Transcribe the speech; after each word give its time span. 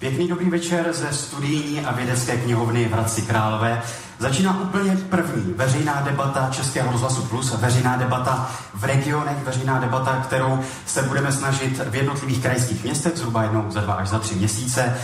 Pěkný 0.00 0.28
dobrý 0.28 0.50
večer 0.50 0.92
ze 0.92 1.12
studijní 1.12 1.80
a 1.80 1.92
vědecké 1.92 2.36
knihovny 2.36 2.84
v 2.84 2.92
Hradci 2.92 3.22
Králové. 3.22 3.82
Začíná 4.18 4.60
úplně 4.60 4.96
první 4.96 5.54
veřejná 5.56 6.00
debata 6.00 6.48
Českého 6.52 6.92
rozhlasu 6.92 7.22
Plus, 7.22 7.54
veřejná 7.54 7.96
debata 7.96 8.50
v 8.74 8.84
regionech, 8.84 9.44
veřejná 9.44 9.78
debata, 9.78 10.22
kterou 10.24 10.60
se 10.86 11.02
budeme 11.02 11.32
snažit 11.32 11.80
v 11.90 11.94
jednotlivých 11.94 12.42
krajských 12.42 12.84
městech 12.84 13.12
zhruba 13.16 13.42
jednou 13.42 13.70
za 13.70 13.80
dva 13.80 13.94
až 13.94 14.08
za 14.08 14.18
tři 14.18 14.34
měsíce 14.34 14.96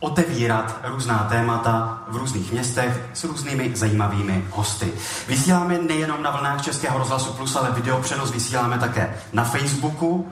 otevírat 0.00 0.80
různá 0.84 1.26
témata 1.30 2.02
v 2.08 2.16
různých 2.16 2.52
městech 2.52 3.00
s 3.14 3.24
různými 3.24 3.72
zajímavými 3.74 4.44
hosty. 4.50 4.92
Vysíláme 5.28 5.78
nejenom 5.78 6.22
na 6.22 6.30
vlnách 6.30 6.62
Českého 6.62 6.98
rozhlasu 6.98 7.32
Plus, 7.32 7.56
ale 7.56 7.72
video 7.72 8.00
přenos 8.00 8.32
vysíláme 8.32 8.78
také 8.78 9.16
na 9.32 9.44
Facebooku, 9.44 10.28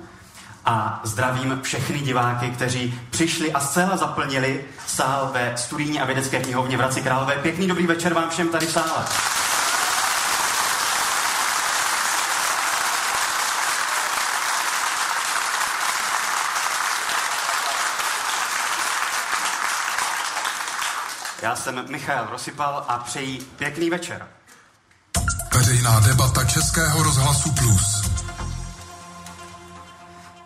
a 0.68 1.00
zdravím 1.04 1.60
všechny 1.62 1.98
diváky, 1.98 2.50
kteří 2.50 3.00
přišli 3.10 3.52
a 3.52 3.60
zcela 3.60 3.96
zaplnili 3.96 4.64
sál 4.86 5.30
ve 5.32 5.56
studijní 5.56 6.00
a 6.00 6.04
vědecké 6.04 6.40
knihovně 6.40 6.76
v 6.76 6.80
Hradci 6.80 7.02
Králové. 7.02 7.36
Pěkný 7.36 7.68
dobrý 7.68 7.86
večer 7.86 8.14
vám 8.14 8.30
všem 8.30 8.48
tady 8.48 8.66
v 8.66 8.72
sále. 8.72 9.04
Já 21.42 21.56
jsem 21.56 21.84
Michal 21.88 22.26
Rosypal 22.30 22.84
a 22.88 22.98
přeji 22.98 23.40
pěkný 23.56 23.90
večer. 23.90 24.26
Veřejná 25.54 26.00
debata 26.00 26.44
Českého 26.44 27.02
rozhlasu 27.02 27.52
Plus. 27.52 28.07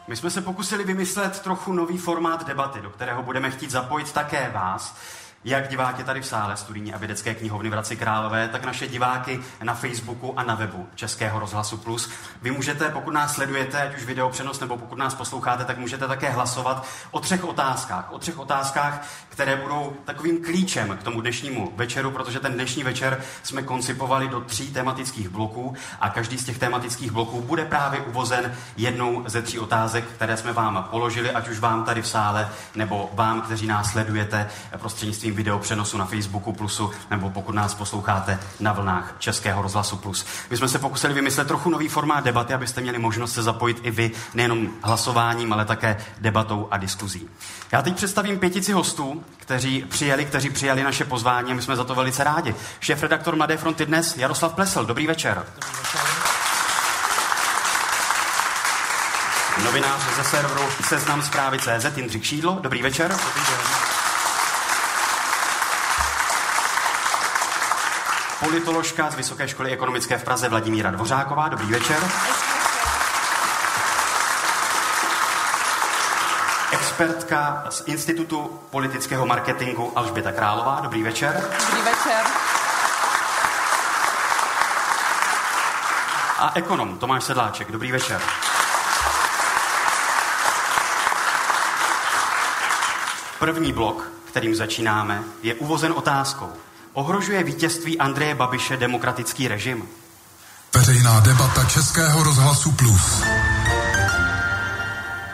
My 0.08 0.16
jsme 0.16 0.30
se 0.30 0.40
pokusili 0.40 0.84
vymyslet 0.84 1.40
trochu 1.40 1.72
nový 1.72 1.98
formát 1.98 2.46
debaty, 2.46 2.80
do 2.80 2.90
kterého 2.90 3.22
budeme 3.22 3.50
chtít 3.50 3.70
zapojit 3.70 4.12
také 4.12 4.50
vás, 4.50 4.96
jak 5.44 5.68
diváky 5.68 6.04
tady 6.04 6.20
v 6.20 6.26
sále 6.26 6.56
studijní 6.56 6.94
a 6.94 6.98
vědecké 6.98 7.34
knihovny 7.34 7.68
v 7.68 7.72
Hradci 7.72 7.96
Králové, 7.96 8.48
tak 8.48 8.64
naše 8.64 8.88
diváky 8.88 9.40
na 9.62 9.74
Facebooku 9.74 10.38
a 10.38 10.42
na 10.42 10.54
webu 10.54 10.88
Českého 10.94 11.38
rozhlasu 11.40 11.76
Plus. 11.76 12.10
Vy 12.42 12.50
můžete, 12.50 12.88
pokud 12.88 13.10
nás 13.10 13.34
sledujete, 13.34 13.82
ať 13.82 13.96
už 13.96 14.04
video 14.04 14.28
přenos 14.28 14.60
nebo 14.60 14.76
pokud 14.76 14.98
nás 14.98 15.14
posloucháte, 15.14 15.64
tak 15.64 15.78
můžete 15.78 16.08
také 16.08 16.30
hlasovat 16.30 16.86
o 17.10 17.20
třech 17.20 17.44
otázkách. 17.44 18.12
O 18.12 18.18
třech 18.18 18.38
otázkách, 18.38 19.08
které 19.28 19.56
budou 19.56 19.96
takovým 20.04 20.44
klíčem 20.44 20.96
k 20.96 21.02
tomu 21.02 21.20
dnešnímu 21.20 21.72
večeru, 21.76 22.10
protože 22.10 22.40
ten 22.40 22.52
dnešní 22.52 22.84
večer 22.84 23.20
jsme 23.42 23.62
koncipovali 23.62 24.28
do 24.28 24.40
tří 24.40 24.72
tematických 24.72 25.28
bloků 25.28 25.74
a 26.00 26.10
každý 26.10 26.38
z 26.38 26.44
těch 26.44 26.58
tematických 26.58 27.10
bloků 27.10 27.40
bude 27.40 27.64
právě 27.64 28.00
uvozen 28.00 28.54
jednou 28.76 29.24
ze 29.26 29.42
tří 29.42 29.58
otázek, 29.58 30.04
které 30.04 30.36
jsme 30.36 30.52
vám 30.52 30.88
položili, 30.90 31.30
ať 31.30 31.48
už 31.48 31.58
vám 31.58 31.84
tady 31.84 32.02
v 32.02 32.08
sále 32.08 32.48
nebo 32.74 33.10
vám, 33.12 33.40
kteří 33.40 33.66
nás 33.66 33.90
sledujete 33.90 34.48
prostřednictvím 34.78 35.31
video 35.32 35.58
přenosu 35.58 35.98
na 35.98 36.06
Facebooku 36.06 36.52
Plusu, 36.52 36.90
nebo 37.10 37.30
pokud 37.30 37.54
nás 37.54 37.74
posloucháte 37.74 38.38
na 38.60 38.72
vlnách 38.72 39.14
Českého 39.18 39.62
rozhlasu 39.62 39.96
Plus. 39.96 40.26
My 40.50 40.56
jsme 40.56 40.68
se 40.68 40.78
pokusili 40.78 41.14
vymyslet 41.14 41.48
trochu 41.48 41.70
nový 41.70 41.88
formát 41.88 42.24
debaty, 42.24 42.54
abyste 42.54 42.80
měli 42.80 42.98
možnost 42.98 43.32
se 43.32 43.42
zapojit 43.42 43.80
i 43.82 43.90
vy, 43.90 44.10
nejenom 44.34 44.68
hlasováním, 44.82 45.52
ale 45.52 45.64
také 45.64 45.96
debatou 46.20 46.68
a 46.70 46.76
diskuzí. 46.76 47.28
Já 47.72 47.82
teď 47.82 47.96
představím 47.96 48.38
pětici 48.38 48.72
hostů, 48.72 49.24
kteří 49.36 49.84
přijeli, 49.88 50.24
kteří 50.24 50.50
přijali 50.50 50.82
naše 50.82 51.04
pozvání 51.04 51.52
a 51.52 51.54
my 51.54 51.62
jsme 51.62 51.76
za 51.76 51.84
to 51.84 51.94
velice 51.94 52.24
rádi. 52.24 52.54
Šéf 52.80 53.02
redaktor 53.02 53.36
Mladé 53.36 53.56
fronty 53.56 53.86
dnes 53.86 54.16
Jaroslav 54.16 54.52
Plesel. 54.54 54.84
Dobrý 54.84 55.06
večer. 55.06 55.46
Dobrý 55.54 55.78
večer. 55.78 56.00
Novinář 59.64 60.00
ze 60.16 60.24
serveru 60.24 60.64
Seznam 60.88 61.22
zprávy 61.22 61.58
CZ 61.58 61.96
Jindřich 61.96 62.26
Šídlo. 62.26 62.58
Dobrý 62.62 62.82
večer. 62.82 63.10
Dobrý 63.10 63.42
den. 63.50 63.91
Politoložka 68.42 69.10
z 69.10 69.14
Vysoké 69.14 69.48
školy 69.48 69.70
ekonomické 69.70 70.18
v 70.18 70.24
Praze 70.24 70.48
Vladimíra 70.48 70.90
Dvořáková. 70.90 71.48
Dobrý 71.48 71.66
večer. 71.66 71.96
Expertka 76.72 77.64
z 77.70 77.82
Institutu 77.86 78.60
politického 78.70 79.26
marketingu 79.26 79.92
Alžběta 79.98 80.32
Králová. 80.32 80.80
Dobrý 80.82 81.02
večer. 81.02 81.48
Dobrý 81.66 81.82
večer. 81.82 82.24
A 86.38 86.52
ekonom 86.54 86.98
Tomáš 86.98 87.24
Sedláček. 87.24 87.72
Dobrý 87.72 87.92
večer. 87.92 88.20
První 93.38 93.72
blok, 93.72 94.10
kterým 94.24 94.54
začínáme, 94.54 95.22
je 95.42 95.54
uvozen 95.54 95.92
otázkou. 95.92 96.52
Ohrožuje 96.94 97.44
vítězství 97.44 97.98
Andreje 97.98 98.34
Babiše 98.34 98.76
demokratický 98.76 99.48
režim? 99.48 99.88
Veřejná 100.74 101.20
debata 101.20 101.64
Českého 101.64 102.22
rozhlasu 102.22 102.72
Plus. 102.72 103.22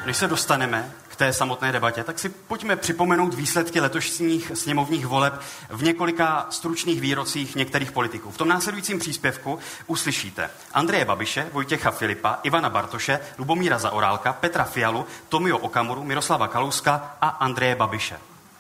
Než 0.07 0.17
se 0.17 0.27
dostaneme 0.27 0.91
k 1.09 1.17
té 1.17 1.33
samotné 1.33 1.73
debatě, 1.73 2.05
tak 2.05 2.19
si 2.19 2.29
pojďme 2.29 2.77
připomenout 2.77 3.35
výsledky 3.35 3.81
letošních 3.81 4.53
sněmovních 4.55 5.07
voleb 5.07 5.41
v 5.71 5.83
několika 5.83 6.47
stručných 6.51 7.01
výrocích 7.01 7.57
některých 7.57 7.93
politiků. 7.93 8.31
V 8.31 8.37
tom 8.37 8.49
následujícím 8.49 8.99
příspěvku 8.99 9.59
uslyšíte 9.87 10.51
Andreje 10.75 11.05
Babiše, 11.05 11.47
Vojtěcha 11.53 11.91
Filipa, 11.91 12.39
Ivana 12.43 12.71
Bartoše, 12.71 13.21
Lubomíra 13.39 13.79
Zaorálka, 13.79 14.33
Petra 14.33 14.65
Fialu, 14.65 15.07
Tomio 15.29 15.59
Okamuru, 15.59 16.05
Miroslava 16.05 16.49
Kalouska 16.49 17.17
a 17.21 17.29
Andreje 17.29 17.75
Babiše. 17.75 18.17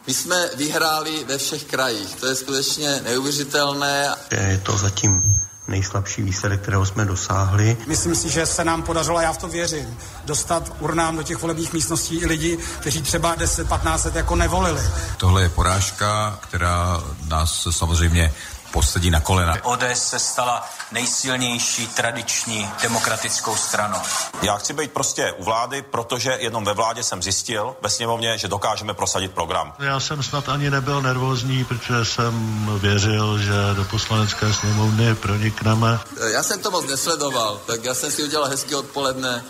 My 0.06 0.14
jsme 0.14 0.48
vyhráli 0.56 1.24
ve 1.24 1.38
všech 1.38 1.64
krajích, 1.64 2.14
to 2.14 2.26
je 2.26 2.34
skutečně 2.34 3.00
neuvěřitelné. 3.04 4.14
Je 4.30 4.58
to 4.58 4.78
zatím 4.78 5.22
nejslabší 5.68 6.22
výsledek, 6.22 6.62
kterého 6.62 6.86
jsme 6.86 7.04
dosáhli. 7.04 7.76
Myslím 7.86 8.14
si, 8.14 8.28
že 8.30 8.46
se 8.46 8.64
nám 8.64 8.82
podařilo, 8.82 9.20
já 9.20 9.32
v 9.32 9.38
to 9.38 9.48
věřím, 9.48 9.98
dostat 10.24 10.72
urnám 10.80 11.16
do 11.16 11.22
těch 11.22 11.42
volebních 11.42 11.72
místností 11.72 12.16
i 12.16 12.26
lidi, 12.26 12.58
kteří 12.80 13.02
třeba 13.02 13.36
10-15 13.36 14.04
let 14.04 14.14
jako 14.14 14.36
nevolili. 14.36 14.82
Tohle 15.16 15.42
je 15.42 15.48
porážka, 15.48 16.38
která 16.42 17.02
nás 17.28 17.68
samozřejmě 17.70 18.34
posadí 18.72 19.10
na 19.10 19.20
kolena. 19.20 19.54
ODS 19.62 20.08
se 20.08 20.18
stala 20.18 20.70
nejsilnější 20.92 21.86
tradiční 21.86 22.70
demokratickou 22.82 23.56
stranou. 23.56 23.98
Já 24.42 24.56
chci 24.56 24.72
být 24.72 24.92
prostě 24.92 25.32
u 25.32 25.44
vlády, 25.44 25.82
protože 25.82 26.36
jenom 26.40 26.64
ve 26.64 26.74
vládě 26.74 27.02
jsem 27.02 27.22
zjistil 27.22 27.76
ve 27.82 27.90
sněmovně, 27.90 28.38
že 28.38 28.48
dokážeme 28.48 28.94
prosadit 28.94 29.32
program. 29.32 29.74
Já 29.78 30.00
jsem 30.00 30.22
snad 30.22 30.48
ani 30.48 30.70
nebyl 30.70 31.02
nervózní, 31.02 31.64
protože 31.64 32.04
jsem 32.04 32.34
věřil, 32.80 33.38
že 33.38 33.52
do 33.76 33.84
poslanecké 33.84 34.52
sněmovny 34.52 35.14
pronikneme. 35.14 35.98
Já 36.32 36.42
jsem 36.42 36.62
to 36.62 36.70
moc 36.70 36.86
nesledoval, 36.86 37.60
tak 37.66 37.84
já 37.84 37.94
jsem 37.94 38.10
si 38.10 38.22
udělal 38.22 38.48
hezký 38.48 38.74
odpoledne. 38.74 39.44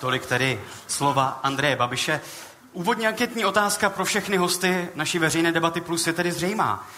Tolik 0.00 0.26
tedy 0.26 0.60
slova 0.86 1.40
Andreje 1.42 1.76
Babiše. 1.76 2.20
Úvodní 2.72 3.06
anketní 3.06 3.44
otázka 3.44 3.90
pro 3.90 4.04
všechny 4.04 4.36
hosty 4.36 4.88
naší 4.94 5.18
veřejné 5.18 5.52
debaty 5.52 5.80
plus 5.80 6.06
je 6.06 6.12
tedy 6.12 6.32
zřejmá. 6.32 6.88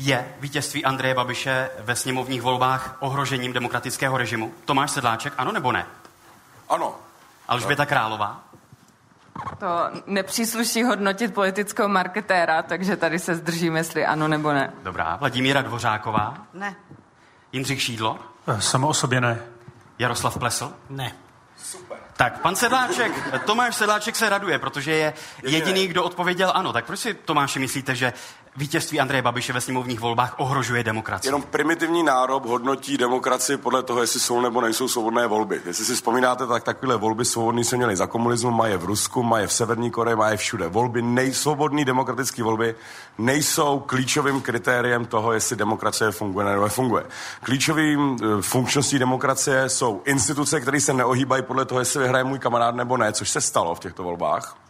Je 0.00 0.34
vítězství 0.40 0.84
Andreje 0.84 1.14
Babiše 1.14 1.70
ve 1.78 1.96
sněmovních 1.96 2.42
volbách 2.42 2.96
ohrožením 3.00 3.52
demokratického 3.52 4.18
režimu? 4.18 4.54
Tomáš 4.64 4.90
Sedláček, 4.90 5.32
ano 5.38 5.52
nebo 5.52 5.72
ne? 5.72 5.86
Ano. 6.68 6.94
Alžběta 7.48 7.86
Králová? 7.86 8.42
To 9.58 9.66
nepřísluší 10.06 10.82
hodnotit 10.82 11.34
politického 11.34 11.88
marketéra, 11.88 12.62
takže 12.62 12.96
tady 12.96 13.18
se 13.18 13.34
zdržíme, 13.34 13.78
jestli 13.78 14.06
ano 14.06 14.28
nebo 14.28 14.52
ne. 14.52 14.72
Dobrá. 14.82 15.16
Vladimíra 15.16 15.62
Dvořáková? 15.62 16.34
Ne. 16.54 16.76
Jindřich 17.52 17.82
Šídlo? 17.82 18.18
Eh, 18.46 18.60
samo 18.60 18.88
o 18.88 18.94
sobě 18.94 19.20
ne. 19.20 19.38
Jaroslav 19.98 20.38
Plesl? 20.38 20.72
Ne. 20.90 21.12
Super. 21.62 21.98
Tak, 22.16 22.40
pan 22.40 22.56
Sedláček, 22.56 23.42
Tomáš 23.44 23.76
Sedláček 23.76 24.16
se 24.16 24.28
raduje, 24.28 24.58
protože 24.58 24.92
je 24.92 25.14
jediný, 25.42 25.88
kdo 25.88 26.04
odpověděl 26.04 26.52
ano. 26.54 26.72
Tak 26.72 26.84
proč 26.84 27.00
si, 27.00 27.14
Tomáši, 27.14 27.58
myslíte, 27.58 27.94
že 27.94 28.12
vítězství 28.58 29.00
Andreje 29.00 29.22
Babiše 29.22 29.52
ve 29.52 29.60
sněmovních 29.60 30.00
volbách 30.00 30.34
ohrožuje 30.38 30.84
demokracii. 30.84 31.28
Jenom 31.28 31.42
primitivní 31.42 32.02
národ 32.02 32.46
hodnotí 32.46 32.96
demokracii 32.96 33.56
podle 33.56 33.82
toho, 33.82 34.00
jestli 34.00 34.20
jsou 34.20 34.40
nebo 34.40 34.60
nejsou 34.60 34.88
svobodné 34.88 35.26
volby. 35.26 35.60
Jestli 35.66 35.84
si 35.84 35.94
vzpomínáte, 35.94 36.46
tak 36.46 36.64
takové 36.64 36.96
volby 36.96 37.24
svobodné 37.24 37.64
se 37.64 37.76
měly 37.76 37.96
za 37.96 38.06
komunismu, 38.06 38.50
mají 38.50 38.76
v 38.76 38.84
Rusku, 38.84 39.22
mají 39.22 39.46
v 39.46 39.52
Severní 39.52 39.90
Koreji, 39.90 40.16
mají 40.16 40.36
všude. 40.36 40.68
Volby, 40.68 41.02
nejsvobodné 41.02 41.84
demokratické 41.84 42.42
volby 42.42 42.74
nejsou 43.18 43.78
klíčovým 43.78 44.40
kritériem 44.40 45.06
toho, 45.06 45.32
jestli 45.32 45.56
demokracie 45.56 46.10
funguje 46.10 46.46
nebo 46.46 46.62
nefunguje. 46.62 47.04
Klíčovým 47.42 48.16
e, 48.22 48.42
funkčností 48.42 48.98
demokracie 48.98 49.68
jsou 49.68 50.02
instituce, 50.04 50.60
které 50.60 50.80
se 50.80 50.92
neohýbají 50.92 51.42
podle 51.42 51.64
toho, 51.64 51.78
jestli 51.78 52.00
vyhraje 52.00 52.24
můj 52.24 52.38
kamarád 52.38 52.74
nebo 52.74 52.96
ne, 52.96 53.12
což 53.12 53.30
se 53.30 53.40
stalo 53.40 53.74
v 53.74 53.80
těchto 53.80 54.02
volbách. 54.02 54.67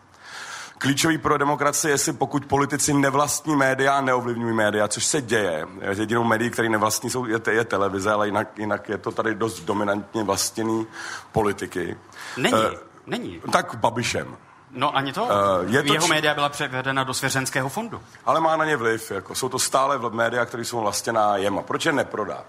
Klíčový 0.79 1.19
pro 1.19 1.39
demokracii 1.39 1.91
je, 1.91 1.95
jestli 1.95 2.13
pokud 2.13 2.47
politici 2.47 2.95
nevlastní 2.95 3.57
média 3.57 3.95
a 3.95 4.01
neovlivňují 4.01 4.55
média, 4.55 4.89
což 4.89 5.05
se 5.05 5.23
děje. 5.23 5.67
Jedinou 5.81 6.25
médií, 6.25 6.51
který 6.51 6.69
nevlastní, 6.69 7.11
jsou, 7.11 7.25
je, 7.25 7.41
je 7.51 7.65
televize, 7.65 8.13
ale 8.13 8.27
jinak, 8.27 8.59
jinak 8.59 8.89
je 8.89 8.99
to 8.99 9.13
tady 9.13 9.35
dost 9.35 9.61
dominantně 9.61 10.23
vlastněný 10.23 10.87
politiky. 11.33 11.97
Není, 12.37 12.55
uh, 12.55 12.61
není. 13.07 13.41
Tak 13.53 13.75
Babišem. 13.75 14.37
No 14.71 14.97
ani 14.97 15.13
to. 15.13 15.25
Uh, 15.25 15.31
je 15.67 15.83
to 15.83 15.93
Jeho 15.93 16.07
č... 16.07 16.11
média 16.11 16.35
byla 16.35 16.49
převedena 16.49 17.05
do 17.05 17.15
svěřenského 17.15 17.69
fondu. 17.69 18.01
Ale 18.27 18.41
má 18.41 18.57
na 18.57 18.65
ně 18.65 18.77
vliv. 18.77 19.11
Jako. 19.11 19.35
Jsou 19.35 19.49
to 19.49 19.59
stále 19.59 20.01
média, 20.11 20.45
které 20.45 20.65
jsou 20.65 20.81
vlastně 20.81 21.13
na 21.13 21.37
jema. 21.37 21.63
Proč 21.63 21.87
je 21.87 21.93
neprodá? 21.93 22.45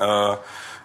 Uh, 0.00 0.36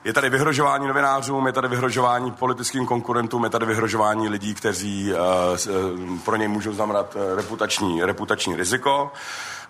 je 0.03 0.13
tady 0.13 0.29
vyhrožování 0.29 0.87
novinářům, 0.87 1.47
je 1.47 1.53
tady 1.53 1.67
vyhrožování 1.67 2.31
politickým 2.31 2.85
konkurentům, 2.85 3.43
je 3.43 3.49
tady 3.49 3.65
vyhrožování 3.65 4.29
lidí, 4.29 4.53
kteří 4.53 5.13
uh, 5.13 6.19
pro 6.25 6.35
něj 6.35 6.47
můžou 6.47 6.73
znamenat 6.73 7.17
reputační, 7.35 8.03
reputační 8.03 8.55
riziko. 8.55 9.11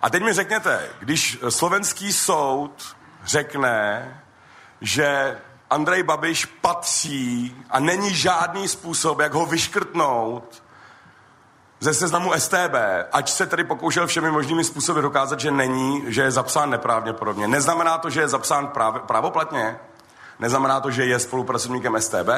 A 0.02 0.10
teď 0.10 0.22
mi 0.22 0.32
řekněte, 0.32 0.88
když 0.98 1.38
slovenský 1.48 2.12
soud 2.12 2.96
řekne, 3.24 4.22
že 4.80 5.38
Andrej 5.70 6.02
Babiš 6.02 6.44
patří 6.44 7.56
a 7.70 7.80
není 7.80 8.14
žádný 8.14 8.68
způsob, 8.68 9.18
jak 9.18 9.34
ho 9.34 9.46
vyškrtnout 9.46 10.62
ze 11.80 11.94
seznamu 11.94 12.32
STB, 12.38 12.74
ať 13.12 13.30
se 13.30 13.46
tedy 13.46 13.64
pokoušel 13.64 14.06
všemi 14.06 14.30
možnými 14.30 14.64
způsoby 14.64 15.00
dokázat, 15.00 15.40
že 15.40 15.50
není, 15.50 16.04
že 16.06 16.22
je 16.22 16.30
zapsán 16.30 16.70
neprávděpodobně. 16.70 17.48
Neznamená 17.48 17.98
to, 17.98 18.10
že 18.10 18.20
je 18.20 18.28
zapsán 18.28 18.66
práv, 18.66 19.02
právoplatně? 19.06 19.78
Neznamená 20.40 20.80
to, 20.80 20.90
že 20.90 21.04
je 21.04 21.18
spolupracovníkem 21.18 22.00
STB? 22.00 22.28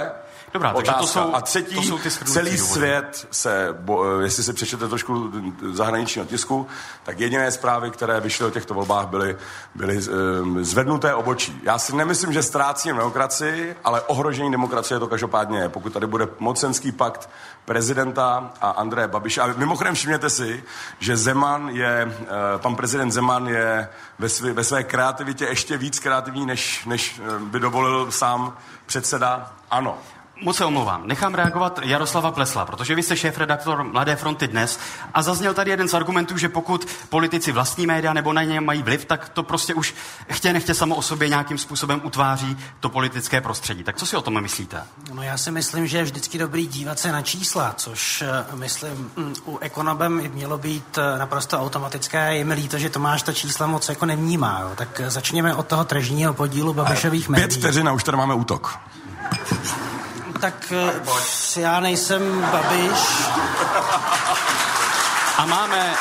Dobrá, 0.53 0.73
takže 0.75 0.93
to 0.99 1.07
jsou, 1.07 1.35
A 1.35 1.41
třetí, 1.41 1.75
to 1.75 1.83
jsou 1.83 1.99
ty 1.99 2.11
celý 2.11 2.57
důvody. 2.57 2.73
svět 2.73 3.29
se, 3.31 3.69
bo, 3.81 4.21
jestli 4.21 4.43
si 4.43 4.53
přečtete 4.53 4.89
trošku 4.89 5.33
zahraničního 5.73 6.27
tisku, 6.27 6.67
tak 7.03 7.21
jediné 7.21 7.51
zprávy, 7.51 7.91
které 7.91 8.21
vyšly 8.21 8.47
o 8.47 8.51
těchto 8.51 8.75
volbách, 8.75 9.07
byly, 9.07 9.37
byly 9.75 10.01
um, 10.09 10.65
zvednuté 10.65 11.15
obočí. 11.15 11.61
Já 11.63 11.79
si 11.79 11.97
nemyslím, 11.97 12.33
že 12.33 12.43
ztrácím 12.43 12.97
demokracii, 12.97 13.77
ale 13.85 14.01
ohrožení 14.01 14.51
demokracie 14.51 15.01
to 15.01 15.07
každopádně 15.07 15.59
je. 15.59 15.69
Pokud 15.69 15.93
tady 15.93 16.07
bude 16.07 16.29
mocenský 16.39 16.93
pakt 16.93 17.31
prezidenta 17.65 18.51
a 18.61 18.71
Andreje 18.71 19.09
Babiše. 19.09 19.41
A 19.41 19.47
mimochodem 19.47 19.95
všimněte 19.95 20.31
si, 20.31 20.65
že 20.99 21.17
Zeman 21.17 21.69
je, 21.69 22.15
uh, 22.21 22.27
pan 22.57 22.77
prezident 22.77 23.11
Zeman 23.11 23.49
je 23.49 23.89
ve, 24.19 24.29
svě, 24.29 24.53
ve 24.53 24.65
své 24.65 24.85
kreativitě 24.85 25.45
ještě 25.45 25.77
víc 25.77 25.99
kreativní, 25.99 26.47
než, 26.47 26.85
než 26.85 27.21
uh, 27.21 27.43
by 27.49 27.61
dovolil 27.61 28.13
sám 28.13 28.57
předseda 28.87 29.53
ANO. 29.71 29.99
Moc 30.43 30.57
se 30.57 30.65
omlouvám. 30.65 31.03
Nechám 31.07 31.35
reagovat 31.35 31.81
Jaroslava 31.83 32.31
Plesla, 32.31 32.65
protože 32.65 32.95
vy 32.95 33.03
jste 33.03 33.17
šéf-redaktor 33.17 33.85
Mladé 33.85 34.17
fronty 34.17 34.49
dnes 34.49 34.79
a 35.15 35.23
zazněl 35.23 35.55
tady 35.55 35.71
jeden 35.71 35.89
z 35.89 35.95
argumentů, 35.95 36.39
že 36.39 36.49
pokud 36.49 36.87
politici 37.09 37.53
vlastní 37.53 37.87
média 37.87 38.13
nebo 38.13 38.33
na 38.33 38.43
ně 38.43 38.61
mají 38.61 38.83
vliv, 38.83 39.05
tak 39.05 39.29
to 39.29 39.43
prostě 39.43 39.75
už 39.75 39.95
chtě 40.31 40.53
nechtě 40.53 40.75
samo 40.75 40.95
o 40.95 41.03
sobě 41.03 41.29
nějakým 41.29 41.59
způsobem 41.59 42.01
utváří 42.05 42.57
to 42.81 42.89
politické 42.89 43.41
prostředí. 43.41 43.85
Tak 43.85 43.97
co 43.97 44.07
si 44.07 44.17
o 44.17 44.23
tom 44.23 44.41
myslíte? 44.41 44.83
No 45.13 45.23
já 45.23 45.39
si 45.39 45.51
myslím, 45.51 45.87
že 45.87 45.99
je 45.99 46.05
vždycky 46.05 46.39
dobrý 46.39 46.67
dívat 46.67 46.99
se 46.99 47.13
na 47.13 47.23
čísla, 47.23 47.75
což 47.77 48.23
eh, 48.23 48.57
myslím 48.57 49.11
mm, 49.17 49.35
u 49.45 49.59
ekonomem 49.59 50.31
mělo 50.33 50.59
být 50.59 50.99
eh, 50.99 51.19
naprosto 51.19 51.61
automatické. 51.61 52.37
Je 52.37 52.45
mi 52.45 52.55
líto, 52.55 52.79
že 52.79 52.91
Tomáš 52.91 53.23
ta 53.23 53.33
čísla 53.33 53.67
moc 53.67 53.89
jako 53.89 54.07
nevnímá. 54.07 54.61
Jo. 54.61 54.71
Tak 54.75 55.01
eh, 55.01 55.11
začněme 55.11 55.55
od 55.55 55.67
toho 55.67 55.85
tržního 55.85 56.35
podílu 56.35 56.75
Babišových 56.75 57.29
médií. 57.29 57.49
Pět 57.49 57.59
vteřin 57.59 57.89
a 57.89 57.93
už 57.93 58.05
tady 58.05 58.17
máme 58.17 58.35
útok 58.35 58.79
tak 60.33 60.73
eh, 61.57 61.61
já 61.61 61.81
nejsem 61.81 62.41
Babiš. 62.53 63.01
A 65.39 65.47
máme 65.47 65.95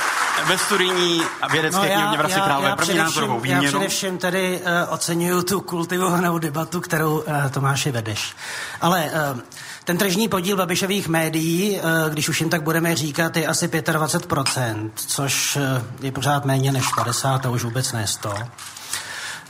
ve 0.48 0.58
studijní 0.58 1.22
vědecké 1.52 1.81
no 1.81 1.86
knihovně 1.86 2.18
v 2.18 2.20
Hradci 2.20 2.42
Králové 2.42 2.76
první 2.76 2.98
názorovou 2.98 3.40
výměnu. 3.40 3.64
Já 3.64 3.70
především 3.70 4.18
tedy 4.18 4.62
uh, 4.62 4.94
oceňuju 4.94 5.42
tu 5.42 5.62
kultivovanou 5.62 6.38
debatu, 6.38 6.81
kterou 6.81 7.18
uh, 7.18 7.24
Tomáši 7.52 7.92
vedeš. 7.92 8.36
Ale 8.81 9.12
uh, 9.34 9.40
ten 9.84 9.98
tržní 9.98 10.28
podíl 10.28 10.58
Babišových 10.58 11.08
médií, 11.08 11.80
uh, 11.80 12.10
když 12.10 12.30
už 12.30 12.40
jim 12.40 12.50
tak 12.50 12.64
budeme 12.64 12.96
říkat, 12.96 13.38
je 13.38 13.48
asi 13.48 13.68
25%, 13.68 14.90
což 14.96 15.56
uh, 15.56 15.64
je 16.02 16.12
pořád 16.12 16.46
méně 16.46 16.72
než 16.72 16.86
50, 16.96 17.46
a 17.46 17.50
už 17.50 17.64
vůbec 17.64 17.92
ne 17.92 18.08
100. 18.08 18.34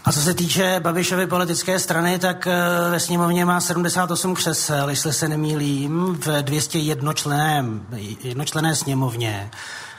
A 0.05 0.11
co 0.11 0.21
se 0.21 0.33
týče 0.33 0.79
Babišovy 0.79 1.27
politické 1.27 1.79
strany, 1.79 2.19
tak 2.19 2.47
eh, 2.47 2.51
ve 2.91 2.99
sněmovně 2.99 3.45
má 3.45 3.61
78 3.61 4.35
křesel, 4.35 4.89
jestli 4.89 5.13
se 5.13 5.27
nemýlím, 5.27 6.17
v 6.19 6.43
201 6.43 7.13
členém, 7.13 7.85
jednočlené 8.23 8.75
sněmovně. 8.75 9.51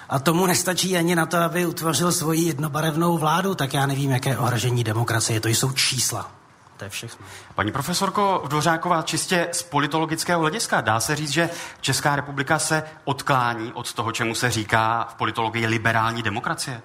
A 0.08 0.18
tomu 0.18 0.46
nestačí 0.46 0.96
ani 0.96 1.16
na 1.16 1.26
to, 1.26 1.36
aby 1.36 1.66
utvořil 1.66 2.12
svoji 2.12 2.42
jednobarevnou 2.42 3.18
vládu, 3.18 3.54
tak 3.54 3.74
já 3.74 3.86
nevím, 3.86 4.10
jaké 4.10 4.38
ohrožení 4.38 4.84
demokracie. 4.84 5.40
To 5.40 5.48
jsou 5.48 5.72
čísla. 5.72 6.30
To 6.76 6.84
je 6.84 6.90
všechno. 6.90 7.26
Paní 7.54 7.72
profesorko 7.72 8.44
Dvořáková, 8.48 9.02
čistě 9.02 9.48
z 9.52 9.62
politologického 9.62 10.40
hlediska 10.40 10.80
dá 10.80 11.00
se 11.00 11.16
říct, 11.16 11.30
že 11.30 11.50
Česká 11.80 12.16
republika 12.16 12.58
se 12.58 12.82
odklání 13.04 13.72
od 13.72 13.92
toho, 13.92 14.12
čemu 14.12 14.34
se 14.34 14.50
říká 14.50 15.08
v 15.10 15.14
politologii 15.14 15.66
liberální 15.66 16.22
demokracie? 16.22 16.82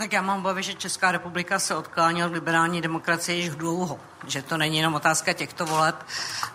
Tak 0.00 0.12
já 0.12 0.22
mám 0.22 0.38
obavy, 0.38 0.62
že 0.62 0.74
Česká 0.74 1.12
republika 1.12 1.58
se 1.58 1.74
odklánila 1.74 2.28
v 2.28 2.32
liberální 2.32 2.80
demokracii 2.80 3.38
již 3.42 3.50
dlouho 3.50 4.00
že 4.26 4.42
to 4.42 4.56
není 4.56 4.76
jenom 4.76 4.94
otázka 4.94 5.32
těchto 5.32 5.66
voleb. 5.66 5.96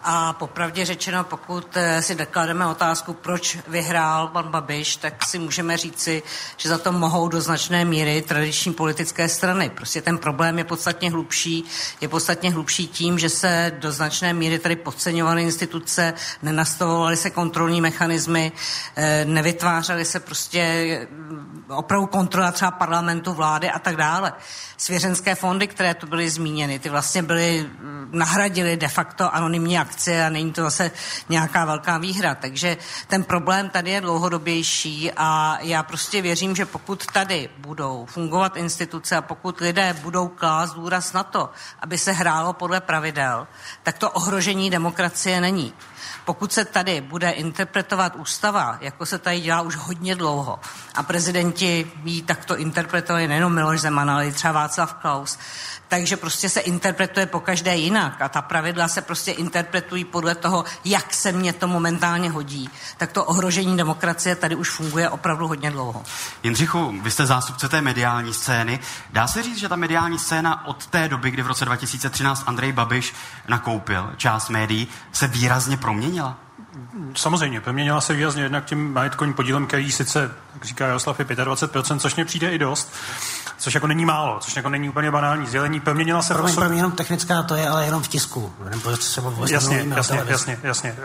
A 0.03 0.33
popravdě 0.33 0.85
řečeno, 0.85 1.23
pokud 1.23 1.77
eh, 1.77 2.01
si 2.01 2.15
doklademe 2.15 2.67
otázku, 2.67 3.13
proč 3.13 3.57
vyhrál 3.67 4.27
pan 4.27 4.51
Babiš, 4.51 4.95
tak 4.95 5.25
si 5.25 5.39
můžeme 5.39 5.77
říci, 5.77 6.23
že 6.57 6.69
za 6.69 6.77
to 6.77 6.91
mohou 6.91 7.27
do 7.27 7.41
značné 7.41 7.85
míry 7.85 8.21
tradiční 8.21 8.73
politické 8.73 9.29
strany. 9.29 9.69
Prostě 9.69 10.01
ten 10.01 10.17
problém 10.17 10.57
je 10.57 10.63
podstatně 10.63 11.11
hlubší. 11.11 11.65
Je 12.01 12.07
podstatně 12.07 12.51
hlubší 12.51 12.87
tím, 12.87 13.19
že 13.19 13.29
se 13.29 13.71
do 13.79 13.91
značné 13.91 14.33
míry 14.33 14.59
tady 14.59 14.75
podceňovaly 14.75 15.43
instituce, 15.43 16.13
nenastavovaly 16.41 17.17
se 17.17 17.29
kontrolní 17.29 17.81
mechanismy, 17.81 18.51
eh, 18.95 19.25
nevytvářely 19.25 20.05
se 20.05 20.19
prostě 20.19 20.59
eh, 20.59 21.07
opravdu 21.73 22.07
kontrola 22.07 22.51
třeba 22.51 22.71
parlamentu, 22.71 23.33
vlády 23.33 23.69
a 23.69 23.79
tak 23.79 23.95
dále. 23.95 24.33
Svěřenské 24.77 25.35
fondy, 25.35 25.67
které 25.67 25.93
tu 25.93 26.07
byly 26.07 26.29
zmíněny, 26.29 26.79
ty 26.79 26.89
vlastně 26.89 27.23
byly 27.23 27.54
nahradili 28.11 28.77
de 28.77 28.87
facto 28.87 29.35
anonymní 29.35 29.79
akcie 29.79 30.25
a 30.25 30.29
není 30.29 30.51
to 30.51 30.63
zase 30.63 30.91
nějaká 31.29 31.65
velká 31.65 31.97
výhra. 31.97 32.35
Takže 32.35 32.77
ten 33.07 33.23
problém 33.23 33.69
tady 33.69 33.91
je 33.91 34.01
dlouhodobější 34.01 35.11
a 35.17 35.57
já 35.61 35.83
prostě 35.83 36.21
věřím, 36.21 36.55
že 36.55 36.65
pokud 36.65 37.05
tady 37.05 37.49
budou 37.57 38.05
fungovat 38.05 38.57
instituce 38.57 39.15
a 39.15 39.21
pokud 39.21 39.59
lidé 39.59 39.93
budou 39.93 40.27
klást 40.27 40.73
důraz 40.73 41.13
na 41.13 41.23
to, 41.23 41.49
aby 41.79 41.97
se 41.97 42.11
hrálo 42.11 42.53
podle 42.53 42.81
pravidel, 42.81 43.47
tak 43.83 43.97
to 43.97 44.11
ohrožení 44.11 44.69
demokracie 44.69 45.41
není. 45.41 45.73
Pokud 46.25 46.53
se 46.53 46.65
tady 46.65 47.01
bude 47.01 47.29
interpretovat 47.29 48.15
ústava, 48.15 48.77
jako 48.81 49.05
se 49.05 49.19
tady 49.19 49.39
dělá 49.39 49.61
už 49.61 49.75
hodně 49.75 50.15
dlouho, 50.15 50.59
a 50.95 51.03
prezidenti 51.03 51.91
ji 52.03 52.21
takto 52.21 52.57
interpretovali 52.57 53.27
nejenom 53.27 53.53
Miloš 53.53 53.81
Zeman, 53.81 54.09
ale 54.09 54.27
i 54.27 54.31
třeba 54.31 54.53
Václav 54.53 54.93
Klaus, 54.93 55.39
takže 55.87 56.17
prostě 56.17 56.49
se 56.49 56.59
interpretuje 56.59 57.25
po 57.25 57.39
každé 57.39 57.75
jinak 57.75 58.21
a 58.21 58.29
ta 58.29 58.41
pravidla 58.41 58.87
se 58.87 59.01
prostě 59.01 59.31
interpretují 59.31 60.05
podle 60.05 60.35
toho, 60.35 60.65
jak 60.85 61.13
se 61.13 61.31
mě 61.31 61.53
to 61.53 61.67
momentálně 61.67 62.29
hodí. 62.29 62.69
Tak 62.97 63.11
to 63.11 63.25
ohrožení 63.25 63.77
demokracie 63.77 64.35
tady 64.35 64.55
už 64.55 64.69
funguje 64.69 65.09
opravdu 65.09 65.47
hodně 65.47 65.71
dlouho. 65.71 66.03
Jindřichu, 66.43 66.93
vy 67.01 67.11
jste 67.11 67.25
zástupce 67.25 67.69
té 67.69 67.81
mediální 67.81 68.33
scény. 68.33 68.79
Dá 69.09 69.27
se 69.27 69.43
říct, 69.43 69.57
že 69.57 69.69
ta 69.69 69.75
mediální 69.75 70.19
scéna 70.19 70.67
od 70.67 70.87
té 70.87 71.09
doby, 71.09 71.31
kdy 71.31 71.43
v 71.43 71.47
roce 71.47 71.65
2013 71.65 72.43
Andrej 72.47 72.71
Babiš 72.71 73.13
nakoupil 73.47 74.13
část 74.17 74.49
médií, 74.49 74.87
se 75.11 75.27
výrazně 75.27 75.77
proměnila? 75.77 76.44
Samozřejmě, 77.15 77.61
proměnila 77.61 78.01
se 78.01 78.13
výrazně 78.13 78.43
jednak 78.43 78.65
tím 78.65 78.93
majetkovým 78.93 79.33
podílem, 79.33 79.67
který 79.67 79.91
sice, 79.91 80.31
jak 80.53 80.65
říká 80.65 80.87
Jaroslav, 80.87 81.19
je 81.19 81.25
25%, 81.25 81.99
což 81.99 82.15
mě 82.15 82.25
přijde 82.25 82.51
i 82.51 82.57
dost 82.57 82.93
což 83.57 83.73
jako 83.73 83.87
není 83.87 84.05
málo, 84.05 84.39
což 84.39 84.55
jako 84.55 84.69
není 84.69 84.89
úplně 84.89 85.11
banální 85.11 85.47
sdělení. 85.47 85.79
Proměnila 85.79 86.21
se... 86.21 86.33
Promiň, 86.33 86.55
promiň, 86.55 86.77
jenom 86.77 86.91
technická 86.91 87.43
to 87.43 87.55
je, 87.55 87.69
ale 87.69 87.85
jenom 87.85 88.03
v 88.03 88.07
tisku. 88.07 88.53
Nebo 88.69 88.97
třeba 88.97 89.33
jasně, 89.49 89.85
jasně, 89.95 90.23
jasně, 90.27 90.59
jasně. 90.63 90.95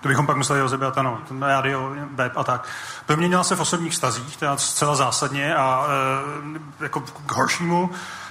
To 0.00 0.08
bychom 0.08 0.26
pak 0.26 0.36
museli 0.36 0.60
rozebrat, 0.60 0.98
ano, 0.98 1.18
rádio, 1.40 1.92
web 2.14 2.32
a 2.36 2.44
tak. 2.44 2.68
Proměnila 3.06 3.44
se 3.44 3.56
v 3.56 3.60
osobních 3.60 3.94
stazích, 3.94 4.36
teda 4.36 4.56
zcela 4.56 4.96
zásadně 4.96 5.54
a 5.54 5.86
e, 6.80 6.84
jako 6.84 7.00
k 7.00 7.32
horšímu 7.32 7.90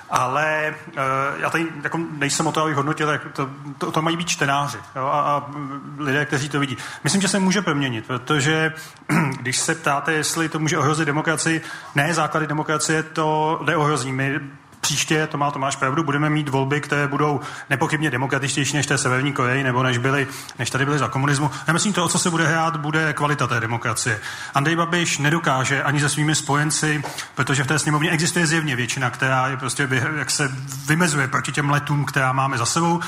ale 0.10 0.76
uh, 0.88 0.94
já 1.42 1.50
tady 1.50 1.68
jako 1.84 2.00
nejsem 2.12 2.48
o 2.48 2.52
to, 2.52 2.62
abych 2.62 2.76
hodnotil, 2.76 3.10
jak 3.10 3.22
to, 3.34 3.50
to, 3.78 3.92
to 3.92 4.02
mají 4.02 4.18
být 4.18 4.30
čtenáři 4.30 4.78
jo, 4.96 5.06
a, 5.06 5.22
a 5.22 5.52
lidé, 5.98 6.26
kteří 6.26 6.50
to 6.50 6.60
vidí. 6.60 6.78
Myslím, 7.04 7.22
že 7.22 7.28
se 7.28 7.40
může 7.40 7.62
proměnit, 7.62 8.08
protože 8.08 8.74
když 9.42 9.58
se 9.58 9.76
ptáte, 9.76 10.14
jestli 10.14 10.50
to 10.50 10.60
může 10.60 10.78
ohrozit 10.78 11.06
demokracii, 11.06 11.62
ne 11.96 12.14
základy 12.14 12.48
demokracie 12.48 13.04
to 13.04 13.60
neohrozí. 13.66 14.12
My 14.12 14.40
příště, 14.82 15.28
to 15.28 15.38
má 15.38 15.52
Tomáš 15.52 15.76
pravdu, 15.76 16.04
budeme 16.04 16.30
mít 16.30 16.50
volby, 16.50 16.82
které 16.82 17.08
budou 17.08 17.40
nepochybně 17.70 18.12
demokratičtější 18.12 18.78
než 18.78 18.86
té 18.86 18.98
Severní 18.98 19.34
Koreji, 19.34 19.64
nebo 19.64 19.84
než, 19.84 19.98
byly, 19.98 20.28
než 20.60 20.70
tady 20.70 20.86
byly 20.86 21.00
za 21.00 21.08
komunismu. 21.08 21.52
Já 21.68 21.74
myslím, 21.74 21.94
to, 21.94 22.06
o 22.06 22.08
co 22.08 22.20
se 22.20 22.30
bude 22.30 22.48
hrát, 22.48 22.78
bude 22.78 23.14
kvalita 23.14 23.48
té 23.48 23.60
demokracie. 23.60 24.20
Andrej 24.54 24.76
Babiš 24.76 25.18
nedokáže 25.18 25.84
ani 25.84 26.00
se 26.00 26.10
svými 26.10 26.36
spojenci, 26.36 27.04
protože 27.36 27.64
v 27.64 27.68
té 27.68 27.80
sněmovně 27.80 28.10
existuje 28.10 28.48
zjevně 28.48 28.76
většina, 28.76 29.10
která 29.10 29.48
je 29.48 29.58
prostě, 29.58 29.90
jak 30.18 30.32
se 30.32 30.52
vymezuje 30.86 31.28
proti 31.28 31.52
těm 31.52 31.70
letům, 31.70 32.06
která 32.06 32.34
máme 32.34 32.58
za 32.58 32.66
sebou, 32.66 33.02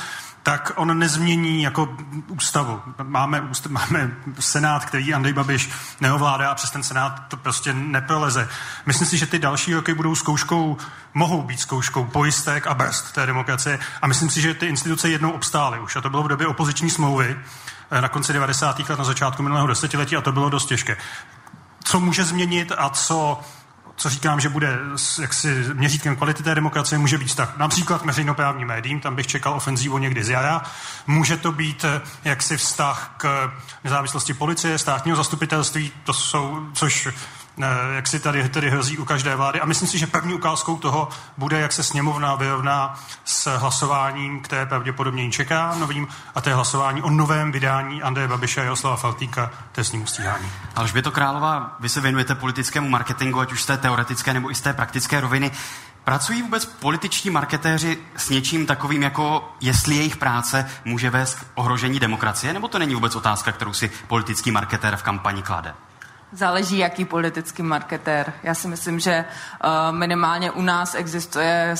tak 0.43 0.71
on 0.75 0.99
nezmění 0.99 1.63
jako 1.63 1.97
ústavu. 2.27 2.81
Máme, 3.03 3.41
úst, 3.41 3.65
máme 3.67 4.11
senát, 4.39 4.85
který 4.85 5.13
Andrej 5.13 5.33
Babiš 5.33 5.69
neovládá 6.01 6.51
a 6.51 6.55
přes 6.55 6.71
ten 6.71 6.83
senát 6.83 7.23
to 7.27 7.37
prostě 7.37 7.73
neproleze. 7.73 8.49
Myslím 8.85 9.07
si, 9.07 9.17
že 9.17 9.25
ty 9.25 9.39
další 9.39 9.73
roky 9.73 9.93
budou 9.93 10.15
zkouškou, 10.15 10.77
mohou 11.13 11.41
být 11.41 11.59
zkouškou 11.59 12.05
pojistek 12.05 12.67
a 12.67 12.73
brzd 12.73 13.11
té 13.11 13.25
demokracie 13.25 13.79
a 14.01 14.07
myslím 14.07 14.29
si, 14.29 14.41
že 14.41 14.53
ty 14.53 14.65
instituce 14.65 15.09
jednou 15.09 15.31
obstály 15.31 15.79
už 15.79 15.95
a 15.95 16.01
to 16.01 16.09
bylo 16.09 16.23
v 16.23 16.27
době 16.27 16.47
opoziční 16.47 16.89
smlouvy 16.89 17.39
eh, 17.91 18.01
na 18.01 18.09
konci 18.09 18.33
90. 18.33 18.79
let, 18.89 18.99
na 18.99 19.03
začátku 19.03 19.43
minulého 19.43 19.67
desetiletí 19.67 20.17
a 20.17 20.21
to 20.21 20.31
bylo 20.31 20.49
dost 20.49 20.65
těžké. 20.65 20.97
Co 21.83 21.99
může 21.99 22.23
změnit 22.23 22.71
a 22.77 22.89
co 22.89 23.41
co 24.01 24.09
říkám, 24.09 24.39
že 24.39 24.49
bude 24.49 24.79
jaksi 25.21 25.65
měřítkem 25.73 26.15
kvality 26.15 26.43
té 26.43 26.55
demokracie, 26.55 26.99
může 26.99 27.17
být 27.17 27.35
tak 27.35 27.57
například 27.57 28.01
k 28.01 28.05
veřejnoprávním 28.05 28.67
médiím, 28.67 28.99
tam 28.99 29.15
bych 29.15 29.27
čekal 29.27 29.53
ofenzívu 29.53 29.97
někdy 29.97 30.23
z 30.23 30.29
jara. 30.29 30.61
Může 31.07 31.37
to 31.37 31.51
být 31.51 31.83
eh, 31.83 32.01
jaksi 32.23 32.57
vztah 32.57 33.13
k 33.17 33.51
nezávislosti 33.83 34.33
policie, 34.33 34.77
státního 34.77 35.17
zastupitelství, 35.17 35.91
to 36.03 36.13
jsou, 36.13 36.67
což 36.73 37.07
jak 37.95 38.07
si 38.07 38.19
tady, 38.19 38.49
tady 38.49 38.69
hrozí 38.69 38.97
u 38.97 39.05
každé 39.05 39.35
vlády. 39.35 39.61
A 39.61 39.65
myslím 39.65 39.87
si, 39.87 39.97
že 39.97 40.07
první 40.07 40.33
ukázkou 40.33 40.77
toho 40.77 41.09
bude, 41.37 41.59
jak 41.59 41.71
se 41.71 41.83
sněmovna 41.83 42.35
vyrovná 42.35 42.99
s 43.25 43.57
hlasováním, 43.57 44.39
které 44.39 44.65
pravděpodobně 44.65 45.31
čeká 45.31 45.75
novým, 45.79 46.07
a 46.35 46.41
to 46.41 46.49
je 46.49 46.55
hlasování 46.55 47.01
o 47.01 47.09
novém 47.09 47.51
vydání 47.51 48.01
Andreje 48.01 48.27
Babiše 48.27 48.61
a 48.61 48.63
Jaroslava 48.63 48.95
Faltýka 48.95 49.51
trestnímu 49.71 50.05
stíhání. 50.05 50.51
to 51.01 51.11
Králová, 51.11 51.75
vy 51.79 51.89
se 51.89 52.01
věnujete 52.01 52.35
politickému 52.35 52.89
marketingu, 52.89 53.39
ať 53.39 53.51
už 53.51 53.63
z 53.63 53.65
té 53.65 53.77
teoretické 53.77 54.33
nebo 54.33 54.51
i 54.51 54.55
z 54.55 54.61
té 54.61 54.73
praktické 54.73 55.21
roviny. 55.21 55.51
Pracují 56.03 56.41
vůbec 56.41 56.65
političtí 56.65 57.29
marketéři 57.29 57.97
s 58.17 58.29
něčím 58.29 58.65
takovým, 58.65 59.03
jako 59.03 59.51
jestli 59.61 59.95
jejich 59.95 60.17
práce 60.17 60.69
může 60.85 61.09
vést 61.09 61.35
k 61.35 61.45
ohrožení 61.55 61.99
demokracie, 61.99 62.53
nebo 62.53 62.67
to 62.67 62.79
není 62.79 62.95
vůbec 62.95 63.15
otázka, 63.15 63.51
kterou 63.51 63.73
si 63.73 63.91
politický 64.07 64.51
marketér 64.51 64.95
v 64.95 65.03
kampani 65.03 65.41
klade? 65.41 65.73
Záleží, 66.33 66.77
jaký 66.77 67.05
politický 67.05 67.63
marketér. 67.63 68.33
Já 68.43 68.53
si 68.53 68.67
myslím, 68.67 68.99
že 68.99 69.25
uh, 69.63 69.95
minimálně 69.95 70.51
u 70.51 70.61
nás 70.61 70.95
existuje 70.95 71.75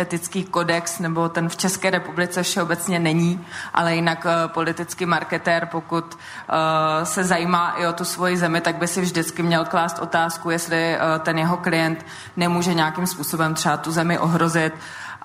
etický 0.00 0.44
kodex, 0.44 0.98
nebo 0.98 1.28
ten 1.28 1.48
v 1.48 1.56
České 1.56 1.90
republice 1.90 2.42
všeobecně 2.42 2.98
není, 2.98 3.46
ale 3.74 3.94
jinak 3.94 4.24
uh, 4.24 4.52
politický 4.52 5.06
marketér, 5.06 5.66
pokud 5.66 6.14
uh, 6.14 7.04
se 7.04 7.24
zajímá 7.24 7.70
i 7.70 7.86
o 7.86 7.92
tu 7.92 8.04
svoji 8.04 8.36
zemi, 8.36 8.60
tak 8.60 8.76
by 8.76 8.88
si 8.88 9.00
vždycky 9.00 9.42
měl 9.42 9.64
klást 9.64 9.98
otázku, 9.98 10.50
jestli 10.50 10.98
ten 11.22 11.38
jeho 11.38 11.56
klient 11.56 12.06
nemůže 12.36 12.74
nějakým 12.74 13.06
způsobem 13.06 13.54
třeba 13.54 13.76
tu 13.76 13.92
zemi 13.92 14.18
ohrozit 14.18 14.74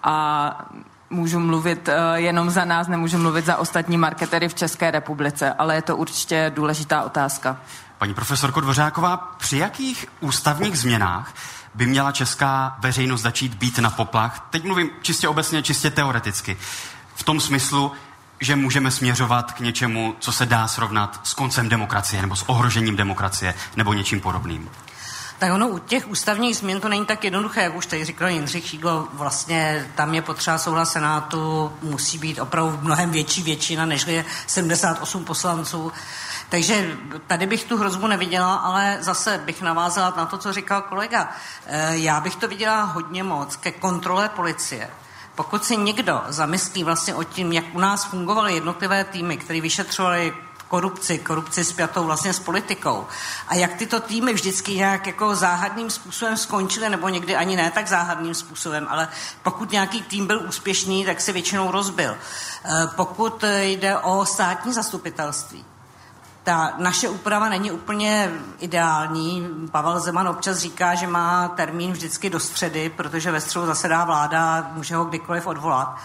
a 0.04 0.70
můžu 1.10 1.40
mluvit 1.40 1.90
jenom 2.16 2.50
za 2.50 2.66
nás, 2.66 2.88
nemůžu 2.88 3.18
mluvit 3.18 3.46
za 3.46 3.58
ostatní 3.58 3.98
marketery 3.98 4.50
v 4.50 4.54
České 4.54 4.92
republice, 4.92 5.54
ale 5.54 5.76
je 5.76 5.82
to 5.82 5.98
určitě 5.98 6.52
důležitá 6.56 7.04
otázka. 7.04 7.58
Paní 8.00 8.13
profesorko 8.13 8.62
Dvořáková, 8.62 9.18
při 9.38 9.58
jakých 9.58 10.06
ústavních 10.20 10.79
změnách 10.79 11.34
by 11.74 11.86
měla 11.86 12.12
česká 12.12 12.77
veřejnost 12.79 13.22
začít 13.22 13.53
být 13.53 13.79
na 13.79 13.89
poplach? 13.89 14.48
Teď 14.50 14.63
mluvím 14.63 14.89
čistě 15.01 15.27
obecně, 15.27 15.63
čistě 15.63 15.89
teoreticky. 15.89 16.58
V 17.15 17.24
tom 17.24 17.39
smyslu, 17.39 17.91
že 18.39 18.56
můžeme 18.56 18.91
směřovat 18.91 19.51
k 19.51 19.60
něčemu, 19.60 20.15
co 20.20 20.32
se 20.32 20.46
dá 20.46 20.68
srovnat 20.68 21.20
s 21.24 21.34
koncem 21.34 21.70
demokracie 21.70 22.22
nebo 22.22 22.36
s 22.36 22.50
ohrožením 22.50 22.96
demokracie 22.96 23.53
nebo 23.75 23.94
něčím 23.94 24.22
podobným. 24.22 24.70
Tak 25.39 25.53
ono 25.53 25.68
u 25.68 25.77
těch 25.77 26.08
ústavních 26.08 26.58
změn 26.58 26.82
to 26.82 26.89
není 26.89 27.06
tak 27.06 27.24
jednoduché, 27.24 27.63
jak 27.63 27.75
už 27.75 27.86
tady 27.86 28.06
říkal 28.06 28.27
Jindřich 28.27 28.68
Šídlo, 28.68 29.08
vlastně 29.13 29.91
tam 29.96 30.13
je 30.13 30.22
potřeba 30.22 30.58
souhlas 30.58 30.91
Senátu, 30.91 31.74
musí 31.82 32.18
být 32.18 32.39
opravdu 32.39 32.79
mnohem 32.82 33.12
větší 33.12 33.44
většina, 33.44 33.86
než 33.86 34.08
je 34.08 34.25
78 34.48 35.25
poslanců. 35.25 35.91
Takže 36.50 36.98
tady 37.27 37.46
bych 37.46 37.63
tu 37.63 37.77
hrozbu 37.77 38.08
neviděla, 38.08 38.56
ale 38.56 38.98
zase 39.00 39.41
bych 39.46 39.62
navázala 39.62 40.13
na 40.18 40.25
to, 40.25 40.38
co 40.38 40.53
říkal 40.53 40.82
kolega. 40.82 41.32
Eh, 41.65 41.98
já 41.98 42.20
bych 42.20 42.36
to 42.36 42.48
viděla 42.48 42.84
hodně 42.84 43.24
moc 43.24 43.56
ke 43.56 43.72
kontrole 43.72 44.29
policie. 44.29 44.89
Pokud 45.36 45.65
si 45.65 45.77
někdo 45.77 46.22
zamyslí 46.27 46.84
vlastně 46.84 47.15
o 47.15 47.24
tím, 47.24 47.53
jak 47.53 47.65
u 47.74 47.79
nás 47.79 48.06
fungovaly 48.06 48.53
jednotlivé 48.53 49.03
týmy, 49.03 49.38
které 49.38 49.62
vyšetřovaly 49.62 50.34
korupci, 50.68 51.18
korupci 51.18 51.63
spjatou 51.63 52.03
vlastně 52.03 52.34
s 52.34 52.39
politikou. 52.39 53.08
A 53.48 53.56
jak 53.56 53.74
tyto 53.74 54.00
týmy 54.00 54.34
vždycky 54.34 54.75
nějak 54.75 55.08
jako 55.08 55.36
záhadným 55.36 55.89
způsobem 55.89 56.38
skončily, 56.38 56.89
nebo 56.89 57.10
někdy 57.10 57.36
ani 57.36 57.56
ne 57.56 57.72
tak 57.72 57.88
záhadným 57.88 58.34
způsobem, 58.34 58.88
ale 58.89 59.08
pokud 59.44 59.72
nějaký 59.72 60.01
tým 60.01 60.27
byl 60.27 60.41
úspěšný, 60.48 61.06
tak 61.06 61.22
se 61.22 61.32
většinou 61.32 61.72
rozbil. 61.72 62.18
Eh, 62.65 62.88
pokud 62.96 63.44
jde 63.62 63.98
o 63.98 64.25
státní 64.25 64.74
zastupitelství, 64.74 65.65
ta 66.43 66.74
naše 66.77 67.10
úprava 67.10 67.50
není 67.50 67.72
úplně 67.72 68.31
ideální. 68.60 69.48
Pavel 69.72 70.00
Zeman 70.00 70.27
občas 70.27 70.58
říká, 70.58 70.96
že 70.96 71.08
má 71.08 71.48
termín 71.48 71.91
vždycky 71.91 72.29
do 72.29 72.39
středy, 72.39 72.89
protože 72.89 73.31
ve 73.31 73.41
středu 73.41 73.65
zasedá 73.65 74.05
vláda, 74.05 74.72
může 74.74 74.96
ho 74.96 75.05
kdykoliv 75.05 75.48
odvolat. 75.48 75.98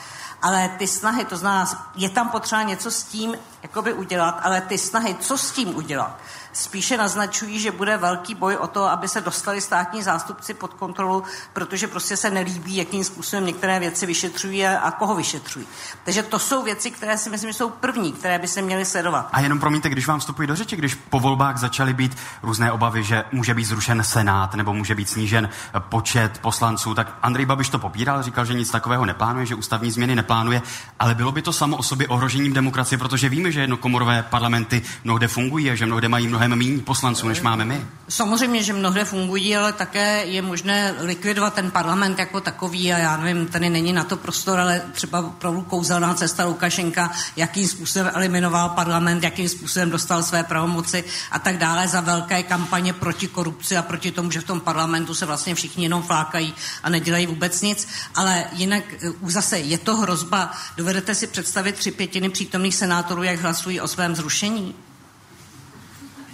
Ale 0.43 0.71
ty 0.79 0.87
snahy, 0.87 1.25
to 1.25 1.37
znamená, 1.37 1.91
je 1.95 2.09
tam 2.09 2.29
potřeba 2.29 2.63
něco 2.63 2.91
s 2.91 3.03
tím 3.03 3.35
jakoby 3.63 3.93
udělat, 3.93 4.41
ale 4.43 4.61
ty 4.61 4.79
snahy, 4.79 5.17
co 5.21 5.39
s 5.39 5.51
tím 5.51 5.77
udělat, 5.77 6.17
spíše 6.55 6.97
naznačují, 6.97 7.61
že 7.61 7.71
bude 7.71 7.97
velký 7.97 8.35
boj 8.35 8.57
o 8.57 8.67
to, 8.67 8.85
aby 8.85 9.09
se 9.09 9.21
dostali 9.21 9.61
státní 9.61 10.03
zástupci 10.03 10.55
pod 10.55 10.75
kontrolu, 10.75 11.23
protože 11.53 11.87
prostě 11.87 12.17
se 12.17 12.31
nelíbí, 12.31 12.77
jakým 12.77 13.05
způsobem 13.05 13.47
některé 13.47 13.81
věci 13.81 14.07
vyšetřují 14.07 14.67
a 14.67 14.91
koho 14.91 15.15
vyšetřují. 15.15 15.67
Takže 16.05 16.23
to 16.23 16.39
jsou 16.39 16.63
věci, 16.63 16.91
které 16.91 17.19
si 17.19 17.31
myslím, 17.31 17.51
že 17.51 17.59
jsou 17.59 17.71
první, 17.71 18.13
které 18.13 18.39
by 18.39 18.49
se 18.49 18.63
měly 18.63 18.85
sledovat. 18.85 19.29
A 19.33 19.41
jenom 19.41 19.61
promiňte, 19.61 19.89
když 19.89 20.07
vám 20.07 20.21
vstupují 20.21 20.49
do 20.49 20.57
řeči, 20.57 20.77
když 20.77 20.95
po 20.95 21.21
volbách 21.21 21.59
začaly 21.59 21.95
být 21.95 22.17
různé 22.43 22.73
obavy, 22.73 23.05
že 23.05 23.25
může 23.33 23.55
být 23.55 23.65
zrušen 23.65 24.03
Senát 24.05 24.55
nebo 24.55 24.73
může 24.75 24.95
být 24.95 25.09
snížen 25.09 25.49
počet 25.79 26.39
poslanců, 26.39 26.95
tak 26.95 27.19
Andrej 27.23 27.47
Babiš 27.47 27.69
to 27.69 27.79
popíral, 27.79 28.23
říkal, 28.23 28.45
že 28.45 28.55
nic 28.55 28.71
takového 28.71 29.07
neplánuje, 29.07 29.47
že 29.47 29.55
ústavní 29.55 29.91
změny 29.91 30.15
neplánuje, 30.15 30.63
ale 31.01 31.15
bylo 31.15 31.33
by 31.33 31.43
to 31.43 31.53
samo 31.53 31.77
o 31.77 31.83
sobě 31.83 32.09
ohrožením 32.09 32.53
demokracie, 32.53 32.99
protože 32.99 33.29
víme, 33.29 33.53
že 33.53 33.61
jednokomorové 33.61 34.23
parlamenty 34.23 34.83
mnohde 35.05 35.29
fungují 35.29 35.71
a 35.71 35.75
že 35.75 35.87
mnohde 35.87 36.09
mají 36.09 36.27
mnohem 36.49 36.69
méně 36.69 36.83
poslanců, 36.83 37.29
než 37.29 37.41
máme 37.41 37.65
my. 37.65 37.87
Samozřejmě, 38.09 38.63
že 38.63 38.73
mnohde 38.73 39.05
fungují, 39.05 39.57
ale 39.57 39.73
také 39.73 40.25
je 40.25 40.43
možné 40.43 40.95
likvidovat 40.99 41.55
ten 41.55 41.71
parlament 41.71 42.19
jako 42.19 42.41
takový 42.41 42.93
a 42.93 42.99
já 42.99 43.17
nevím, 43.17 43.47
tady 43.47 43.71
není 43.71 43.93
na 43.93 44.05
to 44.05 44.17
prostor, 44.17 44.61
ale 44.61 44.83
třeba 44.93 45.19
opravdu 45.21 45.63
kouzelná 45.63 46.15
cesta 46.15 46.45
Lukašenka, 46.45 47.11
jakým 47.37 47.69
způsobem 47.69 48.11
eliminoval 48.15 48.69
parlament, 48.69 49.23
jakým 49.23 49.49
způsobem 49.49 49.91
dostal 49.91 50.23
své 50.23 50.43
pravomoci 50.43 51.05
a 51.31 51.39
tak 51.39 51.59
dále 51.59 51.89
za 51.89 52.01
velké 52.01 52.43
kampaně 52.43 52.93
proti 52.93 53.29
korupci 53.29 53.77
a 53.77 53.83
proti 53.83 54.11
tomu, 54.11 54.31
že 54.31 54.41
v 54.41 54.45
tom 54.45 54.61
parlamentu 54.61 55.15
se 55.15 55.27
vlastně 55.27 55.55
všichni 55.55 55.85
jenom 55.85 56.03
flákají 56.03 56.55
a 56.83 56.91
nedělají 56.91 57.27
vůbec 57.27 57.63
nic, 57.63 57.89
ale 58.15 58.45
jinak 58.53 58.85
eh, 58.93 59.13
zase 59.23 59.59
je 59.59 59.79
to 59.79 59.97
hrozba. 59.97 60.53
Dovedete 60.77 61.15
si 61.15 61.27
představit 61.27 61.75
tři 61.75 61.91
pětiny 61.91 62.31
přítomných 62.31 62.75
senátorů, 62.75 63.23
jak 63.23 63.41
hlasují 63.41 63.81
o 63.81 63.89
svém 63.89 64.17
zrušení? 64.17 64.75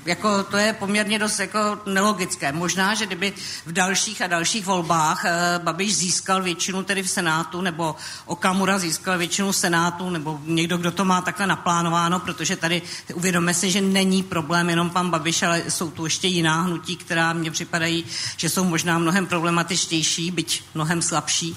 Jako 0.06 0.42
to 0.44 0.56
je 0.56 0.72
poměrně 0.72 1.18
dost 1.18 1.38
jako 1.38 1.78
nelogické. 1.86 2.52
Možná, 2.52 2.94
že 2.94 3.06
kdyby 3.06 3.32
v 3.66 3.72
dalších 3.72 4.22
a 4.22 4.26
dalších 4.26 4.66
volbách 4.66 5.24
e, 5.24 5.58
Babiš 5.58 5.96
získal 5.96 6.42
většinu 6.42 6.82
tedy 6.82 7.02
v 7.02 7.10
Senátu, 7.10 7.60
nebo 7.60 7.96
Okamura 8.26 8.78
získal 8.78 9.18
většinu 9.18 9.52
Senátu, 9.52 10.10
nebo 10.10 10.40
někdo, 10.44 10.78
kdo 10.78 10.90
to 10.90 11.04
má 11.04 11.20
takhle 11.20 11.46
naplánováno, 11.46 12.20
protože 12.20 12.56
tady 12.56 12.82
uvědomme 13.14 13.54
si, 13.54 13.70
že 13.70 13.80
není 13.80 14.22
problém 14.22 14.70
jenom 14.70 14.90
pan 14.90 15.10
Babiš, 15.10 15.42
ale 15.42 15.62
jsou 15.68 15.90
tu 15.90 16.04
ještě 16.04 16.28
jiná 16.28 16.62
hnutí, 16.62 16.96
která 16.96 17.32
mně 17.32 17.50
připadají, 17.50 18.04
že 18.36 18.48
jsou 18.48 18.64
možná 18.64 18.98
mnohem 18.98 19.26
problematičtější, 19.26 20.30
byť 20.30 20.62
mnohem 20.74 21.02
slabší 21.02 21.56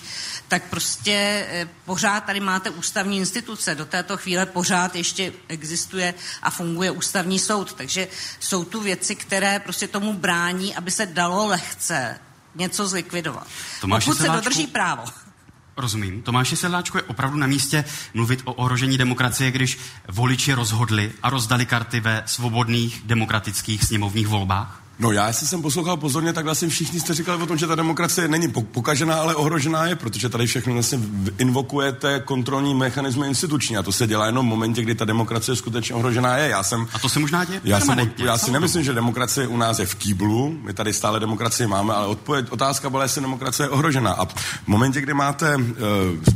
tak 0.54 0.64
prostě 0.64 1.48
eh, 1.50 1.68
pořád 1.86 2.24
tady 2.24 2.40
máte 2.40 2.70
ústavní 2.70 3.18
instituce. 3.18 3.76
Do 3.76 3.86
této 3.86 4.18
chvíle 4.18 4.46
pořád 4.46 4.96
ještě 4.96 5.34
existuje 5.48 6.14
a 6.44 6.50
funguje 6.50 6.92
ústavní 6.92 7.40
soud. 7.40 7.74
Takže 7.74 8.08
jsou 8.40 8.64
tu 8.64 8.82
věci, 8.82 9.16
které 9.16 9.60
prostě 9.60 9.88
tomu 9.88 10.14
brání, 10.14 10.76
aby 10.76 10.92
se 10.92 11.06
dalo 11.06 11.48
lehce 11.48 12.20
něco 12.56 12.88
zlikvidovat. 12.88 13.48
Tomáši 13.82 14.06
Pokud 14.06 14.18
se 14.18 14.24
Sedláčku... 14.24 14.44
dodrží 14.44 14.68
právo. 14.68 15.04
Rozumím. 15.78 16.22
Tomáši 16.22 16.56
Sedláčku 16.56 16.98
je 16.98 17.04
opravdu 17.04 17.38
na 17.38 17.48
místě 17.48 17.86
mluvit 18.14 18.42
o 18.46 18.54
ohrožení 18.54 18.98
demokracie, 18.98 19.52
když 19.52 19.80
voliči 20.08 20.54
rozhodli 20.54 21.12
a 21.24 21.30
rozdali 21.30 21.66
karty 21.66 22.00
ve 22.00 22.24
svobodných 22.26 23.02
demokratických 23.06 23.84
sněmovních 23.84 24.28
volbách? 24.28 24.83
No 25.00 25.12
já, 25.12 25.28
jestli 25.28 25.48
jsem 25.48 25.62
poslouchal 25.62 25.98
pozorně, 25.98 26.34
tak 26.34 26.46
vlastně 26.46 26.68
všichni 26.68 27.00
jste 27.00 27.14
říkali 27.14 27.44
o 27.44 27.46
tom, 27.46 27.58
že 27.58 27.68
ta 27.68 27.76
demokracie 27.76 28.28
není 28.28 28.48
pokažená, 28.48 29.16
ale 29.16 29.36
ohrožená 29.36 29.86
je, 29.86 29.96
protože 29.96 30.30
tady 30.30 30.48
všechno 30.48 30.74
vlastně 30.74 31.00
invokujete 31.38 32.20
kontrolní 32.26 32.76
mechanismy 32.76 33.28
instituční 33.28 33.78
a 33.78 33.84
to 33.84 33.92
se 33.92 34.08
dělá 34.08 34.26
jenom 34.26 34.46
v 34.46 34.50
momentě, 34.50 34.82
kdy 34.82 34.96
ta 34.96 35.06
demokracie 35.06 35.56
skutečně 35.56 35.96
ohrožená 35.96 36.38
je. 36.38 36.50
Já 36.50 36.64
jsem, 36.64 36.88
a 36.94 37.00
to 37.00 37.10
se 37.10 37.20
možná 37.20 37.46
děje 37.46 37.62
já, 37.64 37.80
jsem, 37.80 38.12
já 38.18 38.38
si 38.38 38.52
nemyslím, 38.52 38.84
že 38.84 38.94
demokracie 38.94 39.48
u 39.48 39.58
nás 39.58 39.80
je 39.80 39.86
v 39.86 39.96
kýblu, 39.96 40.58
my 40.62 40.74
tady 40.74 40.94
stále 40.94 41.20
demokracii 41.20 41.68
máme, 41.68 41.94
ale 41.94 42.08
odpověď, 42.08 42.46
otázka 42.50 42.90
byla, 42.90 43.04
jestli 43.04 43.22
demokracie 43.22 43.66
je 43.66 43.70
ohrožená. 43.70 44.12
A 44.12 44.26
v 44.26 44.68
momentě, 44.68 45.02
kdy 45.02 45.14
máte 45.14 45.56
uh, 45.56 45.64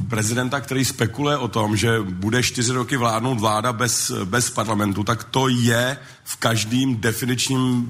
prezidenta, 0.10 0.60
který 0.60 0.86
spekuluje 0.86 1.38
o 1.38 1.48
tom, 1.48 1.78
že 1.78 2.00
bude 2.02 2.44
čtyři 2.44 2.72
roky 2.72 2.98
vládnout 2.98 3.40
vláda 3.40 3.74
bez, 3.74 4.12
bez 4.26 4.50
parlamentu, 4.50 5.04
tak 5.04 5.24
to 5.24 5.48
je 5.48 5.98
v 6.30 6.36
každém 6.36 6.96
definičním 6.96 7.88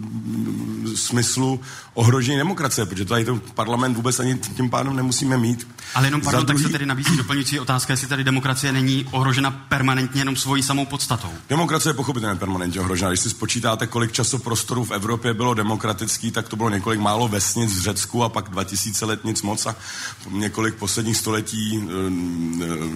smyslu 0.96 1.60
ohrožení 1.94 2.38
demokracie, 2.38 2.86
protože 2.86 3.06
tady 3.06 3.26
ten 3.26 3.40
parlament 3.40 3.96
vůbec 3.96 4.20
ani 4.20 4.38
tím 4.38 4.70
pádem 4.70 4.96
nemusíme 4.96 5.38
mít. 5.38 5.68
Ale 5.96 6.08
jenom 6.08 6.22
pardon, 6.22 6.46
druhý... 6.46 6.64
tak 6.64 6.68
se 6.68 6.72
tedy 6.72 6.86
nabízí 6.86 7.18
doplňující 7.18 7.60
otázka, 7.60 7.94
jestli 7.94 8.08
tady 8.08 8.24
demokracie 8.24 8.74
není 8.74 9.06
ohrožena 9.12 9.52
permanentně 9.52 10.22
jenom 10.22 10.36
svojí 10.36 10.64
samou 10.64 10.86
podstatou. 10.86 11.30
Demokracie 11.50 11.90
je 11.90 11.94
pochopitelně 11.94 12.40
permanentně 12.40 12.82
ohrožena. 12.82 13.10
Když 13.12 13.20
si 13.20 13.30
spočítáte, 13.30 13.88
kolik 13.88 14.12
času 14.12 14.40
prostoru 14.40 14.86
v 14.86 14.92
Evropě 14.92 15.34
bylo 15.34 15.54
demokratický, 15.54 16.32
tak 16.32 16.50
to 16.50 16.56
bylo 16.56 16.70
několik 16.70 17.00
málo 17.00 17.28
vesnic 17.28 17.78
v 17.78 17.82
Řecku 17.82 18.24
a 18.24 18.30
pak 18.30 18.50
2000 18.50 19.06
let 19.06 19.26
nic 19.26 19.42
moc 19.42 19.66
a 19.66 19.76
několik 20.30 20.76
posledních 20.76 21.18
století 21.18 21.84
eh, 21.84 21.88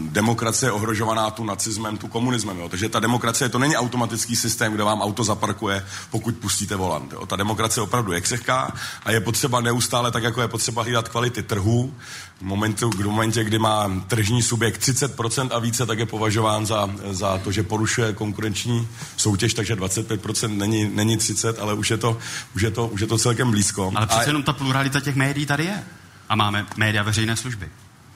demokracie 0.09 0.67
je 0.67 0.71
ohrožovaná 0.71 1.31
tu 1.31 1.43
nacismem, 1.43 1.97
tu 1.97 2.07
komunismem. 2.07 2.59
Jo. 2.59 2.69
Takže 2.69 2.89
ta 2.89 2.99
demokracie 2.99 3.49
to 3.49 3.59
není 3.59 3.75
automatický 3.75 4.35
systém, 4.35 4.73
kde 4.73 4.83
vám 4.83 5.01
auto 5.01 5.30
zaparkuje, 5.31 5.85
pokud 6.11 6.35
pustíte 6.35 6.75
volant. 6.75 7.11
Jo. 7.13 7.25
Ta 7.25 7.35
demokracie 7.35 7.83
opravdu 7.83 8.11
je 8.11 8.21
křehká 8.21 8.73
a 9.05 9.11
je 9.11 9.19
potřeba 9.19 9.61
neustále, 9.61 10.11
tak 10.11 10.23
jako 10.23 10.41
je 10.41 10.47
potřeba 10.47 10.83
hlídat 10.83 11.09
kvality 11.09 11.43
trhů. 11.43 11.93
V, 12.39 12.43
momentu, 12.43 12.89
v 12.89 13.05
momentě, 13.05 13.43
kdy 13.43 13.59
má 13.59 13.91
tržní 14.07 14.41
subjekt 14.41 14.81
30% 14.81 15.49
a 15.51 15.59
více, 15.59 15.85
tak 15.85 15.99
je 15.99 16.05
považován 16.05 16.65
za, 16.65 16.89
za 17.11 17.37
to, 17.37 17.51
že 17.51 17.63
porušuje 17.63 18.13
konkurenční 18.13 18.87
soutěž, 19.17 19.53
takže 19.53 19.75
25% 19.75 20.57
není, 20.57 20.89
není 20.93 21.17
30, 21.17 21.59
ale 21.59 21.73
už 21.73 21.91
je 21.91 21.97
to, 21.97 22.17
už 22.55 22.61
je 22.61 22.71
to, 22.71 22.87
už 22.87 23.01
je 23.01 23.07
to 23.07 23.17
celkem 23.17 23.51
blízko. 23.51 23.91
Ale 23.95 24.07
přece 24.07 24.25
a... 24.25 24.27
jenom 24.27 24.43
ta 24.43 24.53
pluralita 24.53 24.99
těch 24.99 25.15
médií 25.15 25.45
tady 25.45 25.65
je. 25.65 25.83
A 26.29 26.35
máme 26.35 26.65
média 26.77 27.03
veřejné 27.03 27.35
služby. 27.35 27.69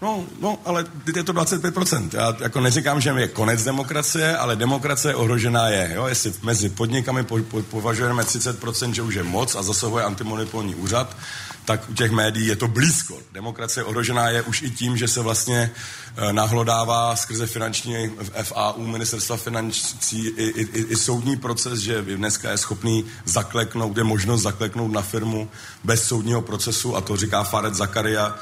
No, 0.05 0.25
no, 0.39 0.57
ale 0.65 0.85
je 1.15 1.23
to 1.23 1.33
25%. 1.33 2.09
Já 2.13 2.35
jako 2.39 2.61
neříkám, 2.61 3.01
že 3.01 3.09
je 3.09 3.27
konec 3.27 3.63
demokracie, 3.63 4.37
ale 4.37 4.55
demokracie 4.55 5.15
ohrožená 5.15 5.69
je. 5.69 5.91
Jo? 5.95 6.05
Jestli 6.07 6.33
mezi 6.43 6.69
podnikami 6.69 7.23
po, 7.23 7.39
po, 7.39 7.61
považujeme 7.61 8.23
30%, 8.23 8.91
že 8.91 9.01
už 9.01 9.15
je 9.15 9.23
moc 9.23 9.55
a 9.55 9.63
zasahuje 9.63 10.03
antimonopolní 10.03 10.75
úřad, 10.75 11.17
tak 11.65 11.89
u 11.89 11.93
těch 11.93 12.11
médií 12.11 12.47
je 12.47 12.55
to 12.55 12.67
blízko. 12.67 13.17
Demokracie 13.33 13.83
ohrožená 13.83 14.29
je 14.29 14.41
už 14.41 14.61
i 14.61 14.69
tím, 14.69 14.97
že 14.97 15.07
se 15.07 15.21
vlastně 15.21 15.71
e, 16.17 16.33
nahlodává 16.33 17.15
skrze 17.15 17.47
finanční 17.47 18.11
FAU, 18.43 18.85
ministerstva 18.85 19.37
financí, 19.37 20.27
i, 20.27 20.43
i, 20.43 20.61
i, 20.61 20.85
i 20.89 20.95
soudní 20.95 21.37
proces, 21.37 21.79
že 21.79 22.01
dneska 22.01 22.51
je 22.51 22.57
schopný 22.57 23.05
zakleknout, 23.25 23.97
je 23.97 24.03
možnost 24.03 24.41
zakleknout 24.41 24.91
na 24.91 25.01
firmu 25.01 25.49
bez 25.83 26.07
soudního 26.07 26.41
procesu 26.41 26.95
a 26.95 27.01
to 27.01 27.17
říká 27.17 27.43
Fared 27.43 27.75
Zakaria, 27.75 28.37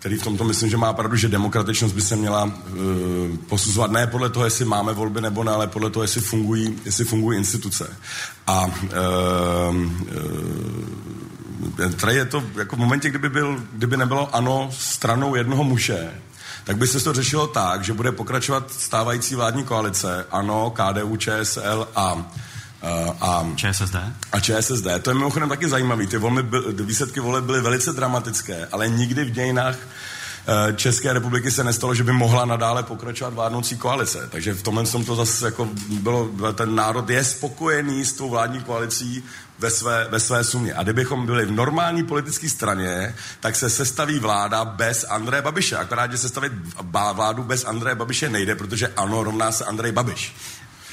který 0.00 0.16
v 0.16 0.22
tomto 0.22 0.44
myslím, 0.44 0.70
že 0.70 0.76
má 0.76 0.92
pravdu, 0.92 1.16
že 1.16 1.28
demokratičnost 1.28 1.94
by 1.94 2.02
se 2.02 2.16
měla 2.16 2.44
uh, 2.44 2.52
posuzovat 3.48 3.90
ne 3.90 4.06
podle 4.06 4.30
toho, 4.30 4.44
jestli 4.44 4.64
máme 4.64 4.92
volby 4.92 5.20
nebo 5.20 5.44
ne, 5.44 5.52
ale 5.52 5.66
podle 5.66 5.90
toho, 5.90 6.02
jestli 6.02 6.20
fungují, 6.20 6.80
jestli 6.84 7.04
fungují 7.04 7.38
instituce. 7.38 7.96
A 8.46 8.66
uh, 8.66 8.72
uh, 11.80 11.92
tady 12.00 12.14
je 12.14 12.24
to 12.24 12.44
jako 12.58 12.76
v 12.76 12.78
momentě, 12.78 13.10
kdyby, 13.10 13.28
byl, 13.28 13.62
kdyby 13.72 13.96
nebylo 13.96 14.34
ano 14.34 14.70
stranou 14.72 15.34
jednoho 15.34 15.64
muže, 15.64 16.10
tak 16.64 16.76
by 16.76 16.86
se 16.86 17.00
to 17.00 17.12
řešilo 17.12 17.46
tak, 17.46 17.84
že 17.84 17.92
bude 17.92 18.12
pokračovat 18.12 18.72
stávající 18.72 19.34
vládní 19.34 19.64
koalice, 19.64 20.26
ano, 20.30 20.70
KDU, 20.70 21.16
ČSL 21.16 21.88
a 21.96 22.32
a 23.20 23.46
ČSSD? 23.56 23.96
A 24.32 24.40
ČSSD. 24.40 24.86
To 25.02 25.10
je 25.10 25.14
mimochodem 25.14 25.48
taky 25.48 25.68
zajímavé. 25.68 26.06
Ty 26.06 26.18
volby, 26.18 26.58
výsledky 26.84 27.20
voleb 27.20 27.44
byly 27.44 27.60
velice 27.60 27.92
dramatické, 27.92 28.68
ale 28.72 28.88
nikdy 28.88 29.24
v 29.24 29.30
dějinách 29.30 29.76
uh, 29.76 30.76
České 30.76 31.12
republiky 31.12 31.50
se 31.50 31.64
nestalo, 31.64 31.94
že 31.94 32.04
by 32.04 32.12
mohla 32.12 32.44
nadále 32.44 32.82
pokračovat 32.82 33.34
vládnoucí 33.34 33.76
koalice. 33.76 34.28
Takže 34.30 34.54
v 34.54 34.62
tomhle 34.62 34.84
tom 34.84 35.04
to 35.04 35.14
zase 35.14 35.44
jako 35.46 35.68
bylo, 35.88 36.28
ten 36.54 36.74
národ 36.74 37.10
je 37.10 37.24
spokojený 37.24 38.04
s 38.04 38.12
tou 38.12 38.30
vládní 38.30 38.60
koalicí 38.60 39.24
ve 39.58 39.70
své, 39.70 40.06
ve 40.10 40.20
své 40.20 40.44
sumě. 40.44 40.74
A 40.74 40.82
kdybychom 40.82 41.26
byli 41.26 41.46
v 41.46 41.50
normální 41.50 42.04
politické 42.04 42.48
straně, 42.48 43.14
tak 43.40 43.56
se 43.56 43.70
sestaví 43.70 44.18
vláda 44.18 44.64
bez 44.64 45.04
Andreje 45.08 45.42
Babiše. 45.42 45.76
Akorát, 45.76 46.12
že 46.12 46.18
sestavit 46.18 46.52
vládu 47.12 47.42
bez 47.42 47.64
Andreje 47.64 47.94
Babiše 47.94 48.28
nejde, 48.28 48.54
protože 48.54 48.88
ano, 48.88 49.22
rovná 49.22 49.52
se 49.52 49.64
Andrej 49.64 49.92
Babiš. 49.92 50.34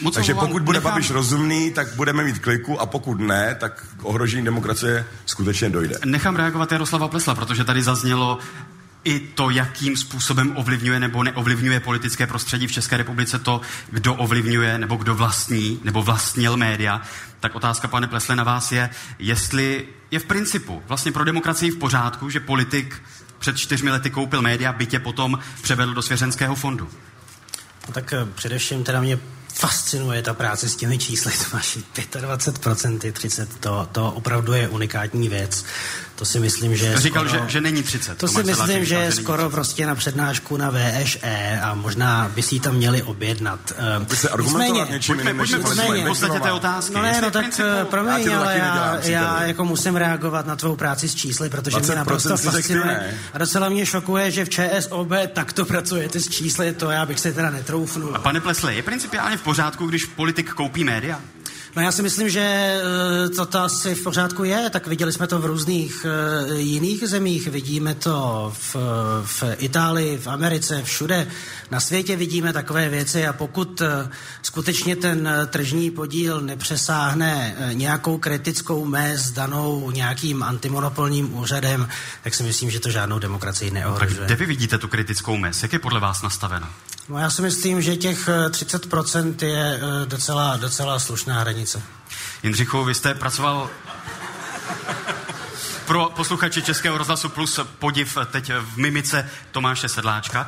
Moc 0.01 0.15
Takže 0.15 0.33
pokud 0.33 0.61
bude 0.61 0.79
nechám... 0.79 0.91
Babiš 0.91 1.09
rozumný, 1.11 1.71
tak 1.71 1.95
budeme 1.95 2.23
mít 2.23 2.39
kliku 2.39 2.81
a 2.81 2.85
pokud 2.85 3.19
ne, 3.19 3.55
tak 3.59 3.85
ohrožení 4.01 4.45
demokracie 4.45 5.05
skutečně 5.25 5.69
dojde. 5.69 5.95
Nechám 6.05 6.35
reagovat 6.35 6.71
Jaroslava 6.71 7.07
Plesla, 7.07 7.35
protože 7.35 7.63
tady 7.63 7.83
zaznělo 7.83 8.39
i 9.03 9.19
to, 9.19 9.49
jakým 9.49 9.97
způsobem 9.97 10.53
ovlivňuje 10.57 10.99
nebo 10.99 11.23
neovlivňuje 11.23 11.79
politické 11.79 12.27
prostředí 12.27 12.67
v 12.67 12.71
České 12.71 12.97
republice 12.97 13.39
to, 13.39 13.61
kdo 13.91 14.15
ovlivňuje 14.15 14.77
nebo 14.77 14.95
kdo 14.95 15.15
vlastní 15.15 15.79
nebo 15.83 16.01
vlastnil 16.01 16.57
média, 16.57 17.01
tak 17.39 17.55
otázka, 17.55 17.87
pane 17.87 18.07
Plesle, 18.07 18.35
na 18.35 18.43
vás 18.43 18.71
je, 18.71 18.89
jestli 19.19 19.87
je 20.11 20.19
v 20.19 20.25
principu 20.25 20.83
vlastně 20.87 21.11
pro 21.11 21.23
demokracii 21.23 21.71
v 21.71 21.77
pořádku, 21.77 22.29
že 22.29 22.39
politik 22.39 23.03
před 23.39 23.57
čtyřmi 23.57 23.91
lety 23.91 24.09
koupil 24.09 24.41
média, 24.41 24.73
bytě 24.73 24.99
potom 24.99 25.39
převedl 25.61 25.93
do 25.93 26.01
svěřenského 26.01 26.55
fondu. 26.55 26.89
No 27.87 27.93
tak 27.93 28.13
eh, 28.13 28.25
především 28.35 28.83
teda 28.83 29.01
mě 29.01 29.19
fascinuje 29.57 30.21
ta 30.21 30.33
práce 30.33 30.69
s 30.69 30.75
těmi 30.75 30.97
čísly, 30.97 31.31
to 31.31 31.55
máš 31.55 31.77
25%, 31.77 32.97
30%, 32.97 33.47
to, 33.59 33.89
to 33.91 34.11
opravdu 34.11 34.53
je 34.53 34.67
unikátní 34.67 35.29
věc. 35.29 35.65
To 36.17 36.25
si 36.25 36.39
myslím, 36.39 36.75
že 36.75 36.85
je 36.85 36.97
Říkal, 36.97 37.27
skoro, 37.27 37.43
že, 37.43 37.49
že 37.49 37.61
není 37.61 37.83
30. 37.83 38.17
To, 38.17 38.27
to 38.27 38.27
si 38.27 38.43
myslím, 38.43 38.85
že 38.85 38.95
je 38.95 39.11
skoro 39.11 39.43
30. 39.43 39.51
prostě 39.51 39.85
na 39.85 39.95
přednášku 39.95 40.57
na 40.57 40.71
VŠE 40.71 41.59
a 41.63 41.73
možná 41.73 42.31
by 42.35 42.41
si 42.41 42.55
ji 42.55 42.59
tam 42.59 42.75
měli 42.75 43.03
objednat. 43.03 43.73
Ty 44.05 44.15
se 44.15 44.29
argumentovat 44.29 44.89
něčím 44.89 45.15
pojďme, 45.15 45.33
pojďme, 45.33 45.59
pojďme, 45.59 46.01
v 46.01 46.07
podstatě 46.07 46.39
té 46.39 46.51
otázky. 46.51 46.93
No 46.93 47.01
ne, 47.01 47.21
no 47.21 47.31
tak 47.31 47.59
eh, 47.59 47.85
promiň, 47.85 48.35
ale 48.35 48.57
já, 48.57 48.99
já 49.03 49.43
jako 49.43 49.65
musím 49.65 49.95
reagovat 49.95 50.45
na 50.45 50.55
tvou 50.55 50.75
práci 50.75 51.09
s 51.09 51.15
čísly, 51.15 51.49
protože 51.49 51.79
mě 51.79 51.95
naprosto 51.95 52.37
fascinuje. 52.37 53.13
A 53.33 53.37
docela 53.37 53.69
mě 53.69 53.85
šokuje, 53.85 54.31
že 54.31 54.45
v 54.45 54.49
ČSOB 54.49 55.11
takto 55.33 55.65
pracujete 55.65 56.19
s 56.19 56.29
čísly, 56.29 56.73
to 56.73 56.89
já 56.89 57.05
bych 57.05 57.19
se 57.19 57.33
teda 57.33 57.49
netroufnul. 57.49 58.15
A 58.15 58.19
pane 58.19 58.41
Plesle, 58.41 58.73
je 58.73 58.83
principiálně 58.83 59.37
v 59.37 59.41
pořádku, 59.41 59.87
když 59.87 60.05
politik 60.05 60.53
koupí 60.53 60.83
média? 60.83 61.19
No 61.77 61.83
já 61.83 61.91
si 61.91 62.01
myslím, 62.01 62.29
že 62.29 62.41
eh, 62.41 63.29
to, 63.29 63.45
to 63.45 63.59
asi 63.59 63.95
v 63.95 64.03
pořádku 64.03 64.43
je, 64.43 64.69
tak 64.69 64.87
viděli 64.87 65.13
jsme 65.13 65.27
to 65.27 65.39
v 65.39 65.45
různých 65.45 66.05
uh, 66.05 66.57
jiných 66.59 67.07
zemích, 67.07 67.47
vidíme 67.47 67.95
to 67.95 68.53
v, 68.57 68.75
v 69.25 69.43
Itálii, 69.57 70.17
v 70.17 70.27
Americe, 70.27 70.83
všude 70.83 71.27
na 71.71 71.79
světě 71.79 72.15
vidíme 72.15 72.53
takové 72.53 72.89
věci 72.89 73.27
a 73.27 73.33
pokud 73.33 73.81
uh, 73.81 73.87
skutečně 74.41 74.95
ten 74.95 75.29
tržní 75.47 75.91
podíl 75.91 76.41
nepřesáhne 76.41 77.55
nějakou 77.73 78.17
kritickou 78.17 78.85
mez 78.85 79.31
danou 79.31 79.91
nějakým 79.91 80.43
antimonopolním 80.43 81.37
úřadem, 81.37 81.89
tak 82.23 82.35
si 82.35 82.43
myslím, 82.43 82.71
že 82.71 82.79
to 82.79 82.91
žádnou 82.91 83.19
demokracii 83.19 83.71
neohrožuje. 83.71 84.17
Tak 84.17 84.25
kde 84.25 84.35
vy 84.35 84.45
vidíte 84.45 84.77
tu 84.77 84.87
kritickou 84.87 85.37
mez? 85.37 85.63
Jak 85.63 85.73
je 85.73 85.79
podle 85.79 85.99
vás 85.99 86.21
nastavena? 86.21 86.73
No 87.09 87.19
já 87.19 87.29
si 87.29 87.41
myslím, 87.41 87.81
že 87.81 87.95
těch 87.95 88.29
30% 88.49 89.35
eh, 89.41 89.45
je 89.45 89.79
eh, 89.81 90.05
docela, 90.05 90.57
docela 90.57 90.99
slušná 90.99 91.39
hranice. 91.39 91.81
Jindřichu, 92.43 92.83
vy 92.83 92.95
jste 92.95 93.15
pracoval 93.15 93.69
pro 95.85 96.09
posluchače 96.15 96.61
Českého 96.61 96.97
rozhlasu 96.97 97.29
Plus 97.29 97.59
podiv 97.79 98.17
teď 98.31 98.51
v 98.59 98.77
mimice 98.77 99.29
Tomáše 99.51 99.89
Sedláčka. 99.89 100.47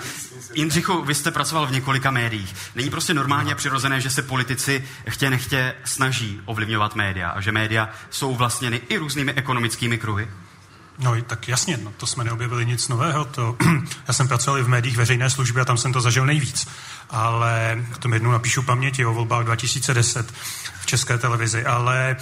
Jindřichu, 0.54 1.02
vy 1.02 1.16
jste 1.16 1.32
pracoval 1.32 1.68
v 1.68 1.72
několika 1.72 2.12
médiích. 2.12 2.56
Není 2.76 2.90
prostě 2.90 3.14
normálně 3.14 3.56
přirozené, 3.56 4.02
že 4.02 4.10
se 4.10 4.22
politici 4.22 4.88
chtě 5.10 5.30
nechtě 5.30 5.76
snaží 5.84 6.42
ovlivňovat 6.46 6.96
média 6.96 7.30
a 7.30 7.42
že 7.42 7.52
média 7.52 7.90
jsou 8.10 8.36
vlastněny 8.36 8.82
i 8.90 8.98
různými 8.98 9.34
ekonomickými 9.34 9.98
kruhy? 9.98 10.28
No 11.00 11.22
tak 11.22 11.48
jasně, 11.48 11.80
no, 11.84 11.94
to 11.98 12.08
jsme 12.08 12.24
neobjevili 12.24 12.66
nic 12.66 12.88
nového. 12.88 13.26
To, 13.26 13.58
já 14.08 14.14
jsem 14.14 14.28
pracoval 14.28 14.60
i 14.60 14.64
v 14.64 14.68
médiích 14.68 14.98
veřejné 14.98 15.30
služby 15.30 15.62
a 15.62 15.66
tam 15.66 15.78
jsem 15.78 15.94
to 15.94 16.02
zažil 16.02 16.26
nejvíc. 16.26 16.68
Ale 17.10 17.84
k 17.94 17.98
tomu 17.98 18.14
jednou 18.14 18.32
napíšu 18.32 18.62
paměti 18.62 19.06
o 19.06 19.14
volbách 19.14 19.46
2010 19.46 20.34
v 20.82 20.86
české 20.86 21.18
televizi. 21.18 21.66
Ale 21.66 22.10
e, 22.10 22.16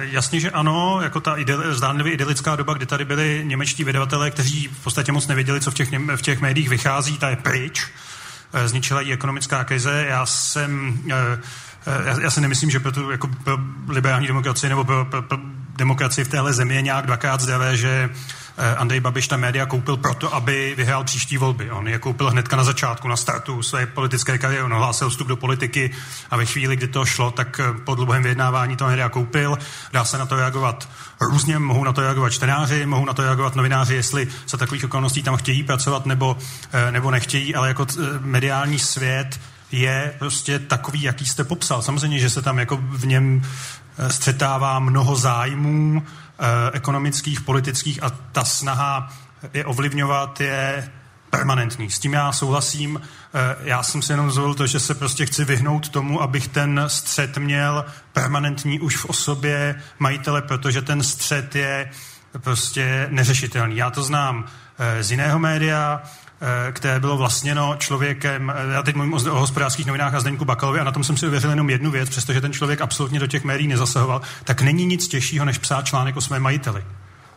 jasně, 0.00 0.40
že 0.40 0.50
ano, 0.50 1.00
jako 1.02 1.20
ta 1.20 1.36
idel, 1.36 1.74
zdánlivě 1.74 2.12
idylická 2.12 2.56
doba, 2.56 2.74
kdy 2.74 2.86
tady 2.86 3.04
byli 3.04 3.42
němečtí 3.44 3.84
vydavatelé, 3.84 4.30
kteří 4.30 4.68
v 4.68 4.84
podstatě 4.84 5.12
moc 5.12 5.26
nevěděli, 5.26 5.60
co 5.60 5.70
v 5.70 5.74
těch, 5.74 5.88
v 6.16 6.22
těch 6.22 6.40
médiích 6.40 6.68
vychází, 6.68 7.18
ta 7.18 7.30
je 7.30 7.36
pryč. 7.36 7.88
E, 8.52 8.68
zničila 8.68 9.00
i 9.00 9.12
ekonomická 9.12 9.64
krize. 9.64 10.06
Já 10.08 10.26
jsem... 10.26 11.00
E, 11.10 11.38
já, 12.04 12.20
já 12.20 12.30
si 12.30 12.40
nemyslím, 12.40 12.70
že 12.70 12.80
pro 12.80 12.92
tu 12.92 13.10
jako 13.10 13.28
pro 13.44 13.58
liberální 13.88 14.26
demokracii 14.26 14.68
nebo 14.68 14.84
pro, 14.84 15.04
pro, 15.04 15.22
pro 15.22 15.38
demokracii 15.80 16.24
v 16.24 16.28
téhle 16.28 16.52
zemi 16.52 16.74
je 16.74 16.82
nějak 16.82 17.06
dvakrát 17.06 17.40
zdravé, 17.40 17.76
že 17.76 18.10
Eh, 18.62 18.76
Andrej 18.76 19.00
Babiš 19.00 19.28
ta 19.28 19.36
média 19.36 19.66
koupil 19.66 19.96
proto, 19.96 20.34
aby 20.34 20.74
vyhrál 20.76 21.04
příští 21.04 21.38
volby. 21.38 21.70
On 21.70 21.88
je 21.88 21.98
koupil 21.98 22.30
hnedka 22.30 22.56
na 22.56 22.64
začátku, 22.64 23.08
na 23.08 23.16
startu 23.16 23.62
své 23.62 23.86
politické 23.86 24.38
kariéry. 24.38 24.64
On 24.64 24.72
hlásil 24.72 25.10
vstup 25.10 25.28
do 25.28 25.36
politiky 25.36 25.90
a 26.30 26.36
ve 26.36 26.46
chvíli, 26.46 26.76
kdy 26.76 26.88
to 26.88 27.04
šlo, 27.04 27.30
tak 27.30 27.60
eh, 27.60 27.72
po 27.84 27.94
dlouhém 27.94 28.22
vyjednávání 28.22 28.76
to 28.76 28.86
média 28.86 29.08
koupil. 29.08 29.58
Dá 29.92 30.04
se 30.04 30.18
na 30.18 30.26
to 30.26 30.36
reagovat 30.36 30.88
různě, 31.20 31.58
mohou 31.58 31.84
na 31.84 31.92
to 31.92 32.00
reagovat 32.00 32.30
čtenáři, 32.30 32.86
mohou 32.86 33.04
na 33.04 33.14
to 33.14 33.22
reagovat 33.22 33.56
novináři, 33.56 33.94
jestli 33.94 34.28
se 34.46 34.56
takových 34.56 34.84
okolností 34.84 35.22
tam 35.22 35.36
chtějí 35.36 35.62
pracovat 35.62 36.06
nebo, 36.06 36.36
eh, 36.72 36.92
nebo 36.92 37.10
nechtějí, 37.10 37.54
ale 37.54 37.68
jako 37.68 37.86
mediální 38.20 38.78
svět 38.78 39.40
je 39.72 40.14
prostě 40.18 40.58
takový, 40.58 41.02
jaký 41.02 41.26
jste 41.26 41.44
popsal. 41.44 41.82
Samozřejmě, 41.82 42.18
že 42.18 42.30
se 42.30 42.42
tam 42.42 42.58
jako 42.58 42.78
v 42.82 43.06
něm 43.06 43.42
střetává 44.08 44.78
mnoho 44.78 45.16
zájmů, 45.16 46.02
Eh, 46.42 46.70
ekonomických, 46.72 47.40
politických 47.40 48.02
a 48.02 48.10
ta 48.10 48.44
snaha 48.44 49.12
je 49.54 49.64
ovlivňovat 49.64 50.40
je 50.40 50.92
permanentní. 51.30 51.90
S 51.90 51.98
tím 51.98 52.12
já 52.12 52.32
souhlasím. 52.32 53.00
Eh, 53.34 53.56
já 53.62 53.82
jsem 53.82 54.02
si 54.02 54.12
jenom 54.12 54.30
zvolil 54.30 54.54
to, 54.54 54.66
že 54.66 54.80
se 54.80 54.94
prostě 54.94 55.26
chci 55.26 55.44
vyhnout 55.44 55.88
tomu, 55.88 56.22
abych 56.22 56.48
ten 56.48 56.84
střed 56.86 57.38
měl 57.38 57.84
permanentní 58.12 58.80
už 58.80 58.96
v 58.96 59.04
osobě 59.04 59.82
majitele, 59.98 60.42
protože 60.42 60.82
ten 60.82 61.02
střed 61.02 61.54
je 61.54 61.90
prostě 62.38 63.08
neřešitelný. 63.10 63.76
Já 63.76 63.90
to 63.90 64.02
znám 64.02 64.44
eh, 64.78 65.02
z 65.02 65.10
jiného 65.10 65.38
média, 65.38 66.02
které 66.72 67.00
bylo 67.00 67.16
vlastněno 67.16 67.76
člověkem, 67.78 68.52
já 68.72 68.82
teď 68.82 68.94
mluvím 68.94 69.14
o, 69.14 69.18
hospodářských 69.18 69.86
novinách 69.86 70.14
a 70.14 70.20
Zdeňku 70.20 70.44
Bakalovi 70.44 70.80
a 70.80 70.84
na 70.84 70.92
tom 70.92 71.04
jsem 71.04 71.16
si 71.16 71.26
uvěřil 71.26 71.50
jenom 71.50 71.70
jednu 71.70 71.90
věc, 71.90 72.08
přestože 72.08 72.40
ten 72.40 72.52
člověk 72.52 72.80
absolutně 72.80 73.20
do 73.20 73.26
těch 73.26 73.44
médií 73.44 73.68
nezasahoval, 73.68 74.20
tak 74.44 74.62
není 74.62 74.86
nic 74.86 75.08
těžšího, 75.08 75.44
než 75.44 75.58
psát 75.58 75.86
článek 75.86 76.16
o 76.16 76.20
svém 76.20 76.42
majiteli. 76.42 76.84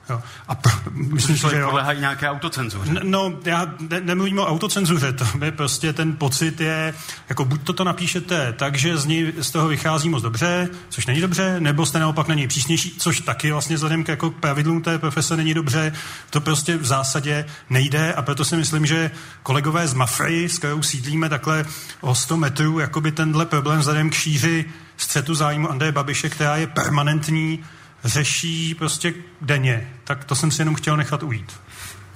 Jo. 0.10 0.22
A 0.48 0.56
pro, 0.56 0.72
myslím, 0.92 1.36
že 1.36 1.58
jo. 1.58 1.70
Polehají 1.70 2.00
nějaké 2.00 2.30
autocenzuře. 2.30 2.94
No, 3.04 3.34
já 3.46 3.74
ne, 3.90 4.02
nemluvím 4.02 4.40
o 4.40 4.48
autocenzuře, 4.48 5.14
to 5.14 5.26
je 5.46 5.52
prostě 5.52 5.94
ten 5.94 6.16
pocit 6.16 6.62
je, 6.62 6.94
jako 7.30 7.46
buď 7.46 7.64
toto 7.64 7.84
napíšete 7.84 8.54
tak, 8.54 8.76
že 8.76 8.98
z, 8.98 9.06
ní, 9.06 9.34
z 9.42 9.52
toho 9.52 9.68
vychází 9.68 10.10
moc 10.10 10.24
dobře, 10.24 10.70
což 10.90 11.06
není 11.06 11.22
dobře, 11.22 11.60
nebo 11.60 11.86
jste 11.86 12.00
naopak 12.00 12.28
na 12.28 12.36
něj 12.36 12.48
přísnější, 12.48 12.96
což 13.00 13.20
taky 13.20 13.52
vlastně 13.52 13.76
vzhledem 13.76 14.04
k 14.04 14.08
jako 14.08 14.30
pravidlům 14.30 14.82
té 14.82 15.00
profese 15.00 15.38
není 15.38 15.54
dobře, 15.54 15.94
to 16.30 16.42
prostě 16.42 16.78
v 16.78 16.86
zásadě 16.86 17.46
nejde 17.70 18.14
a 18.14 18.22
proto 18.22 18.46
si 18.46 18.56
myslím, 18.56 18.86
že 18.86 19.12
kolegové 19.44 19.88
z 19.88 19.94
Mafry, 19.94 20.50
s 20.50 20.58
kterou 20.58 20.82
sídlíme 20.82 21.30
takhle 21.30 21.66
o 22.02 22.16
100 22.16 22.38
metrů, 22.38 22.80
jakoby 22.80 23.12
tenhle 23.12 23.46
problém 23.46 23.80
vzhledem 23.80 24.10
k 24.10 24.14
šíři 24.14 24.66
střetu 24.98 25.36
zájmu 25.36 25.72
Andreje 25.72 25.92
Babiše, 25.92 26.30
která 26.30 26.58
je 26.58 26.68
permanentní, 26.68 27.64
řeší 28.04 28.76
prostě 28.76 29.14
denně. 29.42 29.94
Tak 30.04 30.26
to 30.26 30.36
jsem 30.36 30.52
si 30.52 30.62
jenom 30.62 30.76
chtěl 30.76 30.98
nechat 30.98 31.24
ujít. 31.24 31.60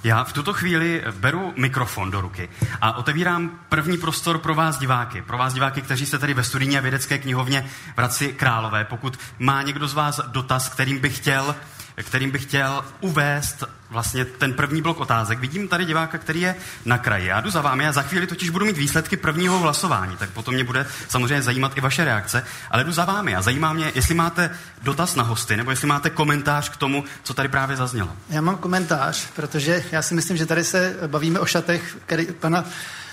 Já 0.04 0.24
v 0.24 0.32
tuto 0.32 0.52
chvíli 0.52 1.04
beru 1.10 1.52
mikrofon 1.56 2.10
do 2.10 2.20
ruky 2.20 2.48
a 2.80 2.92
otevírám 2.92 3.60
první 3.68 3.98
prostor 3.98 4.38
pro 4.38 4.54
vás 4.54 4.78
diváky. 4.78 5.22
Pro 5.22 5.38
vás 5.38 5.54
diváky, 5.54 5.82
kteří 5.82 6.06
jste 6.06 6.18
tady 6.18 6.34
ve 6.34 6.44
studijní 6.44 6.78
a 6.78 6.80
vědecké 6.80 7.18
knihovně 7.18 7.66
v 7.94 7.98
Hradci 7.98 8.28
Králové. 8.28 8.84
Pokud 8.84 9.18
má 9.38 9.62
někdo 9.62 9.88
z 9.88 9.94
vás 9.94 10.20
dotaz, 10.26 10.68
kterým 10.68 10.98
bych 10.98 11.16
chtěl 11.16 11.54
kterým 12.02 12.30
bych 12.30 12.42
chtěl 12.42 12.84
uvést 13.00 13.64
vlastně 13.90 14.24
ten 14.24 14.52
první 14.52 14.82
blok 14.82 15.00
otázek. 15.00 15.38
Vidím 15.38 15.68
tady 15.68 15.84
diváka, 15.84 16.18
který 16.18 16.40
je 16.40 16.54
na 16.84 16.98
kraji. 16.98 17.26
Já 17.26 17.40
jdu 17.40 17.50
za 17.50 17.60
vámi 17.60 17.86
a 17.86 17.92
za 17.92 18.02
chvíli 18.02 18.26
totiž 18.26 18.50
budu 18.50 18.64
mít 18.64 18.76
výsledky 18.76 19.16
prvního 19.16 19.58
hlasování, 19.58 20.16
tak 20.16 20.30
potom 20.30 20.54
mě 20.54 20.64
bude 20.64 20.86
samozřejmě 21.08 21.42
zajímat 21.42 21.76
i 21.76 21.80
vaše 21.80 22.04
reakce, 22.04 22.44
ale 22.70 22.84
jdu 22.84 22.92
za 22.92 23.04
vámi 23.04 23.36
a 23.36 23.42
zajímá 23.42 23.72
mě, 23.72 23.92
jestli 23.94 24.14
máte 24.14 24.50
dotaz 24.82 25.14
na 25.14 25.22
hosty, 25.22 25.56
nebo 25.56 25.70
jestli 25.70 25.86
máte 25.86 26.10
komentář 26.10 26.68
k 26.68 26.76
tomu, 26.76 27.04
co 27.22 27.34
tady 27.34 27.48
právě 27.48 27.76
zaznělo. 27.76 28.12
Já 28.28 28.40
mám 28.40 28.56
komentář, 28.56 29.26
protože 29.36 29.84
já 29.92 30.02
si 30.02 30.14
myslím, 30.14 30.36
že 30.36 30.46
tady 30.46 30.64
se 30.64 30.96
bavíme 31.06 31.40
o 31.40 31.46
šatech 31.46 31.96
který, 32.06 32.26
pana 32.26 32.64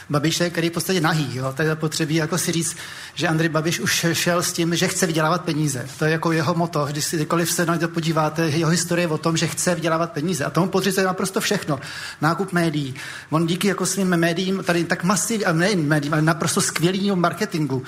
Babiše, 0.09 0.49
který 0.49 0.67
je 0.67 0.71
v 0.71 0.73
podstatě 0.73 1.01
nahý. 1.01 1.35
Jo? 1.35 1.53
To 1.57 1.61
je 1.61 1.75
potřebí 1.75 2.15
jako 2.15 2.37
si 2.37 2.51
říct, 2.51 2.77
že 3.15 3.27
Andrej 3.27 3.49
Babiš 3.49 3.79
už 3.79 4.05
šel 4.13 4.43
s 4.43 4.53
tím, 4.53 4.75
že 4.75 4.87
chce 4.87 5.07
vydělávat 5.07 5.41
peníze. 5.41 5.85
To 5.99 6.05
je 6.05 6.11
jako 6.11 6.31
jeho 6.31 6.53
moto. 6.53 6.85
Když 6.85 7.05
si 7.05 7.15
kdykoliv 7.15 7.51
se 7.51 7.65
na 7.65 7.77
to 7.77 7.87
podíváte, 7.87 8.41
jeho 8.41 8.71
historie 8.71 9.07
o 9.07 9.17
tom, 9.17 9.37
že 9.37 9.47
chce 9.47 9.75
vydělávat 9.75 10.11
peníze. 10.11 10.45
A 10.45 10.49
tomu 10.49 10.67
podřizuje 10.67 11.05
naprosto 11.05 11.41
všechno. 11.41 11.79
Nákup 12.21 12.53
médií. 12.53 12.95
On 13.29 13.47
díky 13.47 13.67
jako 13.67 13.85
svým 13.85 14.07
médiím, 14.07 14.63
tady 14.63 14.83
tak 14.83 15.03
masivní, 15.03 15.45
a 15.45 15.53
nejen 15.53 15.87
médiím, 15.87 16.13
ale 16.13 16.21
naprosto 16.21 16.61
skvělý 16.61 17.11
marketingu, 17.11 17.83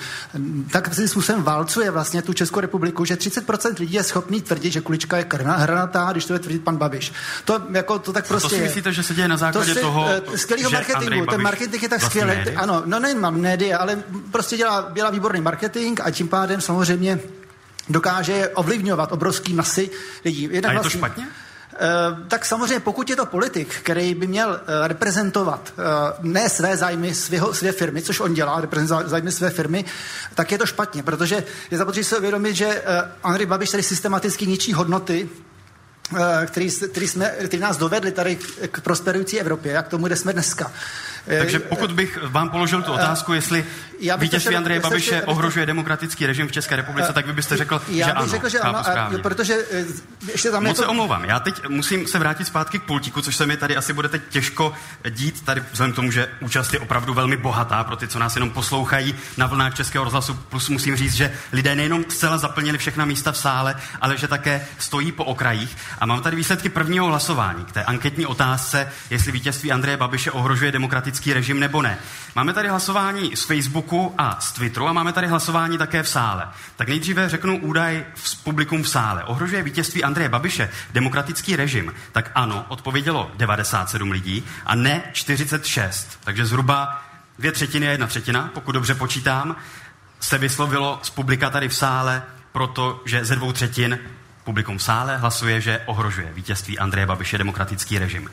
tak 0.72 0.94
svým 0.94 1.08
způsobem 1.08 1.42
válcuje 1.42 1.90
vlastně 1.90 2.22
tu 2.22 2.32
Českou 2.32 2.60
republiku, 2.60 3.04
že 3.04 3.14
30% 3.14 3.74
lidí 3.80 3.94
je 3.94 4.02
schopný 4.02 4.42
tvrdit, 4.42 4.72
že 4.72 4.80
kulička 4.80 5.16
je 5.16 5.26
hranatá, 5.46 6.08
když 6.12 6.24
to 6.24 6.32
je 6.32 6.38
tvrdit 6.38 6.64
pan 6.64 6.76
Babiš. 6.76 7.12
To, 7.44 7.60
jako, 7.70 7.98
to 7.98 8.12
tak 8.12 8.26
prostě 8.26 8.48
to 8.48 8.54
si 8.54 8.62
myslíte, 8.62 8.92
že 8.92 9.02
se 9.02 9.14
děje 9.14 9.28
na 9.28 9.36
základě 9.36 9.74
to 9.74 9.74
si, 9.74 9.80
toho, 9.80 10.06
eh, 10.08 10.38
skvělého 10.38 10.70
marketingu. 10.70 11.26
Ten 11.26 11.42
marketing 11.42 11.82
je 11.82 11.88
tak 11.88 12.02
vlastně 12.14 12.40
skvělý. 12.40 12.56
Ano, 12.56 12.82
no 12.86 13.00
nejen 13.00 13.20
mám 13.20 13.40
média, 13.40 13.78
ale 13.78 14.02
prostě 14.32 14.56
dělá, 14.56 14.90
dělá 14.92 15.10
výborný 15.10 15.40
marketing 15.40 16.00
a 16.04 16.10
tím 16.10 16.28
pádem 16.28 16.60
samozřejmě 16.60 17.20
dokáže 17.88 18.48
ovlivňovat 18.48 19.12
obrovský 19.12 19.54
masy 19.54 19.90
lidí. 20.24 20.48
Jednak 20.50 20.70
a 20.70 20.72
je 20.72 20.78
to 20.78 20.82
vlastně, 20.82 20.98
špatně? 20.98 21.24
Uh, 21.24 22.26
tak 22.28 22.44
samozřejmě, 22.44 22.80
pokud 22.80 23.10
je 23.10 23.16
to 23.16 23.26
politik, 23.26 23.74
který 23.82 24.14
by 24.14 24.26
měl 24.26 24.48
uh, 24.48 24.86
reprezentovat 24.86 25.72
uh, 25.76 25.84
ne 26.30 26.48
své 26.48 26.76
zájmy 26.76 27.14
svého, 27.14 27.54
své 27.54 27.72
firmy, 27.72 28.02
což 28.02 28.20
on 28.20 28.34
dělá, 28.34 28.60
reprezentovat 28.60 29.08
zájmy 29.08 29.32
své 29.32 29.50
firmy, 29.50 29.84
tak 30.34 30.52
je 30.52 30.58
to 30.58 30.66
špatně, 30.66 31.02
protože 31.02 31.44
je 31.70 31.78
zapotřebí 31.78 32.04
se 32.04 32.18
uvědomit, 32.18 32.56
že 32.56 32.82
Andrej 33.22 33.46
Babiš 33.46 33.70
tady 33.70 33.82
systematicky 33.82 34.46
ničí 34.46 34.72
hodnoty 34.72 35.28
který, 36.46 36.70
který, 36.70 37.08
jsme, 37.08 37.34
který 37.46 37.62
nás 37.62 37.76
dovedli 37.76 38.12
tady 38.12 38.38
k 38.70 38.80
prosperující 38.80 39.40
Evropě, 39.40 39.72
jak 39.72 39.88
tomu, 39.88 40.06
kde 40.06 40.16
jsme 40.16 40.32
dneska. 40.32 40.72
Takže 41.38 41.58
pokud 41.58 41.92
bych 41.92 42.18
vám 42.22 42.50
položil 42.50 42.82
tu 42.82 42.92
otázku, 42.92 43.32
jestli 43.32 43.64
vítězství 44.18 44.56
Andreje 44.56 44.80
Babiše 44.80 45.22
ohrožuje 45.22 45.66
demokratický 45.66 46.26
režim 46.26 46.48
v 46.48 46.52
České 46.52 46.76
republice, 46.76 47.12
tak 47.12 47.26
vy 47.26 47.32
byste 47.32 47.56
řekl, 47.56 47.82
já 47.88 48.06
že 48.06 48.12
bych 48.12 48.20
ano. 48.20 48.28
řekl, 48.28 48.48
že 48.48 48.58
ano, 48.58 48.78
a, 48.78 49.10
protože 49.22 49.54
eh, 49.72 49.84
ještě 50.32 50.50
tam 50.50 50.64
Moc 50.64 50.76
to... 50.76 50.82
se 50.82 50.88
omlouvám, 50.88 51.24
já 51.24 51.40
teď 51.40 51.68
musím 51.68 52.06
se 52.06 52.18
vrátit 52.18 52.44
zpátky 52.44 52.78
k 52.78 52.82
pultíku, 52.82 53.22
což 53.22 53.36
se 53.36 53.46
mi 53.46 53.56
tady 53.56 53.76
asi 53.76 53.92
bude 53.92 54.08
teď 54.08 54.22
těžko 54.28 54.72
dít, 55.10 55.44
tady 55.44 55.62
vzhledem 55.72 55.92
k 55.92 55.96
tomu, 55.96 56.10
že 56.10 56.28
účast 56.40 56.72
je 56.72 56.78
opravdu 56.78 57.14
velmi 57.14 57.36
bohatá 57.36 57.84
pro 57.84 57.96
ty, 57.96 58.08
co 58.08 58.18
nás 58.18 58.36
jenom 58.36 58.50
poslouchají 58.50 59.14
na 59.36 59.46
vlnách 59.46 59.74
Českého 59.74 60.04
rozhlasu, 60.04 60.34
plus 60.34 60.68
musím 60.68 60.96
říct, 60.96 61.14
že 61.14 61.32
lidé 61.52 61.74
nejenom 61.74 62.04
zcela 62.08 62.38
zaplnili 62.38 62.78
všechna 62.78 63.04
místa 63.04 63.32
v 63.32 63.38
sále, 63.38 63.76
ale 64.00 64.16
že 64.16 64.28
také 64.28 64.66
stojí 64.78 65.12
po 65.12 65.24
okrajích. 65.24 65.76
A 65.98 66.06
mám 66.06 66.22
tady 66.22 66.36
výsledky 66.36 66.68
prvního 66.68 67.06
hlasování 67.06 67.64
k 67.64 67.72
té 67.72 67.84
anketní 67.84 68.26
otázce, 68.26 68.92
jestli 69.10 69.32
vítězství 69.32 69.72
Andreje 69.72 69.96
Babiše 69.96 70.30
ohrožuje 70.30 70.72
demokratický 70.72 71.17
režim 71.26 71.60
nebo 71.60 71.82
ne. 71.82 71.98
Máme 72.34 72.52
tady 72.52 72.68
hlasování 72.68 73.36
z 73.36 73.44
Facebooku 73.44 74.14
a 74.18 74.40
z 74.40 74.52
Twitteru 74.52 74.88
a 74.88 74.92
máme 74.92 75.12
tady 75.12 75.26
hlasování 75.26 75.78
také 75.78 76.02
v 76.02 76.08
sále. 76.08 76.48
Tak 76.76 76.88
nejdříve 76.88 77.28
řeknu 77.28 77.60
údaj 77.60 78.04
v 78.14 78.44
publikum 78.44 78.82
v 78.82 78.88
sále. 78.88 79.24
Ohrožuje 79.24 79.62
vítězství 79.62 80.04
Andreje 80.04 80.28
Babiše 80.28 80.70
demokratický 80.92 81.56
režim? 81.56 81.94
Tak 82.12 82.30
ano, 82.34 82.64
odpovědělo 82.68 83.30
97 83.36 84.10
lidí 84.10 84.44
a 84.66 84.74
ne 84.74 85.02
46. 85.12 86.18
Takže 86.24 86.46
zhruba 86.46 87.02
dvě 87.38 87.52
třetiny 87.52 87.88
a 87.88 87.90
jedna 87.90 88.06
třetina, 88.06 88.50
pokud 88.54 88.72
dobře 88.72 88.94
počítám, 88.94 89.56
se 90.20 90.38
vyslovilo 90.38 91.00
z 91.02 91.10
publika 91.10 91.50
tady 91.50 91.68
v 91.68 91.74
sále, 91.74 92.22
protože 92.52 93.24
ze 93.24 93.36
dvou 93.36 93.52
třetin 93.52 93.98
publikum 94.48 94.78
v 94.78 94.82
sále 94.82 95.16
hlasuje, 95.16 95.60
že 95.60 95.80
ohrožuje 95.86 96.32
vítězství 96.32 96.78
Andreje 96.78 97.06
Babiše 97.06 97.38
demokratický 97.38 97.98
režim. 97.98 98.30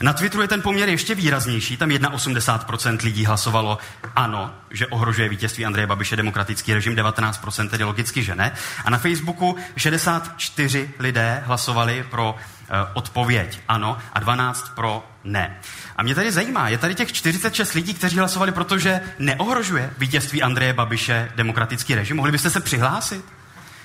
Na 0.00 0.12
Twitteru 0.12 0.42
je 0.42 0.48
ten 0.48 0.62
poměr 0.62 0.88
ještě 0.88 1.14
výraznější, 1.14 1.76
tam 1.76 1.88
81% 1.88 2.98
lidí 3.04 3.24
hlasovalo 3.24 3.78
ano, 4.16 4.54
že 4.70 4.86
ohrožuje 4.86 5.28
vítězství 5.28 5.66
Andreje 5.66 5.86
Babiše 5.86 6.16
demokratický 6.16 6.74
režim, 6.74 6.96
19% 6.96 7.68
tedy 7.68 7.84
logicky, 7.84 8.22
že 8.22 8.34
ne. 8.34 8.52
A 8.84 8.90
na 8.90 8.98
Facebooku 8.98 9.56
64 9.76 10.90
lidé 10.98 11.42
hlasovali 11.46 12.04
pro 12.10 12.32
uh, 12.34 12.76
odpověď 12.92 13.60
ano 13.68 13.98
a 14.12 14.20
12 14.20 14.74
pro 14.74 15.08
ne. 15.24 15.56
A 15.96 16.02
mě 16.02 16.14
tady 16.14 16.32
zajímá, 16.32 16.68
je 16.68 16.78
tady 16.78 16.94
těch 16.94 17.12
46 17.12 17.72
lidí, 17.72 17.94
kteří 17.94 18.18
hlasovali, 18.18 18.52
protože 18.52 19.00
neohrožuje 19.18 19.90
vítězství 19.98 20.42
Andreje 20.42 20.72
Babiše 20.72 21.32
demokratický 21.36 21.94
režim. 21.94 22.16
Mohli 22.16 22.32
byste 22.32 22.50
se 22.50 22.60
přihlásit? 22.60 23.24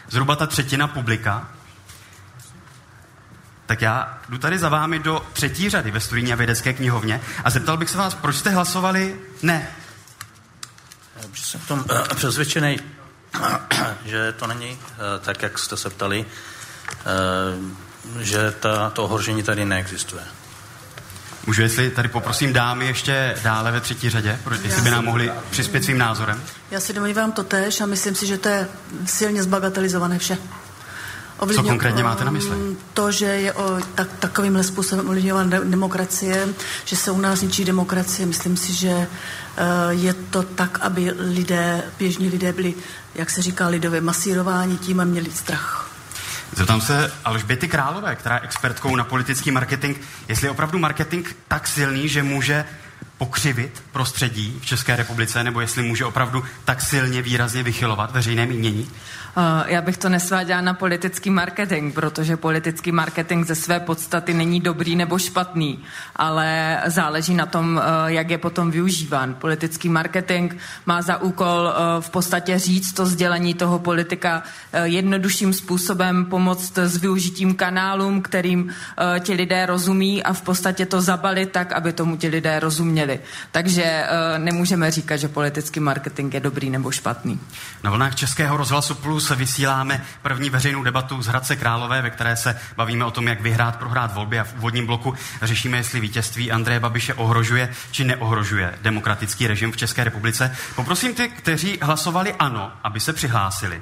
Zhruba 0.10 0.36
ta 0.36 0.48
třetina 0.48 0.88
publika 0.88 1.48
tak 3.70 3.82
já 3.82 4.18
jdu 4.30 4.38
tady 4.38 4.60
za 4.60 4.70
vámi 4.70 5.00
do 5.00 5.26
třetí 5.34 5.70
řady 5.70 5.92
ve 5.92 6.00
studijní 6.00 6.34
a 6.34 6.36
vědecké 6.36 6.74
knihovně 6.74 7.22
a 7.44 7.50
zeptal 7.50 7.78
bych 7.78 7.90
se 7.90 7.98
vás, 7.98 8.14
proč 8.14 8.36
jste 8.36 8.50
hlasovali 8.50 9.16
ne? 9.42 9.68
Já 11.16 11.24
jsem 11.36 11.62
v 11.62 11.68
tom 11.68 11.80
uh, 11.80 12.08
přesvědčený, 12.16 12.80
že 14.06 14.32
to 14.32 14.48
není 14.48 14.72
uh, 14.72 14.78
tak, 15.22 15.42
jak 15.42 15.60
jste 15.60 15.78
se 15.78 15.90
ptali, 15.90 16.26
uh, 18.16 18.22
že 18.22 18.52
ta, 18.52 18.90
to 18.90 19.04
ohrožení 19.04 19.44
tady 19.44 19.66
neexistuje. 19.66 20.24
Můžu, 21.48 21.62
jestli 21.62 21.90
tady 21.90 22.08
poprosím 22.08 22.54
dámy 22.54 22.88
ještě 22.88 23.36
dále 23.44 23.72
ve 23.72 23.82
třetí 23.82 24.10
řadě, 24.10 24.40
jestli 24.64 24.82
by 24.82 24.90
nám 24.90 25.06
mohli 25.06 25.32
přispět 25.50 25.84
svým 25.84 25.98
názorem? 25.98 26.44
Já 26.72 26.80
si 26.80 26.94
domnívám 26.94 27.32
to 27.32 27.44
tež 27.44 27.82
a 27.82 27.86
myslím 27.86 28.16
si, 28.16 28.28
že 28.28 28.38
to 28.38 28.50
je 28.50 28.68
silně 29.06 29.44
zbagatelizované 29.44 30.20
vše. 30.20 30.38
Co 31.56 31.64
konkrétně 31.64 32.04
máte 32.04 32.26
na 32.26 32.32
mysli? 32.32 32.58
To, 32.94 33.12
že 33.12 33.26
je 33.26 33.54
o 33.54 33.80
tak, 33.96 34.08
takovýmhle 34.20 34.64
způsobem 34.64 35.08
ovlivňována 35.10 35.50
de- 35.50 35.66
demokracie, 35.66 36.48
že 36.86 36.96
se 36.96 37.12
u 37.12 37.22
nás 37.22 37.42
ničí 37.42 37.66
demokracie. 37.66 38.26
Myslím 38.26 38.58
si, 38.58 38.74
že 38.74 38.90
uh, 38.90 39.06
je 39.90 40.14
to 40.14 40.44
tak, 40.44 40.80
aby 40.82 41.14
lidé, 41.18 41.84
běžní 42.00 42.30
lidé 42.30 42.54
byli, 42.54 42.74
jak 43.16 43.30
se 43.30 43.42
říká, 43.42 43.68
lidově 43.68 44.02
masírováni 44.02 44.78
tím 44.78 45.00
a 45.00 45.04
měli 45.04 45.32
strach. 45.32 45.92
Zeptám 46.56 46.82
se 46.82 47.12
Alžběty 47.26 47.68
Králové, 47.68 48.16
která 48.16 48.36
je 48.36 48.42
expertkou 48.42 48.96
na 48.96 49.04
politický 49.04 49.52
marketing, 49.52 49.98
jestli 50.28 50.48
je 50.48 50.52
opravdu 50.52 50.80
marketing 50.80 51.28
tak 51.48 51.68
silný, 51.68 52.10
že 52.10 52.24
může 52.24 52.66
pokřivit 53.20 53.84
prostředí 53.92 54.58
v 54.62 54.66
České 54.66 54.96
republice, 54.96 55.44
nebo 55.44 55.62
jestli 55.62 55.84
může 55.84 56.06
opravdu 56.06 56.44
tak 56.66 56.82
silně 56.82 57.22
výrazně 57.22 57.64
vychylovat 57.64 58.12
veřejné 58.12 58.46
mínění? 58.46 58.90
Uh, 59.38 59.44
já 59.66 59.82
bych 59.82 59.98
to 59.98 60.10
nesváděla 60.10 60.62
na 60.62 60.74
politický 60.74 61.30
marketing, 61.30 61.94
protože 61.94 62.38
politický 62.38 62.92
marketing 62.92 63.48
ze 63.48 63.56
své 63.56 63.80
podstaty 63.80 64.34
není 64.34 64.60
dobrý 64.60 64.96
nebo 64.96 65.20
špatný, 65.20 65.80
ale 66.16 66.78
záleží 66.86 67.34
na 67.34 67.46
tom, 67.46 67.76
uh, 67.76 68.08
jak 68.08 68.30
je 68.30 68.38
potom 68.38 68.72
využíván. 68.72 69.34
Politický 69.34 69.90
marketing 69.90 70.54
má 70.86 71.02
za 71.02 71.22
úkol 71.22 71.48
uh, 71.48 72.04
v 72.04 72.10
podstatě 72.10 72.60
říct 72.60 72.94
to 72.94 73.06
sdělení 73.06 73.54
toho 73.54 73.80
politika 73.80 74.44
jednodušším 74.84 75.54
způsobem, 75.54 76.26
pomoct 76.26 76.78
s 76.78 76.98
využitím 76.98 77.56
kanálům, 77.56 78.22
kterým 78.22 78.70
ti 79.20 79.34
lidé 79.34 79.66
rozumí 79.66 80.24
a 80.24 80.34
v 80.34 80.42
podstatě 80.42 80.86
to 80.86 81.02
zabalit 81.02 81.52
tak, 81.52 81.72
aby 81.72 81.94
tomu 81.94 82.18
ti 82.18 82.28
lidé 82.28 82.60
rozuměli. 82.60 83.09
Takže 83.52 84.08
nemůžeme 84.38 84.92
říkat, 84.92 85.18
že 85.18 85.28
politický 85.28 85.80
marketing 85.80 86.34
je 86.34 86.40
dobrý 86.40 86.70
nebo 86.70 86.92
špatný. 86.92 87.40
Na 87.84 87.92
vlnách 87.92 88.16
Českého 88.16 88.58
rozhlasu 88.58 88.96
Plus 88.96 89.30
vysíláme 89.30 90.06
první 90.22 90.50
veřejnou 90.50 90.84
debatu 90.84 91.22
z 91.22 91.28
Hradce 91.28 91.56
Králové, 91.56 92.02
ve 92.02 92.10
které 92.10 92.36
se 92.36 92.60
bavíme 92.76 93.06
o 93.06 93.12
tom, 93.12 93.28
jak 93.28 93.42
vyhrát, 93.42 93.76
prohrát 93.76 94.14
volby 94.14 94.40
a 94.40 94.44
v 94.44 94.54
úvodním 94.58 94.86
bloku 94.86 95.14
řešíme, 95.42 95.78
jestli 95.78 96.00
vítězství 96.00 96.52
Andreje 96.52 96.80
Babiše 96.80 97.14
ohrožuje 97.14 97.70
či 97.92 98.04
neohrožuje 98.04 98.80
demokratický 98.82 99.48
režim 99.48 99.72
v 99.72 99.78
České 99.78 100.04
republice. 100.04 100.56
Poprosím 100.76 101.14
ty, 101.14 101.30
kteří 101.30 101.78
hlasovali 101.82 102.34
ano, 102.34 102.72
aby 102.84 103.00
se 103.00 103.14
přihlásili. 103.14 103.82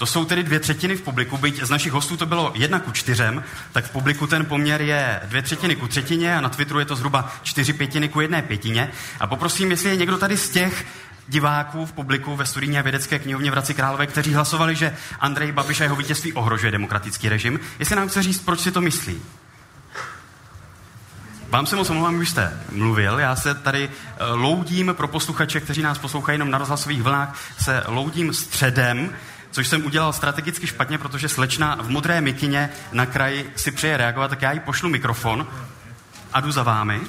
To 0.00 0.06
jsou 0.06 0.24
tedy 0.24 0.42
dvě 0.42 0.60
třetiny 0.60 0.96
v 0.96 1.02
publiku, 1.02 1.36
byť 1.36 1.62
z 1.62 1.70
našich 1.70 1.92
hostů 1.92 2.16
to 2.16 2.26
bylo 2.26 2.52
jedna 2.54 2.78
ku 2.78 2.90
čtyřem, 2.92 3.44
tak 3.72 3.84
v 3.84 3.90
publiku 3.90 4.26
ten 4.26 4.46
poměr 4.46 4.82
je 4.82 5.20
dvě 5.24 5.42
třetiny 5.42 5.76
ku 5.76 5.88
třetině 5.88 6.36
a 6.36 6.40
na 6.40 6.48
Twitteru 6.48 6.78
je 6.78 6.84
to 6.84 6.96
zhruba 6.96 7.32
čtyři 7.42 7.72
pětiny 7.72 8.08
ku 8.08 8.20
jedné 8.20 8.42
pětině. 8.42 8.90
A 9.20 9.26
poprosím, 9.26 9.70
jestli 9.70 9.88
je 9.88 9.96
někdo 9.96 10.18
tady 10.18 10.36
z 10.36 10.50
těch, 10.50 10.86
diváků 11.28 11.86
v 11.86 11.92
publiku 11.92 12.36
ve 12.36 12.46
studijní 12.46 12.78
a 12.78 12.82
vědecké 12.82 13.18
knihovně 13.18 13.50
v 13.50 13.52
Hradci 13.52 13.74
Králové, 13.74 14.06
kteří 14.06 14.34
hlasovali, 14.34 14.76
že 14.76 14.96
Andrej 15.20 15.52
Babiš 15.52 15.80
a 15.80 15.84
jeho 15.84 15.96
vítězství 15.96 16.32
ohrožuje 16.32 16.72
demokratický 16.72 17.28
režim. 17.28 17.60
Jestli 17.78 17.96
nám 17.96 18.08
chce 18.08 18.22
říct, 18.22 18.42
proč 18.44 18.60
si 18.60 18.72
to 18.72 18.80
myslí? 18.80 19.22
Vám 21.48 21.66
se 21.66 21.76
moc 21.76 21.90
omlouvám, 21.90 22.14
už 22.14 22.28
jste 22.28 22.60
mluvil. 22.72 23.18
Já 23.18 23.36
se 23.36 23.54
tady 23.54 23.90
eh, 23.90 24.24
loudím 24.24 24.94
pro 24.96 25.08
posluchače, 25.08 25.60
kteří 25.60 25.82
nás 25.82 25.98
poslouchají 25.98 26.34
jenom 26.34 26.50
na 26.50 26.58
rozhlasových 26.58 27.02
vlnách, 27.02 27.38
se 27.58 27.82
loudím 27.86 28.34
středem, 28.34 29.10
což 29.50 29.68
jsem 29.68 29.86
udělal 29.86 30.12
strategicky 30.12 30.66
špatně, 30.66 30.98
protože 30.98 31.28
slečna 31.28 31.78
v 31.80 31.88
modré 31.88 32.20
mikině 32.20 32.70
na 32.92 33.06
kraji 33.06 33.52
si 33.56 33.70
přeje 33.70 33.96
reagovat, 33.96 34.28
tak 34.28 34.42
já 34.42 34.52
jí 34.52 34.60
pošlu 34.60 34.88
mikrofon 34.88 35.46
a 36.32 36.40
jdu 36.40 36.52
za 36.52 36.62
vámi. 36.62 37.00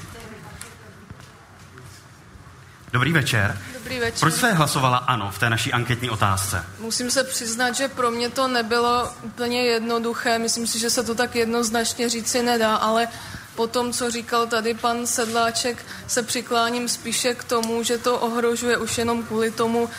Dobrý 2.93 3.13
večer. 3.13 3.57
Dobrý 3.73 3.99
večer. 3.99 4.19
Proč 4.19 4.33
jste 4.33 4.53
hlasovala 4.53 4.97
ano 4.97 5.31
v 5.31 5.39
té 5.39 5.49
naší 5.49 5.73
anketní 5.73 6.09
otázce? 6.09 6.65
Musím 6.79 7.11
se 7.11 7.23
přiznat, 7.23 7.75
že 7.75 7.87
pro 7.87 8.11
mě 8.11 8.29
to 8.29 8.47
nebylo 8.47 9.13
úplně 9.21 9.63
jednoduché. 9.63 10.39
Myslím 10.39 10.67
si, 10.67 10.79
že 10.79 10.89
se 10.89 11.03
to 11.03 11.15
tak 11.15 11.35
jednoznačně 11.35 12.09
říci 12.09 12.43
nedá, 12.43 12.75
ale 12.75 13.07
po 13.55 13.67
tom, 13.67 13.93
co 13.93 14.11
říkal 14.11 14.47
tady 14.47 14.73
pan 14.73 15.07
Sedláček, 15.07 15.85
se 16.07 16.23
přikláním 16.23 16.89
spíše 16.89 17.35
k 17.35 17.43
tomu, 17.43 17.83
že 17.83 17.97
to 17.97 18.19
ohrožuje 18.19 18.77
už 18.77 18.97
jenom 18.97 19.23
kvůli 19.23 19.51
tomu 19.51 19.89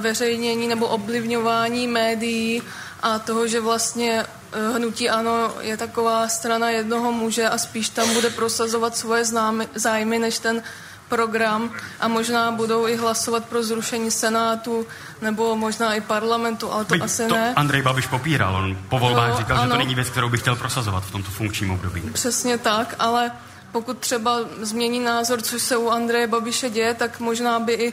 veřejnění 0.00 0.68
nebo 0.68 0.86
oblivňování 0.86 1.86
médií 1.86 2.62
a 3.02 3.18
toho, 3.18 3.46
že 3.46 3.60
vlastně 3.60 4.24
e, 4.52 4.72
hnutí 4.76 5.10
ano 5.10 5.54
je 5.60 5.76
taková 5.76 6.28
strana 6.28 6.70
jednoho 6.70 7.12
muže 7.12 7.48
a 7.48 7.58
spíš 7.58 7.88
tam 7.88 8.14
bude 8.14 8.30
prosazovat 8.30 8.96
svoje 8.96 9.24
známy, 9.24 9.68
zájmy, 9.74 10.18
než 10.18 10.38
ten 10.38 10.62
program 11.08 11.70
a 12.00 12.08
možná 12.08 12.50
budou 12.50 12.86
i 12.88 12.96
hlasovat 12.96 13.44
pro 13.44 13.62
zrušení 13.62 14.10
Senátu 14.10 14.86
nebo 15.22 15.56
možná 15.56 15.94
i 15.94 16.00
parlamentu, 16.00 16.72
ale 16.72 16.84
to 16.84 16.94
Byť 16.94 17.02
asi 17.02 17.26
to 17.28 17.34
ne. 17.34 17.54
Andrej 17.54 17.82
Babiš 17.82 18.06
popíral, 18.06 18.56
on 18.56 18.78
po 18.88 18.98
volbách 18.98 19.30
No, 19.30 19.36
říkal, 19.38 19.56
že 19.56 19.66
to 19.68 19.72
ano. 19.72 19.78
není 19.78 19.94
věc, 19.94 20.08
kterou 20.10 20.28
by 20.28 20.38
chtěl 20.38 20.56
prosazovat 20.56 21.04
v 21.04 21.10
tomto 21.10 21.30
funkčním 21.30 21.70
období. 21.70 22.00
Přesně 22.12 22.58
tak, 22.58 22.94
ale 22.98 23.30
pokud 23.72 23.98
třeba 23.98 24.38
změní 24.60 25.00
názor, 25.00 25.42
což 25.42 25.62
se 25.62 25.76
u 25.76 25.88
Andreje 25.88 26.26
Babiše 26.26 26.70
děje, 26.70 26.94
tak 26.94 27.20
možná 27.20 27.60
by 27.60 27.72
i, 27.72 27.88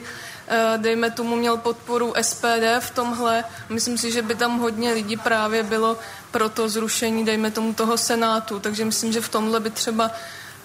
dejme 0.76 1.10
tomu, 1.10 1.36
měl 1.36 1.56
podporu 1.56 2.14
SPD 2.20 2.80
v 2.80 2.90
tomhle. 2.90 3.44
Myslím 3.68 3.98
si, 3.98 4.12
že 4.12 4.22
by 4.22 4.34
tam 4.34 4.58
hodně 4.58 4.92
lidí 4.92 5.16
právě 5.16 5.62
bylo 5.62 5.98
pro 6.30 6.48
to 6.48 6.68
zrušení, 6.68 7.24
dejme 7.24 7.50
tomu, 7.50 7.74
toho 7.74 7.98
Senátu. 7.98 8.60
Takže 8.60 8.84
myslím, 8.84 9.12
že 9.12 9.20
v 9.20 9.28
tomhle 9.28 9.60
by 9.60 9.70
třeba 9.70 10.10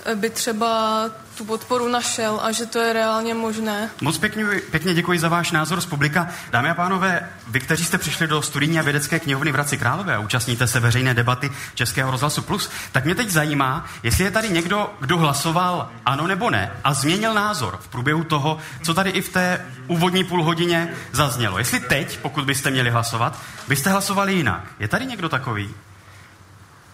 eh, 0.06 0.16
by 0.16 0.30
třeba 0.30 1.04
tu 1.40 1.46
podporu 1.46 1.88
našel 1.88 2.40
a 2.44 2.52
že 2.52 2.66
to 2.66 2.80
je 2.80 2.94
reálně 2.94 3.34
možné. 3.34 3.90
Moc 4.02 4.18
pěkně, 4.18 4.46
pěkně 4.72 4.94
děkuji 4.94 5.20
za 5.20 5.30
váš 5.30 5.52
názor 5.52 5.82
z 5.82 5.86
publika. 5.86 6.28
Dámy 6.52 6.70
a 6.70 6.74
pánové, 6.74 7.30
vy, 7.48 7.60
kteří 7.60 7.86
jste 7.86 7.98
přišli 7.98 8.28
do 8.28 8.42
studijní 8.42 8.80
a 8.80 8.82
vědecké 8.82 9.20
knihovny 9.20 9.52
v 9.52 9.54
Hradci 9.54 9.78
Králové 9.78 10.16
a 10.16 10.20
účastníte 10.20 10.68
se 10.68 10.80
veřejné 10.80 11.14
debaty 11.14 11.52
Českého 11.74 12.12
rozhlasu 12.12 12.42
Plus, 12.42 12.70
tak 12.92 13.06
mě 13.06 13.16
teď 13.16 13.30
zajímá, 13.30 13.86
jestli 14.04 14.24
je 14.24 14.32
tady 14.32 14.50
někdo, 14.50 14.94
kdo 15.00 15.18
hlasoval 15.18 15.90
ano 16.06 16.28
nebo 16.28 16.50
ne 16.50 16.72
a 16.84 16.94
změnil 16.94 17.34
názor 17.34 17.80
v 17.82 17.88
průběhu 17.88 18.24
toho, 18.24 18.58
co 18.84 18.94
tady 18.94 19.10
i 19.10 19.22
v 19.22 19.30
té 19.30 19.66
úvodní 19.88 20.24
půl 20.24 20.44
hodině 20.44 20.94
zaznělo. 21.12 21.58
Jestli 21.58 21.80
teď, 21.80 22.20
pokud 22.20 22.46
byste 22.46 22.72
měli 22.72 22.90
hlasovat, 22.90 23.40
byste 23.68 23.90
hlasovali 23.90 24.34
jinak. 24.34 24.64
Je 24.80 24.88
tady 24.88 25.06
někdo 25.06 25.30
takový? 25.30 25.76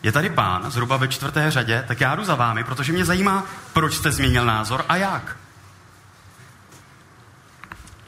Je 0.03 0.11
tady 0.11 0.29
pán, 0.29 0.71
zhruba 0.71 0.97
ve 0.97 1.07
čtvrté 1.07 1.51
řadě, 1.51 1.85
tak 1.87 2.01
já 2.01 2.15
jdu 2.15 2.25
za 2.25 2.35
vámi, 2.35 2.63
protože 2.63 2.93
mě 2.93 3.05
zajímá, 3.05 3.43
proč 3.73 3.93
jste 3.93 4.11
změnil 4.11 4.45
názor 4.45 4.85
a 4.89 4.95
jak. 4.95 5.37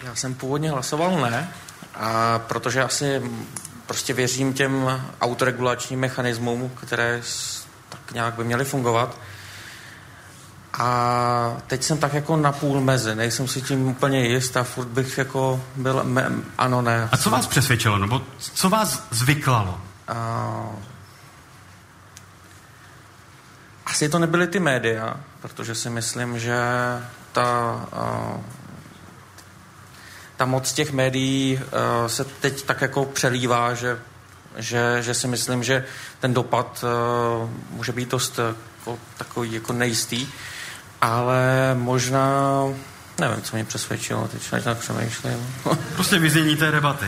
Já 0.04 0.15
jsem 0.15 0.34
původně 0.34 0.71
hlasoval 0.71 1.21
ne, 1.21 1.50
a 1.95 2.39
protože 2.39 2.84
asi 2.84 3.32
prostě 3.86 4.13
věřím 4.13 4.54
těm 4.54 5.02
autoregulačním 5.21 6.00
mechanismům, 6.00 6.69
které 6.69 7.21
tak 7.89 8.12
nějak 8.13 8.34
by 8.34 8.43
měly 8.43 8.65
fungovat. 8.65 9.17
A 10.80 11.58
teď 11.67 11.84
jsem 11.84 11.97
tak 11.97 12.13
jako 12.13 12.38
na 12.38 12.52
půl 12.52 12.82
mezi, 12.82 13.15
nejsem 13.15 13.47
si 13.47 13.62
tím 13.62 13.88
úplně 13.88 14.28
jist 14.28 14.58
a 14.58 14.63
furt 14.63 14.88
bych 14.88 15.17
jako 15.17 15.63
byl, 15.76 16.04
me, 16.04 16.32
ano, 16.58 16.82
ne. 16.82 17.10
A 17.12 17.17
co 17.17 17.30
vás 17.30 17.47
přesvědčilo, 17.47 17.97
nebo 17.97 18.21
co 18.39 18.69
vás 18.69 19.04
zvyklalo? 19.12 19.82
A... 20.08 20.65
Asi 23.88 24.10
to 24.10 24.19
nebyly 24.19 24.47
ty 24.47 24.60
média, 24.60 25.19
protože 25.41 25.76
si 25.76 25.89
myslím, 25.89 26.39
že 26.39 26.58
ta, 27.32 27.45
a, 27.91 28.38
ta 30.38 30.45
moc 30.45 30.73
těch 30.73 30.91
médií 30.91 31.60
a, 31.60 32.10
se 32.10 32.26
teď 32.26 32.63
tak 32.63 32.82
jako 32.82 33.06
přelívá, 33.06 33.73
že, 33.73 34.00
že, 34.58 34.97
že 35.02 35.13
si 35.13 35.28
myslím, 35.28 35.63
že 35.63 35.86
ten 36.19 36.34
dopad 36.34 36.84
a, 36.84 36.88
může 37.69 37.91
být 37.91 38.10
dost 38.10 38.39
jako, 38.39 39.00
takový 39.17 39.54
jako 39.54 39.73
nejistý, 39.73 40.28
ale 41.02 41.71
možná 41.73 42.63
nevím, 43.20 43.42
co 43.42 43.56
mě 43.56 43.66
přesvědčilo, 43.66 44.28
teď 44.28 44.52
na 44.52 44.60
tak 44.60 44.78
přemýšlím. 44.78 45.56
Prostě 45.96 46.20
vyznění 46.20 46.56
té 46.56 46.72
debaty. 46.72 47.06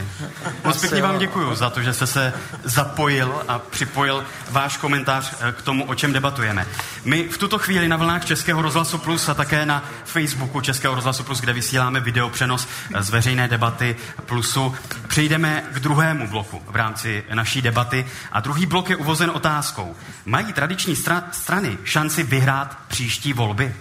Moc 0.63 0.75
Asi 0.75 0.79
pěkně 0.79 1.01
vám 1.01 1.13
jo. 1.13 1.19
děkuji 1.19 1.55
za 1.55 1.69
to, 1.69 1.81
že 1.81 1.93
jste 1.93 2.07
se 2.07 2.33
zapojil 2.63 3.41
a 3.47 3.59
připojil 3.59 4.23
váš 4.49 4.77
komentář 4.77 5.33
eh, 5.39 5.51
k 5.51 5.61
tomu, 5.61 5.85
o 5.85 5.95
čem 5.95 6.13
debatujeme. 6.13 6.67
My 7.05 7.27
v 7.27 7.37
tuto 7.37 7.59
chvíli 7.59 7.87
na 7.87 7.97
vlnách 7.97 8.25
Českého 8.25 8.61
rozhlasu 8.61 8.97
Plus 8.97 9.29
a 9.29 9.33
také 9.33 9.65
na 9.65 9.83
Facebooku 10.05 10.61
Českého 10.61 10.95
rozhlasu 10.95 11.23
Plus, 11.23 11.39
kde 11.39 11.53
vysíláme 11.53 11.99
videopřenos 11.99 12.67
eh, 12.93 13.03
z 13.03 13.09
veřejné 13.09 13.47
debaty 13.47 13.95
Plusu, 14.25 14.75
přejdeme 15.07 15.63
k 15.71 15.79
druhému 15.79 16.27
bloku 16.27 16.61
v 16.67 16.75
rámci 16.75 17.23
naší 17.33 17.61
debaty. 17.61 18.05
A 18.31 18.39
druhý 18.39 18.65
blok 18.65 18.89
je 18.89 18.95
uvozen 18.95 19.31
otázkou. 19.33 19.95
Mají 20.25 20.53
tradiční 20.53 20.95
stra- 20.95 21.23
strany 21.31 21.77
šanci 21.83 22.23
vyhrát 22.23 22.77
příští 22.87 23.33
volby? 23.33 23.75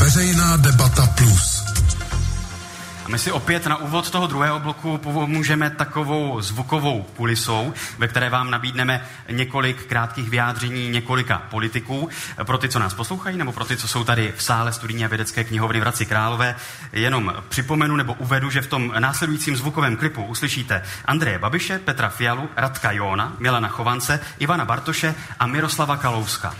Veřejná 0.00 0.56
debata 0.56 1.06
plus. 1.06 1.66
A 3.04 3.08
my 3.08 3.18
si 3.18 3.32
opět 3.32 3.66
na 3.66 3.76
úvod 3.76 4.10
toho 4.10 4.26
druhého 4.26 4.60
bloku 4.60 4.98
pomůžeme 4.98 5.70
takovou 5.70 6.40
zvukovou 6.40 7.02
kulisou, 7.02 7.74
ve 7.98 8.08
které 8.08 8.30
vám 8.30 8.50
nabídneme 8.50 9.06
několik 9.30 9.86
krátkých 9.86 10.30
vyjádření 10.30 10.88
několika 10.88 11.38
politiků. 11.50 12.08
Pro 12.44 12.58
ty, 12.58 12.68
co 12.68 12.78
nás 12.78 12.94
poslouchají, 12.94 13.36
nebo 13.36 13.52
pro 13.52 13.64
ty, 13.64 13.76
co 13.76 13.88
jsou 13.88 14.04
tady 14.04 14.34
v 14.36 14.42
sále 14.42 14.72
studijní 14.72 15.04
a 15.04 15.08
vědecké 15.08 15.44
knihovny 15.44 15.78
v 15.78 15.82
Hradci 15.82 16.06
Králové, 16.06 16.54
jenom 16.92 17.34
připomenu 17.48 17.96
nebo 17.96 18.14
uvedu, 18.14 18.50
že 18.50 18.62
v 18.62 18.66
tom 18.66 18.94
následujícím 18.98 19.56
zvukovém 19.56 19.96
klipu 19.96 20.24
uslyšíte 20.24 20.82
Andreje 21.04 21.38
Babiše, 21.38 21.78
Petra 21.78 22.08
Fialu, 22.08 22.48
Radka 22.56 22.92
Jona, 22.92 23.36
Milana 23.38 23.68
Chovance, 23.68 24.20
Ivana 24.38 24.64
Bartoše 24.64 25.14
a 25.40 25.46
Miroslava 25.46 25.96
Kalouska. 25.96 26.54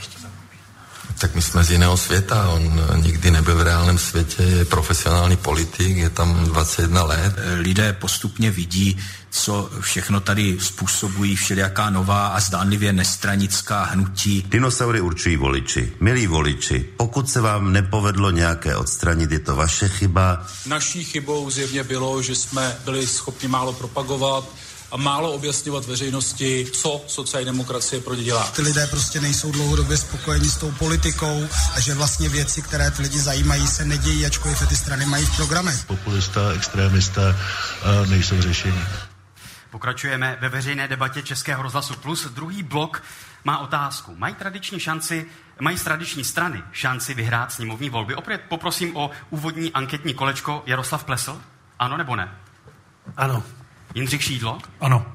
Tak 1.19 1.35
my 1.35 1.43
jsme 1.43 1.65
z 1.65 1.71
jiného 1.71 1.97
světa, 1.97 2.49
on 2.49 2.81
nikdy 2.97 3.31
nebyl 3.31 3.57
v 3.57 3.63
reálném 3.63 3.99
světě, 3.99 4.43
je 4.43 4.65
profesionální 4.65 5.37
politik, 5.37 5.97
je 5.97 6.11
tam 6.11 6.45
21 6.45 7.03
let. 7.03 7.35
Lidé 7.57 7.93
postupně 7.93 8.51
vidí, 8.51 8.99
co 9.31 9.71
všechno 9.81 10.21
tady 10.21 10.57
způsobují 10.61 11.37
všelijaká 11.37 11.91
nová 11.91 12.27
a 12.27 12.41
zdánlivě 12.41 12.93
nestranická 12.93 13.85
hnutí. 13.85 14.45
Dinosaury 14.49 15.01
určují 15.01 15.37
voliči. 15.37 15.93
Milí 16.01 16.27
voliči, 16.27 16.85
pokud 16.97 17.31
se 17.31 17.41
vám 17.41 17.73
nepovedlo 17.73 18.31
nějaké 18.31 18.77
odstranit, 18.77 19.33
je 19.33 19.39
to 19.39 19.57
vaše 19.57 19.89
chyba. 19.89 20.47
Naší 20.67 21.05
chybou 21.05 21.51
zjevně 21.51 21.85
bylo, 21.85 22.23
že 22.23 22.35
jsme 22.35 22.77
byli 22.85 23.07
schopni 23.07 23.49
málo 23.49 23.73
propagovat, 23.73 24.45
a 24.93 24.97
málo 24.97 25.33
objasňovat 25.33 25.85
veřejnosti, 25.85 26.67
co 26.73 27.05
sociální 27.07 27.47
demokracie 27.47 28.01
pro 28.01 28.15
ně 28.15 28.25
dělá. 28.25 28.45
Ty 28.47 28.63
lidé 28.63 28.87
prostě 28.87 29.21
nejsou 29.21 29.53
dlouhodobě 29.53 29.97
spokojeni 29.97 30.49
s 30.49 30.57
tou 30.57 30.73
politikou 30.73 31.49
a 31.75 31.81
že 31.81 31.95
vlastně 31.95 32.29
věci, 32.29 32.63
které 32.63 32.91
ty 32.91 33.03
lidi 33.03 33.19
zajímají, 33.19 33.67
se 33.67 33.85
nedějí, 33.85 34.27
ačkoliv 34.27 34.69
ty 34.69 34.77
strany 34.77 35.07
mají 35.07 35.27
v 35.27 35.37
programech. 35.37 35.85
Populista, 35.85 36.53
extrémista 36.53 37.23
nejsou 38.09 38.43
řešení. 38.43 38.81
Pokračujeme 39.71 40.39
ve 40.41 40.49
veřejné 40.49 40.89
debatě 40.89 41.23
Českého 41.23 41.63
rozhlasu 41.63 41.95
Plus. 41.95 42.27
Druhý 42.27 42.63
blok 42.63 43.03
má 43.45 43.59
otázku. 43.59 44.15
Mají 44.17 44.35
tradiční 44.35 44.81
šanci, 44.81 45.27
mají 45.61 45.79
tradiční 45.79 46.25
strany 46.25 46.63
šanci 46.73 47.15
vyhrát 47.15 47.53
sněmovní 47.53 47.91
volby? 47.91 48.15
Opět 48.15 48.41
poprosím 48.49 48.97
o 48.97 49.11
úvodní 49.31 49.73
anketní 49.73 50.15
kolečko 50.15 50.63
Jaroslav 50.67 51.05
Plesl. 51.05 51.41
Ano 51.79 51.97
nebo 51.97 52.17
ne? 52.17 52.33
Ano. 53.17 53.43
Jindřich 53.97 54.23
Šídlo? 54.23 54.59
Ano. 54.81 55.07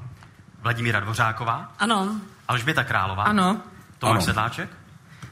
Vladimíra 0.62 1.00
Dvořáková? 1.00 1.72
Ano. 1.78 2.20
Alžběta 2.48 2.84
Králová? 2.84 3.22
Ano. 3.22 3.60
Tomáš 3.98 4.16
Ano. 4.16 4.24
Sedláček? 4.24 4.70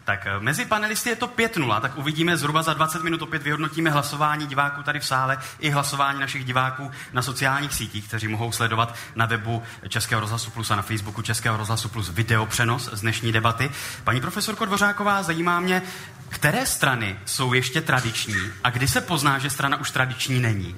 Tak 0.05 0.27
eh, 0.27 0.41
mezi 0.41 0.65
panelisty 0.65 1.09
je 1.09 1.17
to 1.17 1.27
5-0, 1.27 1.81
tak 1.81 1.99
uvidíme 1.99 2.37
zhruba 2.37 2.63
za 2.63 2.75
20 2.75 3.03
minut 3.03 3.23
opět 3.23 3.43
vyhodnotíme 3.43 3.91
hlasování 3.91 4.47
diváků 4.47 4.83
tady 4.83 5.01
v 5.01 5.07
sále 5.07 5.39
i 5.59 5.71
hlasování 5.71 6.21
našich 6.21 6.45
diváků 6.45 6.91
na 7.13 7.23
sociálních 7.23 7.75
sítích, 7.75 8.09
kteří 8.09 8.29
mohou 8.29 8.53
sledovat 8.53 8.95
na 9.15 9.27
webu 9.27 9.63
Českého 9.89 10.21
rozhlasu 10.21 10.51
Plus 10.51 10.71
a 10.71 10.77
na 10.77 10.83
Facebooku 10.83 11.23
Českého 11.23 11.57
rozhlasu 11.57 11.89
Plus 11.89 12.09
video 12.09 12.47
přenos 12.47 12.91
z 12.93 13.01
dnešní 13.01 13.33
debaty. 13.33 13.71
Paní 14.05 14.21
profesorko 14.21 14.65
Dvořáková, 14.65 15.23
zajímá 15.23 15.61
mě, 15.61 15.83
které 16.29 16.67
strany 16.67 17.19
jsou 17.25 17.53
ještě 17.53 17.81
tradiční 17.81 18.41
a 18.65 18.71
kdy 18.71 18.89
se 18.89 19.01
pozná, 19.01 19.39
že 19.39 19.51
strana 19.51 19.77
už 19.77 19.91
tradiční 19.91 20.41
není? 20.41 20.77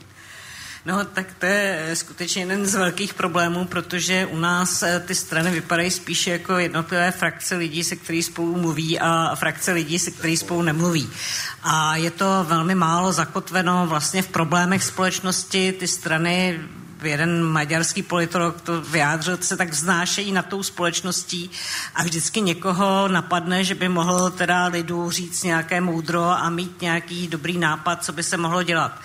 No, 0.87 1.05
tak 1.05 1.27
to 1.38 1.47
je 1.47 1.90
skutečně 1.95 2.42
jeden 2.42 2.66
z 2.66 2.75
velkých 2.75 3.14
problémů, 3.14 3.64
protože 3.64 4.27
u 4.27 4.37
nás 4.37 4.83
eh, 4.83 5.03
ty 5.07 5.14
strany 5.14 5.51
vypadají 5.51 5.90
spíše 5.90 6.31
jako 6.31 6.59
jednotlivé 6.59 7.11
frakce 7.11 7.57
lidí, 7.57 7.85
se 7.85 7.97
kterými 7.97 8.23
spolu 8.23 8.57
mluví 8.57 9.01
a 9.01 9.35
frakce 9.35 9.73
lidí, 9.73 9.99
se 9.99 10.11
kterými 10.11 10.37
spolu 10.37 10.62
nemluví. 10.62 11.11
A 11.62 11.97
je 11.97 12.11
to 12.11 12.45
velmi 12.49 12.75
málo 12.75 13.12
zakotveno 13.12 13.87
vlastně 13.87 14.23
v 14.23 14.29
problémech 14.29 14.83
společnosti. 14.83 15.73
Ty 15.73 15.88
strany 15.88 16.61
jeden 17.03 17.42
maďarský 17.42 18.03
politolog 18.03 18.61
to 18.61 18.81
vyjádřil, 18.81 19.38
se 19.40 19.57
tak 19.57 19.71
vznášejí 19.71 20.33
nad 20.33 20.47
tou 20.47 20.62
společností 20.62 21.51
a 21.95 22.03
vždycky 22.03 22.40
někoho 22.40 23.09
napadne, 23.09 23.64
že 23.64 23.75
by 23.75 23.88
mohl 23.88 24.31
teda 24.31 24.66
lidu 24.66 25.11
říct 25.11 25.42
nějaké 25.42 25.81
moudro 25.81 26.31
a 26.31 26.51
mít 26.51 26.81
nějaký 26.81 27.29
dobrý 27.29 27.59
nápad, 27.59 28.05
co 28.05 28.12
by 28.12 28.23
se 28.23 28.37
mohlo 28.37 28.62
dělat. 28.62 29.01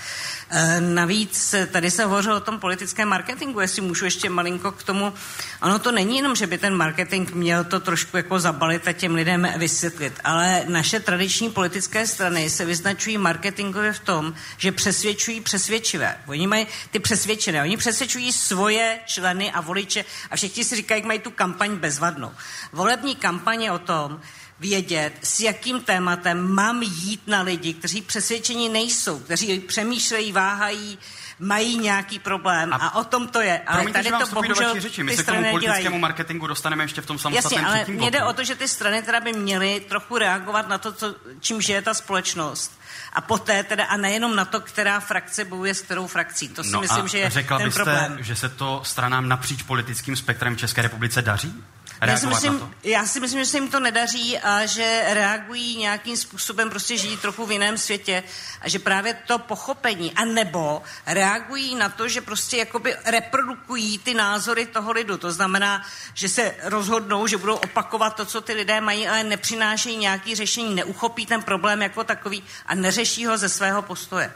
E, 0.50 0.82
Navíc 0.82 1.54
e, 1.54 1.66
tady 1.66 1.92
se 1.92 2.04
hovořilo 2.04 2.38
o 2.38 2.40
tom 2.40 2.60
politickém 2.60 3.10
marketingu, 3.10 3.60
jestli 3.60 3.82
můžu 3.82 4.06
ještě 4.06 4.30
malinko 4.30 4.72
k 4.72 4.84
tomu. 4.84 5.14
Ono 5.62 5.80
to 5.80 5.92
není 5.92 6.18
jenom, 6.18 6.36
že 6.36 6.48
by 6.48 6.58
ten 6.58 6.76
marketing 6.76 7.32
měl 7.32 7.64
to 7.64 7.80
trošku 7.80 8.18
jako 8.18 8.40
zabalit 8.40 8.88
a 8.88 8.94
těm 8.94 9.16
lidem 9.16 9.48
vysvětlit, 9.58 10.20
ale 10.24 10.64
naše 10.68 11.00
tradiční 11.00 11.50
politické 11.50 12.08
strany 12.08 12.50
se 12.50 12.66
vyznačují 12.66 13.18
marketingově 13.18 13.94
v 13.94 14.00
tom, 14.00 14.34
že 14.58 14.72
přesvědčují 14.72 15.42
přesvědčivé. 15.42 16.18
Oni 16.28 16.48
mají 16.48 16.68
ty 16.92 17.00
přesvědčené, 17.00 17.62
oni 17.62 17.78
přesvědčují 17.78 18.32
svoje 18.32 19.00
členy 19.06 19.52
a 19.52 19.62
voliče 19.62 20.06
a 20.32 20.36
všichni 20.36 20.64
si 20.64 20.76
říkají, 20.76 21.00
jak 21.02 21.08
mají 21.08 21.20
tu 21.20 21.32
kampaň 21.32 21.76
bezvadnou. 21.76 22.32
Volební 22.72 23.16
kampaň 23.16 23.62
je 23.62 23.72
o 23.72 23.80
tom, 23.80 24.22
vědět, 24.60 25.14
s 25.24 25.40
jakým 25.40 25.82
tématem 25.82 26.56
mám 26.56 26.82
jít 26.82 27.22
na 27.28 27.42
lidi, 27.42 27.74
kteří 27.74 28.02
přesvědčení 28.02 28.70
nejsou, 28.70 29.20
kteří 29.20 29.60
přemýšlejí, 29.60 30.32
váhají, 30.32 31.00
mají 31.40 31.78
nějaký 31.78 32.20
problém 32.20 32.74
a, 32.74 32.76
a 32.76 32.96
o 32.96 33.04
tom 33.04 33.28
to 33.28 33.42
je. 33.42 33.60
Ale 33.60 33.78
Promiňte, 33.78 34.04
tady 34.04 34.26
to 34.26 34.36
bohužel 34.36 34.82
řeči. 34.82 35.04
My 35.04 35.12
ty 35.12 35.18
se 35.18 35.24
k 35.24 35.26
tomu 35.26 35.38
strany 35.38 35.52
politickému 35.52 35.84
dělají. 35.84 36.02
marketingu 36.02 36.48
dostaneme 36.48 36.84
ještě 36.84 37.02
v 37.02 37.06
tom 37.06 37.20
samostatném 37.20 37.64
Jasně, 37.64 37.82
ale 37.82 37.98
mně 37.98 38.12
jde 38.12 38.24
o 38.24 38.34
to, 38.34 38.44
že 38.44 38.56
ty 38.56 38.68
strany 38.68 39.02
teda 39.02 39.20
by 39.20 39.34
měly 39.34 39.80
trochu 39.90 40.18
reagovat 40.18 40.68
na 40.68 40.78
to, 40.78 40.92
co, 40.92 41.16
čím 41.40 41.62
žije 41.62 41.82
ta 41.82 41.94
společnost. 41.94 42.80
A 43.14 43.22
poté 43.22 43.64
teda, 43.64 43.86
a 43.86 43.98
nejenom 43.98 44.36
na 44.36 44.46
to, 44.46 44.62
která 44.62 45.00
frakce 45.00 45.46
bojuje 45.46 45.74
s 45.74 45.82
kterou 45.82 46.08
frakcí. 46.08 46.50
To 46.50 46.64
si 46.64 46.72
no 46.72 46.82
myslím, 46.82 47.08
že 47.08 47.18
je 47.18 47.30
řekla 47.30 47.58
ten 47.58 47.68
byste, 47.68 47.84
problém. 47.84 48.18
že 48.20 48.36
se 48.36 48.50
to 48.50 48.82
stranám 48.84 49.30
napříč 49.30 49.64
politickým 49.64 50.16
spektrem 50.16 50.58
České 50.58 50.82
republice 50.82 51.22
daří? 51.22 51.64
Já 52.02 52.18
si, 52.18 52.28
myslím, 52.28 52.74
já 52.84 53.06
si 53.06 53.20
myslím, 53.20 53.40
že 53.40 53.46
se 53.46 53.58
jim 53.58 53.70
to 53.70 53.80
nedaří 53.80 54.38
a 54.38 54.66
že 54.66 55.04
reagují 55.14 55.78
nějakým 55.78 56.18
způsobem, 56.18 56.70
prostě 56.70 56.98
žijí 56.98 57.18
trochu 57.18 57.46
v 57.46 57.52
jiném 57.52 57.78
světě 57.78 58.24
a 58.62 58.70
že 58.70 58.80
právě 58.80 59.14
to 59.14 59.40
pochopení, 59.40 60.14
a 60.14 60.26
nebo 60.26 60.82
reagují 61.06 61.76
na 61.76 61.90
to, 61.90 62.08
že 62.08 62.22
prostě 62.22 62.58
jakoby 62.58 62.96
reprodukují 63.06 63.98
ty 64.00 64.14
názory 64.14 64.66
toho 64.66 64.92
lidu. 64.92 65.18
To 65.18 65.32
znamená, 65.32 65.82
že 66.14 66.30
se 66.30 66.56
rozhodnou, 66.64 67.28
že 67.28 67.38
budou 67.38 67.56
opakovat 67.56 68.16
to, 68.16 68.26
co 68.26 68.42
ty 68.42 68.54
lidé 68.54 68.82
mají, 68.82 69.08
ale 69.08 69.24
nepřinášejí 69.24 69.98
nějaký 69.98 70.36
řešení, 70.36 70.76
neuchopí 70.76 71.26
ten 71.26 71.42
problém 71.42 71.82
jako 71.82 72.04
takový 72.04 72.44
a 72.66 72.76
neřeší 72.76 73.26
ho 73.26 73.38
ze 73.38 73.50
svého 73.50 73.82
postoje. 73.82 74.34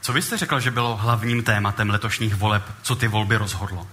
Co 0.00 0.12
byste 0.12 0.36
řekl, 0.36 0.60
že 0.60 0.70
bylo 0.70 0.96
hlavním 0.96 1.42
tématem 1.42 1.90
letošních 1.90 2.34
voleb, 2.34 2.62
co 2.82 2.96
ty 2.96 3.08
volby 3.08 3.36
rozhodlo? 3.36 3.88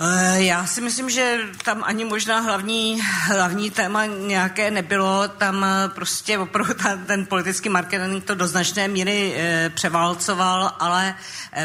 Eh, 0.00 0.42
Já 0.42 0.66
si 0.66 0.80
myslím, 0.80 1.10
že 1.10 1.38
tam 1.64 1.84
ani 1.84 2.04
možná 2.04 2.40
hlavní, 2.40 3.00
hlavní 3.02 3.70
téma 3.70 4.06
nějaké 4.06 4.70
nebylo. 4.70 5.28
Tam 5.28 5.64
eh, 5.64 5.88
prostě 5.88 6.38
opravdu 6.38 6.74
ta, 6.74 6.96
ten 6.96 7.26
politický 7.26 7.68
marketing 7.68 8.24
to 8.24 8.34
do 8.34 8.48
značné 8.48 8.88
míry 8.88 9.34
e, 9.36 9.70
převálcoval, 9.70 10.74
ale 10.78 11.14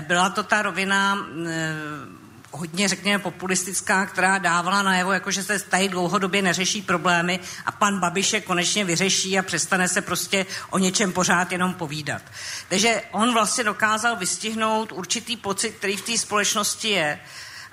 byla 0.02 0.30
to 0.30 0.44
ta 0.44 0.62
rovina 0.62 1.18
e, 1.48 1.76
hodně, 2.52 2.88
řekněme, 2.88 3.24
populistická, 3.24 4.06
která 4.06 4.38
dávala 4.38 4.82
najevo, 4.82 5.12
jako 5.12 5.32
že 5.32 5.44
se 5.44 5.60
tady 5.60 5.90
dlouhodobě 5.90 6.42
neřeší 6.42 6.82
problémy 6.82 7.40
a 7.66 7.72
pan 7.72 8.00
Babiš 8.00 8.34
je 8.34 8.42
konečně 8.42 8.86
vyřeší 8.86 9.40
a 9.40 9.44
přestane 9.44 9.88
se 9.88 10.02
prostě 10.02 10.46
o 10.70 10.78
něčem 10.78 11.14
pořád 11.14 11.52
jenom 11.52 11.74
povídat. 11.74 12.22
Takže 12.70 13.02
on 13.12 13.34
vlastně 13.34 13.64
dokázal 13.64 14.16
vystihnout 14.16 14.92
určitý 14.92 15.38
pocit, 15.38 15.70
který 15.70 15.98
v 15.98 16.02
té 16.02 16.18
společnosti 16.18 16.90
je, 16.90 17.20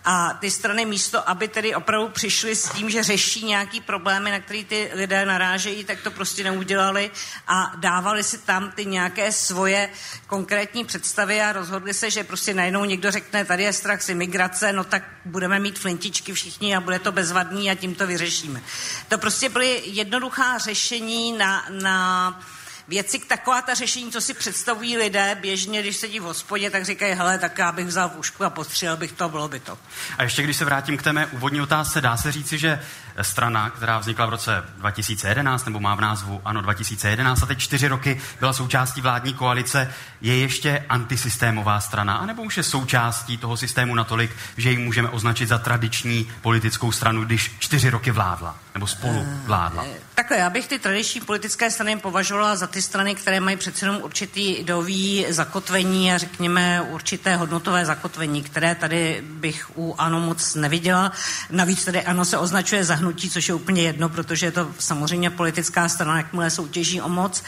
a 0.04 0.36
ty 0.40 0.50
strany 0.50 0.84
místo, 0.84 1.28
aby 1.28 1.48
tedy 1.48 1.74
opravdu 1.74 2.08
přišly 2.08 2.56
s 2.56 2.68
tím, 2.68 2.90
že 2.90 3.02
řeší 3.02 3.44
nějaký 3.44 3.80
problémy, 3.80 4.30
na 4.30 4.40
který 4.40 4.64
ty 4.64 4.90
lidé 4.94 5.26
narážejí, 5.26 5.84
tak 5.84 6.00
to 6.00 6.10
prostě 6.10 6.44
neudělali 6.44 7.10
a 7.48 7.72
dávali 7.76 8.22
si 8.22 8.38
tam 8.38 8.70
ty 8.70 8.86
nějaké 8.86 9.32
svoje 9.32 9.90
konkrétní 10.26 10.84
představy 10.84 11.40
a 11.40 11.52
rozhodli 11.52 11.94
se, 11.94 12.10
že 12.10 12.24
prostě 12.24 12.54
najednou 12.54 12.84
někdo 12.84 13.10
řekne, 13.10 13.44
tady 13.44 13.62
je 13.62 13.72
strach 13.72 14.02
z 14.02 14.08
imigrace, 14.08 14.72
no 14.72 14.84
tak 14.84 15.02
budeme 15.24 15.58
mít 15.58 15.78
flintičky 15.78 16.32
všichni 16.32 16.76
a 16.76 16.80
bude 16.80 16.98
to 16.98 17.12
bezvadný 17.12 17.70
a 17.70 17.74
tím 17.74 17.94
to 17.94 18.06
vyřešíme. 18.06 18.62
To 19.08 19.18
prostě 19.18 19.48
byly 19.48 19.82
jednoduchá 19.84 20.58
řešení 20.58 21.32
na, 21.32 21.66
na 21.70 22.40
věci, 22.88 23.18
taková 23.18 23.62
ta 23.62 23.74
řešení, 23.74 24.12
co 24.12 24.20
si 24.20 24.34
představují 24.34 24.96
lidé 24.96 25.36
běžně, 25.40 25.82
když 25.82 25.96
sedí 25.96 26.20
v 26.20 26.22
hospodě, 26.22 26.70
tak 26.70 26.84
říkají, 26.84 27.14
hele, 27.14 27.38
tak 27.38 27.58
já 27.58 27.72
bych 27.72 27.86
vzal 27.86 28.08
pušku 28.08 28.44
a 28.44 28.50
postřelil 28.50 28.96
bych 28.96 29.12
to, 29.12 29.28
bylo 29.28 29.48
by 29.48 29.60
to. 29.60 29.78
A 30.18 30.22
ještě 30.22 30.42
když 30.42 30.56
se 30.56 30.64
vrátím 30.64 30.96
k 30.96 31.02
té 31.02 31.12
mé 31.12 31.26
úvodní 31.26 31.60
otázce, 31.60 32.00
dá 32.00 32.16
se 32.16 32.32
říci, 32.32 32.58
že 32.58 32.80
strana, 33.22 33.70
která 33.70 33.98
vznikla 33.98 34.26
v 34.26 34.30
roce 34.30 34.64
2011, 34.76 35.64
nebo 35.64 35.80
má 35.80 35.94
v 35.94 36.00
názvu 36.00 36.40
ano 36.44 36.62
2011 36.62 37.42
a 37.42 37.46
teď 37.46 37.58
čtyři 37.58 37.88
roky 37.88 38.20
byla 38.38 38.52
součástí 38.52 39.00
vládní 39.00 39.34
koalice, 39.34 39.94
je 40.20 40.36
ještě 40.36 40.84
antisystémová 40.88 41.80
strana, 41.80 42.16
anebo 42.16 42.42
už 42.42 42.56
je 42.56 42.62
součástí 42.62 43.38
toho 43.38 43.56
systému 43.56 43.94
natolik, 43.94 44.36
že 44.56 44.70
ji 44.70 44.78
můžeme 44.78 45.08
označit 45.08 45.48
za 45.48 45.58
tradiční 45.58 46.32
politickou 46.42 46.92
stranu, 46.92 47.24
když 47.24 47.54
čtyři 47.58 47.90
roky 47.90 48.10
vládla, 48.10 48.56
nebo 48.74 48.86
spolu 48.86 49.26
vládla? 49.44 49.84
Takhle, 50.14 50.36
já 50.36 50.50
bych 50.50 50.68
ty 50.68 50.78
tradiční 50.78 51.20
politické 51.20 51.70
strany 51.70 51.96
považovala 51.96 52.56
za 52.56 52.66
ty 52.66 52.79
ty 52.80 52.84
strany, 52.84 53.14
které 53.14 53.40
mají 53.40 53.56
přece 53.56 53.84
jenom 53.84 54.02
určitý 54.02 54.52
ideový 54.52 55.26
zakotvení 55.28 56.12
a 56.12 56.18
řekněme 56.18 56.82
určité 56.82 57.36
hodnotové 57.36 57.86
zakotvení, 57.86 58.42
které 58.42 58.74
tady 58.74 59.20
bych 59.24 59.70
u 59.76 59.94
ANO 59.98 60.20
moc 60.20 60.54
neviděla. 60.54 61.12
Navíc 61.50 61.84
tady 61.84 62.02
ANO 62.02 62.24
se 62.24 62.38
označuje 62.38 62.84
za 62.84 62.94
hnutí, 62.94 63.30
což 63.30 63.48
je 63.48 63.54
úplně 63.54 63.82
jedno, 63.82 64.08
protože 64.08 64.46
je 64.46 64.52
to 64.52 64.72
samozřejmě 64.78 65.30
politická 65.30 65.88
strana, 65.88 66.16
jakmile 66.16 66.50
soutěží 66.50 67.00
o 67.00 67.08
moc. 67.08 67.42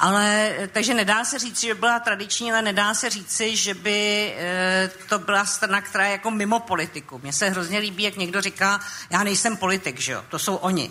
Ale 0.00 0.52
takže 0.72 0.94
nedá 0.94 1.24
se 1.24 1.38
říct, 1.38 1.60
že 1.60 1.74
byla 1.74 2.00
tradiční, 2.00 2.52
ale 2.52 2.62
nedá 2.62 2.94
se 2.94 3.10
říci, 3.10 3.56
že 3.56 3.74
by 3.74 4.32
e, 4.38 4.90
to 5.08 5.18
byla 5.18 5.44
strana, 5.44 5.80
která 5.80 6.04
je 6.04 6.12
jako 6.12 6.30
mimo 6.30 6.60
politiku. 6.60 7.20
Mně 7.22 7.32
se 7.32 7.48
hrozně 7.48 7.78
líbí, 7.78 8.02
jak 8.02 8.16
někdo 8.16 8.40
říká, 8.40 8.80
já 9.10 9.22
nejsem 9.22 9.56
politik, 9.56 10.00
že 10.00 10.12
jo, 10.12 10.24
to 10.28 10.38
jsou 10.38 10.56
oni. 10.56 10.90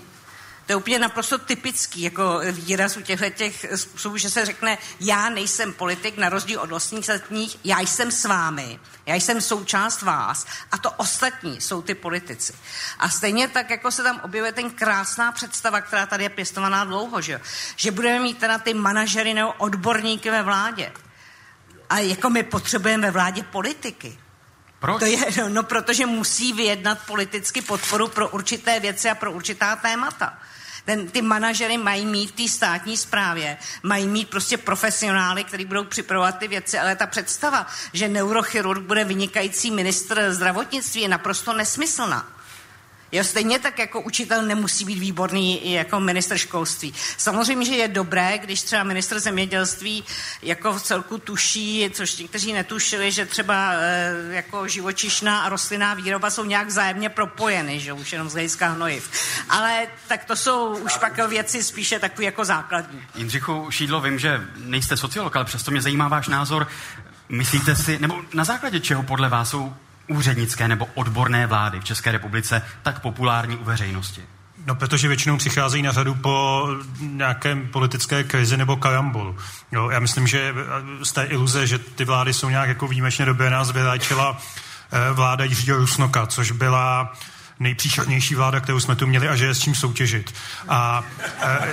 To 0.72 0.74
je 0.74 0.78
úplně 0.78 1.00
naprosto 1.00 1.38
typický 1.38 2.02
jako 2.02 2.40
výraz 2.52 2.98
u 2.98 3.02
těchto 3.02 3.30
těch 3.30 3.66
způsobů, 3.76 4.18
že 4.18 4.30
se 4.30 4.46
řekne, 4.46 4.78
já 5.00 5.30
nejsem 5.30 5.74
politik, 5.74 6.18
na 6.18 6.30
rozdíl 6.30 6.60
od 6.60 6.72
ostatních, 6.72 7.58
já 7.64 7.80
jsem 7.80 8.12
s 8.12 8.26
vámi, 8.26 8.80
já 9.06 9.16
jsem 9.16 9.42
součást 9.42 10.02
vás 10.02 10.46
a 10.72 10.78
to 10.78 10.92
ostatní 10.92 11.62
jsou 11.62 11.82
ty 11.82 11.96
politici. 11.96 12.54
A 13.00 13.10
stejně 13.10 13.48
tak, 13.48 13.70
jako 13.70 13.92
se 13.92 14.04
tam 14.04 14.22
objevuje 14.24 14.52
ten 14.52 14.70
krásná 14.70 15.32
představa, 15.32 15.82
která 15.82 16.06
tady 16.06 16.24
je 16.24 16.30
pěstovaná 16.30 16.86
dlouho, 16.86 17.22
že, 17.22 17.42
že 17.76 17.92
budeme 17.92 18.20
mít 18.20 18.38
teda 18.38 18.58
ty 18.58 18.74
manažery 18.74 19.34
nebo 19.34 19.54
odborníky 19.54 20.32
ve 20.32 20.44
vládě. 20.44 20.92
A 21.90 22.00
jako 22.00 22.30
my 22.30 22.44
potřebujeme 22.44 23.08
ve 23.08 23.12
vládě 23.12 23.44
politiky. 23.44 24.18
Proč? 24.80 25.00
To 25.00 25.06
je, 25.06 25.26
no, 25.38 25.50
no, 25.50 25.64
protože 25.64 26.06
musí 26.06 26.54
vyjednat 26.54 27.00
politicky 27.06 27.62
podporu 27.62 28.08
pro 28.08 28.30
určité 28.30 28.80
věci 28.80 29.10
a 29.10 29.16
pro 29.16 29.32
určitá 29.32 29.76
témata. 29.76 30.41
Ten, 30.86 31.08
ty 31.08 31.22
manažery 31.22 31.78
mají 31.78 32.06
mít 32.06 32.28
v 32.28 32.32
té 32.32 32.50
státní 32.50 32.98
správě, 32.98 33.58
mají 33.84 34.08
mít 34.08 34.30
prostě 34.30 34.58
profesionály, 34.58 35.44
kteří 35.44 35.66
budou 35.66 35.84
připravovat 35.84 36.38
ty 36.38 36.48
věci, 36.48 36.80
ale 36.80 36.96
ta 36.96 37.08
představa, 37.08 37.68
že 37.94 38.08
neurochirurg 38.08 38.84
bude 38.84 39.04
vynikající 39.04 39.72
ministr 39.72 40.34
zdravotnictví, 40.34 41.02
je 41.02 41.08
naprosto 41.08 41.54
nesmyslná. 41.54 42.41
Jo, 43.12 43.24
stejně 43.24 43.60
tak 43.60 43.80
jako 43.80 44.02
učitel 44.02 44.42
nemusí 44.42 44.86
být 44.86 45.00
výborný 45.00 45.68
i 45.68 45.72
jako 45.72 46.00
minister 46.00 46.38
školství. 46.38 46.94
Samozřejmě, 47.18 47.66
že 47.66 47.76
je 47.76 47.88
dobré, 47.88 48.38
když 48.38 48.62
třeba 48.62 48.84
minister 48.84 49.20
zemědělství 49.20 50.04
jako 50.42 50.74
v 50.74 50.82
celku 50.82 51.18
tuší, 51.18 51.90
což 51.94 52.18
někteří 52.18 52.54
netušili, 52.54 53.12
že 53.12 53.26
třeba 53.26 53.74
e, 53.74 54.16
jako 54.30 54.68
živočišná 54.68 55.42
a 55.42 55.50
rostlinná 55.50 55.94
výroba 55.94 56.30
jsou 56.30 56.46
nějak 56.46 56.68
vzájemně 56.68 57.10
propojeny, 57.10 57.80
že 57.80 57.94
už 57.94 58.12
jenom 58.12 58.30
z 58.30 58.34
hlediska 58.34 58.68
hnojiv. 58.68 59.12
Ale 59.50 59.88
tak 60.08 60.26
to 60.26 60.36
jsou 60.36 60.78
už 60.78 60.98
pak 60.98 61.28
věci 61.28 61.64
spíše 61.64 62.00
takové 62.00 62.26
jako 62.26 62.46
základní. 62.46 63.02
Jindřichu 63.16 63.72
Šídlo, 63.72 64.02
vím, 64.02 64.20
že 64.20 64.42
nejste 64.58 64.98
sociolog, 64.98 65.36
ale 65.36 65.46
přesto 65.46 65.72
mě 65.72 65.82
zajímá 65.82 66.08
váš 66.08 66.28
názor. 66.28 66.68
Myslíte 67.30 67.76
si, 67.76 68.00
nebo 68.00 68.22
na 68.34 68.44
základě 68.44 68.80
čeho 68.80 69.04
podle 69.04 69.30
vás 69.30 69.50
jsou 69.50 69.74
úřednické 70.12 70.68
nebo 70.68 70.88
odborné 70.96 71.48
vlády 71.48 71.80
v 71.80 71.84
České 71.84 72.12
republice 72.12 72.62
tak 72.84 73.00
populární 73.00 73.58
u 73.58 73.64
veřejnosti? 73.64 74.22
No, 74.66 74.76
protože 74.76 75.08
většinou 75.08 75.38
přicházejí 75.38 75.84
na 75.84 75.92
řadu 75.92 76.16
po 76.16 76.68
nějakém 77.00 77.68
politické 77.68 78.24
krizi 78.24 78.58
nebo 78.58 78.76
karambolu. 78.76 79.38
Jo, 79.72 79.90
já 79.90 80.00
myslím, 80.00 80.28
že 80.28 80.54
z 81.04 81.12
té 81.12 81.24
iluze, 81.24 81.68
že 81.68 81.78
ty 81.78 82.06
vlády 82.06 82.34
jsou 82.34 82.50
nějak 82.50 82.70
jako 82.70 82.88
výjimečně 82.88 83.26
době 83.26 83.50
nás 83.50 83.72
vyléčila 83.72 84.38
eh, 84.92 85.14
vláda 85.14 85.44
Jiřího 85.44 85.78
Rusnoka, 85.78 86.26
což 86.28 86.52
byla 86.52 87.14
nejpříšernější 87.62 88.36
vláda, 88.36 88.60
kterou 88.60 88.80
jsme 88.80 88.96
tu 88.96 89.08
měli 89.08 89.30
a 89.30 89.36
že 89.36 89.46
je 89.46 89.56
s 89.56 89.60
čím 89.60 89.76
soutěžit. 89.76 90.34
A 90.70 91.04
e, 91.42 91.70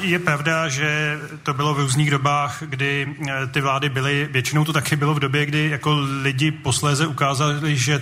je 0.00 0.18
pravda, 0.18 0.68
že 0.68 1.18
to 1.42 1.54
bylo 1.54 1.74
v 1.74 1.78
různých 1.78 2.10
dobách, 2.10 2.62
kdy 2.66 3.16
e, 3.28 3.46
ty 3.46 3.60
vlády 3.60 3.88
byly, 3.88 4.28
většinou 4.30 4.64
to 4.64 4.72
taky 4.72 4.96
bylo 4.96 5.14
v 5.14 5.20
době, 5.20 5.46
kdy 5.46 5.70
jako 5.70 5.98
lidi 6.22 6.50
posléze 6.50 7.06
ukázali, 7.06 7.76
že 7.76 8.00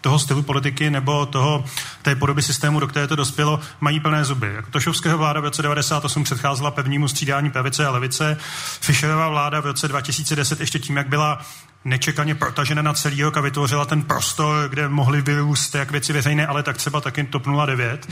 toho 0.00 0.18
stylu 0.18 0.42
politiky 0.42 0.90
nebo 0.90 1.26
toho, 1.26 1.64
té 2.02 2.14
podoby 2.14 2.42
systému, 2.42 2.80
do 2.80 2.86
které 2.86 3.06
to 3.06 3.16
dospělo, 3.16 3.60
mají 3.80 4.00
plné 4.00 4.24
zuby. 4.24 4.52
Jako 4.54 4.70
Tošovského 4.70 5.18
vláda 5.18 5.40
v 5.40 5.44
roce 5.44 5.62
98 5.62 6.24
předcházela 6.24 6.70
pevnímu 6.70 7.08
střídání 7.08 7.50
pravice 7.50 7.86
a 7.86 7.90
levice. 7.90 8.36
Fischerova 8.80 9.28
vláda 9.28 9.60
v 9.60 9.66
roce 9.66 9.88
2010 9.88 10.60
ještě 10.60 10.78
tím, 10.78 10.96
jak 10.96 11.08
byla 11.08 11.38
nečekaně 11.84 12.34
protažena 12.34 12.82
na 12.82 12.92
celý 12.92 13.22
rok 13.22 13.36
a 13.36 13.40
vytvořila 13.40 13.84
ten 13.84 14.02
prostor, 14.02 14.68
kde 14.68 14.88
mohly 14.88 15.22
vyrůst 15.22 15.74
jak 15.74 15.90
věci 15.90 16.12
veřejné, 16.12 16.46
ale 16.46 16.62
tak 16.62 16.76
třeba 16.76 17.00
taky 17.00 17.24
TOP 17.24 17.46
09 17.66 18.08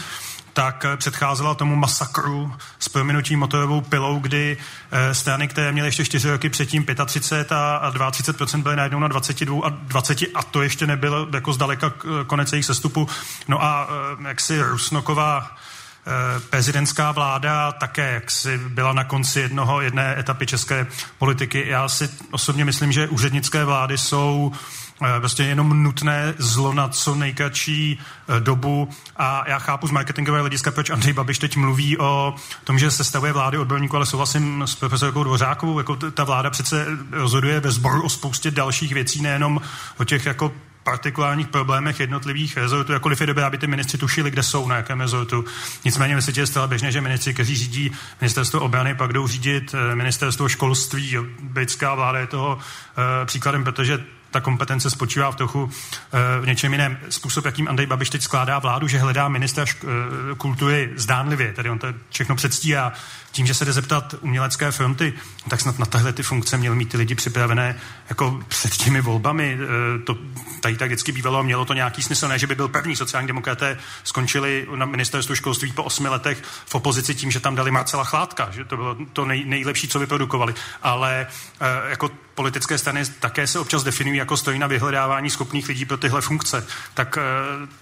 tak 0.53 0.85
eh, 0.85 0.97
předcházela 0.97 1.55
tomu 1.55 1.77
masakru 1.77 2.53
s 2.79 2.89
prominutím 2.89 3.39
motorovou 3.39 3.81
pilou, 3.81 4.19
kdy 4.19 4.57
e, 4.91 5.15
strany, 5.15 5.49
které 5.49 5.73
měly 5.73 5.89
ještě 5.89 6.05
4 6.05 6.31
roky 6.31 6.49
předtím 6.49 6.87
35 7.07 7.53
a, 7.53 7.77
a 7.77 7.93
22% 7.93 8.63
byly 8.63 8.77
najednou 8.77 8.99
na 8.99 9.09
22 9.09 9.67
a 9.67 9.69
20 9.69 10.23
a 10.35 10.43
to 10.43 10.63
ještě 10.63 10.87
nebylo 10.87 11.29
jako 11.33 11.53
zdaleka 11.53 11.93
konec 12.27 12.53
jejich 12.53 12.67
sestupu. 12.67 13.09
No 13.49 13.63
a 13.63 13.89
e, 14.21 14.29
jak 14.29 14.41
si 14.41 14.63
Rusnoková 14.63 15.51
Eh, 15.51 15.70
prezidentská 16.51 17.13
vláda 17.13 17.73
také 17.73 18.13
jak 18.15 18.31
si 18.31 18.59
byla 18.59 18.93
na 18.93 19.05
konci 19.05 19.41
jednoho, 19.41 19.81
jedné 19.81 20.19
etapy 20.19 20.47
české 20.47 20.87
politiky. 21.19 21.65
Já 21.69 21.89
si 21.89 22.09
osobně 22.31 22.65
myslím, 22.65 22.93
že 22.93 23.09
úřednické 23.09 23.65
vlády 23.65 23.99
jsou 23.99 24.53
eh, 25.03 25.21
prostě 25.21 25.43
jenom 25.43 25.83
nutné 25.83 26.35
zlo 26.39 26.73
na 26.73 26.89
co 26.89 27.15
nejkratší 27.15 27.99
eh, 27.99 28.41
dobu 28.41 28.89
a 29.17 29.45
já 29.49 29.59
chápu 29.59 29.87
z 29.87 29.91
marketingového 29.91 30.43
hlediska, 30.43 30.71
proč 30.71 30.91
Andrej 30.91 31.13
Babiš 31.13 31.39
teď 31.39 31.57
mluví 31.57 31.99
o 31.99 32.35
tom, 32.65 32.79
že 32.79 32.91
se 32.91 33.05
stavuje 33.05 33.33
vlády 33.33 33.59
odborníků, 33.59 33.97
ale 33.97 34.07
souhlasím 34.07 34.63
s 34.63 34.75
profesorkou 34.75 35.25
Dvořákovou, 35.25 35.79
jako 35.79 35.97
ta 35.97 36.25
vláda 36.25 36.51
přece 36.51 36.87
rozhoduje 37.11 37.61
ve 37.61 37.71
sboru 37.71 38.03
o 38.03 38.09
spoustě 38.09 38.51
dalších 38.51 38.95
věcí, 38.95 39.23
nejenom 39.23 39.61
o 39.99 40.05
těch 40.05 40.27
jako 40.27 40.53
partikulárních 40.85 41.49
problémech 41.49 42.01
jednotlivých 42.01 42.57
rezortů, 42.57 42.93
jakkoliv 42.93 43.21
je 43.21 43.27
dobré, 43.27 43.45
aby 43.45 43.59
ty 43.59 43.67
ministři 43.67 43.99
tušili, 43.99 44.31
kde 44.31 44.43
jsou, 44.43 44.69
na 44.69 44.77
jakém 44.77 45.01
rezortu. 45.01 45.45
Nicméně 45.85 46.15
ve 46.15 46.23
světě 46.23 46.41
je 46.41 46.47
zcela 46.47 46.67
běžné, 46.67 46.93
že 46.93 47.01
ministři, 47.01 47.35
kteří 47.35 47.57
řídí 47.57 47.93
ministerstvo 48.21 48.61
obrany, 48.61 48.95
pak 48.95 49.13
jdou 49.13 49.27
řídit 49.27 49.75
eh, 49.75 49.95
ministerstvo 49.95 50.49
školství. 50.49 51.17
Britská 51.43 51.95
vláda 51.95 52.19
je 52.19 52.27
toho 52.27 52.55
uh, 52.55 53.27
příkladem, 53.27 53.65
protože 53.65 54.05
ta 54.31 54.41
kompetence 54.41 54.91
spočívá 54.91 55.31
v 55.31 55.37
trochu 55.37 55.63
uh, 55.63 55.71
v 56.41 56.47
něčem 56.47 56.73
jiném. 56.73 56.99
Způsob, 57.09 57.45
jakým 57.45 57.69
Andrej 57.69 57.87
Babiš 57.87 58.11
teď 58.11 58.23
skládá 58.23 58.59
vládu, 58.59 58.89
že 58.89 58.99
hledá 58.99 59.29
ministra 59.29 59.65
kultury 60.37 60.91
zdánlivě, 60.97 61.53
tedy 61.53 61.71
on 61.71 61.79
to 61.79 61.87
všechno 62.11 62.37
předstírá 62.37 62.93
tím, 63.33 63.47
že 63.47 63.55
se 63.55 63.65
jde 63.65 63.73
zeptat 63.73 64.15
umělecké 64.21 64.73
fronty, 64.73 65.13
tak 65.49 65.61
snad 65.61 65.79
na 65.79 65.87
tahle 65.87 66.13
ty 66.13 66.23
funkce 66.23 66.57
měl 66.57 66.75
mít 66.75 66.89
ty 66.89 66.97
lidi 66.97 67.15
připravené 67.15 67.81
jako 68.09 68.41
před 68.49 68.77
těmi 68.77 69.01
volbami. 69.01 69.59
E, 69.61 69.99
to 69.99 70.19
tady 70.61 70.77
tak 70.77 70.89
vždycky 70.89 71.13
bývalo 71.13 71.39
a 71.39 71.43
mělo 71.43 71.65
to 71.65 71.75
nějaký 71.75 72.03
smysl. 72.03 72.29
Ne, 72.29 72.39
že 72.39 72.47
by 72.47 72.55
byl 72.55 72.69
první 72.69 72.97
sociální 72.97 73.27
demokraté, 73.27 73.79
skončili 74.05 74.67
na 74.75 74.87
ministerstvu 74.87 75.35
školství 75.35 75.73
po 75.73 75.83
osmi 75.83 76.09
letech 76.09 76.43
v 76.67 76.75
opozici 76.75 77.15
tím, 77.15 77.31
že 77.31 77.41
tam 77.41 77.55
dali 77.55 77.71
Marcela 77.71 78.05
Chládka, 78.05 78.49
že 78.51 78.65
to 78.65 78.77
bylo 78.77 78.97
to 79.13 79.25
nej, 79.25 79.45
nejlepší, 79.45 79.89
co 79.89 79.99
vyprodukovali. 79.99 80.55
Ale 80.83 81.27
e, 81.61 81.91
jako 81.91 82.11
politické 82.35 82.79
strany 82.79 83.03
také 83.21 83.47
se 83.47 83.59
občas 83.59 83.83
definují 83.83 84.19
jako 84.19 84.37
stojí 84.37 84.59
na 84.59 84.67
vyhledávání 84.67 85.31
schopných 85.31 85.69
lidí 85.69 85.85
pro 85.85 85.97
tyhle 85.97 86.21
funkce. 86.21 86.67
Tak 86.95 87.17
e, 87.17 87.21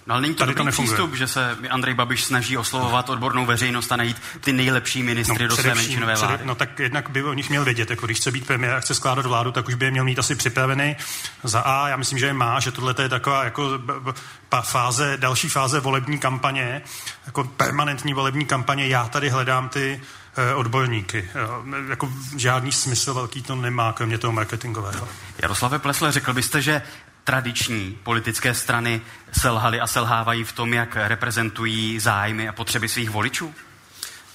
no, 0.06 0.14
ale 0.14 0.20
není 0.20 0.34
to 0.34 0.38
tady 0.38 0.54
to 0.54 0.64
nefunguje. 0.64 0.96
přístup, 0.96 1.14
že 1.14 1.26
se 1.26 1.56
Andrej 1.70 1.94
Babiš 1.94 2.24
snaží 2.24 2.56
oslovovat 2.56 3.08
odbornou 3.10 3.46
veřejnost 3.46 3.92
a 3.92 3.96
najít 3.96 4.16
ty 4.40 4.52
nejlepší 4.52 5.02
ministry 5.02 5.37
no, 5.37 5.37
do 5.46 5.56
své 5.56 5.74
menšinové 5.74 6.14
vlády. 6.16 6.34
Před, 6.34 6.46
no 6.46 6.54
tak 6.54 6.78
jednak 6.78 7.10
by 7.10 7.22
o 7.22 7.32
nich 7.32 7.48
měl 7.50 7.64
vědět, 7.64 7.90
jako 7.90 8.06
když 8.06 8.18
chce 8.18 8.30
být 8.30 8.46
premiér 8.46 8.74
a 8.74 8.80
chce 8.80 8.94
skládat 8.94 9.26
vládu, 9.26 9.52
tak 9.52 9.68
už 9.68 9.74
by 9.74 9.84
je 9.84 9.90
měl 9.90 10.04
mít 10.04 10.18
asi 10.18 10.34
připravený 10.34 10.96
za 11.44 11.60
A. 11.60 11.88
Já 11.88 11.96
myslím, 11.96 12.18
že 12.18 12.26
je 12.26 12.32
má, 12.32 12.60
že 12.60 12.72
tohle 12.72 12.94
je 13.02 13.08
taková 13.08 13.44
jako 13.44 13.70
fáze, 14.62 15.16
další 15.16 15.48
fáze 15.48 15.80
volební 15.80 16.18
kampaně, 16.18 16.82
jako 17.26 17.44
permanentní 17.44 18.14
volební 18.14 18.46
kampaně. 18.46 18.86
Já 18.86 19.08
tady 19.08 19.28
hledám 19.28 19.68
ty 19.68 20.00
eh, 20.36 20.54
odborníky. 20.54 21.30
Jako 21.88 22.12
žádný 22.36 22.72
smysl 22.72 23.14
velký 23.14 23.42
to 23.42 23.56
nemá, 23.56 23.92
kromě 23.92 24.18
toho 24.18 24.32
marketingového. 24.32 25.08
Jaroslave 25.42 25.78
Plesle, 25.78 26.12
řekl 26.12 26.32
byste, 26.32 26.62
že 26.62 26.82
tradiční 27.24 27.98
politické 28.02 28.54
strany 28.54 29.00
selhaly 29.32 29.80
a 29.80 29.86
selhávají 29.86 30.44
v 30.44 30.52
tom, 30.52 30.74
jak 30.74 30.96
reprezentují 30.96 32.00
zájmy 32.00 32.48
a 32.48 32.52
potřeby 32.52 32.88
svých 32.88 33.10
voličů? 33.10 33.54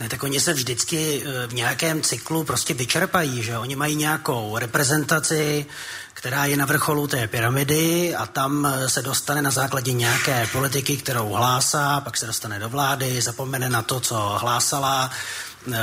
Ne, 0.04 0.10
tak 0.10 0.24
oni 0.24 0.40
se 0.40 0.54
vždycky 0.54 1.24
eh, 1.26 1.48
v 1.48 1.54
nějakém 1.54 2.02
cyklu 2.02 2.44
prostě 2.44 2.74
vyčerpají, 2.74 3.44
že 3.44 3.58
oni 3.58 3.76
mají 3.76 3.96
nějakou 3.96 4.58
reprezentaci, 4.58 5.66
která 6.14 6.46
je 6.46 6.58
na 6.58 6.66
vrcholu 6.66 7.08
té 7.08 7.28
pyramidy 7.28 8.16
a 8.16 8.26
tam 8.26 8.66
eh, 8.66 8.90
se 8.90 9.02
dostane 9.02 9.42
na 9.42 9.52
základě 9.52 9.94
nějaké 9.94 10.48
politiky, 10.52 10.98
kterou 10.98 11.30
hlásá, 11.30 12.02
pak 12.02 12.18
se 12.18 12.26
dostane 12.26 12.60
do 12.60 12.70
vlády, 12.70 13.22
zapomene 13.22 13.70
na 13.70 13.82
to, 13.82 14.00
co 14.00 14.16
hlásala, 14.16 15.12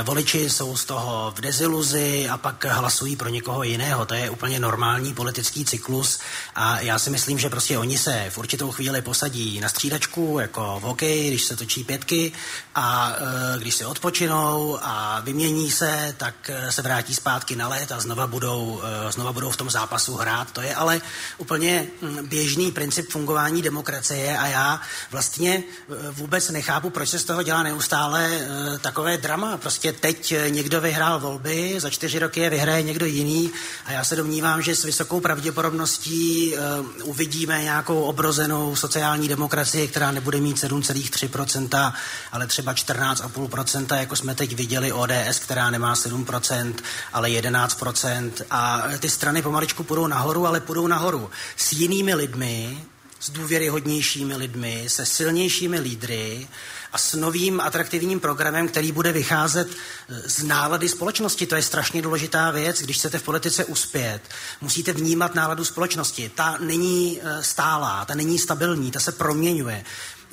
voliči 0.03 0.49
jsou 0.49 0.77
z 0.77 0.85
toho 0.85 1.33
v 1.37 1.41
deziluzi 1.41 2.29
a 2.29 2.37
pak 2.37 2.65
hlasují 2.65 3.15
pro 3.15 3.29
někoho 3.29 3.63
jiného. 3.63 4.05
To 4.05 4.13
je 4.13 4.29
úplně 4.29 4.59
normální 4.59 5.13
politický 5.13 5.65
cyklus 5.65 6.19
a 6.55 6.79
já 6.79 6.99
si 6.99 7.09
myslím, 7.09 7.39
že 7.39 7.49
prostě 7.49 7.77
oni 7.77 7.97
se 7.97 8.25
v 8.29 8.37
určitou 8.37 8.71
chvíli 8.71 9.01
posadí 9.01 9.59
na 9.59 9.69
střídačku, 9.69 10.37
jako 10.41 10.79
v 10.79 10.83
hokeji, 10.83 11.27
když 11.27 11.43
se 11.43 11.55
točí 11.55 11.83
pětky 11.83 12.31
a 12.75 13.15
e, 13.55 13.59
když 13.59 13.75
si 13.75 13.85
odpočinou 13.85 14.79
a 14.81 15.19
vymění 15.19 15.71
se, 15.71 16.15
tak 16.17 16.49
e, 16.49 16.71
se 16.71 16.81
vrátí 16.81 17.15
zpátky 17.15 17.55
na 17.55 17.67
let 17.67 17.91
a 17.91 17.99
znova 17.99 18.27
budou, 18.27 18.81
znova 19.09 19.33
budou 19.33 19.49
v 19.51 19.57
tom 19.57 19.69
zápasu 19.69 20.15
hrát. 20.15 20.51
To 20.51 20.61
je 20.61 20.75
ale 20.75 21.01
úplně 21.37 21.87
mm, 22.01 22.27
běžný 22.27 22.71
princip 22.71 23.11
fungování 23.11 23.61
demokracie 23.61 24.37
a 24.37 24.47
já 24.47 24.81
vlastně 25.11 25.63
vůbec 26.11 26.49
nechápu, 26.49 26.89
proč 26.89 27.09
se 27.09 27.19
z 27.19 27.23
toho 27.23 27.43
dělá 27.43 27.63
neustále 27.63 28.47
takové 28.81 29.17
drama. 29.17 29.57
Prostě 29.57 29.70
teď 29.99 30.33
někdo 30.49 30.81
vyhrál 30.81 31.19
volby, 31.19 31.75
za 31.77 31.89
čtyři 31.89 32.19
roky 32.19 32.39
je 32.39 32.49
vyhraje 32.49 32.83
někdo 32.83 33.05
jiný 33.05 33.51
a 33.85 33.91
já 33.91 34.03
se 34.03 34.15
domnívám, 34.15 34.61
že 34.61 34.75
s 34.75 34.83
vysokou 34.83 35.19
pravděpodobností 35.19 36.53
uh, 36.53 37.09
uvidíme 37.09 37.63
nějakou 37.63 38.01
obrozenou 38.01 38.75
sociální 38.75 39.27
demokracii, 39.27 39.87
která 39.87 40.11
nebude 40.11 40.41
mít 40.41 40.57
7,3%, 40.57 41.93
ale 42.31 42.47
třeba 42.47 42.73
14,5%, 42.73 43.99
jako 43.99 44.15
jsme 44.15 44.35
teď 44.35 44.55
viděli 44.55 44.91
ODS, 44.91 45.39
která 45.39 45.69
nemá 45.69 45.93
7%, 45.93 46.73
ale 47.13 47.29
11%. 47.29 48.31
A 48.51 48.83
ty 48.99 49.09
strany 49.09 49.41
pomaličku 49.41 49.83
půjdou 49.83 50.07
nahoru, 50.07 50.47
ale 50.47 50.59
půjdou 50.59 50.87
nahoru 50.87 51.29
s 51.57 51.73
jinými 51.73 52.13
lidmi, 52.15 52.83
s 53.19 53.29
důvěryhodnějšími 53.29 54.35
lidmi, 54.35 54.85
se 54.87 55.05
silnějšími 55.05 55.79
lídry 55.79 56.47
a 56.93 56.97
s 56.97 57.13
novým 57.13 57.61
atraktivním 57.61 58.19
programem, 58.19 58.67
který 58.67 58.91
bude 58.91 59.11
vycházet 59.11 59.67
e, 59.69 60.29
z 60.29 60.43
nálady 60.43 60.89
společnosti. 60.89 61.45
To 61.45 61.55
je 61.55 61.63
strašně 61.63 62.01
důležitá 62.01 62.51
věc. 62.51 62.81
Když 62.81 62.97
chcete 62.97 63.19
v 63.19 63.23
politice 63.23 63.65
uspět, 63.65 64.21
musíte 64.61 64.93
vnímat 64.93 65.35
náladu 65.35 65.65
společnosti. 65.65 66.31
Ta 66.35 66.57
není 66.59 67.19
e, 67.23 67.43
stálá, 67.43 68.05
ta 68.05 68.15
není 68.15 68.39
stabilní, 68.39 68.91
ta 68.91 68.99
se 68.99 69.11
proměňuje 69.11 69.83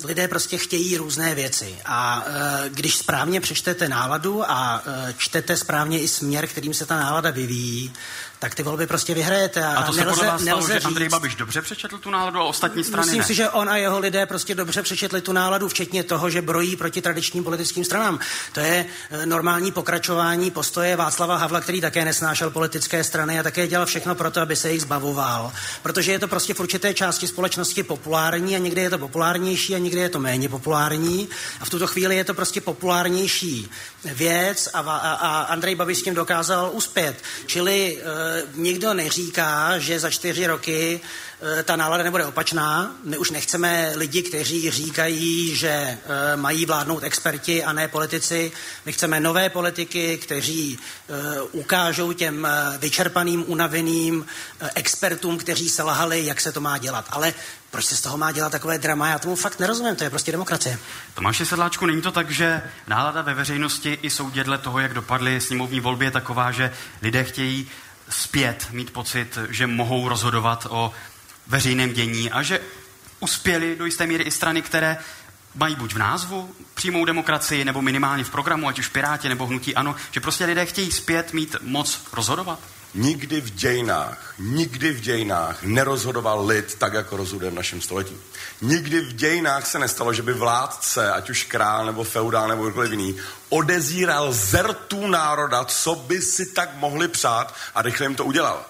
lidé 0.03 0.27
prostě 0.27 0.57
chtějí 0.57 0.97
různé 0.97 1.35
věci. 1.35 1.77
A 1.85 2.25
e, 2.25 2.69
když 2.69 2.95
správně 2.95 3.41
přečtete 3.41 3.89
náladu 3.89 4.51
a 4.51 4.83
e, 4.85 5.13
čtete 5.17 5.57
správně 5.57 5.99
i 5.99 6.07
směr, 6.07 6.47
kterým 6.47 6.73
se 6.73 6.85
ta 6.85 6.97
nálada 6.97 7.31
vyvíjí, 7.31 7.93
tak 8.39 8.55
ty 8.55 8.63
volby 8.63 8.87
prostě 8.87 9.13
vyhrajete. 9.13 9.63
A, 9.63 9.73
A 9.73 9.83
to 9.83 9.93
se 9.93 9.99
nelze, 9.99 10.15
podle 10.15 10.31
vás 10.31 10.41
stalo, 10.41 10.67
že 10.67 10.73
říct, 10.73 10.85
Andrej 10.85 11.09
Babiš 11.09 11.35
dobře 11.35 11.61
přečetl 11.61 11.97
tu 11.97 12.09
náladu 12.09 12.39
a 12.39 12.43
ostatní 12.43 12.83
strany 12.83 13.05
Myslím 13.05 13.19
ne. 13.19 13.25
si, 13.25 13.33
že 13.33 13.49
on 13.49 13.69
a 13.69 13.77
jeho 13.77 13.99
lidé 13.99 14.25
prostě 14.25 14.55
dobře 14.55 14.81
přečetli 14.81 15.21
tu 15.21 15.31
náladu, 15.31 15.67
včetně 15.67 16.03
toho, 16.03 16.29
že 16.29 16.41
brojí 16.41 16.75
proti 16.75 17.01
tradičním 17.01 17.43
politickým 17.43 17.85
stranám. 17.85 18.19
To 18.53 18.59
je 18.59 18.85
eh, 19.11 19.25
normální 19.25 19.71
pokračování 19.71 20.51
postoje 20.51 20.95
Václava 20.95 21.37
Havla, 21.37 21.61
který 21.61 21.81
také 21.81 22.05
nesnášel 22.05 22.49
politické 22.49 23.03
strany 23.03 23.39
a 23.39 23.43
také 23.43 23.67
dělal 23.67 23.85
všechno 23.85 24.15
pro 24.15 24.31
to, 24.31 24.41
aby 24.41 24.55
se 24.55 24.71
jich 24.71 24.81
zbavoval. 24.81 25.51
Protože 25.83 26.11
je 26.11 26.19
to 26.19 26.27
prostě 26.27 26.53
v 26.53 26.59
určité 26.59 26.93
části 26.93 27.27
společnosti 27.27 27.83
populární 27.83 28.55
a 28.55 28.59
někdy 28.59 28.81
je 28.81 28.89
to 28.89 28.97
populárnější 28.97 29.75
a 29.75 29.77
někdy 29.77 29.99
je 29.99 30.09
to 30.09 30.19
méně 30.19 30.49
populární. 30.49 31.29
A 31.61 31.65
v 31.65 31.69
tuto 31.69 31.87
chvíli 31.87 32.15
je 32.15 32.23
to 32.23 32.33
prostě 32.33 32.61
populárnější 32.61 33.69
věc 34.05 34.69
a, 34.73 34.79
a, 34.79 35.13
a 35.13 35.41
Andrej 35.41 35.75
Babiš 35.75 35.97
s 35.97 36.03
tím 36.03 36.13
dokázal 36.13 36.69
uspět. 36.73 37.23
Čili 37.45 37.97
e, 37.97 38.28
nikdo 38.55 38.93
neříká, 38.93 39.79
že 39.79 39.99
za 39.99 40.09
čtyři 40.09 40.47
roky 40.47 41.01
e, 41.59 41.63
ta 41.63 41.75
nálada 41.75 42.03
nebude 42.03 42.25
opačná. 42.25 42.95
My 43.03 43.17
už 43.17 43.31
nechceme 43.31 43.91
lidi, 43.95 44.21
kteří 44.21 44.71
říkají, 44.71 45.55
že 45.55 45.69
e, 45.69 45.97
mají 46.35 46.65
vládnout 46.65 47.03
experti 47.03 47.63
a 47.63 47.73
ne 47.73 47.87
politici. 47.87 48.51
My 48.85 48.91
chceme 48.91 49.19
nové 49.19 49.49
politiky, 49.49 50.17
kteří 50.17 50.79
ukážou 51.51 52.13
těm 52.13 52.47
vyčerpaným, 52.77 53.43
unaveným 53.47 54.25
expertům, 54.75 55.37
kteří 55.37 55.69
se 55.69 55.83
lahali, 55.83 56.25
jak 56.25 56.41
se 56.41 56.51
to 56.51 56.61
má 56.61 56.77
dělat. 56.77 57.05
Ale 57.09 57.33
proč 57.71 57.85
se 57.85 57.95
z 57.95 58.01
toho 58.01 58.17
má 58.17 58.31
dělat 58.31 58.51
takové 58.51 58.77
drama? 58.77 59.07
Já 59.07 59.19
tomu 59.19 59.35
fakt 59.35 59.59
nerozumím, 59.59 59.95
to 59.95 60.03
je 60.03 60.09
prostě 60.09 60.31
demokracie. 60.31 60.79
Tomáši 61.13 61.45
Sedláčku, 61.45 61.85
není 61.85 62.01
to 62.01 62.11
tak, 62.11 62.31
že 62.31 62.61
nálada 62.87 63.21
ve 63.21 63.33
veřejnosti 63.33 63.99
i 64.01 64.09
soudě 64.09 64.43
dle 64.43 64.57
toho, 64.57 64.79
jak 64.79 64.93
dopadly 64.93 65.41
sněmovní 65.41 65.79
volby, 65.79 66.05
je 66.05 66.11
taková, 66.11 66.51
že 66.51 66.73
lidé 67.01 67.23
chtějí 67.23 67.69
zpět 68.09 68.67
mít 68.71 68.93
pocit, 68.93 69.37
že 69.49 69.67
mohou 69.67 70.09
rozhodovat 70.09 70.67
o 70.69 70.93
veřejném 71.47 71.93
dění 71.93 72.31
a 72.31 72.41
že 72.41 72.59
uspěli 73.19 73.75
do 73.75 73.85
jisté 73.85 74.07
míry 74.07 74.23
i 74.23 74.31
strany, 74.31 74.61
které 74.61 74.97
mají 75.55 75.75
buď 75.75 75.93
v 75.93 75.97
názvu 75.97 76.55
přímou 76.73 77.05
demokracii, 77.05 77.65
nebo 77.65 77.81
minimálně 77.81 78.23
v 78.23 78.29
programu, 78.29 78.67
ať 78.67 78.79
už 78.79 78.87
Piráti 78.87 79.29
nebo 79.29 79.45
Hnutí 79.45 79.75
Ano, 79.75 79.95
že 80.11 80.19
prostě 80.19 80.45
lidé 80.45 80.65
chtějí 80.65 80.91
zpět 80.91 81.33
mít 81.33 81.55
moc 81.61 82.01
rozhodovat? 82.13 82.59
Nikdy 82.93 83.41
v 83.41 83.49
dějinách, 83.49 84.33
nikdy 84.39 84.91
v 84.91 84.99
dějinách 84.99 85.63
nerozhodoval 85.63 86.45
lid 86.45 86.75
tak, 86.75 86.93
jako 86.93 87.17
rozhoduje 87.17 87.51
v 87.51 87.53
našem 87.53 87.81
století. 87.81 88.17
Nikdy 88.61 89.01
v 89.01 89.13
dějinách 89.13 89.67
se 89.67 89.79
nestalo, 89.79 90.13
že 90.13 90.21
by 90.21 90.33
vládce, 90.33 91.11
ať 91.11 91.29
už 91.29 91.43
král 91.43 91.85
nebo 91.85 92.03
feudál 92.03 92.47
nebo 92.47 92.63
kdokoliv 92.63 92.91
jiný, 92.91 93.17
odezíral 93.49 94.33
zertů 94.33 95.07
národa, 95.07 95.65
co 95.65 95.95
by 95.95 96.21
si 96.21 96.45
tak 96.45 96.75
mohli 96.75 97.07
přát 97.07 97.55
a 97.75 97.81
rychle 97.81 98.05
jim 98.05 98.15
to 98.15 98.25
udělal. 98.25 98.65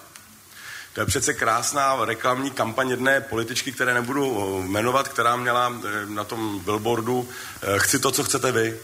To 0.92 1.00
je 1.00 1.06
přece 1.06 1.34
krásná 1.34 2.04
reklamní 2.04 2.50
kampaň 2.50 2.90
jedné 2.90 3.20
političky, 3.20 3.72
které 3.72 3.94
nebudu 3.94 4.38
eh, 4.64 4.68
jmenovat, 4.68 5.08
která 5.08 5.36
měla 5.36 5.72
eh, 5.72 6.06
na 6.06 6.24
tom 6.24 6.60
billboardu 6.60 7.28
eh, 7.62 7.78
chci 7.78 7.98
to, 7.98 8.10
co 8.10 8.24
chcete 8.24 8.52
vy. 8.52 8.76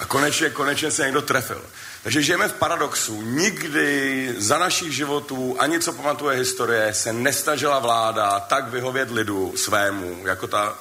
A 0.00 0.04
konečně, 0.04 0.50
konečně 0.50 0.90
se 0.90 1.04
někdo 1.04 1.22
trefil. 1.22 1.62
Takže 2.04 2.22
žijeme 2.22 2.48
v 2.48 2.52
paradoxu. 2.52 3.22
Nikdy 3.22 4.34
za 4.38 4.58
našich 4.58 4.92
životů, 4.92 5.56
ani 5.58 5.80
co 5.80 5.92
pamatuje 5.92 6.36
historie, 6.36 6.94
se 6.94 7.12
nestažila 7.12 7.78
vláda 7.78 8.40
tak 8.40 8.68
vyhovět 8.68 9.10
lidu 9.10 9.52
svému, 9.56 10.26
jako 10.26 10.46
ta 10.46 10.74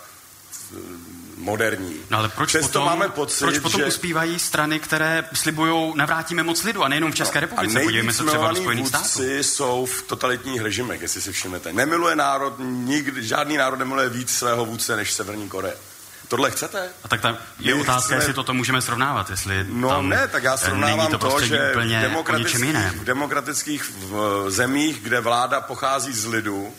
eh, 0.52 0.78
moderní. 1.38 1.96
No 2.10 2.18
ale 2.18 2.30
proč 2.30 2.50
Přesto 2.50 2.68
potom, 2.68 2.86
máme 2.86 3.10
pocit, 3.10 3.40
proč 3.40 3.60
potom 3.60 3.82
že... 3.82 3.86
uspívají 3.86 4.40
strany, 4.40 4.80
které 4.80 5.26
slibují 5.34 5.94
navrátíme 5.96 6.44
moc 6.44 6.64
lidu 6.64 6.84
a 6.84 6.88
nejenom 6.88 7.12
v 7.12 7.16
České 7.16 7.40
republice, 7.40 7.80
a 7.80 7.84
podívejme 7.84 8.14
se 8.14 8.24
třeba 8.24 8.50
do 8.50 8.56
Spojených 8.56 8.88
států. 8.88 9.24
jsou 9.24 9.86
v 9.86 10.02
totalitních 10.02 10.62
režimech, 10.62 11.02
jestli 11.02 11.22
si 11.22 11.32
všimnete. 11.32 11.74
Nemiluje 11.74 12.16
národ, 12.16 12.54
nikdy, 12.60 13.24
žádný 13.24 13.58
národ 13.58 13.80
nemiluje 13.80 14.10
víc 14.10 14.30
svého 14.30 14.66
vůdce 14.66 14.96
než 14.96 15.14
Severní 15.14 15.50
Koreje. 15.50 15.76
Tohle 16.34 16.52
chcete? 16.52 16.90
A 17.04 17.08
tak 17.08 17.22
ta 17.22 17.38
je 17.60 17.76
My 17.76 17.82
otázka, 17.82 18.02
chceme- 18.06 18.22
jestli 18.22 18.34
toto 18.34 18.54
můžeme 18.54 18.82
srovnávat, 18.82 19.30
jestli 19.30 19.66
No 19.70 19.90
tam 19.90 20.10
ne, 20.10 20.28
tak 20.28 20.44
já 20.44 20.58
srovnávám 20.58 20.98
není 20.98 21.12
to, 21.12 21.18
to, 21.18 21.42
že 21.46 21.70
úplně 21.72 22.00
v 22.00 22.02
demokratických, 22.02 22.64
jiném. 22.66 23.00
v 23.00 23.04
demokratických 23.04 23.84
v, 23.98 24.46
zemích, 24.52 25.00
kde 25.04 25.20
vláda 25.22 25.62
pochází 25.62 26.14
z 26.14 26.26
lidu, 26.26 26.74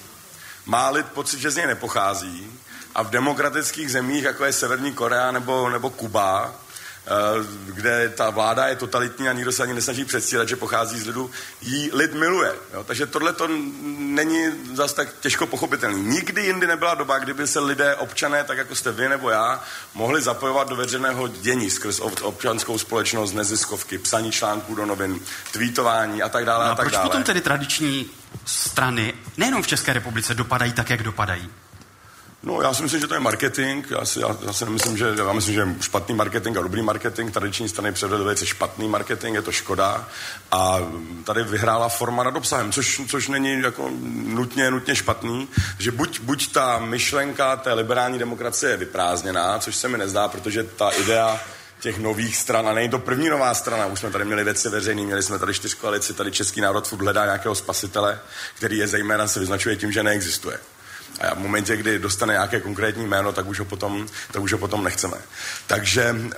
má 0.67 0.91
lid 0.91 1.07
pocit, 1.07 1.41
že 1.41 1.51
z 1.51 1.57
něj 1.57 1.67
nepochází. 1.67 2.51
A 2.95 3.03
v 3.03 3.11
demokratických 3.11 3.91
zemích, 3.93 4.25
jako 4.25 4.45
je 4.45 4.53
Severní 4.53 4.93
Korea 4.93 5.31
nebo, 5.31 5.71
nebo 5.71 5.91
Kuba, 5.91 6.53
kde 7.67 8.09
ta 8.09 8.31
vláda 8.31 8.67
je 8.67 8.77
totalitní 8.77 9.29
a 9.29 9.33
nikdo 9.33 9.53
se 9.53 9.63
ani 9.63 9.75
nesnaží 9.75 10.05
předstírat, 10.05 10.49
že 10.49 10.57
pochází 10.57 11.01
z 11.01 11.07
lidu, 11.07 11.31
jí 11.63 11.91
lid 11.93 12.15
miluje. 12.15 12.53
Jo? 12.75 12.85
Takže 12.85 13.07
tohle 13.07 13.33
to 13.33 13.49
není 13.99 14.47
zas 14.75 14.93
tak 14.93 15.09
těžko 15.21 15.47
pochopitelný. 15.47 16.03
Nikdy 16.03 16.43
jindy 16.43 16.67
nebyla 16.67 16.95
doba, 16.95 17.19
kdyby 17.19 17.47
se 17.47 17.61
lidé, 17.61 17.95
občané, 17.95 18.45
tak 18.45 18.59
jako 18.59 18.75
jste 18.75 18.93
vy 18.93 19.09
nebo 19.09 19.31
já, 19.31 19.65
mohli 19.95 20.23
zapojovat 20.23 20.69
do 20.69 20.77
veřejného 20.77 21.29
dění 21.29 21.71
skrz 21.71 22.01
ob- 22.01 22.23
občanskou 22.23 22.79
společnost, 22.79 23.33
neziskovky, 23.33 23.99
psaní 23.99 24.33
článků 24.33 24.75
do 24.75 24.87
novin, 24.87 25.21
tweetování 25.53 26.23
a 26.23 26.29
tak 26.29 26.45
dále 26.45 26.65
No 26.65 26.71
a 26.71 26.73
a 26.73 26.77
tak 26.77 26.85
proč 26.85 26.93
dále. 26.93 27.05
potom 27.05 27.23
tedy 27.23 27.41
tradiční 27.41 28.11
strany, 28.45 29.15
nejenom 29.37 29.63
v 29.63 29.67
České 29.67 29.93
republice, 29.93 30.35
dopadají 30.35 30.73
tak, 30.73 30.91
jak 30.91 31.03
dopadají? 31.03 31.51
No, 32.45 32.63
já 32.63 32.75
si 32.75 32.83
myslím, 32.83 33.01
že 33.01 33.07
to 33.07 33.15
je 33.15 33.21
marketing. 33.21 33.87
Já 33.91 34.05
si, 34.05 34.21
já, 34.21 34.37
já 34.47 34.53
si 34.53 34.65
nemyslím, 34.65 34.97
že, 34.97 35.15
já 35.17 35.33
myslím, 35.33 35.55
že 35.55 35.61
je 35.61 35.77
špatný 35.81 36.15
marketing 36.15 36.59
a 36.59 36.63
dobrý 36.63 36.83
marketing. 36.83 37.33
Tradiční 37.33 37.69
strany 37.69 37.93
předvedly 37.93 38.25
velice 38.25 38.47
špatný 38.47 38.89
marketing, 38.89 39.35
je 39.35 39.43
to 39.43 39.53
škoda. 39.53 40.09
A 40.53 40.79
tady 41.25 41.45
vyhrála 41.45 41.89
forma 41.89 42.23
nad 42.23 42.37
obsahem, 42.37 42.73
což, 42.73 43.01
což 43.09 43.29
není 43.29 43.61
jako 43.63 43.91
nutně, 44.13 44.71
nutně 44.71 44.97
špatný. 44.97 45.49
Že 45.79 45.91
buď, 45.91 46.21
buď 46.21 46.53
ta 46.53 46.79
myšlenka 46.79 47.57
té 47.57 47.73
liberální 47.73 48.19
demokracie 48.19 48.71
je 48.71 48.77
vyprázdněná, 48.77 49.59
což 49.59 49.77
se 49.77 49.89
mi 49.89 49.99
nezdá, 49.99 50.29
protože 50.29 50.63
ta 50.63 50.91
idea 50.91 51.41
těch 51.81 51.99
nových 51.99 52.37
stran, 52.37 52.69
a 52.69 52.73
není 52.73 52.89
to 52.89 52.99
první 52.99 53.29
nová 53.29 53.55
strana, 53.55 53.87
už 53.87 54.01
jsme 54.01 54.11
tady 54.11 54.25
měli 54.25 54.45
věci 54.45 54.69
veřejný, 54.69 55.07
měli 55.07 55.23
jsme 55.23 55.39
tady 55.39 55.55
čtyř 55.55 55.75
koalici, 55.75 56.15
tady 56.15 56.33
český 56.33 56.61
národ 56.61 56.89
furt 56.89 57.01
hledá 57.03 57.25
nějakého 57.25 57.55
spasitele, 57.55 58.21
který 58.57 58.79
je 58.79 58.89
zejména 58.89 59.29
se 59.29 59.41
vyznačuje 59.41 59.77
tím, 59.77 59.93
že 59.93 60.03
neexistuje. 60.03 60.59
A 61.21 61.35
v 61.35 61.39
momentě, 61.39 61.77
kdy 61.77 61.99
dostane 61.99 62.33
nějaké 62.33 62.61
konkrétní 62.61 63.07
jméno, 63.07 63.33
tak 63.33 63.47
už 63.47 63.59
ho 63.59 63.65
potom, 63.65 64.07
tak 64.33 64.43
už 64.43 64.53
ho 64.53 64.59
potom 64.59 64.85
nechceme. 64.85 65.17
Takže 65.67 66.13
uh, 66.13 66.29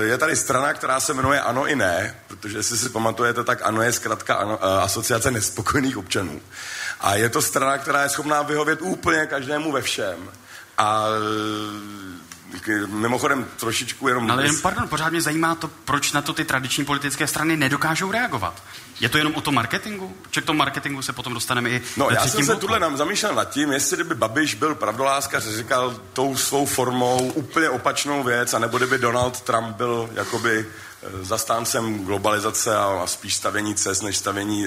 je 0.00 0.18
tady 0.18 0.36
strana, 0.36 0.72
která 0.72 1.00
se 1.00 1.14
jmenuje 1.14 1.40
Ano 1.40 1.66
i 1.66 1.76
ne, 1.76 2.14
protože 2.28 2.58
jestli 2.58 2.78
si 2.78 2.88
pamatujete, 2.88 3.44
tak 3.44 3.62
Ano 3.62 3.82
je 3.82 3.92
zkrátka 3.92 4.34
ano, 4.34 4.56
uh, 4.56 4.82
asociace 4.82 5.30
nespokojených 5.30 5.96
občanů. 5.96 6.40
A 7.00 7.14
je 7.14 7.28
to 7.28 7.42
strana, 7.42 7.78
která 7.78 8.02
je 8.02 8.08
schopná 8.08 8.42
vyhovět 8.42 8.82
úplně 8.82 9.26
každému 9.26 9.72
ve 9.72 9.82
všem. 9.82 10.30
A 10.78 11.06
mimochodem 12.86 13.46
trošičku 13.56 14.08
jenom... 14.08 14.26
No, 14.26 14.34
ale 14.34 14.46
jen, 14.46 14.60
pardon, 14.62 14.88
pořád 14.88 15.10
mě 15.10 15.20
zajímá 15.20 15.54
to, 15.54 15.68
proč 15.68 16.12
na 16.12 16.22
to 16.22 16.32
ty 16.32 16.44
tradiční 16.44 16.84
politické 16.84 17.26
strany 17.26 17.56
nedokážou 17.56 18.12
reagovat. 18.12 18.62
Je 19.00 19.08
to 19.08 19.18
jenom 19.18 19.34
o 19.34 19.40
tom 19.40 19.54
marketingu? 19.54 20.16
Či 20.30 20.42
k 20.42 20.44
tomu 20.44 20.58
marketingu 20.58 21.02
se 21.02 21.12
potom 21.12 21.34
dostaneme 21.34 21.70
i 21.70 21.82
No, 21.96 22.08
já 22.10 22.26
jsem 22.26 22.40
se 22.44 22.46
bloku? 22.46 22.60
tuhle 22.60 22.80
nám 22.80 22.96
zamýšlel 22.96 23.34
nad 23.34 23.44
tím, 23.50 23.72
jestli 23.72 23.96
kdyby 23.96 24.14
Babiš 24.14 24.54
byl 24.54 24.74
pravdoláskař, 24.74 25.44
říkal 25.44 26.00
tou 26.12 26.36
svou 26.36 26.66
formou 26.66 27.32
úplně 27.34 27.68
opačnou 27.70 28.22
věc, 28.22 28.54
a 28.54 28.58
nebo 28.58 28.78
kdyby 28.78 28.98
Donald 28.98 29.40
Trump 29.40 29.76
byl 29.76 30.10
jakoby 30.14 30.66
eh, 31.02 31.24
zastáncem 31.24 32.04
globalizace 32.04 32.76
a, 32.76 33.06
spíš 33.06 33.34
stavění 33.34 33.74
cest, 33.74 34.02
než 34.02 34.16
stavění, 34.16 34.66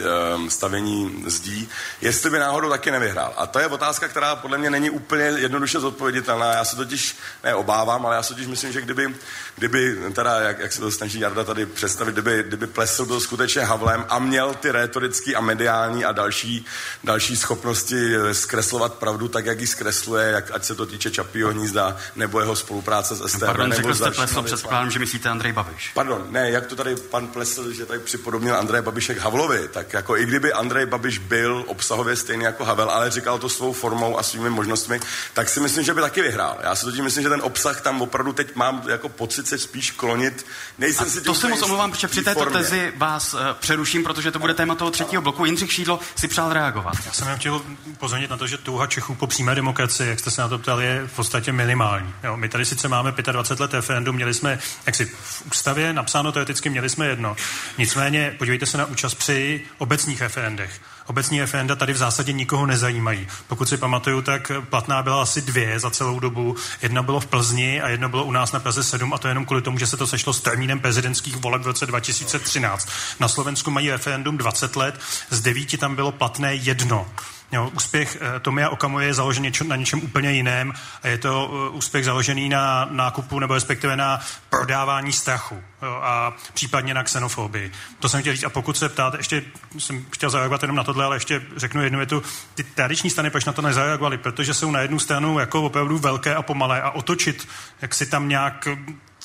stavění 0.50 1.24
zdí, 1.28 1.70
jestli 2.02 2.30
by 2.30 2.40
náhodou 2.40 2.70
taky 2.70 2.92
nevyhrál. 2.92 3.34
A 3.38 3.48
to 3.48 3.60
je 3.60 3.68
otázka, 3.68 4.08
která 4.08 4.36
podle 4.36 4.58
mě 4.58 4.70
není 4.70 4.90
úplně 4.90 5.24
jednoduše 5.24 5.80
zodpověditelná. 5.80 6.54
Já 6.54 6.66
se 6.66 6.76
totiž 6.76 7.18
ne 7.44 7.56
obávám, 7.56 8.06
ale 8.06 8.16
já 8.16 8.24
se 8.24 8.34
totiž 8.34 8.48
myslím, 8.48 8.72
že 8.72 8.82
kdyby, 8.82 9.16
kdyby 9.56 9.98
teda, 10.14 10.40
jak, 10.40 10.60
jak 10.60 10.74
se 10.74 10.82
to 10.82 10.92
snaží 10.92 11.20
Jarda 11.20 11.44
tady 11.44 11.66
představit, 11.66 12.12
kdyby, 12.12 12.44
kdyby 12.48 12.68
Plesl 12.68 13.06
byl 13.06 13.20
skutečně 13.20 13.62
Havlem 13.62 14.06
a 14.10 14.20
měl 14.20 14.54
ty 14.54 14.72
rétorický 14.72 15.36
a 15.36 15.42
mediální 15.42 16.06
a 16.06 16.12
další, 16.12 16.66
další 17.04 17.36
schopnosti 17.36 18.16
eh, 18.16 18.34
zkreslovat 18.34 18.94
pravdu 18.94 19.28
tak, 19.28 19.46
jak 19.46 19.60
ji 19.60 19.68
zkresluje, 19.68 20.32
jak, 20.32 20.52
ať 20.52 20.64
se 20.64 20.76
to 20.76 20.86
týče 20.86 21.12
Čapího 21.12 21.50
hnízda, 21.50 21.98
nebo 22.16 22.40
jeho 22.40 22.56
spolupráce 22.56 23.16
s 23.16 23.28
STB, 23.28 23.40
Pardon, 23.46 23.70
nebo 23.70 23.82
řekl 23.82 23.96
jste 23.96 24.12
Plesl, 24.12 24.42
předpokládám, 24.42 24.92
že 24.92 25.00
myslíte 25.00 25.30
Andrej 25.30 25.54
Babiš. 25.54 25.92
Pardon, 25.94 26.23
ne, 26.30 26.52
jak 26.52 26.66
to 26.66 26.76
tady 26.76 26.96
pan 26.96 27.28
Plesl, 27.28 27.72
že 27.72 27.86
tady 27.86 28.00
připodobnil 28.00 28.56
Andreje 28.56 28.82
Babiše 28.82 29.16
k 29.16 29.20
Havlovi, 29.20 29.68
tak 29.68 29.94
jako 29.94 30.18
i 30.18 30.26
kdyby 30.26 30.54
Andrej 30.54 30.86
Babiš 30.86 31.18
byl 31.18 31.64
obsahově 31.68 32.16
stejný 32.16 32.44
jako 32.44 32.66
Havel, 32.66 32.90
ale 32.90 33.12
říkal 33.12 33.40
to 33.40 33.50
svou 33.50 33.74
formou 33.74 34.20
a 34.20 34.24
svými 34.24 34.50
možnostmi, 34.50 35.00
tak 35.34 35.50
si 35.50 35.60
myslím, 35.60 35.84
že 35.84 35.94
by 35.94 36.02
taky 36.02 36.22
vyhrál. 36.22 36.58
Já 36.64 36.76
si 36.76 36.86
totiž 36.86 37.02
myslím, 37.02 37.24
že 37.24 37.30
ten 37.30 37.42
obsah 37.44 37.82
tam 37.82 38.02
opravdu 38.02 38.34
teď 38.34 38.56
mám 38.56 38.84
jako 38.90 39.10
pocit 39.10 39.48
se 39.48 39.58
spíš 39.58 39.92
klonit. 39.92 40.46
Nejsem 40.78 41.10
si 41.10 41.14
tím 41.14 41.24
To 41.24 41.36
se 41.36 41.48
moc 41.48 41.62
omlouvám, 41.62 41.92
protože 41.92 42.08
té 42.08 42.12
při 42.12 42.24
této 42.24 42.40
formě. 42.40 42.60
tezi 42.60 42.94
vás 42.98 43.34
uh, 43.34 43.40
přeruším, 43.60 44.04
protože 44.04 44.32
to 44.32 44.40
bude 44.40 44.54
téma 44.54 44.76
toho 44.76 44.92
třetího 44.92 45.22
bloku. 45.22 45.46
Jindřich 45.46 45.74
Šídlo 45.74 46.00
si 46.16 46.28
přál 46.28 46.54
reagovat. 46.54 46.94
Já 47.06 47.12
jsem 47.12 47.28
jenom 47.28 47.40
chtěl 47.40 47.62
pozornit 47.98 48.30
na 48.30 48.38
to, 48.38 48.48
že 48.48 48.58
touha 48.58 48.88
Čechů 48.88 49.16
po 49.16 49.28
přímé 49.28 49.56
demokracii, 49.56 50.10
jak 50.10 50.20
jste 50.20 50.32
se 50.32 50.42
na 50.42 50.48
to 50.48 50.60
ptali, 50.60 50.86
je 50.86 51.08
v 51.08 51.16
podstatě 51.16 51.52
minimální. 51.52 52.14
Jo, 52.24 52.38
my 52.38 52.50
tady 52.50 52.66
sice 52.66 52.88
máme 52.88 53.12
25 53.32 53.60
let 53.60 53.74
referendum, 53.74 54.16
měli 54.16 54.34
jsme, 54.34 54.60
jak 54.86 54.96
si 54.96 55.06
v 55.06 55.44
ústavě 55.46 55.94
napsáno 56.14 56.32
teoreticky, 56.32 56.70
měli 56.70 56.90
jsme 56.90 57.08
jedno. 57.08 57.36
Nicméně, 57.78 58.36
podívejte 58.38 58.66
se 58.66 58.78
na 58.78 58.86
účast 58.86 59.16
při 59.16 59.62
obecních 59.78 60.22
referendech. 60.22 60.82
Obecní 61.06 61.42
referenda 61.42 61.76
tady 61.76 61.94
v 61.94 61.98
zásadě 61.98 62.34
nikoho 62.34 62.66
nezajímají. 62.66 63.28
Pokud 63.48 63.70
si 63.70 63.78
pamatuju, 63.78 64.22
tak 64.22 64.52
platná 64.70 65.02
byla 65.02 65.22
asi 65.22 65.42
dvě 65.42 65.80
za 65.80 65.90
celou 65.90 66.20
dobu. 66.20 66.56
Jedna 66.82 67.04
bylo 67.04 67.20
v 67.20 67.26
Plzni 67.26 67.82
a 67.82 67.90
jedno 67.90 68.10
bylo 68.10 68.24
u 68.24 68.32
nás 68.32 68.52
na 68.52 68.60
Praze 68.60 68.84
7 68.84 69.14
a 69.14 69.18
to 69.18 69.28
jenom 69.28 69.46
kvůli 69.46 69.62
tomu, 69.62 69.78
že 69.78 69.88
se 69.88 69.98
to 69.98 70.08
sešlo 70.08 70.34
s 70.34 70.42
termínem 70.42 70.80
prezidentských 70.80 71.36
voleb 71.36 71.62
v 71.62 71.68
roce 71.68 71.86
2013. 71.86 72.90
Na 73.20 73.28
Slovensku 73.28 73.72
mají 73.72 73.92
referendum 73.92 74.38
20 74.38 74.76
let, 74.76 75.00
z 75.30 75.42
devíti 75.42 75.78
tam 75.78 75.96
bylo 75.96 76.12
platné 76.12 76.56
jedno. 76.56 77.08
Jo, 77.54 77.72
úspěch 77.76 78.18
eh, 78.22 78.40
Tomia 78.40 78.70
Okamoje 78.70 79.08
je 79.08 79.14
založen 79.14 79.52
na 79.68 79.76
něčem 79.76 80.02
úplně 80.04 80.32
jiném 80.32 80.74
a 81.04 81.08
je 81.08 81.18
to 81.18 81.46
uh, 81.46 81.76
úspěch 81.76 82.06
založený 82.06 82.50
na 82.50 82.88
nákupu 82.92 83.40
nebo 83.40 83.54
respektive 83.54 83.96
na 83.96 84.20
prodávání 84.50 85.14
strachu 85.14 85.64
jo, 85.82 86.00
a 86.04 86.34
případně 86.54 86.94
na 86.94 87.04
xenofobii. 87.04 87.72
To 88.00 88.10
jsem 88.10 88.22
chtěl 88.22 88.34
říct 88.34 88.44
a 88.44 88.50
pokud 88.50 88.78
se 88.78 88.90
ptáte, 88.90 89.18
ještě 89.18 89.44
jsem 89.80 90.06
chtěl 90.10 90.30
zareagovat 90.30 90.62
jenom 90.62 90.78
na 90.78 90.84
tohle, 90.84 91.06
ale 91.06 91.16
ještě 91.16 91.42
řeknu 91.56 91.84
jednu 91.84 92.00
větu. 92.00 92.24
Ty 92.56 92.64
tradiční 92.64 93.10
strany 93.10 93.30
proč 93.30 93.46
na 93.46 93.54
to 93.54 93.62
nezareagovaly? 93.62 94.18
Protože 94.18 94.54
jsou 94.54 94.72
na 94.72 94.80
jednu 94.80 95.00
stranu 95.00 95.40
jako 95.40 95.62
opravdu 95.62 95.98
velké 95.98 96.36
a 96.36 96.42
pomalé 96.42 96.82
a 96.82 96.92
otočit, 96.92 97.48
jak 97.82 97.94
si 97.94 98.06
tam 98.06 98.30
nějak 98.30 98.68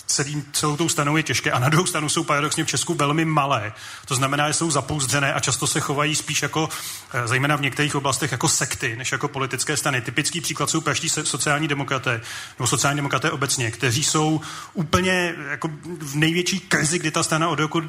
celý, 0.08 0.44
celou 0.52 0.76
tou 0.76 0.88
stranou 0.88 1.16
je 1.16 1.22
těžké 1.22 1.52
a 1.52 1.58
na 1.58 1.68
druhou 1.68 1.86
stranu 1.86 2.08
jsou 2.08 2.24
paradoxně 2.24 2.64
v 2.64 2.66
Česku 2.66 2.94
velmi 2.94 3.24
malé. 3.24 3.72
To 4.06 4.14
znamená, 4.14 4.48
že 4.48 4.54
jsou 4.54 4.70
zapouzdřené 4.70 5.34
a 5.34 5.40
často 5.40 5.66
se 5.66 5.80
chovají 5.80 6.14
spíš 6.14 6.42
jako, 6.42 6.68
eh, 7.12 7.28
zejména 7.28 7.56
v 7.56 7.60
některých 7.60 7.94
oblastech, 7.94 8.32
jako 8.32 8.48
sekty, 8.48 8.96
než 8.96 9.12
jako 9.12 9.28
politické 9.28 9.76
strany. 9.76 10.00
Typický 10.00 10.40
příklad 10.40 10.70
jsou 10.70 10.80
praští 10.80 11.08
sociální 11.08 11.68
demokraté, 11.68 12.20
nebo 12.58 12.66
sociální 12.66 12.96
demokraté 12.96 13.30
obecně, 13.30 13.70
kteří 13.70 14.04
jsou 14.04 14.40
úplně 14.74 15.34
jako 15.50 15.70
v 16.00 16.16
největší 16.16 16.60
krizi, 16.60 16.98
kdy 16.98 17.10
ta 17.10 17.22
strana 17.22 17.48
od 17.48 17.58
roku 17.58 17.82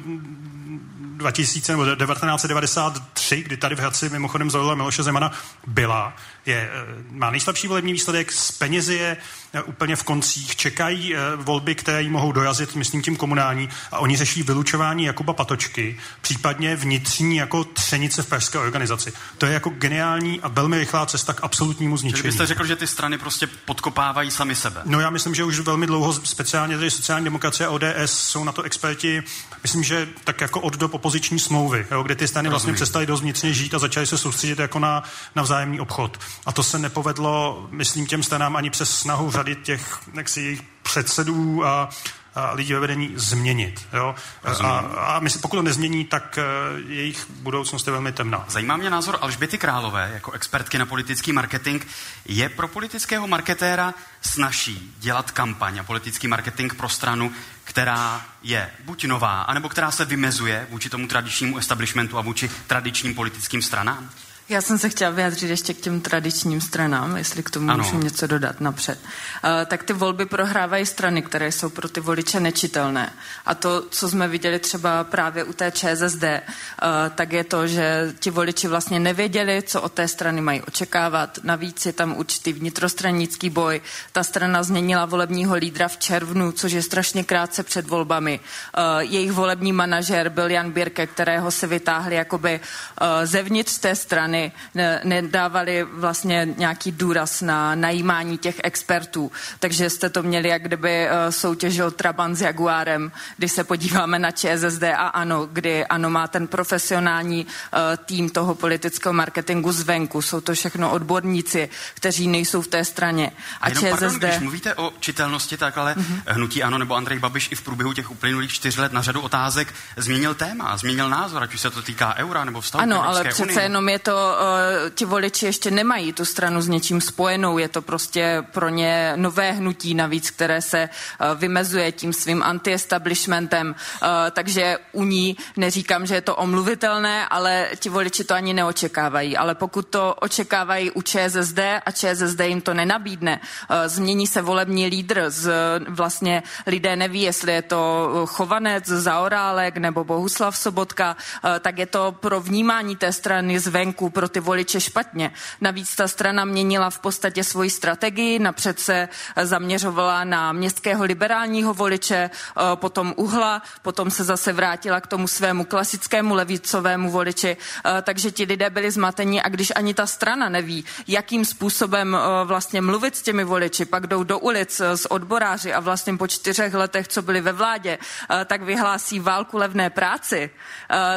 2000 1.20 1.72
nebo 1.72 1.84
1993, 1.84 3.42
kdy 3.42 3.56
tady 3.56 3.74
v 3.74 3.78
Hradci 3.78 4.08
mimochodem 4.08 4.50
zvolila 4.50 4.74
Miloše 4.74 5.02
Zemana, 5.02 5.32
byla, 5.66 6.16
je, 6.46 6.70
eh, 6.72 7.02
má 7.10 7.30
nejslabší 7.30 7.68
volební 7.68 7.92
výsledek, 7.92 8.32
z 8.32 8.52
penězi 8.52 8.94
je 8.94 9.16
eh, 9.52 9.62
úplně 9.62 9.96
v 9.96 10.02
koncích, 10.02 10.56
čekají 10.56 11.14
eh, 11.14 11.18
volby, 11.36 11.74
které 11.74 12.02
jí 12.02 12.10
mohou 12.10 12.32
dorazit, 12.32 12.74
myslím 12.76 13.02
tím 13.02 13.16
komunální, 13.16 13.68
a 13.92 13.98
oni 13.98 14.16
řeší 14.16 14.42
vylučování 14.42 15.04
Jakuba 15.04 15.32
Patočky, 15.32 15.98
případně 16.20 16.76
vnitřní 16.76 17.36
jako 17.36 17.64
třenice 17.64 18.22
v 18.22 18.26
pražské 18.26 18.58
organizaci. 18.58 19.12
To 19.38 19.46
je 19.46 19.52
jako 19.52 19.70
geniální 19.70 20.40
a 20.40 20.48
velmi 20.48 20.78
rychlá 20.78 21.06
cesta 21.06 21.32
k 21.32 21.44
absolutnímu 21.44 21.96
Čili 21.96 22.00
zničení. 22.00 22.28
byste 22.28 22.46
řekl, 22.46 22.66
že 22.66 22.76
ty 22.76 22.86
strany 22.86 23.18
prostě 23.18 23.46
podkopávají 23.46 24.30
sami 24.30 24.54
sebe. 24.54 24.80
No 24.84 25.00
já 25.00 25.10
myslím, 25.10 25.34
že 25.34 25.44
už 25.44 25.60
velmi 25.60 25.86
dlouho 25.86 26.12
speciálně 26.12 26.76
tady 26.76 26.90
sociální 26.90 27.24
demokracie 27.24 27.66
a 27.66 27.70
ODS 27.70 27.86
jsou 28.06 28.44
na 28.44 28.52
to 28.52 28.62
experti, 28.62 29.22
myslím, 29.62 29.82
že 29.82 30.08
tak 30.24 30.40
jako 30.40 30.60
od 30.60 30.76
dob 30.76 30.94
opoziční 30.94 31.38
smlouvy, 31.38 31.86
jo, 31.90 32.02
kde 32.02 32.14
ty 32.14 32.28
strany 32.28 32.48
vlastně 32.48 32.72
přestaly 32.72 33.06
dost 33.06 33.20
vnitřně 33.20 33.52
žít 33.52 33.74
a 33.74 33.78
začaly 33.78 34.06
se 34.06 34.18
soustředit 34.18 34.58
jako 34.58 34.78
na, 34.78 35.02
na 35.36 35.42
vzájemný 35.42 35.80
obchod. 35.80 36.18
A 36.46 36.52
to 36.52 36.62
se 36.62 36.78
nepovedlo, 36.78 37.66
myslím, 37.70 38.06
těm 38.06 38.22
stranám 38.22 38.56
ani 38.56 38.70
přes 38.70 38.98
snahu 38.98 39.30
řady 39.30 39.56
těch 39.56 39.98
jaksi, 40.14 40.40
jejich 40.40 40.62
předsedů 40.82 41.66
a, 41.66 41.88
a 42.34 42.52
lidí 42.52 42.72
ve 42.72 42.80
vedení 42.80 43.12
změnit. 43.14 43.86
Jo? 43.92 44.14
A, 44.44 44.48
Rozumím. 44.48 44.72
a 44.96 45.18
my, 45.20 45.30
pokud 45.30 45.56
to 45.56 45.62
nezmění, 45.62 46.04
tak 46.04 46.38
eh, 46.38 46.44
jejich 46.88 47.26
budoucnost 47.30 47.86
je 47.86 47.92
velmi 47.92 48.12
temná. 48.12 48.44
Zajímá 48.48 48.76
mě 48.76 48.90
názor 48.90 49.18
Alžběty 49.20 49.58
Králové 49.58 50.10
jako 50.14 50.32
expertky 50.32 50.78
na 50.78 50.86
politický 50.86 51.32
marketing. 51.32 51.84
Je 52.24 52.48
pro 52.48 52.68
politického 52.68 53.28
marketéra 53.28 53.94
snaží 54.20 54.94
dělat 54.98 55.30
kampaň 55.30 55.78
a 55.78 55.84
politický 55.84 56.28
marketing 56.28 56.74
pro 56.74 56.88
stranu, 56.88 57.32
která 57.64 58.26
je 58.42 58.70
buď 58.84 59.04
nová, 59.04 59.42
anebo 59.42 59.68
která 59.68 59.90
se 59.90 60.04
vymezuje 60.04 60.66
vůči 60.70 60.90
tomu 60.90 61.06
tradičnímu 61.06 61.58
establishmentu 61.58 62.18
a 62.18 62.20
vůči 62.20 62.50
tradičním 62.66 63.14
politickým 63.14 63.62
stranám? 63.62 64.10
Já 64.50 64.60
jsem 64.60 64.78
se 64.78 64.88
chtěla 64.88 65.10
vyjádřit 65.10 65.50
ještě 65.50 65.74
k 65.74 65.80
těm 65.80 66.00
tradičním 66.00 66.60
stranám, 66.60 67.16
jestli 67.16 67.42
k 67.42 67.50
tomu 67.50 67.70
Ano. 67.70 67.84
můžu 67.84 67.98
něco 67.98 68.26
dodat 68.26 68.60
napřed. 68.60 68.98
Uh, 69.02 69.50
tak 69.66 69.82
ty 69.82 69.92
volby 69.92 70.26
prohrávají 70.26 70.86
strany, 70.86 71.22
které 71.22 71.52
jsou 71.52 71.70
pro 71.70 71.88
ty 71.88 72.00
voliče 72.00 72.40
nečitelné. 72.40 73.12
A 73.46 73.54
to, 73.54 73.82
co 73.90 74.08
jsme 74.08 74.28
viděli 74.28 74.58
třeba 74.58 75.04
právě 75.04 75.44
u 75.44 75.52
té 75.52 75.70
ČSSD, 75.70 76.22
uh, 76.24 76.88
tak 77.14 77.32
je 77.32 77.44
to, 77.44 77.66
že 77.66 78.14
ti 78.18 78.30
voliči 78.30 78.68
vlastně 78.68 79.00
nevěděli, 79.00 79.62
co 79.66 79.82
od 79.82 79.92
té 79.92 80.08
strany 80.08 80.40
mají 80.40 80.62
očekávat. 80.62 81.38
Navíc 81.42 81.86
je 81.86 81.92
tam 81.92 82.16
určitý 82.16 82.52
vnitrostranický 82.52 83.50
boj. 83.50 83.80
Ta 84.12 84.22
strana 84.22 84.62
změnila 84.62 85.04
volebního 85.06 85.54
lídra 85.54 85.88
v 85.88 85.96
červnu, 85.96 86.52
což 86.52 86.72
je 86.72 86.82
strašně 86.82 87.24
krátce 87.24 87.62
před 87.62 87.88
volbami. 87.88 88.40
Uh, 88.40 89.00
jejich 89.00 89.32
volební 89.32 89.72
manažer 89.72 90.28
byl 90.28 90.50
Jan 90.50 90.70
Birke, 90.70 91.06
kterého 91.06 91.50
se 91.50 91.66
vytáhli 91.66 92.14
jakoby 92.14 92.60
uh, 92.60 93.06
zevnitř 93.24 93.78
té 93.78 93.94
strany, 93.94 94.39
ne, 94.74 95.00
nedávali 95.04 95.86
vlastně 95.92 96.48
nějaký 96.56 96.92
důraz 96.92 97.40
na 97.40 97.74
najímání 97.74 98.38
těch 98.38 98.60
expertů. 98.64 99.32
Takže 99.58 99.90
jste 99.90 100.10
to 100.10 100.22
měli, 100.22 100.48
jak 100.48 100.62
kdyby 100.62 101.06
uh, 101.06 101.30
soutěžil 101.30 101.90
Trabant 101.90 102.36
s 102.36 102.40
Jaguárem, 102.40 103.12
když 103.36 103.52
se 103.52 103.64
podíváme 103.64 104.18
na 104.18 104.30
ČSSD 104.30 104.82
a 104.82 105.08
ANO, 105.08 105.46
kdy 105.52 105.86
ANO 105.86 106.10
má 106.10 106.28
ten 106.28 106.46
profesionální 106.46 107.46
uh, 107.46 107.80
tým 108.04 108.30
toho 108.30 108.54
politického 108.54 109.12
marketingu 109.12 109.72
zvenku. 109.72 110.22
Jsou 110.22 110.40
to 110.40 110.54
všechno 110.54 110.90
odborníci, 110.90 111.68
kteří 111.94 112.28
nejsou 112.28 112.62
v 112.62 112.66
té 112.66 112.84
straně. 112.84 113.32
A, 113.60 113.64
A 113.64 113.68
jenom, 113.68 113.84
ČSSD... 113.84 113.90
pardon, 113.90 114.18
když 114.18 114.38
mluvíte 114.38 114.74
o 114.74 114.92
čitelnosti, 115.00 115.56
tak 115.56 115.78
ale 115.78 115.94
mm-hmm. 115.94 116.22
hnutí 116.26 116.62
ano 116.62 116.78
nebo 116.78 116.94
Andrej 116.96 117.18
Babiš 117.18 117.48
i 117.52 117.54
v 117.54 117.62
průběhu 117.62 117.92
těch 117.92 118.10
uplynulých 118.10 118.52
čtyř 118.52 118.76
let 118.76 118.92
na 118.92 119.02
řadu 119.02 119.20
otázek 119.20 119.74
změnil 119.96 120.34
téma, 120.34 120.76
změnil 120.76 121.08
názor, 121.10 121.42
ať 121.42 121.54
už 121.54 121.60
se 121.60 121.70
to 121.70 121.82
týká 121.82 122.14
eura 122.16 122.44
nebo 122.44 122.60
vztahu 122.60 122.82
Ano, 122.82 123.04
ale 123.08 123.24
přece 123.24 123.42
unii. 123.42 123.58
jenom 123.58 123.88
je 123.88 123.98
to, 123.98 124.29
uh, 124.30 124.90
ti 124.94 125.04
voliči 125.04 125.46
ještě 125.46 125.70
nemají 125.70 126.12
tu 126.12 126.24
stranu 126.24 126.62
s 126.62 126.68
něčím 126.68 127.00
spojenou, 127.00 127.58
je 127.58 127.68
to 127.68 127.82
prostě 127.82 128.44
pro 128.52 128.68
ně 128.68 129.12
nové 129.16 129.52
hnutí 129.52 129.94
navíc, 129.94 130.30
které 130.30 130.62
se 130.62 130.88
uh, 130.88 131.38
vymezuje 131.38 131.92
tím 131.92 132.12
svým 132.12 132.42
anti-establishmentem, 132.42 133.68
uh, 133.68 134.08
takže 134.30 134.78
u 134.92 135.04
ní 135.04 135.36
neříkám, 135.56 136.06
že 136.06 136.14
je 136.14 136.20
to 136.20 136.36
omluvitelné, 136.36 137.26
ale 137.28 137.68
ti 137.76 137.88
voliči 137.88 138.24
to 138.24 138.34
ani 138.34 138.54
neočekávají, 138.54 139.36
ale 139.36 139.54
pokud 139.54 139.88
to 139.88 140.14
očekávají 140.14 140.90
u 140.90 141.02
ČSSD 141.02 141.58
a 141.86 141.90
ČSSD 141.90 142.40
jim 142.40 142.60
to 142.60 142.74
nenabídne, 142.74 143.40
uh, 143.40 143.76
změní 143.86 144.26
se 144.26 144.42
volební 144.42 144.86
lídr, 144.86 145.24
z, 145.28 145.52
vlastně 145.88 146.42
lidé 146.66 146.96
neví, 146.96 147.22
jestli 147.22 147.52
je 147.52 147.62
to 147.62 147.80
Chovanec, 148.26 148.86
Zaorálek 148.86 149.76
nebo 149.76 150.04
Bohuslav 150.04 150.56
Sobotka, 150.56 151.16
uh, 151.44 151.50
tak 151.60 151.78
je 151.78 151.86
to 151.86 152.12
pro 152.12 152.40
vnímání 152.40 152.96
té 152.96 153.12
strany 153.12 153.60
zvenku 153.60 154.10
pro 154.20 154.28
ty 154.28 154.40
voliče 154.40 154.80
špatně. 154.80 155.32
Navíc 155.60 155.96
ta 155.96 156.08
strana 156.08 156.44
měnila 156.44 156.90
v 156.90 156.98
podstatě 156.98 157.44
svoji 157.44 157.70
strategii, 157.70 158.38
napřed 158.38 158.80
se 158.80 159.08
zaměřovala 159.42 160.24
na 160.24 160.52
městského 160.52 161.04
liberálního 161.04 161.74
voliče, 161.74 162.30
potom 162.74 163.14
uhla, 163.16 163.62
potom 163.82 164.10
se 164.10 164.24
zase 164.24 164.52
vrátila 164.52 165.00
k 165.00 165.06
tomu 165.06 165.24
svému 165.28 165.64
klasickému 165.64 166.34
levicovému 166.34 167.10
voliči, 167.10 167.56
takže 168.02 168.30
ti 168.30 168.44
lidé 168.44 168.70
byli 168.70 168.90
zmatení 168.90 169.42
a 169.42 169.48
když 169.48 169.72
ani 169.76 169.94
ta 169.94 170.06
strana 170.06 170.48
neví, 170.48 170.84
jakým 171.08 171.44
způsobem 171.44 172.16
vlastně 172.44 172.80
mluvit 172.80 173.16
s 173.16 173.22
těmi 173.22 173.44
voliči, 173.44 173.84
pak 173.84 174.06
jdou 174.06 174.22
do 174.24 174.38
ulic 174.38 174.80
s 174.80 175.10
odboráři 175.10 175.72
a 175.72 175.80
vlastně 175.80 176.16
po 176.16 176.28
čtyřech 176.28 176.74
letech, 176.74 177.08
co 177.08 177.22
byli 177.22 177.40
ve 177.40 177.52
vládě, 177.52 177.98
tak 178.44 178.62
vyhlásí 178.62 179.20
válku 179.20 179.56
levné 179.56 179.90
práci, 179.90 180.50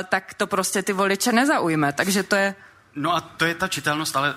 tak 0.09 0.33
to 0.33 0.47
prostě 0.47 0.83
ty 0.83 0.93
voliče 0.93 1.31
nezaujme. 1.31 1.93
Takže 1.93 2.23
to 2.23 2.35
je 2.35 2.55
No 2.95 3.15
a 3.15 3.21
to 3.21 3.45
je 3.45 3.55
ta 3.55 3.67
čitelnost, 3.67 4.15
ale 4.15 4.35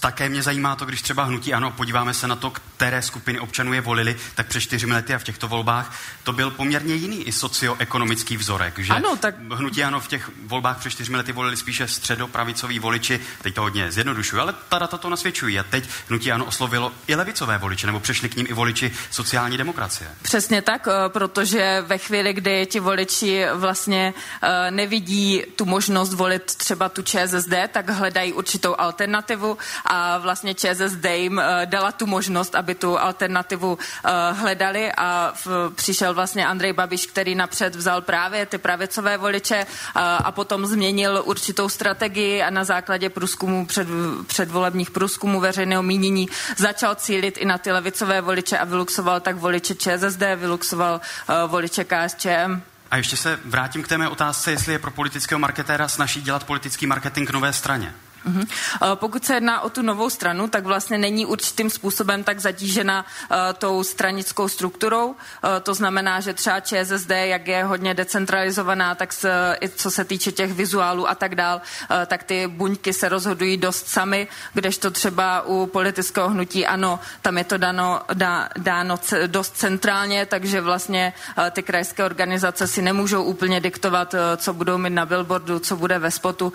také 0.00 0.28
mě 0.28 0.42
zajímá 0.42 0.76
to, 0.76 0.84
když 0.84 1.02
třeba 1.02 1.24
hnutí 1.24 1.54
ano, 1.54 1.70
podíváme 1.70 2.14
se 2.14 2.28
na 2.28 2.36
to, 2.36 2.50
které 2.50 3.02
skupiny 3.02 3.40
občanů 3.40 3.72
je 3.72 3.80
volili, 3.80 4.16
tak 4.34 4.46
před 4.46 4.60
čtyřmi 4.60 4.92
lety 4.92 5.14
a 5.14 5.18
v 5.18 5.24
těchto 5.24 5.48
volbách 5.48 5.98
to 6.22 6.32
byl 6.32 6.50
poměrně 6.50 6.94
jiný 6.94 7.22
i 7.22 7.32
socioekonomický 7.32 8.36
vzorek, 8.36 8.78
že? 8.78 8.92
Ano, 8.92 9.16
tak... 9.16 9.34
hnutí 9.52 9.84
ano 9.84 10.00
v 10.00 10.08
těch 10.08 10.30
volbách 10.46 10.78
před 10.78 10.90
čtyřmi 10.90 11.16
lety 11.16 11.32
volili 11.32 11.56
spíše 11.56 11.88
středopravicoví 11.88 12.78
voliči, 12.78 13.20
teď 13.42 13.54
to 13.54 13.60
hodně 13.60 13.92
zjednodušuju, 13.92 14.42
ale 14.42 14.54
ta 14.68 14.78
data 14.78 14.98
to 14.98 15.10
nasvědčují. 15.10 15.58
A 15.58 15.62
teď 15.62 15.88
hnutí 16.08 16.32
ano 16.32 16.44
oslovilo 16.44 16.92
i 17.06 17.14
levicové 17.14 17.58
voliče, 17.58 17.86
nebo 17.86 18.00
přešli 18.00 18.28
k 18.28 18.36
ním 18.36 18.46
i 18.50 18.52
voliči 18.52 18.92
sociální 19.10 19.56
demokracie. 19.56 20.10
Přesně 20.22 20.62
tak, 20.62 20.88
eh, 20.88 21.08
protože 21.08 21.84
ve 21.86 21.98
chvíli, 21.98 22.32
kdy 22.32 22.66
ti 22.66 22.80
voliči 22.80 23.46
vlastně 23.54 24.14
eh, 24.42 24.70
nevidí 24.70 25.42
tu 25.56 25.64
možnost 25.64 26.14
volit 26.14 26.44
třeba 26.44 26.88
tu 26.88 27.02
ČSSD, 27.02 27.52
tak 27.72 27.90
hledají 27.90 28.32
určitou 28.32 28.74
alternativu 28.78 29.58
a 29.86 30.18
vlastně 30.18 30.54
ČSSD 30.54 31.04
jim 31.04 31.38
eh, 31.38 31.66
dala 31.66 31.92
tu 31.92 32.06
možnost, 32.06 32.54
aby 32.54 32.74
tu 32.74 32.98
alternativu 32.98 33.78
eh, 33.78 34.10
hledali 34.32 34.92
a 34.92 35.32
přišel 35.74 36.14
vlastně 36.14 36.46
Andrej 36.46 36.72
Babiš, 36.72 37.06
který 37.06 37.34
napřed 37.34 37.76
vzal 37.76 38.00
právě 38.00 38.46
ty 38.46 38.58
pravicové 38.58 39.16
voliče 39.18 39.56
eh, 39.56 39.66
a 39.94 40.32
potom 40.32 40.66
změnil 40.66 41.22
určitou 41.24 41.68
strategii 41.68 42.42
a 42.42 42.50
na 42.50 42.64
základě 42.64 43.10
průzkumu 43.10 43.66
před, 43.66 43.88
předvolebních 44.26 44.90
průzkumů 44.90 45.40
veřejného 45.40 45.82
mínění 45.82 46.28
začal 46.56 46.94
cílit 46.94 47.38
i 47.38 47.44
na 47.44 47.58
ty 47.58 47.72
levicové 47.72 48.20
voliče 48.20 48.58
a 48.58 48.64
vyluxoval 48.64 49.20
tak 49.20 49.36
voliče 49.36 49.74
ČSSD, 49.74 50.22
vyluxoval 50.36 51.00
voliče 51.46 51.84
KSČM. 51.84 52.60
A 52.90 52.96
ještě 52.96 53.16
se 53.16 53.40
vrátím 53.44 53.82
k 53.82 53.88
té 53.88 53.98
mé 53.98 54.08
otázce, 54.08 54.50
jestli 54.50 54.72
je 54.72 54.78
pro 54.78 54.90
politického 54.90 55.38
marketéra 55.38 55.88
snaží 55.88 56.22
dělat 56.22 56.44
politický 56.44 56.86
marketing 56.86 57.30
nové 57.30 57.52
straně. 57.52 57.94
Uh-huh. 58.28 58.46
Pokud 58.94 59.24
se 59.24 59.34
jedná 59.34 59.60
o 59.60 59.70
tu 59.70 59.82
novou 59.82 60.10
stranu, 60.10 60.48
tak 60.48 60.64
vlastně 60.64 60.98
není 60.98 61.26
určitým 61.26 61.70
způsobem 61.70 62.24
tak 62.24 62.40
zatížena 62.40 63.04
uh, 63.30 63.36
tou 63.58 63.82
stranickou 63.84 64.48
strukturou. 64.48 65.06
Uh, 65.06 65.14
to 65.62 65.74
znamená, 65.74 66.20
že 66.20 66.34
třeba 66.34 66.60
ČSSD, 66.60 67.10
jak 67.10 67.48
je 67.48 67.64
hodně 67.64 67.94
decentralizovaná, 67.94 68.94
tak 68.94 69.12
s, 69.12 69.28
i 69.60 69.68
co 69.68 69.90
se 69.90 70.04
týče 70.04 70.32
těch 70.32 70.52
vizuálů 70.52 71.08
a 71.08 71.14
tak 71.14 71.34
dál, 71.34 71.60
uh, 71.90 71.96
tak 72.06 72.22
ty 72.22 72.46
buňky 72.46 72.92
se 72.92 73.08
rozhodují 73.08 73.56
dost 73.56 73.88
sami, 73.88 74.28
kdežto 74.54 74.90
třeba 74.90 75.42
u 75.42 75.66
politického 75.66 76.28
hnutí 76.28 76.66
ano, 76.66 77.00
tam 77.22 77.38
je 77.38 77.44
to 77.44 77.58
dano, 77.58 78.00
dá, 78.14 78.48
dáno 78.58 78.96
c- 78.98 79.28
dost 79.28 79.56
centrálně, 79.56 80.26
takže 80.26 80.60
vlastně 80.60 81.12
ty 81.50 81.62
krajské 81.62 82.04
organizace 82.04 82.66
si 82.66 82.82
nemůžou 82.82 83.22
úplně 83.22 83.60
diktovat, 83.60 84.14
co 84.36 84.52
budou 84.52 84.78
mít 84.78 84.90
na 84.90 85.06
billboardu, 85.06 85.58
co 85.58 85.76
bude 85.76 85.98
ve 85.98 86.10
spotu 86.10 86.52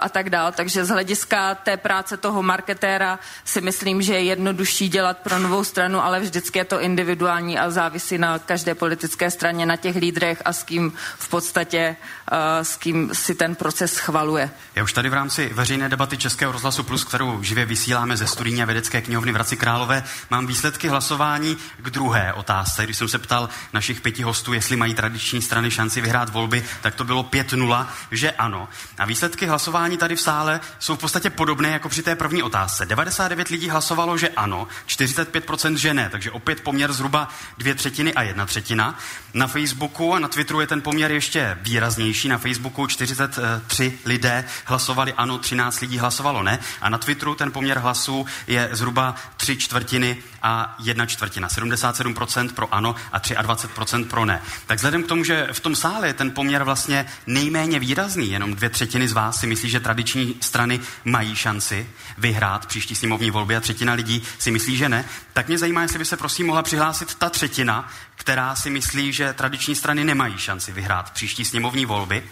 a 0.00 0.08
tak 0.08 0.30
dál. 0.30 0.52
Takže 0.52 0.84
z 0.84 0.88
hlediska 0.88 1.15
té 1.62 1.76
práce 1.76 2.16
toho 2.16 2.42
marketéra 2.42 3.18
si 3.44 3.60
myslím, 3.60 4.02
že 4.02 4.12
je 4.12 4.22
jednodušší 4.22 4.88
dělat 4.88 5.18
pro 5.18 5.38
novou 5.38 5.64
stranu, 5.64 6.04
ale 6.04 6.20
vždycky 6.20 6.58
je 6.58 6.64
to 6.64 6.80
individuální 6.80 7.58
a 7.58 7.70
závisí 7.70 8.18
na 8.18 8.38
každé 8.38 8.74
politické 8.74 9.30
straně, 9.30 9.66
na 9.66 9.76
těch 9.76 9.96
lídrech 9.96 10.42
a 10.44 10.52
s 10.52 10.62
kým 10.62 10.92
v 11.18 11.28
podstatě, 11.28 11.96
uh, 12.32 12.38
s 12.62 12.76
kým 12.76 13.10
si 13.12 13.34
ten 13.34 13.54
proces 13.54 13.92
schvaluje. 13.92 14.50
Já 14.74 14.82
už 14.82 14.92
tady 14.92 15.08
v 15.08 15.14
rámci 15.14 15.50
veřejné 15.54 15.88
debaty 15.88 16.16
Českého 16.16 16.52
rozhlasu 16.52 16.82
Plus, 16.82 17.04
kterou 17.04 17.42
živě 17.42 17.64
vysíláme 17.66 18.16
ze 18.16 18.26
studijní 18.26 18.62
a 18.62 18.66
vědecké 18.66 19.02
knihovny 19.02 19.32
v 19.32 19.34
Hradci 19.34 19.56
Králové, 19.56 20.04
mám 20.30 20.46
výsledky 20.46 20.88
hlasování 20.88 21.56
k 21.78 21.90
druhé 21.90 22.32
otázce. 22.32 22.84
Když 22.84 22.96
jsem 22.96 23.08
se 23.08 23.18
ptal 23.18 23.48
našich 23.72 24.00
pěti 24.00 24.22
hostů, 24.22 24.52
jestli 24.52 24.76
mají 24.76 24.94
tradiční 24.94 25.42
strany 25.42 25.70
šanci 25.70 26.00
vyhrát 26.00 26.28
volby, 26.28 26.64
tak 26.82 26.94
to 26.94 27.04
bylo 27.04 27.22
5-0, 27.22 27.86
že 28.10 28.30
ano. 28.30 28.68
A 28.98 29.04
výsledky 29.04 29.46
hlasování 29.46 29.96
tady 29.96 30.16
v 30.16 30.20
sále 30.20 30.60
jsou 30.78 30.95
v 30.96 30.98
podstatě 30.98 31.30
podobné 31.30 31.68
jako 31.68 31.88
při 31.88 32.02
té 32.02 32.16
první 32.16 32.42
otázce. 32.42 32.86
99 32.86 33.48
lidí 33.48 33.68
hlasovalo, 33.68 34.18
že 34.18 34.28
ano, 34.28 34.68
45% 34.88 35.74
že 35.74 35.94
ne, 35.94 36.08
takže 36.10 36.30
opět 36.30 36.60
poměr 36.60 36.92
zhruba 36.92 37.28
dvě 37.58 37.74
třetiny 37.74 38.14
a 38.14 38.22
jedna 38.22 38.46
třetina. 38.46 38.98
Na 39.34 39.46
Facebooku 39.46 40.14
a 40.14 40.18
na 40.18 40.28
Twitteru 40.28 40.60
je 40.60 40.66
ten 40.66 40.82
poměr 40.82 41.12
ještě 41.12 41.58
výraznější. 41.62 42.28
Na 42.28 42.38
Facebooku 42.38 42.86
43 42.86 43.98
lidé 44.04 44.44
hlasovali 44.64 45.12
ano, 45.12 45.38
13 45.38 45.80
lidí 45.80 45.98
hlasovalo 45.98 46.42
ne. 46.42 46.58
A 46.80 46.88
na 46.88 46.98
Twitteru 46.98 47.34
ten 47.34 47.52
poměr 47.52 47.78
hlasů 47.78 48.26
je 48.46 48.68
zhruba 48.72 49.14
tři 49.36 49.56
čtvrtiny 49.56 50.16
a 50.46 50.76
jedna 50.78 51.06
čtvrtina. 51.06 51.48
77% 51.48 52.52
pro 52.52 52.74
ano 52.74 52.94
a 53.12 53.20
23% 53.20 54.04
pro 54.04 54.24
ne. 54.24 54.42
Tak 54.66 54.76
vzhledem 54.76 55.02
k 55.02 55.06
tomu, 55.06 55.24
že 55.24 55.48
v 55.52 55.60
tom 55.60 55.76
sále 55.76 56.06
je 56.06 56.14
ten 56.14 56.30
poměr 56.30 56.64
vlastně 56.64 57.06
nejméně 57.26 57.78
výrazný, 57.78 58.30
jenom 58.30 58.54
dvě 58.54 58.70
třetiny 58.70 59.08
z 59.08 59.12
vás 59.12 59.40
si 59.40 59.46
myslí, 59.46 59.70
že 59.70 59.80
tradiční 59.80 60.36
strany 60.40 60.80
mají 61.04 61.36
šanci 61.36 61.86
vyhrát 62.18 62.66
příští 62.66 62.94
sněmovní 62.94 63.30
volby 63.30 63.56
a 63.56 63.60
třetina 63.60 63.92
lidí 63.92 64.22
si 64.38 64.50
myslí, 64.50 64.76
že 64.76 64.88
ne, 64.88 65.04
tak 65.32 65.48
mě 65.48 65.58
zajímá, 65.58 65.82
jestli 65.82 65.98
by 65.98 66.04
se 66.04 66.16
prosím 66.16 66.46
mohla 66.46 66.62
přihlásit 66.62 67.14
ta 67.14 67.30
třetina, 67.30 67.88
která 68.14 68.54
si 68.54 68.70
myslí, 68.70 69.12
že 69.12 69.32
tradiční 69.32 69.74
strany 69.74 70.04
nemají 70.04 70.38
šanci 70.38 70.72
vyhrát 70.72 71.10
příští 71.10 71.44
sněmovní 71.44 71.86
volby. 71.86 72.22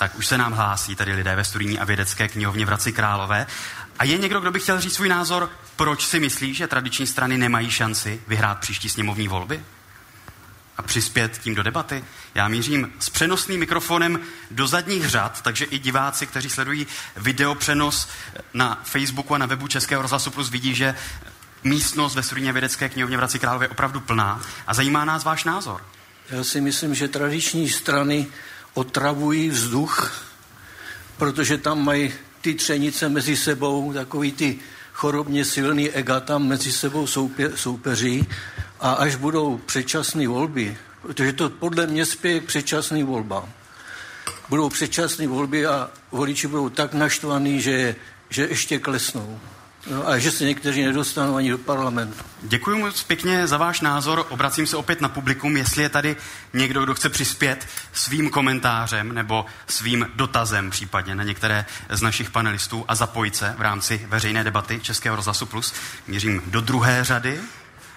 Tak 0.00 0.18
už 0.18 0.26
se 0.26 0.38
nám 0.38 0.52
hlásí 0.52 0.96
tady 0.96 1.12
lidé 1.12 1.36
ve 1.36 1.44
studijní 1.44 1.78
a 1.78 1.84
vědecké 1.84 2.28
knihovně 2.28 2.64
v 2.64 2.68
Hradci 2.68 2.92
Králové. 2.92 3.46
A 3.98 4.04
je 4.04 4.18
někdo, 4.18 4.40
kdo 4.40 4.50
by 4.50 4.60
chtěl 4.60 4.80
říct 4.80 4.94
svůj 4.94 5.08
názor, 5.08 5.50
proč 5.76 6.06
si 6.06 6.20
myslí, 6.20 6.54
že 6.54 6.66
tradiční 6.66 7.06
strany 7.06 7.38
nemají 7.38 7.70
šanci 7.70 8.20
vyhrát 8.28 8.58
příští 8.58 8.88
sněmovní 8.88 9.28
volby? 9.28 9.64
A 10.76 10.82
přispět 10.82 11.38
tím 11.38 11.54
do 11.54 11.62
debaty? 11.62 12.04
Já 12.34 12.48
mířím 12.48 12.92
s 12.98 13.10
přenosným 13.10 13.60
mikrofonem 13.60 14.20
do 14.50 14.66
zadních 14.66 15.08
řad, 15.08 15.42
takže 15.42 15.64
i 15.64 15.78
diváci, 15.78 16.26
kteří 16.26 16.50
sledují 16.50 16.86
videopřenos 17.16 18.08
na 18.54 18.80
Facebooku 18.84 19.34
a 19.34 19.38
na 19.38 19.46
webu 19.46 19.68
Českého 19.68 20.02
rozhlasu 20.02 20.30
Plus 20.30 20.50
vidí, 20.50 20.74
že 20.74 20.94
místnost 21.64 22.14
ve 22.14 22.22
studijně 22.22 22.52
vědecké 22.52 22.88
knihovně 22.88 23.16
v 23.16 23.20
Hradci 23.20 23.38
Králové 23.38 23.64
je 23.64 23.68
opravdu 23.68 24.00
plná 24.00 24.40
a 24.66 24.74
zajímá 24.74 25.04
nás 25.04 25.24
váš 25.24 25.44
názor. 25.44 25.84
Já 26.30 26.44
si 26.44 26.60
myslím, 26.60 26.94
že 26.94 27.08
tradiční 27.08 27.68
strany 27.68 28.26
otravují 28.74 29.50
vzduch, 29.50 30.24
protože 31.16 31.58
tam 31.58 31.84
mají 31.84 32.12
ty 32.40 32.54
třenice 32.54 33.08
mezi 33.08 33.36
sebou, 33.36 33.92
takový 33.92 34.32
ty 34.32 34.58
chorobně 34.92 35.44
silný 35.44 35.90
ega 35.90 36.20
tam 36.20 36.46
mezi 36.46 36.72
sebou 36.72 37.06
soupě, 37.06 37.52
soupeří 37.56 38.26
a 38.80 38.92
až 38.92 39.16
budou 39.16 39.58
předčasné 39.58 40.28
volby, 40.28 40.76
protože 41.02 41.32
to 41.32 41.50
podle 41.50 41.86
mě 41.86 42.06
spěje 42.06 42.40
k 42.40 42.44
předčasným 42.44 43.06
volbám, 43.06 43.48
budou 44.48 44.68
předčasné 44.68 45.28
volby 45.28 45.66
a 45.66 45.90
voliči 46.10 46.46
budou 46.46 46.68
tak 46.68 46.94
naštvaní, 46.94 47.60
že, 47.60 47.96
že 48.28 48.46
ještě 48.48 48.78
klesnou. 48.78 49.40
No, 49.86 50.08
a 50.08 50.18
že 50.18 50.32
se 50.32 50.44
někteří 50.44 50.84
nedostanou 50.84 51.36
ani 51.36 51.50
do 51.50 51.58
parlamentu. 51.58 52.24
Děkuji 52.42 52.78
moc 52.78 53.02
pěkně 53.02 53.46
za 53.46 53.56
váš 53.56 53.80
názor. 53.80 54.26
Obracím 54.28 54.66
se 54.66 54.76
opět 54.76 55.00
na 55.00 55.08
publikum, 55.08 55.56
jestli 55.56 55.82
je 55.82 55.88
tady 55.88 56.16
někdo, 56.52 56.84
kdo 56.84 56.94
chce 56.94 57.08
přispět 57.08 57.66
svým 57.92 58.30
komentářem 58.30 59.14
nebo 59.14 59.46
svým 59.66 60.10
dotazem 60.14 60.70
případně 60.70 61.14
na 61.14 61.24
některé 61.24 61.66
z 61.88 62.02
našich 62.02 62.30
panelistů 62.30 62.84
a 62.88 62.94
zapojit 62.94 63.36
se 63.36 63.54
v 63.58 63.60
rámci 63.60 64.06
veřejné 64.08 64.44
debaty 64.44 64.80
Českého 64.80 65.16
rozhlasu 65.16 65.46
Plus. 65.46 65.74
Měřím 66.06 66.42
do 66.46 66.60
druhé 66.60 67.04
řady. 67.04 67.40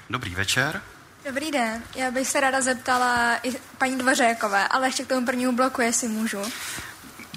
Dobrý 0.10 0.36
večer. 0.36 0.82
Dobrý 1.26 1.52
den, 1.52 1.84
já 1.96 2.12
bych 2.12 2.28
se 2.28 2.40
ráda 2.40 2.62
zeptala 2.62 3.40
i 3.44 3.54
paní 3.78 3.98
Dvořákové, 3.98 4.68
ale 4.68 4.88
ještě 4.88 5.04
k 5.04 5.08
tomu 5.08 5.26
prvnímu 5.26 5.52
bloku, 5.52 5.82
jestli 5.82 6.08
můžu. 6.08 6.42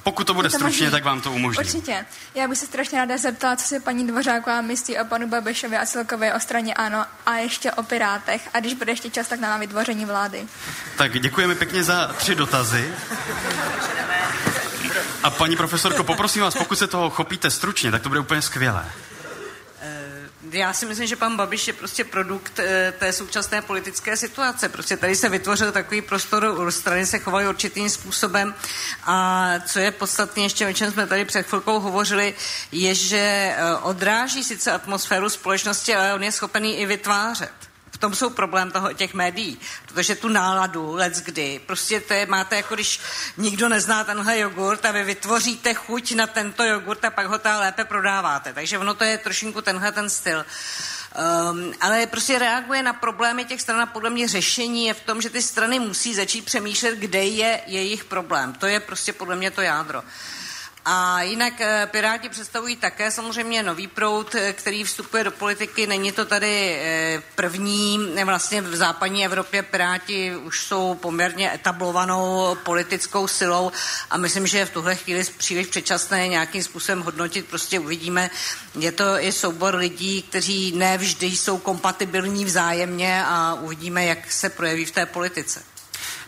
Pokud 0.06 0.26
to 0.26 0.34
bude 0.34 0.48
to 0.48 0.56
stručně, 0.56 0.86
možný. 0.86 0.90
tak 0.90 1.04
vám 1.04 1.20
to 1.20 1.32
umožním. 1.32 1.66
Určitě. 1.66 2.06
Já 2.34 2.48
bych 2.48 2.58
se 2.58 2.66
strašně 2.66 2.98
ráda 2.98 3.18
zeptala, 3.18 3.56
co 3.56 3.66
si 3.66 3.80
paní 3.80 4.06
Dvořáková 4.06 4.60
myslí 4.60 4.98
o 4.98 5.04
panu 5.04 5.28
Babišovi 5.28 5.76
a 5.76 5.86
celkově 5.86 6.34
o 6.34 6.40
straně 6.40 6.74
ANO 6.74 7.04
a 7.26 7.34
ještě 7.34 7.72
o 7.72 7.82
Pirátech. 7.82 8.48
A 8.54 8.60
když 8.60 8.74
bude 8.74 8.92
ještě 8.92 9.10
čas, 9.10 9.28
tak 9.28 9.40
na 9.40 9.56
vytvoření 9.56 10.04
vlády. 10.04 10.46
Tak 10.96 11.20
děkujeme 11.20 11.54
pěkně 11.54 11.84
za 11.84 12.06
tři 12.06 12.34
dotazy. 12.34 12.94
A 15.22 15.30
paní 15.30 15.56
profesorko, 15.56 16.04
poprosím 16.04 16.42
vás, 16.42 16.54
pokud 16.54 16.78
se 16.78 16.86
toho 16.86 17.10
chopíte 17.10 17.50
stručně, 17.50 17.90
tak 17.90 18.02
to 18.02 18.08
bude 18.08 18.20
úplně 18.20 18.42
skvělé. 18.42 18.86
Já 20.50 20.72
si 20.72 20.86
myslím, 20.86 21.06
že 21.06 21.16
pan 21.16 21.36
Babiš 21.36 21.66
je 21.66 21.72
prostě 21.72 22.04
produkt 22.04 22.58
eh, 22.58 22.92
té 22.98 23.12
současné 23.12 23.62
politické 23.62 24.16
situace. 24.16 24.68
Prostě 24.68 24.96
tady 24.96 25.16
se 25.16 25.28
vytvořil 25.28 25.72
takový 25.72 26.02
prostor, 26.02 26.72
strany 26.72 27.06
se 27.06 27.18
chovaly 27.18 27.48
určitým 27.48 27.90
způsobem 27.90 28.54
a 29.04 29.48
co 29.66 29.78
je 29.78 29.90
podstatné, 29.90 30.42
ještě 30.42 30.66
o 30.66 30.72
čem 30.72 30.92
jsme 30.92 31.06
tady 31.06 31.24
před 31.24 31.46
chvilkou 31.46 31.80
hovořili, 31.80 32.34
je, 32.72 32.94
že 32.94 33.18
eh, 33.18 33.74
odráží 33.82 34.44
sice 34.44 34.72
atmosféru 34.72 35.28
společnosti, 35.28 35.94
ale 35.94 36.14
on 36.14 36.22
je 36.22 36.32
schopený 36.32 36.78
i 36.78 36.86
vytvářet. 36.86 37.75
V 37.96 37.98
tom 37.98 38.14
jsou 38.14 38.30
problém 38.30 38.70
toho, 38.70 38.92
těch 38.92 39.14
médií, 39.14 39.58
protože 39.88 40.16
tu 40.16 40.28
náladu, 40.28 40.94
let's 40.94 41.20
kdy, 41.20 41.60
prostě 41.66 42.00
to 42.00 42.14
je, 42.14 42.26
máte 42.26 42.56
jako 42.56 42.74
když 42.74 43.00
nikdo 43.36 43.68
nezná 43.68 44.04
tenhle 44.04 44.38
jogurt 44.38 44.84
a 44.84 44.92
vy 44.92 45.04
vytvoříte 45.04 45.74
chuť 45.74 46.12
na 46.12 46.26
tento 46.26 46.64
jogurt 46.64 47.04
a 47.04 47.10
pak 47.10 47.26
ho 47.26 47.38
tam 47.38 47.60
lépe 47.60 47.84
prodáváte. 47.84 48.52
Takže 48.52 48.78
ono 48.78 48.94
to 48.94 49.04
je 49.04 49.18
trošinku 49.18 49.60
tenhle 49.60 49.92
ten 49.92 50.10
styl. 50.10 50.44
Um, 50.44 51.72
ale 51.80 52.06
prostě 52.06 52.38
reaguje 52.38 52.82
na 52.82 52.92
problémy 52.92 53.44
těch 53.44 53.60
stran 53.60 53.80
a 53.80 53.86
podle 53.86 54.10
mě 54.10 54.28
řešení 54.28 54.86
je 54.86 54.94
v 54.94 55.00
tom, 55.00 55.22
že 55.22 55.30
ty 55.30 55.42
strany 55.42 55.78
musí 55.78 56.14
začít 56.14 56.44
přemýšlet, 56.44 56.98
kde 56.98 57.24
je 57.24 57.60
jejich 57.66 58.04
problém. 58.04 58.52
To 58.52 58.66
je 58.66 58.80
prostě 58.80 59.12
podle 59.12 59.36
mě 59.36 59.50
to 59.50 59.60
jádro. 59.60 60.02
A 60.88 61.22
jinak 61.22 61.60
eh, 61.60 61.88
Piráti 61.90 62.28
představují 62.28 62.76
také 62.76 63.10
samozřejmě 63.10 63.62
nový 63.62 63.86
proud, 63.86 64.34
eh, 64.34 64.52
který 64.52 64.84
vstupuje 64.84 65.24
do 65.24 65.30
politiky. 65.30 65.86
Není 65.86 66.12
to 66.12 66.24
tady 66.24 66.78
eh, 66.80 67.22
první, 67.34 67.98
vlastně 68.24 68.62
v 68.62 68.76
západní 68.76 69.24
Evropě 69.24 69.62
Piráti 69.62 70.36
už 70.36 70.64
jsou 70.64 70.94
poměrně 70.94 71.54
etablovanou 71.54 72.56
politickou 72.62 73.26
silou 73.26 73.72
a 74.10 74.16
myslím, 74.16 74.46
že 74.46 74.64
v 74.64 74.70
tuhle 74.70 74.96
chvíli 74.96 75.24
příliš 75.38 75.66
předčasné 75.66 76.28
nějakým 76.28 76.62
způsobem 76.62 77.02
hodnotit. 77.02 77.46
Prostě 77.46 77.78
uvidíme, 77.80 78.30
je 78.78 78.92
to 78.92 79.04
i 79.18 79.32
soubor 79.32 79.74
lidí, 79.74 80.22
kteří 80.22 80.72
nevždy 80.76 81.26
jsou 81.26 81.58
kompatibilní 81.58 82.44
vzájemně 82.44 83.24
a 83.26 83.54
uvidíme, 83.54 84.04
jak 84.04 84.32
se 84.32 84.50
projeví 84.50 84.84
v 84.84 84.90
té 84.90 85.06
politice. 85.06 85.75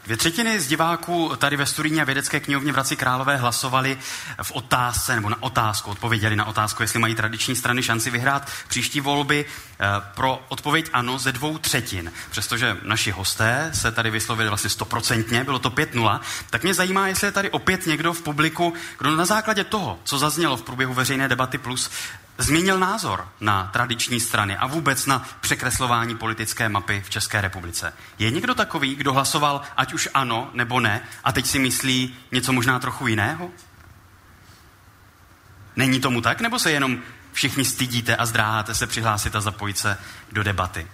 Dvě 0.04 0.16
třetiny 0.16 0.60
z 0.60 0.68
diváků 0.68 1.32
tady 1.38 1.56
ve 1.56 1.64
a 2.00 2.04
vědecké 2.04 2.40
knihovně 2.40 2.72
v 2.72 2.74
Hradci 2.74 2.96
Králové 2.96 3.36
hlasovali 3.36 3.98
v 4.42 4.52
otázce, 4.52 5.14
nebo 5.14 5.28
na 5.28 5.42
otázku, 5.42 5.90
odpověděli 5.90 6.36
na 6.36 6.44
otázku, 6.44 6.82
jestli 6.82 6.98
mají 6.98 7.14
tradiční 7.14 7.56
strany 7.56 7.82
šanci 7.82 8.10
vyhrát 8.10 8.50
příští 8.68 9.00
volby. 9.00 9.46
Eh, 9.80 10.02
pro 10.14 10.44
odpověď 10.48 10.90
ano 10.92 11.18
ze 11.18 11.32
dvou 11.32 11.58
třetin. 11.58 12.12
Přestože 12.30 12.76
naši 12.82 13.10
hosté 13.10 13.70
se 13.74 13.92
tady 13.92 14.10
vyslovili 14.10 14.48
vlastně 14.48 14.70
stoprocentně, 14.70 15.44
bylo 15.44 15.58
to 15.58 15.70
5-0, 15.70 16.20
tak 16.50 16.62
mě 16.62 16.74
zajímá, 16.74 17.08
jestli 17.08 17.26
je 17.26 17.32
tady 17.32 17.50
opět 17.50 17.86
někdo 17.86 18.12
v 18.12 18.22
publiku, 18.22 18.74
kdo 18.98 19.16
na 19.16 19.24
základě 19.24 19.64
toho, 19.64 19.98
co 20.04 20.18
zaznělo 20.18 20.56
v 20.56 20.62
průběhu 20.62 20.94
veřejné 20.94 21.28
debaty 21.28 21.58
plus, 21.58 21.90
změnil 22.38 22.78
názor 22.78 23.28
na 23.40 23.70
tradiční 23.72 24.20
strany 24.20 24.56
a 24.56 24.66
vůbec 24.66 25.06
na 25.06 25.26
překreslování 25.40 26.16
politické 26.16 26.68
mapy 26.68 27.02
v 27.06 27.10
České 27.10 27.40
republice. 27.40 27.92
Je 28.18 28.30
někdo 28.30 28.54
takový, 28.54 28.94
kdo 28.94 29.12
hlasoval 29.12 29.60
ať 29.76 29.92
už 29.92 30.08
ano 30.14 30.50
nebo 30.52 30.80
ne 30.80 31.00
a 31.24 31.32
teď 31.32 31.46
si 31.46 31.58
myslí 31.58 32.16
něco 32.32 32.52
možná 32.52 32.78
trochu 32.78 33.06
jiného? 33.06 33.50
Není 35.76 36.00
tomu 36.00 36.20
tak, 36.20 36.40
nebo 36.40 36.58
se 36.58 36.70
jenom 36.70 36.98
všichni 37.32 37.64
stydíte 37.64 38.16
a 38.16 38.26
zdráháte 38.26 38.74
se 38.74 38.86
přihlásit 38.86 39.36
a 39.36 39.40
zapojit 39.40 39.78
se 39.78 39.98
do 40.32 40.42
debaty? 40.42 40.86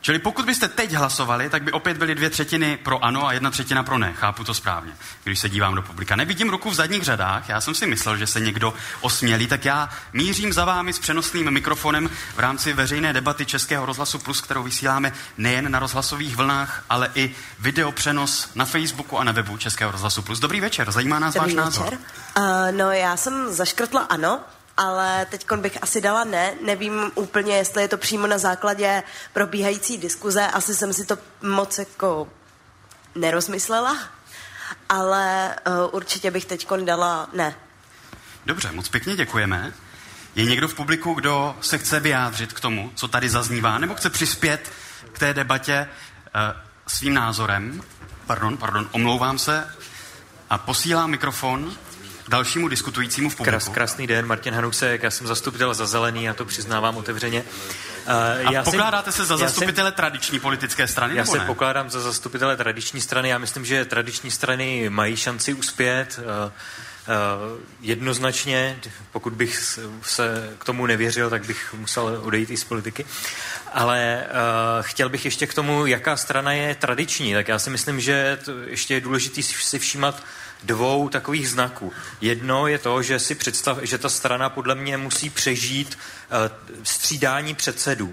Čili 0.00 0.18
pokud 0.18 0.46
byste 0.46 0.68
teď 0.68 0.92
hlasovali, 0.92 1.50
tak 1.50 1.62
by 1.62 1.72
opět 1.72 1.96
byly 1.96 2.14
dvě 2.14 2.30
třetiny 2.30 2.76
pro 2.76 3.04
ano 3.04 3.26
a 3.26 3.32
jedna 3.32 3.50
třetina 3.50 3.82
pro 3.82 3.98
ne. 3.98 4.12
Chápu 4.16 4.44
to 4.44 4.54
správně, 4.54 4.92
když 5.24 5.38
se 5.38 5.48
dívám 5.48 5.74
do 5.74 5.82
publika. 5.82 6.16
Nevidím 6.16 6.50
ruku 6.50 6.70
v 6.70 6.74
zadních 6.74 7.02
řadách, 7.02 7.48
já 7.48 7.60
jsem 7.60 7.74
si 7.74 7.86
myslel, 7.86 8.16
že 8.16 8.26
se 8.26 8.40
někdo 8.40 8.74
osmělí, 9.00 9.46
tak 9.46 9.64
já 9.64 9.90
mířím 10.12 10.52
za 10.52 10.64
vámi 10.64 10.92
s 10.92 10.98
přenosným 10.98 11.50
mikrofonem 11.50 12.10
v 12.34 12.38
rámci 12.38 12.72
veřejné 12.72 13.12
debaty 13.12 13.46
Českého 13.46 13.86
rozhlasu 13.86 14.18
Plus, 14.18 14.40
kterou 14.40 14.62
vysíláme 14.62 15.12
nejen 15.38 15.70
na 15.70 15.78
rozhlasových 15.78 16.36
vlnách, 16.36 16.84
ale 16.90 17.10
i 17.14 17.34
videopřenos 17.58 18.50
na 18.54 18.64
Facebooku 18.64 19.18
a 19.18 19.24
na 19.24 19.32
webu 19.32 19.56
Českého 19.56 19.92
rozhlasu 19.92 20.22
Plus. 20.22 20.38
Dobrý 20.38 20.60
večer, 20.60 20.92
zajímá 20.92 21.18
nás 21.18 21.34
Dobrý 21.34 21.54
váš 21.54 21.66
večer. 21.66 21.82
názor. 21.82 21.98
Uh, 22.38 22.76
no 22.76 22.92
já 22.92 23.16
jsem 23.16 23.52
zaškrtla 23.52 24.00
ano, 24.00 24.40
ale 24.78 25.26
teď 25.26 25.52
bych 25.56 25.78
asi 25.82 26.00
dala 26.00 26.24
ne. 26.24 26.54
Nevím 26.64 27.10
úplně, 27.14 27.56
jestli 27.56 27.82
je 27.82 27.88
to 27.88 27.98
přímo 27.98 28.26
na 28.26 28.38
základě 28.38 29.02
probíhající 29.32 29.98
diskuze. 29.98 30.46
Asi 30.46 30.74
jsem 30.74 30.92
si 30.92 31.06
to 31.06 31.18
moc 31.42 31.78
jako 31.78 32.28
nerozmyslela, 33.14 33.98
ale 34.88 35.56
uh, 35.66 35.94
určitě 35.94 36.30
bych 36.30 36.44
teď 36.44 36.68
dala 36.84 37.28
ne. 37.32 37.54
Dobře, 38.46 38.72
moc 38.72 38.88
pěkně 38.88 39.16
děkujeme. 39.16 39.72
Je 40.34 40.44
někdo 40.44 40.68
v 40.68 40.74
publiku, 40.74 41.14
kdo 41.14 41.56
se 41.60 41.78
chce 41.78 42.00
vyjádřit 42.00 42.52
k 42.52 42.60
tomu, 42.60 42.92
co 42.94 43.08
tady 43.08 43.30
zaznívá, 43.30 43.78
nebo 43.78 43.94
chce 43.94 44.10
přispět 44.10 44.72
k 45.12 45.18
té 45.18 45.34
debatě 45.34 45.88
uh, 45.88 46.60
svým 46.86 47.14
názorem? 47.14 47.82
Pardon, 48.26 48.56
pardon, 48.56 48.88
omlouvám 48.92 49.38
se. 49.38 49.74
A 50.50 50.58
posílám 50.58 51.10
mikrofon 51.10 51.72
dalšímu 52.28 52.68
diskutujícímu 52.68 53.30
v 53.30 53.36
publiku. 53.36 53.50
Kras, 53.50 53.68
krásný 53.68 54.06
den, 54.06 54.26
Martin 54.26 54.54
Hanusek, 54.54 55.02
já 55.02 55.10
jsem 55.10 55.26
zastupitel 55.26 55.74
za 55.74 55.86
zelený, 55.86 56.24
já 56.24 56.34
to 56.34 56.44
přiznávám 56.44 56.96
otevřeně. 56.96 57.44
Uh, 58.42 58.58
a 58.58 58.62
pokládáte 58.62 59.12
se 59.12 59.24
za 59.24 59.36
zastupitele 59.36 59.90
jsem, 59.90 59.96
tradiční 59.96 60.40
politické 60.40 60.88
strany, 60.88 61.16
Já 61.16 61.22
nebo 61.22 61.32
se 61.32 61.38
ne? 61.38 61.44
pokládám 61.44 61.90
za 61.90 62.00
zastupitele 62.00 62.56
tradiční 62.56 63.00
strany, 63.00 63.28
já 63.28 63.38
myslím, 63.38 63.64
že 63.64 63.84
tradiční 63.84 64.30
strany 64.30 64.90
mají 64.90 65.16
šanci 65.16 65.54
uspět. 65.54 66.20
Uh, 66.46 66.52
Uh, 67.08 67.58
jednoznačně, 67.80 68.80
pokud 69.12 69.32
bych 69.32 69.78
se 70.02 70.54
k 70.58 70.64
tomu 70.64 70.86
nevěřil, 70.86 71.30
tak 71.30 71.46
bych 71.46 71.74
musel 71.78 72.20
odejít 72.22 72.50
i 72.50 72.56
z 72.56 72.64
politiky. 72.64 73.06
Ale 73.72 74.26
uh, 74.26 74.86
chtěl 74.86 75.08
bych 75.08 75.24
ještě 75.24 75.46
k 75.46 75.54
tomu, 75.54 75.86
jaká 75.86 76.16
strana 76.16 76.52
je 76.52 76.74
tradiční. 76.74 77.34
Tak 77.34 77.48
já 77.48 77.58
si 77.58 77.70
myslím, 77.70 78.00
že 78.00 78.38
to 78.44 78.52
ještě 78.52 78.94
je 78.94 79.00
důležité 79.00 79.42
si 79.42 79.78
všímat 79.78 80.22
dvou 80.64 81.08
takových 81.08 81.48
znaků. 81.48 81.92
Jedno 82.20 82.66
je 82.66 82.78
to, 82.78 83.02
že 83.02 83.18
si 83.18 83.34
představ, 83.34 83.78
že 83.82 83.98
ta 83.98 84.08
strana 84.08 84.50
podle 84.50 84.74
mě 84.74 84.96
musí 84.96 85.30
přežít 85.30 85.98
uh, 85.98 86.56
střídání 86.82 87.54
předsedů. 87.54 88.12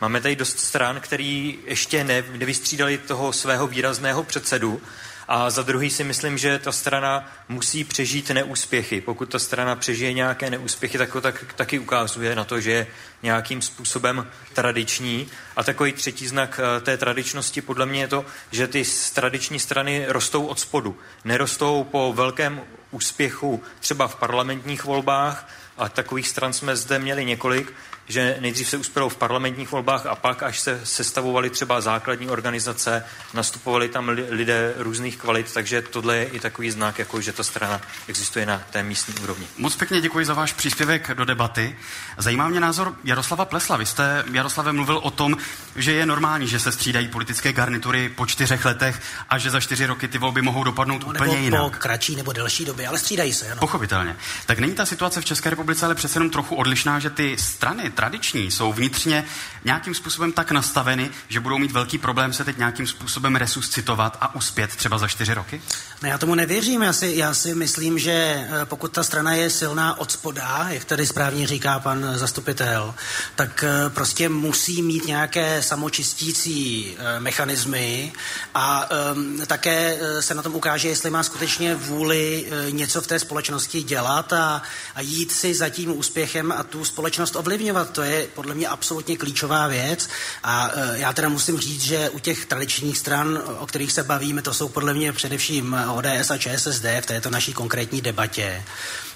Máme 0.00 0.20
tady 0.20 0.36
dost 0.36 0.60
stran, 0.60 1.00
který 1.00 1.58
ještě 1.66 2.04
ne, 2.04 2.24
nevystřídali 2.32 2.98
toho 2.98 3.32
svého 3.32 3.66
výrazného 3.66 4.24
předsedu, 4.24 4.82
a 5.28 5.50
za 5.50 5.62
druhý 5.62 5.90
si 5.90 6.04
myslím, 6.04 6.38
že 6.38 6.58
ta 6.58 6.72
strana 6.72 7.32
musí 7.48 7.84
přežít 7.84 8.30
neúspěchy. 8.30 9.00
Pokud 9.00 9.28
ta 9.28 9.38
strana 9.38 9.76
přežije 9.76 10.12
nějaké 10.12 10.50
neúspěchy, 10.50 10.98
tak 10.98 11.12
to 11.12 11.20
tak, 11.20 11.52
taky 11.52 11.78
ukazuje 11.78 12.36
na 12.36 12.44
to, 12.44 12.60
že 12.60 12.70
je 12.70 12.86
nějakým 13.24 13.62
způsobem 13.62 14.26
tradiční. 14.52 15.28
A 15.56 15.64
takový 15.64 15.92
třetí 15.92 16.26
znak 16.26 16.60
eh, 16.60 16.80
té 16.80 16.96
tradičnosti 16.96 17.60
podle 17.60 17.86
mě 17.86 18.00
je 18.00 18.08
to, 18.08 18.24
že 18.50 18.68
ty 18.68 18.84
tradiční 19.14 19.58
strany 19.58 20.04
rostou 20.08 20.46
od 20.46 20.60
spodu. 20.60 20.98
Nerostou 21.24 21.84
po 21.84 22.12
velkém 22.12 22.60
úspěchu 22.90 23.62
třeba 23.80 24.08
v 24.08 24.16
parlamentních 24.16 24.84
volbách, 24.84 25.48
a 25.78 25.88
takových 25.88 26.28
stran 26.28 26.52
jsme 26.52 26.76
zde 26.76 26.98
měli 26.98 27.24
několik, 27.24 27.72
že 28.08 28.36
nejdřív 28.40 28.68
se 28.68 28.76
uspělo 28.76 29.08
v 29.08 29.16
parlamentních 29.16 29.70
volbách 29.70 30.06
a 30.06 30.14
pak, 30.14 30.42
až 30.42 30.60
se 30.60 30.80
sestavovaly 30.84 31.50
třeba 31.50 31.80
základní 31.80 32.28
organizace, 32.28 33.04
nastupovali 33.34 33.88
tam 33.88 34.08
lidé 34.08 34.74
různých 34.76 35.16
kvalit, 35.16 35.52
takže 35.52 35.82
tohle 35.82 36.16
je 36.16 36.24
i 36.24 36.40
takový 36.40 36.70
znak, 36.70 36.98
jako 36.98 37.20
že 37.20 37.32
ta 37.32 37.42
strana 37.42 37.80
existuje 38.08 38.46
na 38.46 38.62
té 38.70 38.82
místní 38.82 39.14
úrovni. 39.22 39.46
Moc 39.58 39.76
pěkně 39.76 40.00
děkuji 40.00 40.26
za 40.26 40.34
váš 40.34 40.52
příspěvek 40.52 41.14
do 41.14 41.24
debaty. 41.24 41.76
Zajímá 42.18 42.48
mě 42.48 42.60
názor 42.60 42.94
Jaroslava 43.14 43.44
Plesla. 43.44 43.76
Vy 43.76 43.86
jste, 43.86 44.24
Jaroslave, 44.32 44.72
mluvil 44.72 44.96
o 45.02 45.10
tom, 45.10 45.36
že 45.76 45.92
je 45.92 46.06
normální, 46.06 46.48
že 46.48 46.60
se 46.60 46.72
střídají 46.72 47.08
politické 47.08 47.52
garnitury 47.52 48.08
po 48.08 48.26
čtyřech 48.26 48.64
letech 48.64 49.00
a 49.30 49.38
že 49.38 49.50
za 49.50 49.60
čtyři 49.60 49.86
roky 49.86 50.08
ty 50.08 50.18
volby 50.18 50.42
mohou 50.42 50.64
dopadnout 50.64 51.02
No, 51.02 51.06
úplně 51.08 51.32
nebo 51.32 51.44
jinak. 51.44 51.62
po 51.62 51.70
kratší 51.70 52.16
nebo 52.16 52.32
delší 52.32 52.64
době, 52.64 52.88
ale 52.88 52.98
střídají 52.98 53.32
se. 53.32 53.46
Ano. 53.46 53.60
Pochopitelně. 53.60 54.16
Tak 54.46 54.58
není 54.58 54.72
ta 54.74 54.86
situace 54.86 55.20
v 55.20 55.24
České 55.24 55.50
republice 55.50 55.86
ale 55.86 55.94
přece 55.94 56.16
jenom 56.16 56.30
trochu 56.30 56.54
odlišná, 56.56 56.98
že 56.98 57.10
ty 57.10 57.36
strany 57.38 57.90
tradiční 57.90 58.50
jsou 58.50 58.72
vnitřně 58.72 59.24
nějakým 59.64 59.94
způsobem 59.94 60.32
tak 60.32 60.50
nastaveny, 60.50 61.10
že 61.28 61.40
budou 61.40 61.58
mít 61.58 61.72
velký 61.72 61.98
problém 61.98 62.32
se 62.32 62.44
teď 62.44 62.58
nějakým 62.58 62.86
způsobem 62.86 63.36
resuscitovat 63.36 64.18
a 64.20 64.34
uspět 64.34 64.76
třeba 64.76 64.98
za 64.98 65.08
čtyři 65.08 65.34
roky? 65.34 65.62
No 66.02 66.08
já 66.08 66.18
tomu 66.18 66.34
nevěřím. 66.34 66.82
Já 66.82 66.92
si, 66.92 67.12
já 67.16 67.34
si 67.34 67.54
myslím, 67.54 67.98
že 67.98 68.12
eh, 68.12 68.64
pokud 68.64 68.92
ta 68.92 69.02
strana 69.02 69.32
je 69.32 69.50
silná 69.50 69.98
od 69.98 70.12
spoda, 70.12 70.66
jak 70.68 70.84
tady 70.84 71.06
správně 71.06 71.46
říká 71.46 71.78
pan 71.80 72.06
zastupitel, 72.14 72.94
tak 73.36 73.64
eh, 73.64 73.90
prostě 73.90 74.28
musí 74.28 74.82
mít 74.82 75.06
nějaké 75.06 75.62
samočistící 75.62 76.96
eh, 76.98 77.20
mechanismy 77.20 78.12
a 78.54 78.90
um, 79.14 79.40
také 79.46 79.98
eh, 80.00 80.22
se 80.22 80.34
na 80.34 80.42
tom 80.42 80.54
ukáže, 80.54 80.88
jestli 80.88 81.10
má 81.10 81.22
skutečně 81.22 81.74
vůli 81.74 82.46
něco 82.70 83.00
v 83.00 83.06
té 83.06 83.18
společnosti 83.18 83.82
dělat 83.82 84.32
a, 84.32 84.62
a 84.94 85.00
jít 85.00 85.32
si 85.32 85.54
za 85.54 85.68
tím 85.68 85.98
úspěchem 85.98 86.52
a 86.52 86.62
tu 86.62 86.84
společnost 86.84 87.36
ovlivňovat. 87.36 87.90
To 87.90 88.02
je 88.02 88.26
podle 88.34 88.54
mě 88.54 88.68
absolutně 88.68 89.16
klíčová 89.16 89.66
věc. 89.66 90.08
A 90.44 90.70
já 90.94 91.12
teda 91.12 91.28
musím 91.28 91.58
říct, 91.58 91.82
že 91.82 92.10
u 92.10 92.18
těch 92.18 92.46
tradičních 92.46 92.98
stran, 92.98 93.42
o 93.58 93.66
kterých 93.66 93.92
se 93.92 94.02
bavíme, 94.02 94.42
to 94.42 94.54
jsou 94.54 94.68
podle 94.68 94.94
mě 94.94 95.12
především 95.12 95.76
ODS 95.94 96.30
a 96.30 96.38
ČSSD 96.38 96.84
v 97.00 97.06
této 97.06 97.30
naší 97.30 97.52
konkrétní 97.52 98.00
debatě, 98.00 98.64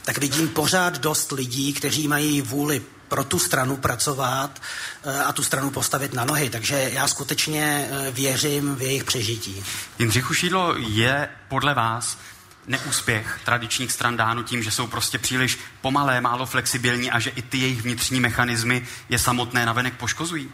tak 0.08 0.18
vidím 0.18 0.48
pořád 0.48 0.98
dost 0.98 1.32
lidí, 1.32 1.72
kteří 1.72 2.08
mají 2.08 2.42
vůli 2.42 2.82
pro 3.08 3.24
tu 3.24 3.38
stranu 3.38 3.76
pracovat 3.76 4.62
eh, 5.04 5.22
a 5.22 5.32
tu 5.32 5.42
stranu 5.42 5.70
postavit 5.70 6.14
na 6.14 6.24
nohy. 6.24 6.50
Takže 6.50 6.90
já 6.92 7.08
skutečně 7.08 7.88
eh, 7.90 8.10
věřím 8.10 8.76
v 8.76 8.82
jejich 8.82 9.04
přežití. 9.04 9.64
Jindřichu 9.98 10.34
Šídlo, 10.34 10.74
je 10.76 11.28
podle 11.48 11.74
vás 11.74 12.18
neúspěch 12.66 13.40
tradičních 13.44 13.92
stran 13.92 14.16
dáno 14.16 14.42
tím, 14.42 14.62
že 14.62 14.70
jsou 14.70 14.86
prostě 14.86 15.18
příliš 15.18 15.58
pomalé, 15.80 16.20
málo 16.20 16.46
flexibilní 16.46 17.10
a 17.10 17.18
že 17.18 17.30
i 17.30 17.42
ty 17.42 17.58
jejich 17.58 17.82
vnitřní 17.82 18.20
mechanismy 18.20 18.86
je 19.08 19.18
samotné 19.18 19.66
navenek 19.66 19.94
poškozují? 19.94 20.48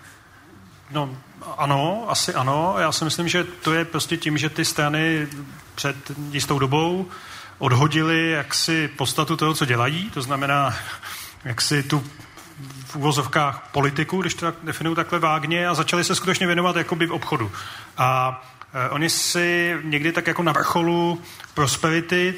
No, 0.90 1.18
ano, 1.58 2.06
asi 2.08 2.34
ano. 2.34 2.74
Já 2.78 2.92
si 2.92 3.04
myslím, 3.04 3.28
že 3.28 3.44
to 3.44 3.74
je 3.74 3.84
prostě 3.84 4.16
tím, 4.16 4.38
že 4.38 4.50
ty 4.50 4.64
strany 4.64 5.28
před 5.74 5.96
jistou 6.30 6.58
dobou 6.58 7.10
odhodili 7.58 8.30
jaksi 8.30 8.88
podstatu 8.88 9.36
toho, 9.36 9.54
co 9.54 9.64
dělají, 9.64 10.10
to 10.10 10.22
znamená 10.22 10.74
jaksi 11.44 11.82
tu 11.82 12.04
v 12.86 12.96
úvozovkách 12.96 13.68
politiku, 13.72 14.20
když 14.20 14.34
to 14.34 14.46
tak 14.46 14.54
definuju 14.62 14.96
takhle 14.96 15.18
vágně, 15.18 15.68
a 15.68 15.74
začali 15.74 16.04
se 16.04 16.14
skutečně 16.14 16.46
věnovat 16.46 16.76
jakoby 16.76 17.06
v 17.06 17.12
obchodu. 17.12 17.52
A 17.96 18.42
e, 18.86 18.88
oni 18.88 19.10
si 19.10 19.76
někdy 19.82 20.12
tak 20.12 20.26
jako 20.26 20.42
na 20.42 20.52
vrcholu 20.52 21.22
prosperity 21.54 22.34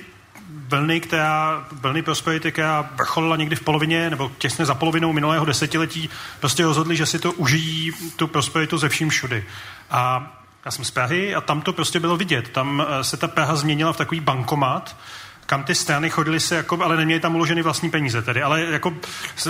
vlny, 0.49 1.01
která, 1.01 1.67
vlny 1.73 2.03
prosperity, 2.03 2.53
která 2.53 2.91
vrcholila 2.95 3.37
někdy 3.37 3.57
v 3.57 3.61
polovině 3.61 4.11
nebo 4.11 4.33
těsně 4.39 4.67
za 4.67 4.75
polovinou 4.75 5.13
minulého 5.13 5.45
desetiletí, 5.45 6.11
prostě 6.41 6.65
rozhodli, 6.65 6.97
že 6.97 7.07
si 7.07 7.19
to 7.19 7.33
užijí, 7.33 7.93
tu 8.17 8.27
prosperitu 8.27 8.79
ze 8.79 8.89
vším 8.89 9.09
všudy. 9.09 9.45
A 9.91 10.33
já 10.67 10.71
jsem 10.71 10.85
z 10.85 10.91
Prahy 10.91 11.35
a 11.35 11.41
tam 11.41 11.61
to 11.61 11.73
prostě 11.73 12.01
bylo 12.01 12.17
vidět. 12.17 12.49
Tam 12.49 12.87
e, 12.89 13.05
se 13.05 13.17
ta 13.17 13.29
Praha 13.29 13.57
změnila 13.57 13.93
v 13.93 13.97
takový 13.97 14.21
bankomat, 14.21 14.97
kam 15.47 15.65
ty 15.65 15.75
strany 15.75 16.11
chodily 16.11 16.41
se, 16.41 16.57
jako, 16.57 16.85
ale 16.85 16.97
neměly 16.97 17.21
tam 17.21 17.35
uloženy 17.35 17.63
vlastní 17.63 17.91
peníze 17.91 18.23
tedy, 18.23 18.43
ale 18.43 18.61
jako 18.61 18.95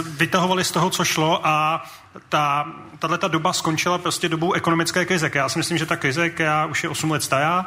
vytahovali 0.06 0.64
z 0.64 0.70
toho, 0.70 0.90
co 0.90 1.04
šlo 1.04 1.46
a 1.46 1.84
ta, 2.28 2.66
tato 2.98 3.28
doba 3.28 3.52
skončila 3.52 3.98
prostě 3.98 4.28
dobou 4.28 4.52
ekonomické 4.52 5.04
krize. 5.04 5.30
Já 5.34 5.48
si 5.48 5.58
myslím, 5.58 5.78
že 5.78 5.86
ta 5.86 5.96
krize, 5.96 6.30
která 6.30 6.66
už 6.66 6.82
je 6.82 6.88
8 6.88 7.10
let 7.10 7.22
stará, 7.22 7.66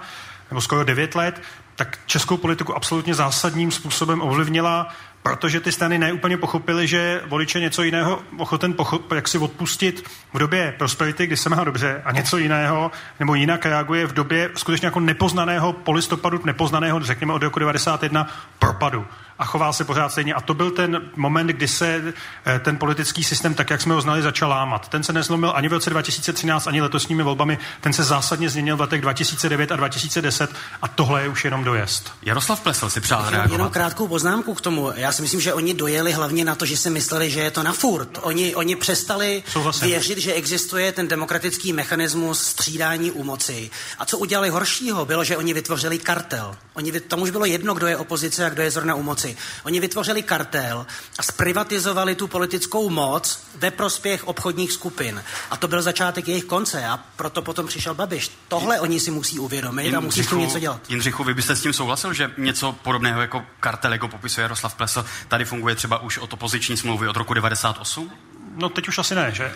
nebo 0.51 0.61
skoro 0.61 0.83
9 0.83 1.15
let, 1.15 1.41
tak 1.75 1.99
českou 2.05 2.37
politiku 2.37 2.75
absolutně 2.75 3.13
zásadním 3.13 3.71
způsobem 3.71 4.21
ovlivnila 4.21 4.87
protože 5.23 5.59
ty 5.59 5.71
strany 5.71 5.97
neúplně 5.97 6.37
pochopily, 6.37 6.87
že 6.87 7.21
voliče 7.25 7.59
něco 7.59 7.83
jiného 7.83 8.19
ochoten 8.37 8.73
pochop, 8.73 9.11
jak 9.11 9.27
si 9.27 9.37
odpustit 9.37 10.09
v 10.33 10.39
době 10.39 10.75
prosperity, 10.77 11.27
kdy 11.27 11.37
se 11.37 11.49
má 11.49 11.63
dobře, 11.63 12.01
a 12.05 12.11
něco 12.11 12.37
jiného, 12.37 12.91
nebo 13.19 13.35
jinak 13.35 13.65
reaguje 13.65 14.07
v 14.07 14.13
době 14.13 14.49
skutečně 14.55 14.85
jako 14.85 14.99
nepoznaného 14.99 15.73
polistopadu, 15.73 16.41
nepoznaného, 16.45 16.99
řekněme 16.99 17.33
od 17.33 17.43
roku 17.43 17.59
91, 17.59 18.27
propadu 18.59 19.05
a 19.39 19.45
chová 19.45 19.73
se 19.73 19.83
pořád 19.83 20.11
stejně. 20.11 20.33
A 20.33 20.41
to 20.41 20.53
byl 20.53 20.71
ten 20.71 21.01
moment, 21.15 21.47
kdy 21.47 21.67
se 21.67 22.13
eh, 22.45 22.59
ten 22.59 22.77
politický 22.77 23.23
systém, 23.23 23.53
tak 23.53 23.69
jak 23.69 23.81
jsme 23.81 23.93
ho 23.93 24.01
znali, 24.01 24.21
začal 24.21 24.49
lámat. 24.49 24.89
Ten 24.89 25.03
se 25.03 25.13
nezlomil 25.13 25.51
ani 25.55 25.67
v 25.67 25.73
roce 25.73 25.89
2013, 25.89 26.67
ani 26.67 26.81
letosními 26.81 27.23
volbami, 27.23 27.57
ten 27.81 27.93
se 27.93 28.03
zásadně 28.03 28.49
změnil 28.49 28.77
v 28.77 28.81
letech 28.81 29.01
2009 29.01 29.71
a 29.71 29.75
2010 29.75 30.51
a 30.81 30.87
tohle 30.87 31.21
je 31.21 31.29
už 31.29 31.45
jenom 31.45 31.63
dojezd. 31.63 32.11
Jaroslav 32.21 32.59
Plesl 32.59 32.89
si 32.89 33.01
přál 33.01 33.29
reagovat. 33.29 33.51
Jenom 33.51 33.69
krátkou 33.69 34.07
poznámku 34.07 34.53
k 34.53 34.61
tomu. 34.61 34.91
Já 34.95 35.11
si 35.11 35.21
myslím, 35.21 35.41
že 35.41 35.53
oni 35.53 35.73
dojeli 35.73 36.11
hlavně 36.11 36.45
na 36.45 36.55
to, 36.55 36.65
že 36.65 36.77
si 36.77 36.89
mysleli, 36.89 37.29
že 37.31 37.39
je 37.39 37.51
to 37.51 37.63
na 37.63 37.73
furt. 37.73 38.19
Oni, 38.21 38.55
oni 38.55 38.75
přestali 38.75 39.43
Souhlasím. 39.47 39.87
věřit, 39.87 40.17
že 40.17 40.33
existuje 40.33 40.91
ten 40.91 41.07
demokratický 41.07 41.73
mechanismus 41.73 42.41
střídání 42.41 43.11
u 43.11 43.23
moci. 43.23 43.69
A 43.99 44.05
co 44.05 44.17
udělali 44.17 44.49
horšího, 44.49 45.05
bylo, 45.05 45.23
že 45.23 45.37
oni 45.37 45.53
vytvořili 45.53 45.99
kartel. 45.99 46.55
Oni, 46.73 46.99
tomu 46.99 47.23
už 47.23 47.29
bylo 47.29 47.45
jedno, 47.45 47.73
kdo 47.73 47.87
je 47.87 47.97
opozice 47.97 48.45
a 48.45 48.49
kdo 48.49 48.61
je 48.61 48.71
zrovna 48.71 48.95
u 48.95 49.03
moci 49.03 49.28
moci. 49.29 49.41
Oni 49.63 49.79
vytvořili 49.79 50.23
kartel 50.23 50.85
a 51.17 51.23
zprivatizovali 51.23 52.15
tu 52.15 52.27
politickou 52.27 52.89
moc 52.89 53.39
ve 53.55 53.71
prospěch 53.71 54.27
obchodních 54.27 54.71
skupin. 54.71 55.23
A 55.51 55.57
to 55.57 55.67
byl 55.67 55.81
začátek 55.81 56.27
jejich 56.27 56.45
konce 56.45 56.85
a 56.85 56.99
proto 57.15 57.41
potom 57.41 57.67
přišel 57.67 57.95
Babiš. 57.95 58.31
Tohle 58.47 58.79
oni 58.79 58.99
si 58.99 59.11
musí 59.11 59.39
uvědomit 59.39 59.83
Jindřichu, 59.83 59.97
a 59.97 60.05
musí 60.05 60.23
s 60.23 60.27
tím 60.27 60.39
něco 60.39 60.59
dělat. 60.59 60.81
Jindřichu, 60.89 61.23
vy 61.23 61.33
byste 61.33 61.55
s 61.55 61.61
tím 61.61 61.73
souhlasil, 61.73 62.13
že 62.13 62.31
něco 62.37 62.71
podobného 62.71 63.21
jako 63.21 63.45
kartel, 63.59 63.93
jako 63.93 64.07
popisuje 64.07 64.43
Jaroslav 64.43 64.75
Plesl, 64.75 65.05
tady 65.27 65.45
funguje 65.45 65.75
třeba 65.75 66.01
už 66.01 66.17
od 66.17 66.33
opoziční 66.33 66.77
smlouvy 66.77 67.07
od 67.07 67.15
roku 67.15 67.33
98? 67.33 68.11
No 68.59 68.69
teď 68.69 68.87
už 68.87 68.97
asi 68.97 69.15
ne, 69.15 69.31
že? 69.31 69.51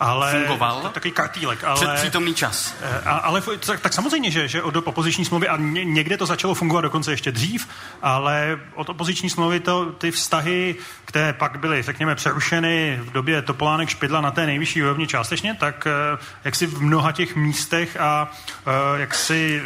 Ale 0.00 0.32
Fungoval? 0.32 0.90
Takový 0.94 1.12
kartílek. 1.12 1.64
Ale, 1.64 1.76
Před 1.76 1.94
přítomný 1.94 2.34
čas. 2.34 2.74
Eh, 2.82 3.00
a, 3.04 3.10
ale 3.10 3.42
tak, 3.66 3.80
tak 3.80 3.92
samozřejmě, 3.92 4.30
že, 4.30 4.48
že 4.48 4.62
od 4.62 4.76
opoziční 4.76 5.24
smlouvy, 5.24 5.48
a 5.48 5.56
ně, 5.56 5.84
někde 5.84 6.16
to 6.16 6.26
začalo 6.26 6.54
fungovat 6.54 6.80
dokonce 6.80 7.10
ještě 7.10 7.32
dřív, 7.32 7.68
ale 8.02 8.60
od 8.74 8.88
opoziční 8.88 9.30
smlouvy 9.30 9.60
to, 9.60 9.92
ty 9.92 10.10
vztahy, 10.10 10.76
které 11.04 11.32
pak 11.32 11.58
byly, 11.58 11.82
řekněme, 11.82 12.14
přerušeny 12.14 13.00
v 13.02 13.10
době 13.10 13.42
Topolánek 13.42 13.88
Špidla 13.88 14.20
na 14.20 14.30
té 14.30 14.46
nejvyšší 14.46 14.82
úrovni 14.82 15.06
částečně, 15.06 15.54
tak 15.54 15.86
eh, 15.86 16.18
jak 16.44 16.56
si 16.56 16.66
v 16.66 16.82
mnoha 16.82 17.12
těch 17.12 17.36
místech 17.36 17.96
a 18.00 18.30
eh, 18.66 19.00
jak 19.00 19.14
si 19.14 19.62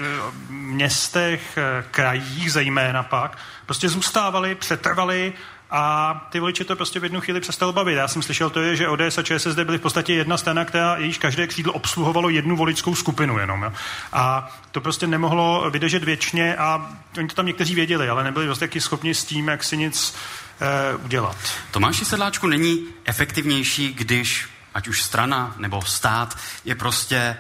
městech, 0.49 1.59
krajích 1.91 2.53
zejména 2.53 3.03
pak, 3.03 3.39
prostě 3.67 3.89
zůstávali, 3.89 4.55
přetrvali 4.55 5.33
a 5.71 6.15
ty 6.31 6.41
voliči 6.41 6.65
to 6.65 6.77
prostě 6.77 7.01
v 7.01 7.05
jednu 7.05 7.21
chvíli 7.21 7.41
přestalo 7.41 7.73
bavit. 7.73 7.95
Já 7.95 8.09
jsem 8.09 8.23
slyšel 8.23 8.51
to 8.51 8.61
je, 8.61 8.77
že 8.77 8.89
ODS 8.89 9.19
a 9.19 9.23
ČSSD 9.23 9.59
byly 9.59 9.79
v 9.79 9.81
podstatě 9.81 10.15
jedna 10.15 10.37
strana, 10.37 10.65
která 10.65 10.97
jejíž 10.97 11.19
každé 11.19 11.47
křídlo 11.47 11.73
obsluhovalo 11.73 12.29
jednu 12.29 12.57
voličskou 12.57 12.95
skupinu 12.95 13.39
jenom. 13.39 13.63
Jo. 13.63 13.73
A 14.13 14.51
to 14.71 14.81
prostě 14.81 15.07
nemohlo 15.07 15.71
vydržet 15.71 16.05
věčně 16.05 16.57
a 16.57 16.91
oni 17.19 17.29
to 17.29 17.35
tam 17.35 17.47
někteří 17.47 17.75
věděli, 17.75 18.09
ale 18.09 18.25
nebyli 18.25 18.47
vlastně 18.47 18.69
taky 18.69 18.81
schopni 18.81 19.15
s 19.15 19.25
tím, 19.25 19.49
jak 19.49 19.65
si 19.65 19.77
nic 19.77 20.15
e, 20.61 20.97
udělat. 20.97 21.37
Tomáši 21.71 22.05
Sedláčku, 22.05 22.47
není 22.47 22.87
efektivnější, 23.05 23.95
když 23.95 24.49
ať 24.75 24.89
už 24.89 25.03
strana 25.03 25.55
nebo 25.59 25.83
stát 25.83 26.39
je 26.65 26.75
prostě 26.75 27.37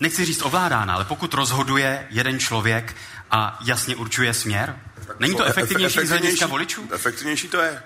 nechci 0.00 0.24
říct 0.24 0.42
ovládána, 0.42 0.94
ale 0.94 1.04
pokud 1.04 1.34
rozhoduje 1.34 2.06
jeden 2.10 2.38
člověk 2.38 2.96
a 3.30 3.58
jasně 3.64 3.96
určuje 3.96 4.34
směr, 4.34 4.76
Není 5.18 5.34
to 5.34 5.44
efektivnější 5.44 6.06
z 6.06 6.10
hlediska 6.10 6.46
voličů? 6.46 6.88
Efektivnější 6.92 7.48
to 7.48 7.60
je. 7.60 7.82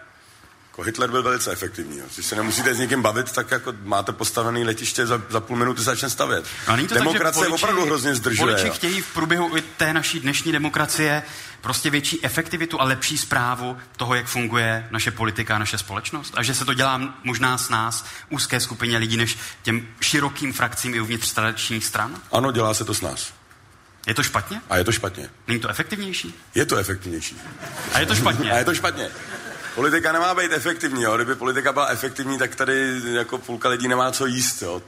Jako 0.71 0.83
Hitler 0.83 1.11
byl 1.11 1.23
velice 1.23 1.53
efektivní. 1.53 2.03
Když 2.14 2.27
se 2.27 2.37
nemusíte 2.37 2.75
s 2.75 2.79
někým 2.79 3.03
bavit, 3.03 3.33
tak 3.33 3.51
jako 3.51 3.75
máte 3.83 4.12
postavený 4.12 4.64
letiště, 4.64 5.07
za, 5.07 5.23
za 5.29 5.41
půl 5.41 5.57
minuty 5.57 5.83
začne 5.83 6.11
stavět. 6.11 6.45
No, 6.68 6.77
není 6.77 6.89
to 6.89 6.95
Demokracie 6.95 7.43
tak, 7.43 7.49
voliči, 7.49 7.64
opravdu 7.64 7.87
hrozně 7.87 8.14
zdržuje. 8.14 8.55
Voliči 8.55 8.71
chtějí 8.71 9.01
v 9.01 9.12
průběhu 9.12 9.51
té 9.77 9.93
naší 9.93 10.21
dnešní 10.21 10.53
demokracie 10.53 11.23
prostě 11.61 11.91
větší 11.91 12.25
efektivitu 12.25 12.81
a 12.81 12.85
lepší 12.85 13.18
zprávu 13.18 13.77
toho, 13.97 14.14
jak 14.14 14.27
funguje 14.27 14.89
naše 14.91 15.11
politika 15.11 15.57
a 15.57 15.59
naše 15.59 15.79
společnost. 15.79 16.35
A 16.37 16.43
že 16.43 16.55
se 16.55 16.64
to 16.64 16.75
dělá 16.75 17.01
možná 17.25 17.59
s 17.59 17.68
nás, 17.68 18.05
úzké 18.29 18.61
skupině 18.61 18.99
lidí, 18.99 19.16
než 19.16 19.39
těm 19.62 19.89
širokým 20.01 20.53
frakcím 20.53 20.95
i 20.95 21.01
uvnitř 21.01 21.33
tradičních 21.33 21.85
stran? 21.85 22.16
Ano, 22.33 22.53
dělá 22.53 22.75
se 22.75 22.85
to 22.85 22.95
s 22.95 23.01
nás. 23.01 23.39
Je 24.07 24.15
to 24.15 24.23
špatně? 24.23 24.61
A 24.71 24.77
je 24.77 24.85
to 24.85 24.93
špatně. 24.93 25.31
Není 25.49 25.61
to 25.61 25.69
efektivnější? 25.69 26.35
Je 26.55 26.67
to 26.67 26.77
efektivnější. 26.77 27.41
A 27.93 28.01
je 28.01 28.07
to 28.07 28.15
špatně? 28.15 28.53
A 28.53 28.59
je 28.59 28.65
to 28.65 28.75
špatně. 28.75 29.11
Politika 29.75 30.13
nemá 30.13 30.35
být 30.35 30.53
efektivní, 30.53 31.03
jo. 31.03 31.17
Kdyby 31.17 31.35
politika 31.35 31.73
byla 31.73 31.87
efektivní, 31.87 32.39
tak 32.39 32.55
tady 32.55 33.01
jako 33.05 33.39
půlka 33.39 33.69
lidí 33.69 33.89
nemá 33.89 34.13
co 34.13 34.27
jíst, 34.27 34.63
jo. 34.63 34.83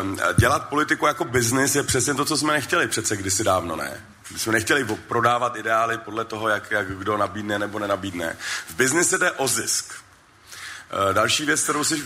Ehm, 0.00 0.18
dělat 0.38 0.68
politiku 0.68 1.06
jako 1.06 1.24
biznis 1.24 1.74
je 1.74 1.82
přesně 1.82 2.14
to, 2.14 2.24
co 2.24 2.36
jsme 2.36 2.52
nechtěli 2.52 2.88
přece 2.88 3.16
kdysi 3.16 3.44
dávno, 3.44 3.76
ne? 3.76 4.04
My 4.32 4.38
jsme 4.38 4.52
nechtěli 4.52 4.84
prodávat 4.84 5.56
ideály 5.56 5.98
podle 5.98 6.24
toho, 6.24 6.48
jak, 6.48 6.70
jak 6.70 6.98
kdo 6.98 7.16
nabídne 7.16 7.58
nebo 7.58 7.78
nenabídne. 7.78 8.36
V 8.68 8.74
biznise 8.74 9.18
jde 9.18 9.30
o 9.30 9.48
zisk. 9.48 9.94
Eh, 10.90 11.14
další 11.14 11.44
věc, 11.44 11.62
kterou 11.62 11.84
si 11.84 11.96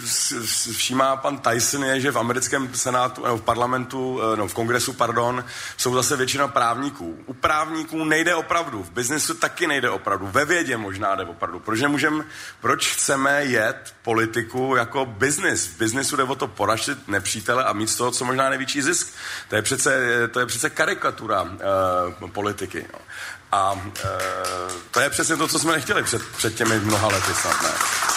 všímá 0.73 1.17
pan 1.17 1.39
Tyson, 1.39 1.85
je, 1.85 2.01
že 2.01 2.11
v 2.11 2.19
americkém 2.19 2.75
senátu, 2.75 3.25
nebo 3.25 3.37
v 3.37 3.43
parlamentu, 3.43 4.21
eh, 4.23 4.37
no 4.37 4.49
v 4.49 4.55
kongresu, 4.55 4.93
pardon, 4.93 5.45
jsou 5.77 5.95
zase 5.95 6.17
většina 6.17 6.49
právníků. 6.49 7.19
U 7.27 7.35
právníků 7.35 8.05
nejde 8.05 8.35
opravdu, 8.35 8.83
v 8.83 8.91
biznesu 8.91 9.35
taky 9.35 9.67
nejde 9.67 9.91
opravdu, 9.91 10.29
ve 10.33 10.45
vědě 10.45 10.77
možná 10.77 11.15
jde 11.15 11.25
opravdu. 11.25 11.61
Proč, 11.61 11.81
nemůžem, 11.81 12.25
proč 12.61 12.93
chceme 12.93 13.45
jet 13.45 13.95
politiku 14.03 14.75
jako 14.77 15.07
biznis? 15.07 15.67
V 15.67 15.79
biznesu 15.79 16.17
jde 16.17 16.23
o 16.23 16.35
to 16.35 16.47
poražit 16.49 17.09
nepřítele 17.09 17.65
a 17.65 17.73
mít 17.73 17.91
z 17.91 17.97
toho 17.97 18.11
co 18.11 18.25
možná 18.25 18.49
největší 18.49 18.83
zisk. 18.83 19.15
To 19.49 19.57
je 19.57 19.63
přece, 19.63 20.01
to 20.33 20.41
je 20.41 20.47
přece 20.47 20.71
karikatura 20.71 21.43
uh, 21.43 22.31
politiky. 22.31 22.87
No. 22.93 22.99
A 23.53 23.73
uh, 23.73 23.81
to 24.91 25.01
je 25.01 25.11
přesně 25.11 25.37
to, 25.37 25.49
co 25.49 25.59
jsme 25.59 25.73
nechtěli 25.73 26.03
před, 26.03 26.23
před 26.37 26.55
těmi 26.55 26.79
mnoha 26.79 27.09
lety 27.09 27.35
snad, 27.35 27.63
ne? 27.63 28.12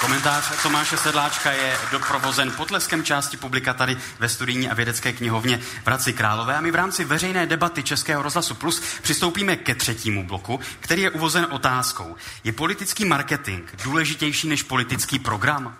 Komentář 0.00 0.62
Tomáše 0.62 0.96
Sedláčka 0.96 1.52
je 1.52 1.76
doprovozen 1.90 2.50
potleskem 2.50 3.04
části 3.04 3.36
publika 3.36 3.74
tady 3.74 3.96
ve 4.18 4.28
studijní 4.28 4.70
a 4.70 4.74
vědecké 4.74 5.12
knihovně 5.12 5.58
v 5.58 5.86
Hradci 5.86 6.12
Králové 6.12 6.56
a 6.56 6.60
my 6.60 6.70
v 6.70 6.74
rámci 6.74 7.04
veřejné 7.04 7.46
debaty 7.46 7.82
Českého 7.82 8.22
rozhlasu 8.22 8.54
Plus 8.54 8.82
přistoupíme 9.02 9.56
ke 9.56 9.74
třetímu 9.74 10.26
bloku, 10.26 10.60
který 10.80 11.02
je 11.02 11.10
uvozen 11.10 11.46
otázkou. 11.50 12.16
Je 12.44 12.52
politický 12.52 13.04
marketing 13.04 13.68
důležitější 13.84 14.48
než 14.48 14.62
politický 14.62 15.18
program? 15.18 15.76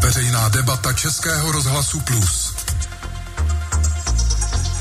Veřejná 0.00 0.48
debata 0.48 0.92
Českého 0.92 1.52
rozhlasu 1.52 2.00
Plus. 2.00 2.45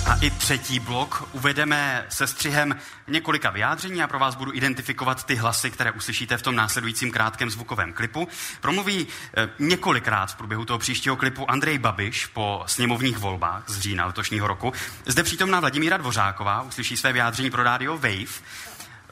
A 0.06 0.16
I 0.22 0.30
třetí 0.30 0.80
blok 0.80 1.30
uvedeme 1.32 2.06
se 2.10 2.28
střihem 2.28 2.76
několika 3.08 3.50
vyjádření 3.50 4.04
a 4.04 4.08
pro 4.08 4.20
vás 4.20 4.36
budu 4.36 4.54
identifikovat 4.54 5.24
ty 5.24 5.36
hlasy, 5.36 5.72
které 5.72 5.92
uslyšíte 5.92 6.38
v 6.38 6.42
tom 6.42 6.56
následujícím 6.56 7.12
krátkém 7.12 7.50
zvukovém 7.50 7.94
klipu. 7.94 8.28
Promluví 8.62 9.08
eh, 9.38 9.50
několikrát 9.60 10.32
v 10.32 10.36
průběhu 10.36 10.66
toho 10.66 10.80
příštího 10.80 11.16
klipu 11.16 11.52
Andrej 11.52 11.78
Babiš 11.78 12.26
po 12.26 12.64
sněmovních 12.68 13.18
volbách 13.18 13.64
z 13.68 13.80
října 13.80 14.06
letošního 14.06 14.48
roku. 14.48 14.74
Zde 15.06 15.24
přítomná 15.24 15.60
Vladimíra 15.60 15.98
Dvořáková 15.98 16.62
uslyší 16.62 16.98
své 16.98 17.14
vyjádření 17.14 17.50
pro 17.50 17.64
rádio 17.64 17.94
Wave. 17.98 18.42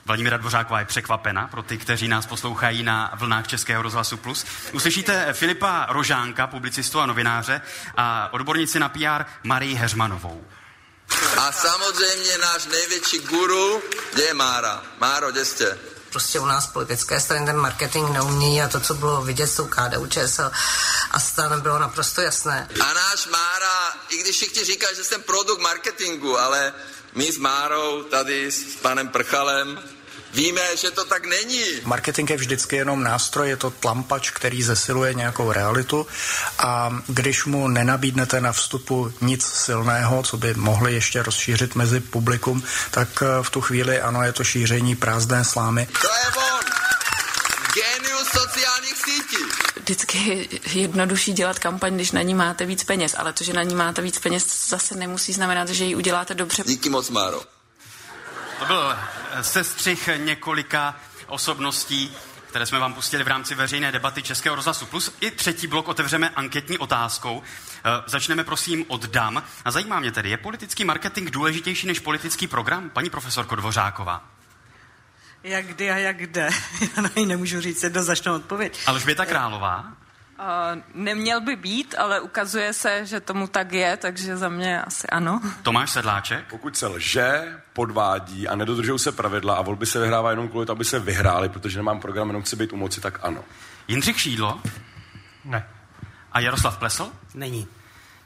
Vladimíra 0.06 0.38
Dvořáková 0.38 0.80
je 0.80 0.86
překvapena 0.86 1.48
pro 1.48 1.64
ty, 1.64 1.78
kteří 1.78 2.08
nás 2.08 2.26
poslouchají 2.26 2.84
na 2.84 3.12
vlnách 3.16 3.48
Českého 3.48 3.82
rozhlasu 3.82 4.18
Plus. 4.18 4.46
Uslyšíte 4.72 5.34
Filipa 5.34 5.86
Rožánka, 5.90 6.48
publicistu 6.48 7.00
a 7.00 7.06
novináře 7.06 7.62
a 7.98 8.34
odbornici 8.34 8.80
na 8.80 8.90
PR 8.90 9.26
Marii 9.44 9.76
Heřmanovou. 9.76 10.44
A 11.38 11.52
samozřejmě 11.52 12.38
náš 12.38 12.66
největší 12.66 13.20
guru, 13.20 13.82
kde 14.14 14.24
je 14.24 14.34
Mára? 14.34 14.84
Máro, 15.00 15.32
kde 15.32 15.46
jste? 15.46 15.80
Prostě 16.10 16.40
u 16.40 16.46
nás 16.46 16.68
politické 16.68 17.20
strany 17.20 17.46
ten 17.46 17.58
marketing 17.58 18.10
neumí 18.10 18.62
a 18.62 18.68
to, 18.68 18.80
co 18.80 18.94
bylo 18.94 19.22
vidět 19.22 19.48
s 19.48 19.56
tou 19.56 19.68
KDU, 19.68 20.08
ČSL 20.08 20.52
a 21.12 21.20
stan 21.20 21.62
bylo 21.62 21.80
naprosto 21.80 22.22
jasné. 22.22 22.70
A 22.80 22.94
náš 22.94 23.28
Mára, 23.28 23.94
i 24.10 24.18
když 24.18 24.36
všichni 24.36 24.64
říkají, 24.64 24.96
že 24.96 25.04
jsem 25.04 25.22
produkt 25.22 25.62
marketingu, 25.62 26.40
ale 26.40 26.74
my 27.14 27.32
s 27.32 27.38
Márou 27.38 28.04
tady 28.04 28.52
s 28.52 28.76
panem 28.76 29.08
Prchalem 29.08 29.80
Víme, 30.34 30.78
že 30.78 30.92
to 30.92 31.06
tak 31.06 31.26
není. 31.26 31.64
Marketing 31.84 32.30
je 32.30 32.38
vždycky 32.38 32.76
jenom 32.76 33.04
nástroj, 33.04 33.50
je 33.50 33.58
to 33.58 33.72
tlampač, 33.72 34.30
který 34.30 34.64
zesiluje 34.64 35.14
nějakou 35.14 35.52
realitu 35.52 36.08
a 36.58 37.00
když 37.08 37.46
mu 37.46 37.68
nenabídnete 37.68 38.42
na 38.42 38.52
vstupu 38.52 39.14
nic 39.22 39.46
silného, 39.46 40.24
co 40.24 40.38
by 40.38 40.54
mohli 40.54 40.94
ještě 40.94 41.24
rozšířit 41.24 41.76
mezi 41.76 42.00
publikum, 42.00 42.64
tak 42.92 43.10
eh, 43.22 43.44
v 43.44 43.50
tu 43.50 43.62
chvíli 43.62 44.02
ano, 44.02 44.24
je 44.24 44.34
to 44.34 44.44
šíření 44.44 44.96
prázdné 44.96 45.46
slámy. 45.46 45.88
To 46.02 46.08
je 46.08 46.44
on! 46.54 46.64
Genius 47.74 48.28
sociálních 48.28 48.98
sítí! 48.98 49.44
Vždycky 49.80 50.18
je 50.18 50.48
jednodušší 50.82 51.34
dělat 51.34 51.60
kampaň, 51.60 51.96
když 51.96 52.12
na 52.12 52.22
ní 52.22 52.34
máte 52.34 52.66
víc 52.66 52.84
peněz, 52.84 53.16
ale 53.18 53.34
to, 53.34 53.44
že 53.44 53.54
na 53.54 53.64
ní 53.64 53.76
máte 53.76 54.02
víc 54.02 54.20
peněz, 54.20 54.70
zase 54.70 54.96
nemusí 54.96 55.34
znamenat, 55.34 55.70
že 55.70 55.86
ji 55.86 55.96
uděláte 55.96 56.34
dobře. 56.34 56.64
Díky 56.66 56.90
moc, 56.90 57.10
Máro. 57.10 57.53
To 58.64 58.68
byl 58.68 58.96
sestřih 59.42 60.10
několika 60.18 60.96
osobností, 61.28 62.16
které 62.48 62.66
jsme 62.66 62.80
vám 62.80 62.94
pustili 62.94 63.24
v 63.24 63.28
rámci 63.28 63.56
veřejné 63.56 63.92
debaty 63.92 64.24
Českého 64.24 64.56
rozhlasu. 64.56 64.86
Plus 64.86 65.16
i 65.20 65.32
třetí 65.32 65.68
blok 65.68 65.88
otevřeme 65.88 66.30
anketní 66.30 66.78
otázkou. 66.78 67.44
E, 67.86 68.04
začneme 68.06 68.44
prosím 68.44 68.86
od 68.88 69.06
dam. 69.06 69.44
A 69.66 69.72
zajímá 69.72 70.00
mě 70.00 70.12
tedy, 70.12 70.30
je 70.30 70.38
politický 70.38 70.86
marketing 70.86 71.30
důležitější 71.30 71.88
než 71.88 72.00
politický 72.00 72.48
program? 72.48 72.90
Paní 72.90 73.10
profesorko 73.10 73.56
Dvořáková. 73.56 74.24
Jak 75.44 75.66
kdy 75.66 75.92
a 75.92 75.98
jak 75.98 76.18
kde. 76.18 76.50
Já 76.96 77.02
na 77.02 77.10
ní 77.16 77.26
nemůžu 77.26 77.62
říct 77.62 77.84
jednoznačnou 77.84 78.36
odpověď. 78.36 78.80
Alžběta 78.86 79.26
Králová. 79.26 80.03
Neměl 80.94 81.42
by 81.42 81.56
být, 81.56 81.96
ale 81.98 82.22
ukazuje 82.22 82.74
se, 82.74 83.06
že 83.06 83.20
tomu 83.20 83.48
tak 83.48 83.74
je, 83.74 83.98
takže 83.98 84.38
za 84.38 84.50
mě 84.50 84.82
asi 84.82 85.08
ano. 85.08 85.42
Tomáš 85.64 85.92
Sedláček? 85.92 86.46
Pokud 86.50 86.78
se 86.78 86.88
lže, 86.88 87.60
podvádí 87.74 88.48
a 88.48 88.56
nedodržují 88.56 89.00
se 89.00 89.12
pravidla 89.12 89.56
a 89.56 89.62
volby 89.62 89.86
se 89.86 90.00
vyhrává 90.00 90.30
jenom 90.30 90.50
kvůli 90.50 90.66
tomu, 90.66 90.78
aby 90.78 90.86
se 90.86 91.00
vyhráli, 91.00 91.50
protože 91.50 91.80
nemám 91.80 92.00
program, 92.00 92.28
jenom 92.28 92.44
chci 92.44 92.56
být 92.56 92.74
u 92.74 92.78
moci, 92.78 93.02
tak 93.02 93.20
ano. 93.22 93.44
Jindřich 93.88 94.20
Šídlo? 94.20 94.62
Ne. 95.46 95.68
A 96.32 96.40
Jaroslav 96.40 96.78
Plesl? 96.78 97.12
Není. 97.34 97.68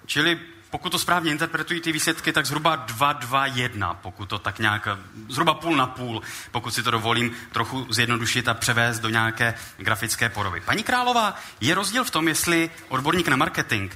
Čili 0.06 0.40
pokud 0.70 0.90
to 0.90 1.00
správně 1.00 1.32
interpretují 1.32 1.82
ty 1.82 1.92
výsledky, 1.92 2.34
tak 2.34 2.46
zhruba 2.46 2.76
2, 2.76 3.14
2, 3.14 3.46
1, 3.46 3.94
pokud 3.94 4.26
to 4.30 4.40
tak 4.40 4.60
nějak, 4.60 4.88
zhruba 5.30 5.54
půl 5.54 5.76
na 5.76 5.88
půl, 5.88 6.22
pokud 6.52 6.74
si 6.74 6.84
to 6.84 6.92
dovolím 6.92 7.36
trochu 7.52 7.88
zjednodušit 7.90 8.48
a 8.48 8.54
převést 8.54 9.00
do 9.00 9.10
nějaké 9.10 9.54
grafické 9.78 10.30
podoby. 10.30 10.62
Paní 10.62 10.84
Králová, 10.84 11.36
je 11.62 11.76
rozdíl 11.76 12.04
v 12.04 12.12
tom, 12.12 12.28
jestli 12.28 12.70
odborník 12.90 13.28
na 13.28 13.36
marketing 13.36 13.92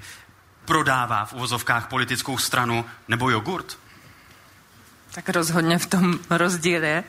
prodává 0.65 1.25
v 1.25 1.33
uvozovkách 1.33 1.87
politickou 1.87 2.37
stranu 2.37 2.85
nebo 3.07 3.29
jogurt? 3.29 3.77
Tak 5.11 5.29
rozhodně 5.29 5.77
v 5.77 5.85
tom 5.85 6.19
rozdíl 6.29 6.83
je. 6.83 7.03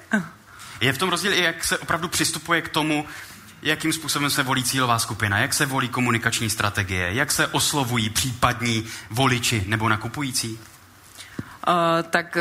Je 0.81 0.93
v 0.93 0.99
tom 0.99 1.09
rozdíl 1.09 1.33
i, 1.33 1.43
jak 1.43 1.65
se 1.65 1.79
opravdu 1.79 2.09
přistupuje 2.09 2.63
k 2.63 2.69
tomu, 2.69 3.07
jakým 3.63 3.93
způsobem 3.93 4.31
se 4.31 4.43
volí 4.43 4.65
cílová 4.65 4.99
skupina, 4.99 5.39
jak 5.39 5.55
se 5.55 5.67
volí 5.67 5.89
komunikační 5.89 6.51
strategie, 6.51 7.15
jak 7.15 7.33
se 7.33 7.47
oslovují 7.47 8.11
případní 8.11 8.87
voliči 9.11 9.65
nebo 9.67 9.89
nakupující? 9.89 10.59
Uh, 11.69 11.75
tak 12.11 12.37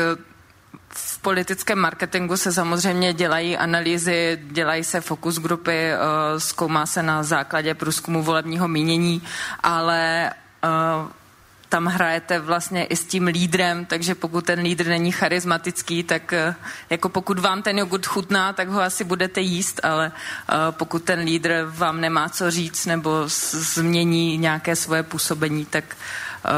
v 0.88 1.18
politickém 1.18 1.78
marketingu 1.78 2.36
se 2.36 2.52
samozřejmě 2.52 3.12
dělají 3.12 3.56
analýzy, 3.56 4.38
dělají 4.42 4.84
se 4.84 5.00
fokus 5.00 5.38
grupy, 5.38 5.90
uh, 5.92 6.38
zkoumá 6.38 6.86
se 6.86 7.02
na 7.02 7.22
základě 7.22 7.74
průzkumu 7.74 8.22
volebního 8.22 8.68
mínění, 8.68 9.22
ale 9.62 10.30
tam 11.72 11.86
hrajete 11.86 12.38
vlastně 12.38 12.84
i 12.84 12.96
s 12.96 13.04
tím 13.04 13.26
lídrem, 13.26 13.86
takže 13.86 14.14
pokud 14.14 14.44
ten 14.44 14.60
lídr 14.60 14.86
není 14.86 15.12
charismatický, 15.12 16.02
tak 16.02 16.32
eh, 16.32 16.54
jako 16.90 17.08
pokud 17.08 17.38
vám 17.38 17.62
ten 17.62 17.78
jogurt 17.78 18.06
chutná, 18.06 18.52
tak 18.52 18.68
ho 18.68 18.82
asi 18.82 19.04
budete 19.04 19.40
jíst, 19.40 19.80
ale 19.84 20.12
eh, 20.12 20.52
pokud 20.70 21.04
ten 21.04 21.20
lídr 21.20 21.64
vám 21.66 22.00
nemá 22.00 22.28
co 22.28 22.50
říct 22.50 22.86
nebo 22.86 23.22
změní 23.26 24.38
nějaké 24.38 24.76
svoje 24.76 25.02
působení, 25.02 25.64
tak 25.64 25.84
eh, 26.44 26.50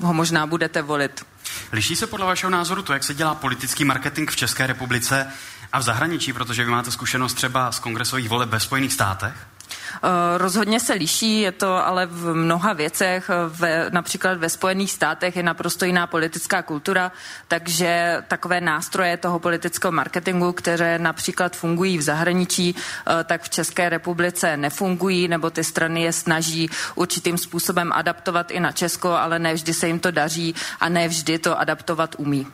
ho 0.00 0.14
možná 0.14 0.46
budete 0.46 0.82
volit. 0.82 1.26
Liší 1.72 1.96
se 1.96 2.06
podle 2.06 2.26
vašeho 2.26 2.50
názoru 2.50 2.82
to, 2.82 2.92
jak 2.92 3.04
se 3.04 3.14
dělá 3.14 3.34
politický 3.34 3.84
marketing 3.84 4.30
v 4.30 4.36
České 4.36 4.66
republice 4.66 5.32
a 5.72 5.78
v 5.78 5.82
zahraničí, 5.82 6.32
protože 6.32 6.64
vy 6.64 6.70
máte 6.70 6.90
zkušenost 6.90 7.34
třeba 7.34 7.72
z 7.72 7.78
kongresových 7.78 8.28
voleb 8.28 8.48
ve 8.48 8.60
Spojených 8.60 8.92
státech? 8.92 9.34
Eh, 9.68 10.38
rozhodně 10.38 10.80
se 10.80 10.94
liší, 10.94 11.40
je 11.40 11.52
to 11.52 11.86
ale 11.86 12.06
v 12.06 12.34
mnoha 12.34 12.72
věcech, 12.72 13.30
ve, 13.48 13.90
například 13.90 14.38
ve 14.38 14.48
Spojených 14.48 14.92
státech 14.92 15.36
je 15.36 15.42
naprosto 15.42 15.84
jiná 15.84 16.06
politická 16.06 16.62
kultura, 16.62 17.12
takže 17.48 18.22
takové 18.28 18.60
nástroje 18.60 19.16
toho 19.16 19.38
politického 19.38 19.92
marketingu, 19.92 20.52
které 20.52 20.98
například 20.98 21.56
fungují 21.56 21.98
v 21.98 22.02
zahraničí, 22.02 22.74
eh, 22.76 23.24
tak 23.24 23.42
v 23.42 23.50
České 23.50 23.88
republice 23.88 24.56
nefungují, 24.56 25.28
nebo 25.28 25.50
ty 25.50 25.64
strany 25.64 26.02
je 26.02 26.12
snaží 26.12 26.70
určitým 26.94 27.38
způsobem 27.38 27.92
adaptovat 27.92 28.50
i 28.50 28.60
na 28.60 28.72
Česko, 28.72 29.12
ale 29.12 29.38
ne 29.38 29.54
vždy 29.54 29.74
se 29.74 29.86
jim 29.86 29.98
to 29.98 30.10
daří 30.10 30.54
a 30.80 30.88
ne 30.88 31.08
vždy 31.08 31.38
to 31.38 31.58
adaptovat 31.58 32.14
umí. 32.18 32.46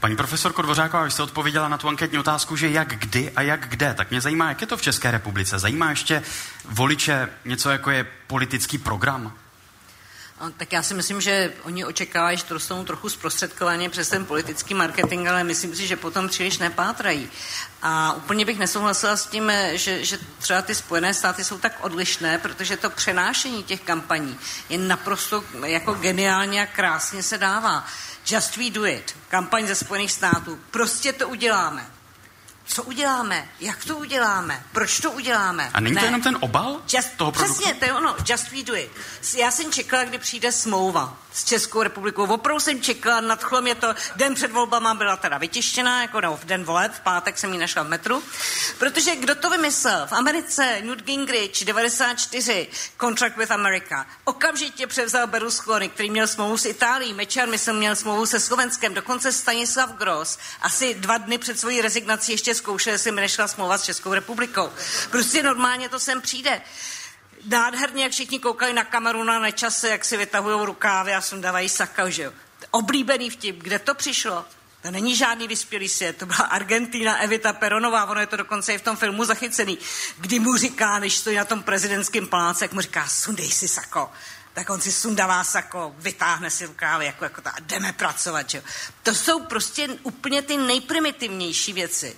Paní 0.00 0.16
profesorko 0.16 0.62
Dvořáková, 0.62 1.04
vy 1.04 1.10
jste 1.10 1.22
odpověděla 1.22 1.68
na 1.68 1.78
tu 1.78 1.88
anketní 1.88 2.18
otázku, 2.18 2.56
že 2.56 2.68
jak 2.68 2.88
kdy 2.88 3.32
a 3.36 3.42
jak 3.42 3.68
kde. 3.68 3.94
Tak 3.94 4.10
mě 4.10 4.20
zajímá, 4.20 4.48
jak 4.48 4.60
je 4.60 4.66
to 4.66 4.76
v 4.76 4.82
České 4.82 5.10
republice. 5.10 5.58
Zajímá 5.58 5.90
ještě 5.90 6.22
voliče 6.64 7.28
něco 7.44 7.70
jako 7.70 7.90
je 7.90 8.06
politický 8.26 8.78
program? 8.78 9.32
Tak 10.56 10.72
já 10.72 10.82
si 10.82 10.94
myslím, 10.94 11.20
že 11.20 11.52
oni 11.62 11.84
očekávají, 11.84 12.36
že 12.36 12.44
to 12.44 12.54
dostanou 12.54 12.84
trochu 12.84 13.08
zprostředkovaně 13.08 13.90
přes 13.90 14.08
ten 14.08 14.24
politický 14.24 14.74
marketing, 14.74 15.28
ale 15.28 15.44
myslím 15.44 15.74
si, 15.74 15.86
že 15.86 15.96
potom 15.96 16.28
příliš 16.28 16.58
nepátrají. 16.58 17.30
A 17.82 18.12
úplně 18.12 18.44
bych 18.44 18.58
nesouhlasila 18.58 19.16
s 19.16 19.26
tím, 19.26 19.52
že, 19.72 20.04
že 20.04 20.18
třeba 20.38 20.62
ty 20.62 20.74
Spojené 20.74 21.14
státy 21.14 21.44
jsou 21.44 21.58
tak 21.58 21.72
odlišné, 21.80 22.38
protože 22.38 22.76
to 22.76 22.90
přenášení 22.90 23.62
těch 23.62 23.80
kampaní 23.80 24.38
je 24.68 24.78
naprosto 24.78 25.44
jako 25.66 25.94
geniálně 25.94 26.62
a 26.62 26.66
krásně 26.66 27.22
se 27.22 27.38
dává. 27.38 27.86
Just 28.30 28.56
we 28.56 28.70
do 28.70 28.84
it, 28.84 29.16
kampaň 29.28 29.66
ze 29.66 29.74
Spojených 29.74 30.12
států. 30.12 30.58
Prostě 30.70 31.12
to 31.12 31.28
uděláme. 31.28 31.86
Co 32.68 32.82
uděláme? 32.82 33.48
Jak 33.60 33.84
to 33.84 33.96
uděláme? 33.96 34.62
Proč 34.72 35.00
to 35.00 35.10
uděláme? 35.10 35.70
A 35.74 35.80
není 35.80 35.96
to 35.96 36.00
ne. 36.00 36.06
jenom 36.06 36.22
ten 36.22 36.38
obal 36.40 36.80
just, 36.92 37.08
toho 37.16 37.32
produktu? 37.32 37.54
Přesně, 37.54 37.74
to 37.74 37.84
je 37.84 37.92
ono. 37.92 38.16
Just 38.30 38.50
we 38.50 38.62
do 38.62 38.74
it. 38.74 38.90
Já 39.36 39.50
jsem 39.50 39.72
čekala, 39.72 40.04
kdy 40.04 40.18
přijde 40.18 40.52
smlouva 40.52 41.18
s 41.32 41.44
Českou 41.44 41.82
republikou. 41.82 42.26
Opravdu 42.26 42.60
jsem 42.60 42.82
čekala, 42.82 43.20
nadchlo 43.20 43.62
mě 43.62 43.74
to. 43.74 43.94
Den 44.16 44.34
před 44.34 44.52
volbama 44.52 44.94
byla 44.94 45.16
teda 45.16 45.38
vytištěná, 45.38 46.02
jako 46.02 46.20
no, 46.20 46.36
v 46.36 46.44
den 46.44 46.64
voleb, 46.64 46.92
v 46.92 47.00
pátek 47.00 47.38
jsem 47.38 47.52
ji 47.52 47.58
našla 47.58 47.82
v 47.82 47.88
metru. 47.88 48.22
Protože 48.78 49.16
kdo 49.16 49.34
to 49.34 49.50
vymyslel? 49.50 50.06
V 50.06 50.12
Americe 50.12 50.80
Newt 50.80 51.02
Gingrich, 51.02 51.64
94, 51.64 52.68
Contract 53.00 53.36
with 53.36 53.50
America. 53.50 54.06
Okamžitě 54.24 54.86
převzal 54.86 55.26
Berlusconi, 55.26 55.88
který 55.88 56.10
měl 56.10 56.26
smlouvu 56.26 56.58
s 56.58 56.66
Itálií. 56.66 57.14
Mečar, 57.14 57.48
myslím, 57.48 57.76
měl 57.76 57.96
smlouvu 57.96 58.26
se 58.26 58.40
Slovenskem. 58.40 58.94
Dokonce 58.94 59.32
Stanislav 59.32 59.90
Gross 59.90 60.38
asi 60.62 60.94
dva 60.94 61.18
dny 61.18 61.38
před 61.38 61.60
svojí 61.60 61.80
rezignací 61.80 62.32
ještě 62.32 62.54
zkoušel, 62.58 62.92
jestli 62.92 63.12
mi 63.12 63.20
nešla 63.20 63.48
smlouva 63.48 63.78
s 63.78 63.82
Českou 63.82 64.14
republikou. 64.14 64.70
Prostě 65.10 65.42
normálně 65.42 65.88
to 65.88 65.98
sem 65.98 66.20
přijde 66.20 66.62
nádherně, 67.44 68.02
jak 68.02 68.12
všichni 68.12 68.38
koukali 68.38 68.72
na 68.72 68.84
kameru 68.84 69.24
na 69.24 69.38
nečase, 69.38 69.88
jak 69.88 70.04
si 70.04 70.16
vytahují 70.16 70.66
rukávy 70.66 71.14
a 71.14 71.20
sundávají 71.20 71.68
saka, 71.68 72.10
že 72.10 72.22
jo. 72.22 72.32
Oblíbený 72.70 73.30
vtip, 73.30 73.62
kde 73.62 73.78
to 73.78 73.94
přišlo? 73.94 74.44
To 74.82 74.90
není 74.90 75.16
žádný 75.16 75.48
vyspělý 75.48 75.88
svět, 75.88 76.16
to 76.16 76.26
byla 76.26 76.38
Argentina 76.38 77.16
Evita 77.16 77.52
Peronová, 77.52 78.04
ono 78.04 78.20
je 78.20 78.26
to 78.26 78.36
dokonce 78.36 78.74
i 78.74 78.78
v 78.78 78.82
tom 78.82 78.96
filmu 78.96 79.24
zachycený, 79.24 79.78
kdy 80.18 80.38
mu 80.38 80.56
říká, 80.56 80.98
když 80.98 81.16
stojí 81.16 81.36
na 81.36 81.44
tom 81.44 81.62
prezidentském 81.62 82.26
paláci, 82.26 82.64
jak 82.64 82.72
mu 82.72 82.80
říká, 82.80 83.08
sundej 83.08 83.50
si 83.50 83.68
sako. 83.68 84.10
tak 84.54 84.70
on 84.70 84.80
si 84.80 84.92
sundává 84.92 85.44
sako, 85.44 85.94
vytáhne 85.98 86.50
si 86.50 86.66
rukávy, 86.66 87.06
jako, 87.06 87.24
jako 87.24 87.40
ta, 87.40 87.54
jdeme 87.60 87.92
pracovat, 87.92 88.50
že? 88.50 88.62
To 89.02 89.14
jsou 89.14 89.40
prostě 89.40 89.88
úplně 90.02 90.42
ty 90.42 90.56
nejprimitivnější 90.56 91.72
věci, 91.72 92.16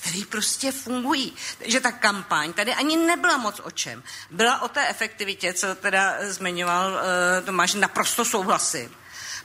které 0.00 0.18
prostě 0.28 0.72
fungují. 0.72 1.36
Takže 1.58 1.80
ta 1.80 1.92
kampaň 1.92 2.52
tady 2.52 2.74
ani 2.74 2.96
nebyla 2.96 3.36
moc 3.36 3.60
o 3.64 3.70
čem. 3.70 4.02
Byla 4.30 4.62
o 4.62 4.68
té 4.68 4.88
efektivitě, 4.88 5.52
co 5.52 5.74
teda 5.74 6.16
zmiňoval 6.20 6.92
uh, 6.92 7.46
Tomáš, 7.46 7.74
naprosto 7.74 8.24
souhlasím. 8.24 8.96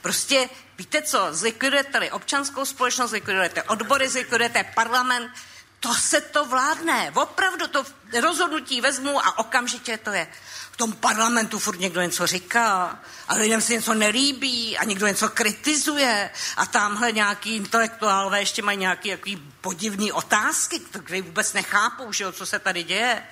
Prostě 0.01 0.49
víte 0.77 1.01
co, 1.01 1.27
zlikvidujete 1.31 2.11
občanskou 2.11 2.65
společnost, 2.65 3.09
zlikvidujete 3.09 3.63
odbory, 3.63 4.09
zlikvidujete 4.09 4.63
parlament, 4.63 5.31
to 5.79 5.93
se 5.93 6.21
to 6.21 6.45
vládne. 6.45 7.11
Opravdu 7.15 7.67
to 7.67 7.85
rozhodnutí 8.21 8.81
vezmu 8.81 9.25
a 9.25 9.39
okamžitě 9.39 9.97
to 9.97 10.11
je. 10.11 10.27
V 10.75 10.77
tom 10.77 10.93
parlamentu 10.93 11.59
furt 11.59 11.79
někdo 11.79 12.01
něco 12.01 12.27
říká 12.27 12.99
a 13.27 13.35
lidem 13.35 13.61
se 13.61 13.73
něco 13.73 13.93
nelíbí 13.93 14.77
a 14.77 14.83
někdo 14.83 15.07
něco 15.07 15.29
kritizuje 15.29 16.31
a 16.57 16.65
tamhle 16.65 17.11
nějaký 17.11 17.55
intelektuálové 17.55 18.39
ještě 18.39 18.61
mají 18.61 18.77
nějaké 18.77 19.09
jaký 19.09 19.37
podivné 19.61 20.13
otázky, 20.13 20.79
které 20.79 21.21
vůbec 21.21 21.53
nechápou, 21.53 22.11
že 22.11 22.23
jo, 22.23 22.31
co 22.31 22.45
se 22.45 22.59
tady 22.59 22.83
děje. 22.83 23.23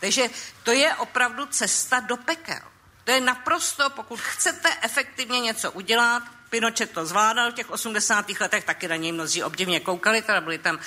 Takže 0.00 0.30
to 0.62 0.72
je 0.72 0.94
opravdu 0.94 1.46
cesta 1.46 2.00
do 2.00 2.16
pekel. 2.16 2.60
To 3.04 3.10
je 3.10 3.20
naprosto, 3.20 3.90
pokud 3.90 4.20
chcete 4.20 4.68
efektivně 4.82 5.40
něco 5.40 5.72
udělat, 5.72 6.22
Pinochet 6.52 6.90
to 6.90 7.06
zvládal 7.06 7.50
v 7.50 7.54
těch 7.54 7.70
80. 7.70 8.26
letech, 8.40 8.64
taky 8.64 8.88
na 8.88 8.96
něj 8.96 9.12
mnozí 9.12 9.42
obdivně 9.42 9.80
koukali, 9.80 10.22
teda 10.22 10.40
byly 10.40 10.58
tam 10.58 10.78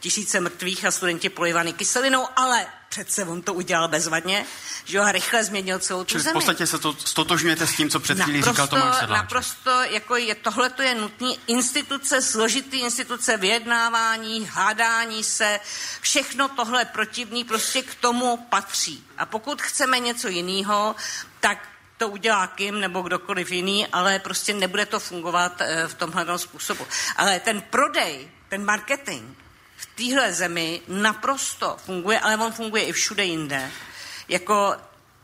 tisíce 0.00 0.40
mrtvých 0.40 0.84
a 0.84 0.90
studenti 0.90 1.28
polivaný 1.28 1.72
kyselinou, 1.72 2.26
ale 2.36 2.66
přece 2.88 3.24
on 3.24 3.42
to 3.42 3.54
udělal 3.54 3.88
bezvadně, 3.88 4.46
že 4.84 4.98
a 4.98 5.12
rychle 5.12 5.44
změnil 5.44 5.78
celou 5.78 6.04
tu 6.04 6.10
Čili 6.10 6.22
zemi. 6.22 6.30
v 6.30 6.34
podstatě 6.34 6.66
se 6.66 6.78
to 6.78 6.92
stotožňujete 6.92 7.66
s 7.66 7.76
tím, 7.76 7.90
co 7.90 8.00
před 8.00 8.20
chvílí 8.20 8.42
říkal 8.42 8.68
Tomáš 8.68 8.98
Sedláček. 8.98 9.22
Naprosto, 9.22 9.70
jako 9.70 10.16
je, 10.16 10.34
tohle 10.34 10.70
to 10.70 10.82
je 10.82 10.94
nutný 10.94 11.38
instituce, 11.46 12.22
složitý 12.22 12.80
instituce, 12.80 13.36
vyjednávání, 13.36 14.48
hádání 14.50 15.24
se, 15.24 15.60
všechno 16.00 16.48
tohle 16.48 16.84
protivný 16.84 17.44
prostě 17.44 17.82
k 17.82 17.94
tomu 17.94 18.36
patří. 18.36 19.04
A 19.18 19.26
pokud 19.26 19.62
chceme 19.62 19.98
něco 19.98 20.28
jiného, 20.28 20.96
tak 21.40 21.71
to 22.02 22.08
udělá 22.08 22.46
Kim 22.46 22.80
nebo 22.80 23.02
kdokoliv 23.02 23.50
jiný, 23.50 23.86
ale 23.86 24.18
prostě 24.18 24.54
nebude 24.54 24.86
to 24.86 25.00
fungovat 25.00 25.60
eh, 25.60 25.88
v 25.88 25.94
tomhle 25.94 26.38
způsobu. 26.38 26.86
Ale 27.16 27.40
ten 27.40 27.60
prodej, 27.60 28.30
ten 28.48 28.64
marketing 28.64 29.36
v 29.76 29.86
téhle 29.86 30.32
zemi 30.32 30.82
naprosto 30.88 31.76
funguje, 31.84 32.20
ale 32.20 32.36
on 32.36 32.52
funguje 32.52 32.84
i 32.84 32.92
všude 32.92 33.24
jinde. 33.24 33.70
Jako 34.28 34.76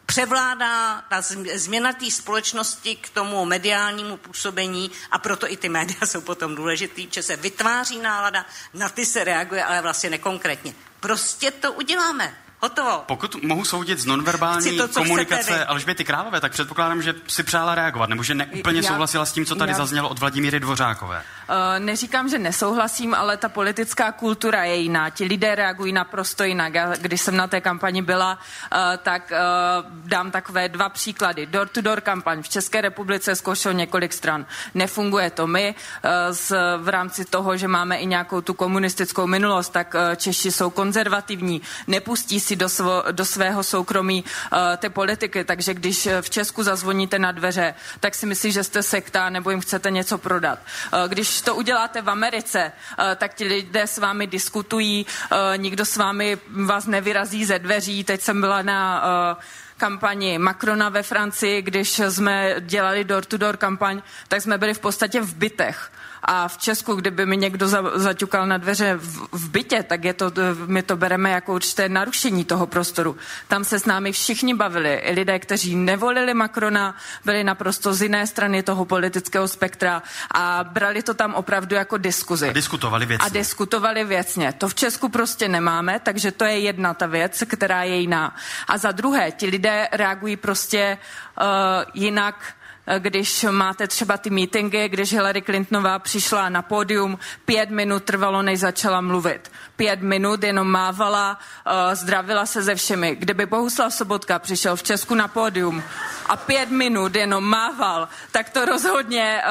převládá 0.07 1.01
ta 1.09 1.23
změna 1.55 1.93
té 1.93 2.11
společnosti 2.11 2.97
k 2.97 3.11
tomu 3.11 3.45
mediálnímu 3.45 4.17
působení 4.17 4.91
a 5.11 5.19
proto 5.19 5.51
i 5.53 5.57
ty 5.57 5.69
média 5.69 5.99
jsou 6.07 6.21
potom 6.21 6.55
důležitý, 6.55 7.09
že 7.11 7.23
se 7.23 7.37
vytváří 7.37 7.99
nálada, 7.99 8.47
na 8.75 8.89
ty 8.89 9.07
se 9.07 9.25
reaguje, 9.25 9.65
ale 9.65 9.83
vlastně 9.83 10.11
nekonkrétně. 10.11 10.75
Prostě 11.01 11.51
to 11.51 11.73
uděláme. 11.73 12.48
Hotovo. 12.63 13.03
Pokud 13.07 13.43
mohu 13.43 13.65
soudit 13.65 13.99
z 13.99 14.07
nonverbální 14.07 14.77
to, 14.77 14.89
komunikace 14.89 15.65
Alžběty 15.65 16.05
Králové, 16.05 16.41
tak 16.41 16.53
předpokládám, 16.53 17.03
že 17.03 17.15
si 17.29 17.43
přála 17.43 17.75
reagovat, 17.75 18.09
nebo 18.09 18.23
že 18.23 18.35
neúplně 18.35 18.79
Já- 18.79 18.89
souhlasila 18.89 19.27
s 19.27 19.33
tím, 19.33 19.47
co 19.47 19.55
tady 19.55 19.73
já- 19.73 19.79
zaznělo 19.79 20.09
od 20.09 20.19
Vladimíry 20.19 20.61
Dvořákové. 20.61 21.17
Uh, 21.17 21.85
neříkám, 21.85 22.29
že 22.29 22.39
nesouhlasím, 22.39 23.15
ale 23.15 23.37
ta 23.37 23.49
politická 23.49 24.13
kultura 24.13 24.65
je 24.65 24.77
jiná. 24.77 25.11
Ti 25.11 25.25
lidé 25.25 25.55
reagují 25.55 25.93
naprosto 25.93 26.45
jinak. 26.45 26.75
Já, 26.75 26.97
když 26.97 27.21
jsem 27.21 27.37
na 27.37 27.47
té 27.47 27.61
kampani 27.61 28.03
byla, 28.03 28.33
uh, 28.73 28.79
tak 29.03 29.33
uh, 29.33 30.09
dám 30.09 30.31
takové 30.31 30.69
dva 30.69 30.89
příklady. 30.89 31.47
Door-to-door 31.47 32.01
kampaň 32.01 32.43
v 32.43 32.49
České 32.49 32.81
republice 32.81 33.37
zkoušel 33.37 33.73
několik 33.75 34.13
stran. 34.13 34.47
Nefunguje 34.75 35.31
to 35.31 35.47
my. 35.47 35.75
Uh, 36.05 36.11
z, 36.31 36.53
v 36.79 36.89
rámci 36.89 37.25
toho, 37.25 37.57
že 37.57 37.69
máme 37.69 37.97
i 37.97 38.07
nějakou 38.07 38.41
tu 38.41 38.55
komunistickou 38.55 39.27
minulost, 39.27 39.69
tak 39.69 39.95
uh, 39.95 40.15
Češi 40.15 40.53
jsou 40.53 40.71
konzervativní, 40.71 41.63
nepustí 41.87 42.41
si 42.49 42.57
do, 42.57 42.69
svo, 42.69 43.05
do 43.13 43.25
svého 43.25 43.63
soukromí 43.63 44.25
uh, 44.25 44.59
ty 44.77 44.89
politiky, 44.89 45.45
takže 45.45 45.75
když 45.75 46.07
uh, 46.07 46.13
v 46.21 46.31
Česku 46.31 46.63
zazvoníte 46.63 47.19
na 47.19 47.33
dveře, 47.33 47.75
tak 48.01 48.15
si 48.15 48.27
myslí, 48.27 48.53
že 48.53 48.65
jste 48.65 48.83
sekta 48.83 49.29
nebo 49.31 49.51
jim 49.51 49.61
chcete 49.61 49.91
něco 49.91 50.19
prodat. 50.19 50.59
Uh, 50.59 51.09
když 51.09 51.41
to 51.41 51.55
uděláte 51.55 52.03
v 52.03 52.11
Americe, 52.11 52.73
uh, 52.73 53.05
tak 53.17 53.35
ti 53.35 53.45
lidé 53.45 53.87
s 53.87 53.99
vámi 53.99 54.27
diskutují, 54.27 55.07
uh, 55.07 55.39
nikdo 55.57 55.85
s 55.85 55.97
vámi 55.97 56.39
vás 56.49 56.87
nevyrazí 56.87 57.45
ze 57.45 57.59
dveří. 57.59 58.05
Teď 58.05 58.21
jsem 58.21 58.41
byla 58.41 58.63
na 58.63 59.03
uh, 59.03 59.43
kampani 59.79 60.39
Macrona 60.39 60.89
ve 60.89 61.03
Francii, 61.03 61.63
když 61.63 62.01
jsme 62.09 62.55
dělali 62.61 63.05
door-to-door 63.05 63.57
kampaň, 63.57 64.03
tak 64.29 64.43
jsme 64.43 64.59
byli 64.59 64.75
v 64.75 64.79
podstatě 64.79 65.21
v 65.21 65.35
bytech. 65.35 65.91
A 66.23 66.49
v 66.49 66.59
Česku, 66.59 66.95
kdyby 66.95 67.27
mi 67.27 67.37
někdo 67.37 67.69
za, 67.69 67.83
zaťukal 67.95 68.47
na 68.47 68.59
dveře 68.59 68.95
v, 68.95 69.29
v 69.33 69.51
bytě, 69.51 69.83
tak 69.83 70.05
je 70.05 70.15
to, 70.15 70.33
my 70.67 70.83
to 70.83 70.97
bereme 70.97 71.31
jako 71.31 71.55
určité 71.55 71.89
narušení 71.89 72.45
toho 72.45 72.67
prostoru. 72.67 73.17
Tam 73.49 73.65
se 73.65 73.79
s 73.79 73.85
námi 73.85 74.13
všichni 74.13 74.55
bavili. 74.55 74.95
I 74.95 75.13
lidé, 75.15 75.39
kteří 75.39 75.77
nevolili 75.77 76.35
Macrona, 76.35 76.95
byli 77.25 77.45
naprosto 77.45 77.95
z 77.95 78.03
jiné 78.03 78.27
strany 78.27 78.63
toho 78.63 78.85
politického 78.85 79.49
spektra 79.49 80.03
a 80.35 80.65
brali 80.65 81.03
to 81.03 81.15
tam 81.15 81.35
opravdu 81.35 81.75
jako 81.75 81.97
diskuzi. 81.97 82.53
Diskutovali 82.53 83.07
věcně. 83.07 83.27
A 83.27 83.29
diskutovali 83.29 84.05
věcně. 84.05 84.53
To 84.59 84.69
v 84.69 84.75
Česku 84.75 85.09
prostě 85.09 85.49
nemáme, 85.49 86.01
takže 86.03 86.33
to 86.33 86.45
je 86.45 86.59
jedna 86.59 86.95
ta 86.95 87.07
věc, 87.07 87.43
která 87.49 87.83
je 87.83 87.97
jiná. 87.97 88.37
A 88.69 88.79
za 88.79 88.93
druhé, 88.93 89.31
ti 89.31 89.47
lidé 89.47 89.68
reagují 89.93 90.37
prostě 90.37 90.99
uh, 91.41 91.47
jinak 91.95 92.55
eh, 92.87 93.01
když 93.01 93.47
máte 93.51 93.87
třeba 93.87 94.17
ty 94.17 94.31
meetingy, 94.31 94.89
když 94.89 95.13
Hillary 95.13 95.43
Clintonová 95.43 95.99
přišla 95.99 96.49
na 96.49 96.63
pódium, 96.63 97.19
pět 97.45 97.71
minut 97.71 98.05
trvalo, 98.05 98.43
než 98.43 98.61
začala 98.61 99.01
mluvit. 99.01 99.51
Pět 99.79 100.03
minut 100.03 100.45
jenom 100.45 100.71
mávala, 100.71 101.39
uh, 101.67 101.95
zdravila 101.95 102.47
se 102.47 102.63
ze 102.63 102.75
všemi. 102.75 103.17
Kdyby 103.17 103.47
Bohuslav 103.47 103.95
Sobotka 103.95 104.39
přišel 104.39 104.77
v 104.77 104.83
Česku 104.83 105.15
na 105.15 105.29
pódium 105.29 105.83
a 106.27 106.37
pět 106.37 106.71
minut 106.71 107.15
jenom 107.15 107.45
mával, 107.45 108.09
tak 108.33 108.51
to 108.51 108.65
rozhodně 108.65 109.43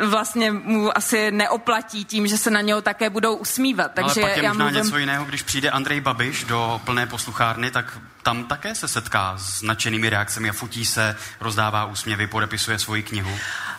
uh, 0.00 0.08
vlastně 0.08 0.52
mu 0.52 0.96
asi 0.96 1.30
neoplatí 1.30 2.04
tím, 2.04 2.26
že 2.26 2.38
se 2.38 2.50
na 2.50 2.60
něho 2.60 2.82
také 2.82 3.10
budou 3.10 3.36
usmívat. 3.36 3.92
Takže 3.94 4.20
Ale 4.20 4.30
pak 4.30 4.36
je 4.36 4.42
já 4.44 4.48
možná 4.48 4.64
mluvím... 4.64 4.84
něco 4.84 4.98
jiného, 4.98 5.24
když 5.24 5.42
přijde 5.42 5.70
Andrej 5.70 6.00
Babiš 6.00 6.44
do 6.44 6.80
plné 6.84 7.06
posluchárny, 7.06 7.70
tak 7.70 7.98
tam 8.22 8.44
také 8.44 8.74
se 8.74 8.88
setká 8.88 9.34
s 9.38 9.62
nadšenými 9.62 10.10
reakcemi 10.10 10.50
a 10.50 10.52
futí 10.52 10.84
se, 10.84 11.16
rozdává 11.40 11.84
úsměvy, 11.84 12.26
podepisuje 12.26 12.78
svoji 12.78 13.02
knihu. 13.02 13.38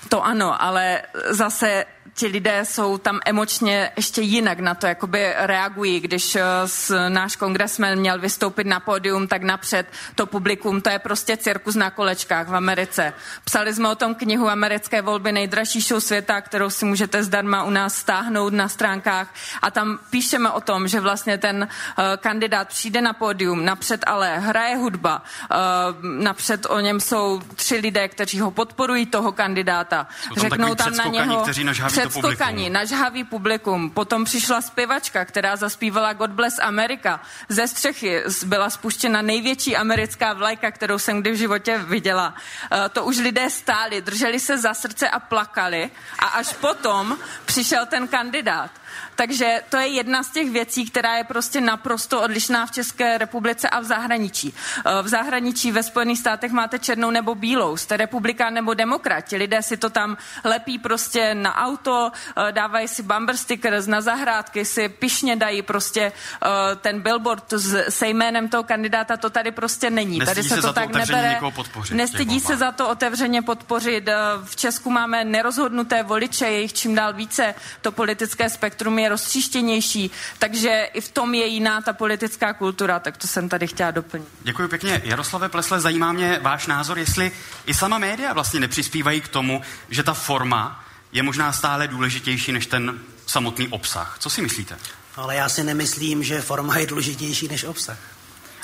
To 0.09 0.25
ano, 0.25 0.61
ale 0.61 1.01
zase 1.29 1.85
ti 2.13 2.27
lidé 2.27 2.65
jsou 2.65 2.97
tam 2.97 3.19
emočně 3.25 3.91
ještě 3.95 4.21
jinak 4.21 4.59
na 4.59 4.75
to, 4.75 4.87
jakoby 4.87 5.33
reagují. 5.37 5.99
Když 5.99 6.35
eh, 6.35 6.41
s, 6.65 7.09
náš 7.09 7.35
kongresmen 7.35 7.99
měl 7.99 8.19
vystoupit 8.19 8.67
na 8.67 8.79
pódium, 8.79 9.27
tak 9.27 9.43
napřed 9.43 9.87
to 10.15 10.25
publikum, 10.25 10.81
to 10.81 10.89
je 10.89 10.99
prostě 10.99 11.37
cirkus 11.37 11.75
na 11.75 11.89
kolečkách 11.89 12.47
v 12.47 12.55
Americe. 12.55 13.13
Psali 13.45 13.73
jsme 13.73 13.89
o 13.89 13.95
tom 13.95 14.15
knihu 14.15 14.49
Americké 14.49 15.01
volby, 15.01 15.31
nejdražší 15.31 15.81
show 15.81 15.99
světa, 15.99 16.41
kterou 16.41 16.69
si 16.69 16.85
můžete 16.85 17.23
zdarma 17.23 17.63
u 17.63 17.69
nás 17.69 17.95
stáhnout 17.95 18.53
na 18.53 18.69
stránkách 18.69 19.33
a 19.61 19.71
tam 19.71 19.99
píšeme 20.09 20.49
o 20.49 20.61
tom, 20.61 20.87
že 20.87 20.99
vlastně 20.99 21.37
ten 21.37 21.67
uh, 21.67 22.03
kandidát 22.17 22.67
přijde 22.67 23.01
na 23.01 23.13
pódium, 23.13 23.65
napřed 23.65 24.03
ale 24.07 24.39
hraje 24.39 24.75
hudba, 24.75 25.23
uh, 25.51 26.23
napřed 26.23 26.65
o 26.69 26.79
něm 26.79 26.99
jsou 26.99 27.41
tři 27.55 27.75
lidé, 27.75 28.07
kteří 28.07 28.39
ho 28.39 28.51
podporují, 28.51 29.05
toho 29.05 29.31
kandidáta. 29.31 30.07
Jsou 30.37 30.49
tam 30.49 30.49
takový 30.49 30.75
předskokaní, 30.75 31.37
kteří 31.43 31.63
nažhaví 31.63 31.92
to 31.92 31.92
předskokaní, 32.01 32.55
publikum. 32.55 32.73
nažhavý 32.73 33.23
publikum. 33.23 33.89
Potom 33.89 34.25
přišla 34.25 34.61
zpěvačka, 34.61 35.25
která 35.25 35.55
zaspívala 35.55 36.13
God 36.13 36.31
Bless 36.31 36.59
America. 36.59 37.19
Ze 37.49 37.67
střechy 37.67 38.23
byla 38.45 38.69
spuštěna 38.69 39.21
největší 39.21 39.77
americká 39.77 40.33
vlajka, 40.33 40.71
kterou 40.71 40.99
jsem 40.99 41.21
kdy 41.21 41.31
v 41.31 41.35
životě 41.35 41.77
viděla. 41.77 42.33
Eh, 42.71 42.89
To 42.89 43.05
už 43.05 43.17
lidé 43.17 43.49
stáli, 43.49 44.01
drželi 44.01 44.39
se 44.39 44.57
za 44.57 44.73
srdce 44.73 45.09
a 45.09 45.19
plakali 45.19 45.91
a 46.19 46.25
až 46.25 46.53
potom 46.53 47.17
přišel 47.45 47.85
ten 47.85 48.07
kandidát. 48.07 48.71
Takže 49.15 49.61
to 49.69 49.77
je 49.77 49.87
jedna 49.87 50.23
z 50.23 50.29
těch 50.29 50.49
věcí, 50.51 50.89
která 50.89 51.17
je 51.17 51.23
prostě 51.23 51.61
naprosto 51.61 52.21
odlišná 52.21 52.65
v 52.65 52.71
České 52.71 53.17
republice 53.17 53.69
a 53.69 53.79
v 53.79 53.83
zahraničí. 53.83 54.53
Eh, 54.85 55.01
V 55.01 55.07
zahraničí 55.07 55.71
ve 55.71 55.83
Spojených 55.83 56.19
státech 56.19 56.51
máte 56.51 56.79
černou 56.79 57.11
nebo 57.11 57.35
bílou, 57.35 57.77
jste 57.77 57.97
republikán 57.97 58.53
nebo 58.53 58.73
demokrat. 58.73 59.21
Ti 59.21 59.37
lidé 59.37 59.61
si 59.61 59.77
to 59.77 59.89
tam 59.89 60.17
lepí 60.43 60.79
prostě 60.79 61.35
na 61.35 61.55
auto, 61.55 62.11
uh, 62.37 62.51
dávají 62.51 62.87
si 62.87 63.03
bumper 63.03 63.37
stickers 63.37 63.87
na 63.87 64.01
zahrádky, 64.01 64.65
si 64.65 64.89
pišně 64.89 65.35
dají 65.35 65.61
prostě 65.61 66.11
uh, 66.11 66.49
ten 66.81 67.01
billboard 67.01 67.53
s, 67.53 67.89
se 67.89 68.07
jménem 68.07 68.49
toho 68.49 68.63
kandidáta, 68.63 69.17
to 69.17 69.29
tady 69.29 69.51
prostě 69.51 69.89
není. 69.89 70.19
Nestydí 70.19 70.35
tady 70.35 70.43
se, 70.43 70.55
se 70.55 70.55
to 70.55 70.61
za 70.61 70.67
to 70.67 70.73
tak 70.73 70.89
nebere. 70.93 71.39
podpořit 71.55 71.95
Nestydí 71.95 72.39
se 72.39 72.57
za 72.57 72.71
to 72.71 72.89
otevřeně 72.89 73.41
podpořit. 73.41 74.09
V 74.43 74.55
Česku 74.55 74.89
máme 74.89 75.23
nerozhodnuté 75.23 76.03
voliče, 76.03 76.45
je 76.45 76.61
jich 76.61 76.73
čím 76.73 76.95
dál 76.95 77.13
více. 77.13 77.55
To 77.81 77.91
politické 77.91 78.49
spektrum 78.49 78.82
je 78.99 79.09
roztříštěnější, 79.09 80.11
takže 80.39 80.89
i 80.93 81.01
v 81.01 81.11
tom 81.11 81.33
je 81.33 81.45
jiná 81.45 81.81
ta 81.81 81.93
politická 81.93 82.53
kultura, 82.53 82.99
tak 82.99 83.17
to 83.17 83.27
jsem 83.27 83.49
tady 83.49 83.67
chtěla 83.67 83.91
doplnit. 83.91 84.27
Děkuji 84.41 84.67
pěkně. 84.67 85.01
Jaroslave 85.05 85.49
Plesle, 85.49 85.79
zajímá 85.81 86.13
mě 86.13 86.39
váš 86.41 86.67
názor, 86.67 86.99
jestli 86.99 87.31
i 87.65 87.73
sama 87.73 87.97
média 87.97 88.33
vlastně 88.33 88.59
nepřispívají 88.59 89.21
k 89.21 89.27
tomu, 89.27 89.61
že 89.89 90.03
ta 90.03 90.13
forma 90.13 90.85
je 91.11 91.23
možná 91.23 91.51
stále 91.51 91.87
důležitější 91.87 92.51
než 92.51 92.65
ten 92.65 92.99
samotný 93.25 93.67
obsah. 93.67 94.17
Co 94.19 94.29
si 94.29 94.41
myslíte? 94.41 94.77
Ale 95.15 95.35
já 95.35 95.49
si 95.49 95.63
nemyslím, 95.63 96.23
že 96.23 96.41
forma 96.41 96.77
je 96.77 96.87
důležitější 96.87 97.47
než 97.47 97.63
obsah. 97.63 97.97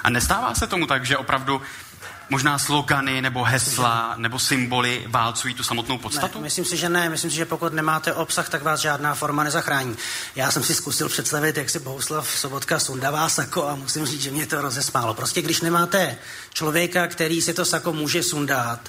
A 0.04 0.10
nestává 0.10 0.56
se 0.56 0.68
tomu 0.68 0.88
tak, 0.88 1.06
že 1.06 1.18
opravdu 1.18 1.62
možná 2.30 2.60
slogany 2.60 3.22
nebo 3.22 3.44
hesla 3.44 4.14
nebo 4.18 4.40
symboly 4.40 5.06
válcují 5.08 5.54
tu 5.54 5.64
samotnou 5.64 5.98
podstatu? 5.98 6.38
Ne, 6.38 6.44
myslím 6.44 6.66
si, 6.66 6.78
že 6.78 6.90
ne. 6.90 7.10
Myslím 7.10 7.32
si, 7.32 7.38
že 7.38 7.46
pokud 7.46 7.74
nemáte 7.74 8.14
obsah, 8.14 8.50
tak 8.50 8.64
vás 8.64 8.80
žádná 8.80 9.16
forma 9.16 9.44
nezachrání. 9.44 9.98
Já 10.36 10.52
jsem 10.52 10.64
si 10.64 10.76
zkusil 10.76 11.10
představit, 11.10 11.58
jak 11.58 11.70
si 11.70 11.80
Bohuslav 11.80 12.30
Sobotka 12.30 12.80
sundává 12.80 13.30
sako 13.30 13.68
a 13.68 13.76
musím 13.76 14.06
říct, 14.06 14.22
že 14.22 14.32
mě 14.32 14.46
to 14.46 14.62
rozesmálo. 14.62 15.14
Prostě 15.14 15.42
když 15.42 15.62
nemáte 15.62 16.18
člověka, 16.54 17.08
který 17.08 17.42
si 17.42 17.54
to 17.54 17.66
sako 17.66 17.94
může 17.94 18.24
sundat 18.24 18.80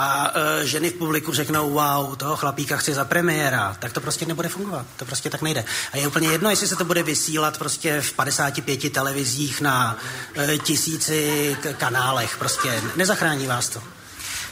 a 0.00 0.32
e, 0.34 0.66
ženy 0.66 0.90
v 0.90 0.94
publiku 0.94 1.32
řeknou, 1.32 1.70
wow, 1.70 2.16
toho 2.16 2.36
chlapíka 2.36 2.76
chci 2.76 2.94
za 2.94 3.04
premiéra, 3.04 3.76
tak 3.78 3.92
to 3.92 4.00
prostě 4.00 4.26
nebude 4.26 4.48
fungovat. 4.48 4.86
To 4.96 5.04
prostě 5.04 5.30
tak 5.30 5.42
nejde. 5.42 5.64
A 5.92 5.96
je 5.96 6.06
úplně 6.06 6.28
jedno, 6.28 6.50
jestli 6.50 6.68
se 6.68 6.76
to 6.76 6.84
bude 6.84 7.02
vysílat 7.02 7.58
prostě 7.58 8.00
v 8.00 8.12
55 8.12 8.92
televizích 8.92 9.60
na 9.60 9.96
e, 10.36 10.58
tisíci 10.58 11.56
kanálech. 11.76 12.36
Prostě 12.36 12.82
nezachrání 12.96 13.46
vás 13.46 13.68
to. 13.68 13.82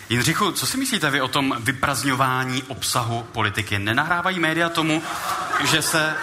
Jindřichu, 0.08 0.52
co 0.52 0.66
si 0.66 0.76
myslíte 0.76 1.10
vy 1.10 1.20
o 1.20 1.28
tom 1.28 1.56
vyprazňování 1.58 2.62
obsahu 2.62 3.26
politiky? 3.32 3.78
Nenahrávají 3.78 4.38
média 4.38 4.68
tomu, 4.68 5.02
že 5.70 5.82
se 5.82 6.14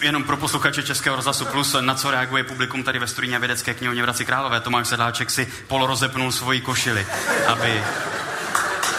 jenom 0.00 0.24
pro 0.24 0.36
posluchače 0.36 0.82
Českého 0.82 1.16
rozhlasu 1.16 1.44
Plus, 1.44 1.76
na 1.80 1.94
co 1.94 2.10
reaguje 2.10 2.44
publikum 2.44 2.82
tady 2.82 2.98
ve 2.98 3.06
studijně 3.06 3.38
vědecké 3.38 3.74
knihovně 3.74 4.02
v 4.02 4.04
Hradci 4.04 4.24
Králové. 4.24 4.60
Tomáš 4.60 4.88
Sedláček 4.88 5.30
si 5.30 5.52
polorozepnul 5.68 6.32
svoji 6.32 6.60
košili, 6.60 7.06
aby 7.46 7.84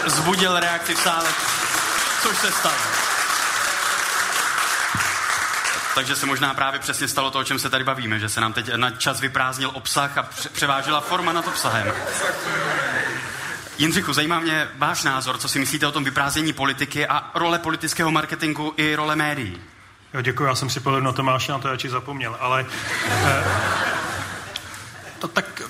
zbudil 0.06 0.60
reakci 0.60 0.94
v 0.94 0.98
sále, 0.98 1.28
což 2.22 2.38
se 2.38 2.52
stalo. 2.52 2.74
Takže 5.94 6.16
se 6.16 6.26
možná 6.26 6.54
právě 6.54 6.80
přesně 6.80 7.08
stalo 7.08 7.30
to, 7.30 7.38
o 7.38 7.44
čem 7.44 7.58
se 7.58 7.70
tady 7.70 7.84
bavíme, 7.84 8.18
že 8.18 8.28
se 8.28 8.40
nám 8.40 8.52
teď 8.52 8.74
na 8.76 8.90
čas 8.90 9.20
vyprázdnil 9.20 9.70
obsah 9.74 10.18
a 10.18 10.22
pře- 10.22 10.48
převážila 10.48 11.00
forma 11.00 11.32
nad 11.32 11.46
obsahem. 11.46 11.92
Jindřichu, 13.78 14.12
zajímá 14.12 14.40
mě 14.40 14.68
váš 14.76 15.02
názor, 15.02 15.38
co 15.38 15.48
si 15.48 15.58
myslíte 15.58 15.86
o 15.86 15.92
tom 15.92 16.04
vyprázdnění 16.04 16.52
politiky 16.52 17.06
a 17.06 17.30
role 17.34 17.58
politického 17.58 18.10
marketingu 18.10 18.74
i 18.76 18.94
role 18.94 19.16
médií. 19.16 19.60
Jo, 20.14 20.20
děkuji, 20.20 20.44
já 20.44 20.54
jsem 20.54 20.70
si 20.70 20.80
podle 20.80 21.00
na 21.00 21.12
Tomáše 21.12 21.52
na 21.52 21.58
to 21.58 21.68
radši 21.68 21.88
zapomněl, 21.88 22.36
ale 22.40 22.66
eh, 23.08 23.44
to 25.18 25.28
tak 25.28 25.62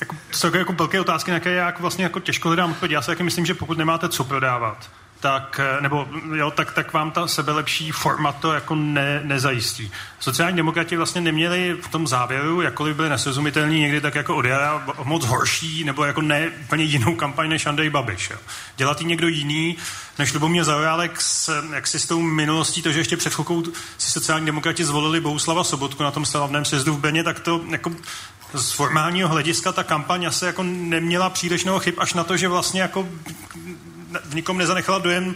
jako, 0.00 0.16
to 0.30 0.38
jsou 0.38 0.56
jako 0.56 0.72
velké 0.72 1.00
otázky, 1.00 1.30
na 1.30 1.40
které 1.40 1.54
já 1.54 1.66
jako 1.66 1.82
vlastně 1.82 2.04
jako 2.04 2.20
těžko 2.20 2.48
hledám 2.48 2.70
odpověď. 2.70 2.92
Já 2.92 3.02
si 3.02 3.06
taky 3.06 3.22
myslím, 3.22 3.46
že 3.46 3.54
pokud 3.54 3.78
nemáte 3.78 4.08
co 4.08 4.24
prodávat, 4.24 4.90
tak, 5.22 5.60
eh, 5.62 5.80
nebo 5.80 6.08
jo, 6.34 6.50
tak, 6.50 6.72
tak 6.72 6.92
vám 6.92 7.10
ta 7.10 7.26
sebelepší 7.26 7.90
forma 7.90 8.32
to 8.32 8.52
jako 8.52 8.74
ne, 8.74 9.20
nezajistí. 9.24 9.92
Sociální 10.20 10.56
demokrati 10.56 10.96
vlastně 10.96 11.20
neměli 11.20 11.76
v 11.82 11.88
tom 11.88 12.06
závěru, 12.06 12.62
jakkoliv 12.62 12.96
byli 12.96 13.08
nesrozumitelní 13.08 13.80
někdy 13.80 14.00
tak 14.00 14.14
jako 14.14 14.36
od 14.36 14.44
jara 14.44 14.84
moc 15.04 15.24
horší, 15.24 15.84
nebo 15.84 16.04
jako 16.04 16.22
ne 16.22 16.48
úplně 16.48 16.84
jinou 16.84 17.14
kampaň 17.14 17.48
než 17.48 17.66
Andrej 17.66 17.90
Babiš. 17.90 18.30
Jo. 18.30 18.36
Dělat 18.76 19.00
ji 19.00 19.06
někdo 19.06 19.28
jiný, 19.28 19.76
než 20.18 20.32
Lubomír 20.32 20.64
Zaorálek 20.64 21.20
s, 21.20 21.62
jak 21.74 21.86
si 21.86 21.98
s 21.98 22.06
tou 22.06 22.22
minulostí, 22.22 22.82
to, 22.82 22.92
že 22.92 23.00
ještě 23.00 23.16
před 23.16 23.34
chvilkou 23.34 23.62
si 23.98 24.10
sociální 24.10 24.46
demokrati 24.46 24.84
zvolili 24.84 25.20
Bohuslava 25.20 25.64
Sobotku 25.64 26.02
na 26.02 26.10
tom 26.10 26.26
slavném 26.26 26.64
sjezdu 26.64 26.94
v 26.94 27.00
Brně, 27.00 27.24
tak 27.24 27.40
to 27.40 27.60
jako 27.70 27.92
z 28.54 28.72
formálního 28.72 29.28
hlediska 29.28 29.72
ta 29.72 29.84
kampaň 29.84 30.24
asi 30.24 30.44
jako 30.44 30.62
neměla 30.62 31.30
příliš 31.30 31.66
chyb, 31.78 31.94
až 31.98 32.14
na 32.14 32.24
to, 32.24 32.36
že 32.36 32.48
vlastně 32.48 32.82
jako 32.82 33.08
v 34.24 34.34
nikom 34.34 34.58
nezanechala 34.58 34.98
dojem, 34.98 35.34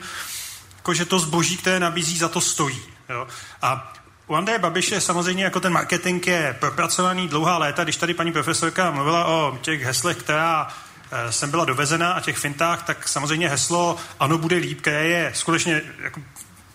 jako 0.76 0.94
že 0.94 1.04
to 1.04 1.18
zboží, 1.18 1.56
které 1.56 1.80
nabízí, 1.80 2.18
za 2.18 2.28
to 2.28 2.40
stojí. 2.40 2.82
Jo? 3.08 3.26
A 3.62 3.92
u 4.26 4.34
Andreje 4.34 4.58
Babiše 4.58 5.00
samozřejmě 5.00 5.44
jako 5.44 5.60
ten 5.60 5.72
marketing 5.72 6.26
je 6.26 6.56
propracovaný 6.60 7.28
dlouhá 7.28 7.58
léta. 7.58 7.84
Když 7.84 7.96
tady 7.96 8.14
paní 8.14 8.32
profesorka 8.32 8.90
mluvila 8.90 9.24
o 9.24 9.58
těch 9.62 9.82
heslech, 9.82 10.16
která 10.16 10.68
eh, 11.12 11.32
sem 11.32 11.50
byla 11.50 11.64
dovezena 11.64 12.12
a 12.12 12.20
těch 12.20 12.38
fintách, 12.38 12.82
tak 12.82 13.08
samozřejmě 13.08 13.48
heslo 13.48 13.96
ano 14.20 14.38
bude 14.38 14.56
líp, 14.56 14.80
které 14.80 15.06
je 15.06 15.32
skutečně 15.34 15.82
jako 16.02 16.20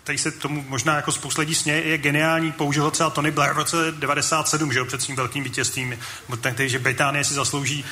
tady 0.04 0.18
se 0.18 0.32
tomu 0.32 0.66
možná 0.68 0.96
jako 0.96 1.12
spousta 1.12 1.42
lidí 1.42 1.56
směje, 1.56 1.84
je 1.84 1.98
geniální, 1.98 2.52
použil 2.52 2.84
ho 2.84 2.92
třeba 2.92 3.10
Tony 3.10 3.32
Blair 3.32 3.54
v 3.54 3.58
roce 3.58 3.78
97, 3.92 4.74
že 4.74 4.80
jo, 4.80 4.86
před 4.86 5.02
svým 5.02 5.16
velkým 5.16 5.44
vítězstvím, 5.44 6.00
ten, 6.42 6.54
který, 6.54 6.70
že 6.70 6.80
Británie 6.80 7.24
si 7.24 7.34
zaslouží, 7.34 7.86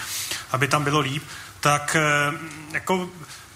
aby 0.52 0.68
tam 0.68 0.84
bylo 0.84 1.00
líp, 1.00 1.24
tak 1.60 1.96
eh, 1.96 2.38
jako 2.74 3.10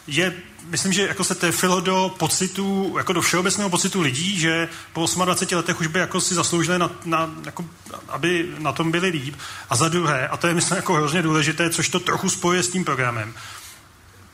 je, 0.08 0.34
myslím, 0.70 0.94
že 0.94 1.08
jako 1.08 1.24
se 1.24 1.36
trefilo 1.36 1.82
do 1.82 2.16
pocitu, 2.18 2.96
jako 2.98 3.14
do 3.14 3.22
všeobecného 3.22 3.70
pocitu 3.70 4.02
lidí, 4.02 4.40
že 4.40 4.70
po 4.94 5.08
28 5.26 5.56
letech 5.58 5.80
už 5.80 5.88
by 5.88 6.00
jako 6.00 6.22
si 6.22 6.36
zasloužili, 6.36 6.80
na, 6.80 6.92
na, 7.06 7.32
jako, 7.46 7.66
aby 8.08 8.50
na 8.60 8.72
tom 8.72 8.92
byli 8.92 9.10
líp. 9.10 9.36
A 9.70 9.76
za 9.76 9.90
druhé, 9.90 10.28
a 10.28 10.38
to 10.38 10.48
je 10.48 10.54
myslím 10.54 10.76
jako 10.76 10.94
hrozně 10.94 11.22
důležité, 11.22 11.70
což 11.70 11.90
to 11.90 12.00
trochu 12.00 12.30
spojuje 12.30 12.64
s 12.64 12.70
tím 12.70 12.86
programem, 12.86 13.34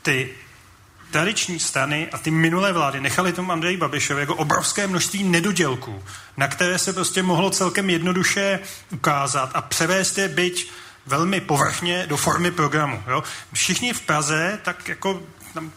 ty 0.02 0.30
tradiční 1.10 1.58
strany 1.58 2.08
a 2.12 2.18
ty 2.18 2.30
minulé 2.30 2.72
vlády 2.72 3.00
nechali 3.00 3.32
tomu 3.32 3.52
Andreji 3.52 3.76
Babišovi 3.76 4.20
jako 4.20 4.34
obrovské 4.34 4.86
množství 4.86 5.24
nedodělků, 5.24 6.04
na 6.36 6.48
které 6.48 6.78
se 6.78 6.92
prostě 6.92 7.22
mohlo 7.22 7.50
celkem 7.50 7.90
jednoduše 7.90 8.60
ukázat 8.90 9.50
a 9.54 9.62
převést 9.62 10.18
je 10.18 10.28
byť 10.28 10.70
velmi 11.06 11.40
povrchně 11.40 12.06
do 12.06 12.16
formy 12.16 12.50
programu. 12.50 13.02
Jo? 13.08 13.22
Všichni 13.52 13.92
v 13.92 14.00
Praze 14.00 14.58
tak 14.62 14.88
jako 14.88 15.22
tam 15.54 15.72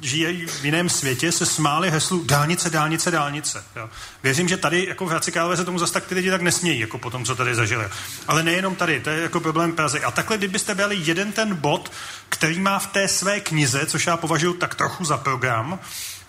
žijí 0.00 0.46
v 0.46 0.64
jiném 0.64 0.88
světě, 0.88 1.32
se 1.32 1.46
smáli 1.46 1.90
heslu 1.90 2.24
dálnice, 2.24 2.70
dálnice, 2.70 3.10
dálnice. 3.10 3.64
Jo. 3.76 3.90
Věřím, 4.22 4.48
že 4.48 4.56
tady 4.56 4.86
jako 4.88 5.06
v 5.06 5.08
Hradci 5.08 5.32
se 5.54 5.64
tomu 5.64 5.78
zase 5.78 5.92
tak 5.92 6.06
ty 6.06 6.14
lidi 6.14 6.30
tak 6.30 6.42
nesmějí, 6.42 6.80
jako 6.80 6.98
po 6.98 7.10
tom, 7.10 7.24
co 7.24 7.36
tady 7.36 7.54
zažili. 7.54 7.84
Ale 8.28 8.42
nejenom 8.42 8.76
tady, 8.76 9.00
to 9.00 9.10
je 9.10 9.22
jako 9.22 9.40
problém 9.40 9.72
Prazy. 9.72 10.00
A 10.00 10.10
takhle, 10.10 10.38
kdybyste 10.38 10.74
byli 10.74 10.96
jeden 11.00 11.32
ten 11.32 11.54
bod, 11.54 11.92
který 12.28 12.60
má 12.60 12.78
v 12.78 12.86
té 12.86 13.08
své 13.08 13.40
knize, 13.40 13.86
což 13.86 14.06
já 14.06 14.16
považuji 14.16 14.54
tak 14.54 14.74
trochu 14.74 15.04
za 15.04 15.16
program 15.16 15.78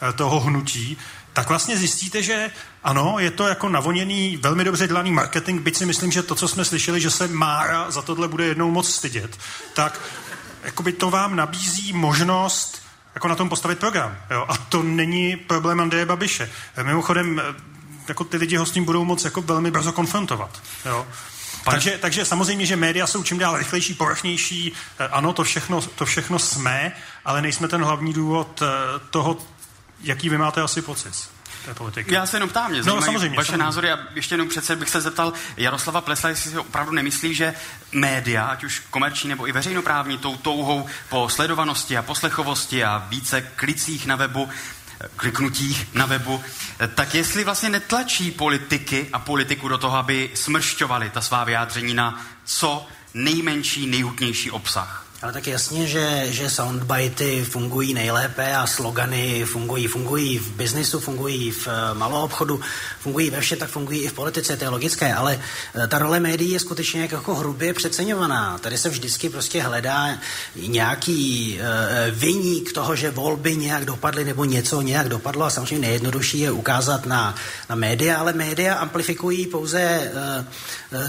eh, 0.09 0.13
toho 0.13 0.39
hnutí, 0.39 0.97
tak 1.33 1.49
vlastně 1.49 1.77
zjistíte, 1.77 2.23
že 2.23 2.51
ano, 2.83 3.15
je 3.19 3.31
to 3.31 3.47
jako 3.47 3.69
navoněný, 3.69 4.37
velmi 4.37 4.63
dobře 4.63 4.87
dělaný 4.87 5.11
marketing, 5.11 5.61
byť 5.61 5.77
si 5.77 5.85
myslím, 5.85 6.11
že 6.11 6.23
to, 6.23 6.35
co 6.35 6.47
jsme 6.47 6.65
slyšeli, 6.65 7.01
že 7.01 7.11
se 7.11 7.27
Mára 7.27 7.91
za 7.91 8.01
tohle 8.01 8.27
bude 8.27 8.45
jednou 8.45 8.71
moc 8.71 8.89
stydět, 8.89 9.39
tak 9.73 10.01
jakoby 10.63 10.93
to 10.93 11.09
vám 11.09 11.35
nabízí 11.35 11.93
možnost 11.93 12.82
jako 13.15 13.27
na 13.27 13.35
tom 13.35 13.49
postavit 13.49 13.79
program. 13.79 14.17
Jo? 14.31 14.45
A 14.47 14.57
to 14.57 14.83
není 14.83 15.35
problém 15.35 15.79
Andreje 15.79 16.05
Babiše. 16.05 16.49
Mimochodem, 16.83 17.39
eh, 17.39 17.43
jako 18.07 18.23
ty 18.23 18.37
lidi 18.37 18.55
ho 18.55 18.65
s 18.65 18.71
tím 18.71 18.85
budou 18.85 19.05
moc 19.05 19.25
jako 19.25 19.41
velmi 19.41 19.71
brzo 19.71 19.91
konfrontovat. 19.91 20.61
Jo? 20.85 21.07
Pane- 21.63 21.75
Takže, 21.75 21.97
takže 22.01 22.25
samozřejmě, 22.25 22.65
že 22.65 22.75
média 22.75 23.07
jsou 23.07 23.23
čím 23.23 23.37
dál 23.39 23.57
rychlejší, 23.57 23.93
povrchnější. 23.93 24.73
Eh, 24.99 25.07
Ano, 25.07 25.33
to 25.33 25.43
všechno, 25.43 25.81
to 25.81 26.05
všechno 26.05 26.39
jsme, 26.39 26.91
ale 27.25 27.41
nejsme 27.41 27.67
ten 27.67 27.83
hlavní 27.83 28.13
důvod 28.13 28.61
eh, 28.61 28.67
toho, 29.09 29.37
jaký 30.01 30.29
vy 30.29 30.37
máte 30.37 30.61
asi 30.61 30.81
pocit 30.81 31.32
té 31.65 31.73
politiky. 31.73 32.13
Já 32.13 32.25
se 32.25 32.35
jenom 32.37 32.49
ptám, 32.49 32.71
mě 32.71 32.79
No, 32.79 33.01
samozřejmě, 33.01 33.37
vaše 33.37 33.47
samozřejmě. 33.47 33.57
názory 33.57 33.91
a 33.91 33.99
ještě 34.15 34.33
jenom 34.33 34.49
přece 34.49 34.75
bych 34.75 34.89
se 34.89 35.01
zeptal 35.01 35.33
Jaroslava 35.57 36.01
Plesla, 36.01 36.29
jestli 36.29 36.51
si 36.51 36.57
opravdu 36.57 36.91
nemyslí, 36.91 37.33
že 37.35 37.53
média, 37.91 38.45
ať 38.45 38.63
už 38.63 38.79
komerční 38.89 39.29
nebo 39.29 39.47
i 39.47 39.51
veřejnoprávní, 39.51 40.17
tou 40.17 40.37
touhou 40.37 40.85
po 41.09 41.29
sledovanosti 41.29 41.97
a 41.97 42.01
poslechovosti 42.01 42.83
a 42.83 43.05
více 43.09 43.41
klicích 43.41 44.05
na 44.05 44.15
webu, 44.15 44.49
kliknutích 45.15 45.87
na 45.93 46.05
webu, 46.05 46.43
tak 46.95 47.15
jestli 47.15 47.43
vlastně 47.43 47.69
netlačí 47.69 48.31
politiky 48.31 49.09
a 49.13 49.19
politiku 49.19 49.67
do 49.67 49.77
toho, 49.77 49.97
aby 49.97 50.31
smršťovali 50.33 51.09
ta 51.09 51.21
svá 51.21 51.43
vyjádření 51.43 51.93
na 51.93 52.25
co 52.45 52.87
nejmenší, 53.13 53.87
nejhutnější 53.87 54.51
obsah. 54.51 55.02
Ale 55.23 55.33
tak 55.33 55.47
jasně, 55.47 55.87
že, 55.87 56.25
že 56.29 56.49
soundbity 56.49 57.45
fungují 57.49 57.93
nejlépe 57.93 58.55
a 58.55 58.67
slogany 58.67 59.45
fungují. 59.45 59.87
Fungují 59.87 60.37
v 60.37 60.51
biznisu, 60.51 60.99
fungují 60.99 61.51
v 61.51 61.67
uh, 61.67 61.97
maloobchodu, 61.97 62.61
fungují 62.99 63.29
ve 63.29 63.41
vše, 63.41 63.55
tak 63.55 63.69
fungují 63.69 64.03
i 64.03 64.07
v 64.07 64.13
politice, 64.13 64.57
to 64.57 64.63
je 64.63 64.69
logické, 64.69 65.13
ale 65.13 65.39
uh, 65.75 65.87
ta 65.87 65.99
role 65.99 66.19
médií 66.19 66.51
je 66.51 66.59
skutečně 66.59 67.09
jako 67.11 67.35
hrubě 67.35 67.73
přeceňovaná. 67.73 68.57
Tady 68.57 68.77
se 68.77 68.89
vždycky 68.89 69.29
prostě 69.29 69.61
hledá 69.61 70.17
nějaký 70.55 71.59
uh, 71.59 72.19
vyník 72.19 72.73
toho, 72.73 72.95
že 72.95 73.11
volby 73.11 73.55
nějak 73.55 73.85
dopadly 73.85 74.25
nebo 74.25 74.45
něco 74.45 74.81
nějak 74.81 75.09
dopadlo 75.09 75.45
a 75.45 75.49
samozřejmě 75.49 75.87
nejjednodušší 75.87 76.39
je 76.39 76.51
ukázat 76.51 77.05
na, 77.05 77.35
na 77.69 77.75
média, 77.75 78.17
ale 78.17 78.33
média 78.33 78.75
amplifikují 78.75 79.47
pouze 79.47 80.11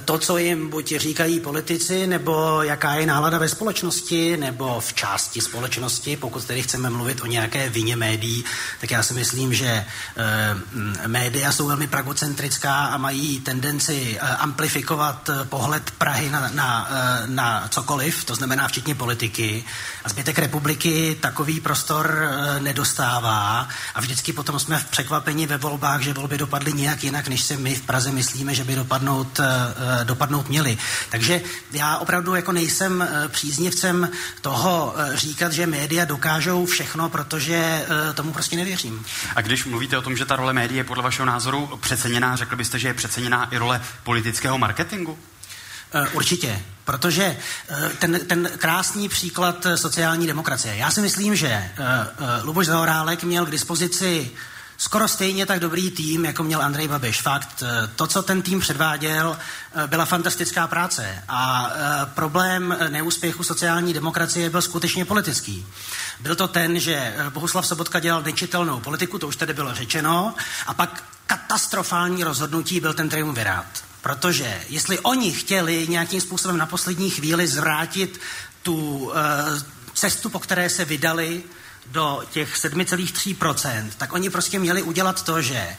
to, 0.04 0.18
co 0.18 0.38
jim 0.38 0.68
buď 0.68 0.94
říkají 0.96 1.40
politici, 1.40 2.06
nebo 2.06 2.62
jaká 2.62 2.94
je 2.94 3.06
nálada 3.06 3.38
ve 3.38 3.48
společnosti, 3.48 4.03
nebo 4.12 4.81
v 4.81 4.93
části 4.93 5.40
společnosti. 5.40 6.16
Pokud 6.16 6.44
tedy 6.44 6.62
chceme 6.62 6.90
mluvit 6.90 7.20
o 7.20 7.26
nějaké 7.26 7.68
vině 7.68 7.97
médií, 7.97 8.44
tak 8.81 8.90
já 8.90 9.02
si 9.02 9.14
myslím, 9.14 9.55
že 9.55 9.85
uh, 10.16 11.06
média 11.06 11.52
jsou 11.52 11.66
velmi 11.66 11.86
pragocentrická 11.86 12.85
a 12.85 12.97
mají 12.97 13.40
tendenci 13.40 14.18
uh, 14.22 14.28
amplifikovat 14.39 15.31
pohled 15.44 15.90
Prahy 15.90 16.31
na, 16.31 16.51
na, 16.55 16.89
na 17.26 17.68
cokoliv, 17.68 18.24
to 18.24 18.35
znamená 18.35 18.68
včetně 18.68 18.94
politiky. 18.94 19.64
A 20.05 20.09
zbytek 20.09 20.39
republiky 20.39 21.16
takový 21.20 21.60
prostor 21.60 22.28
nedostává 22.59 23.68
a 23.94 24.01
vždycky 24.01 24.32
potom 24.32 24.59
jsme 24.59 24.78
v 24.78 24.85
překvapení 24.85 25.47
ve 25.47 25.56
volbách, 25.56 26.01
že 26.01 26.12
volby 26.12 26.39
dopadly 26.39 26.72
nějak 26.72 27.05
jinak, 27.05 27.28
než 27.28 27.43
si 27.43 27.56
my 27.56 27.74
v 27.74 27.82
Praze 27.82 28.12
myslíme, 28.12 28.55
že 28.55 28.64
by 28.64 28.74
dopadnout, 28.74 29.40
dopadnout 30.05 30.48
měly. 30.48 30.78
Takže 31.10 31.40
já 31.72 31.98
opravdu 31.98 32.35
jako 32.35 32.52
nejsem 32.52 33.01
uh, 33.01 33.28
příznivcem 33.94 34.10
toho 34.40 34.94
uh, 34.96 35.14
říkat, 35.14 35.52
že 35.52 35.66
média 35.66 36.04
dokážou 36.04 36.66
všechno, 36.66 37.08
protože 37.08 37.86
uh, 38.08 38.14
tomu 38.14 38.32
prostě 38.32 38.56
nevěřím. 38.56 39.04
A 39.36 39.40
když 39.40 39.64
mluvíte 39.64 39.98
o 39.98 40.02
tom, 40.02 40.16
že 40.16 40.24
ta 40.24 40.36
role 40.36 40.52
médií 40.52 40.76
je 40.76 40.84
podle 40.84 41.02
vašeho 41.02 41.26
názoru 41.26 41.78
přeceněná, 41.82 42.36
řekl 42.36 42.56
byste, 42.56 42.78
že 42.78 42.88
je 42.88 42.94
přeceněná 42.94 43.48
i 43.50 43.56
role 43.58 43.80
politického 44.02 44.58
marketingu? 44.58 45.18
Určitě, 46.12 46.62
protože 46.84 47.36
ten, 47.98 48.20
ten 48.26 48.50
krásný 48.58 49.08
příklad 49.08 49.66
sociální 49.74 50.26
demokracie. 50.26 50.76
Já 50.76 50.90
si 50.90 51.00
myslím, 51.00 51.36
že 51.36 51.70
Luboš 52.42 52.66
Zahorálek 52.66 53.24
měl 53.24 53.46
k 53.46 53.50
dispozici 53.50 54.30
skoro 54.85 55.09
stejně 55.09 55.47
tak 55.47 55.61
dobrý 55.61 55.90
tým, 55.90 56.24
jako 56.24 56.43
měl 56.43 56.62
Andrej 56.62 56.89
Babiš. 56.89 57.23
Fakt, 57.23 57.62
to, 57.97 58.06
co 58.06 58.23
ten 58.23 58.43
tým 58.43 58.61
předváděl, 58.61 59.39
byla 59.86 60.05
fantastická 60.05 60.66
práce. 60.66 61.24
A 61.28 61.70
problém 62.05 62.77
neúspěchu 62.89 63.43
sociální 63.43 63.93
demokracie 63.93 64.51
byl 64.51 64.62
skutečně 64.62 65.05
politický. 65.05 65.66
Byl 66.20 66.35
to 66.36 66.48
ten, 66.48 66.81
že 66.81 67.15
Bohuslav 67.28 67.66
Sobotka 67.66 68.01
dělal 68.01 68.23
nečitelnou 68.23 68.81
politiku, 68.81 69.19
to 69.19 69.28
už 69.28 69.36
tady 69.36 69.55
bylo 69.55 69.74
řečeno, 69.74 70.35
a 70.66 70.74
pak 70.74 71.05
katastrofální 71.27 72.24
rozhodnutí 72.24 72.81
byl 72.81 72.94
ten 72.94 73.09
triumvirát. 73.09 73.85
Protože 74.02 74.61
jestli 74.69 74.98
oni 74.98 75.32
chtěli 75.32 75.89
nějakým 75.89 76.20
způsobem 76.20 76.56
na 76.56 76.66
poslední 76.66 77.11
chvíli 77.11 77.47
zvrátit 77.48 78.20
tu 78.62 79.12
cestu, 79.94 80.28
po 80.31 80.39
které 80.39 80.70
se 80.70 80.85
vydali 80.85 81.43
do 81.86 82.23
těch 82.31 82.56
7,3%, 82.56 83.90
tak 83.97 84.12
oni 84.12 84.31
prostě 84.31 84.59
měli 84.59 84.82
udělat 84.82 85.23
to, 85.23 85.43
že 85.43 85.77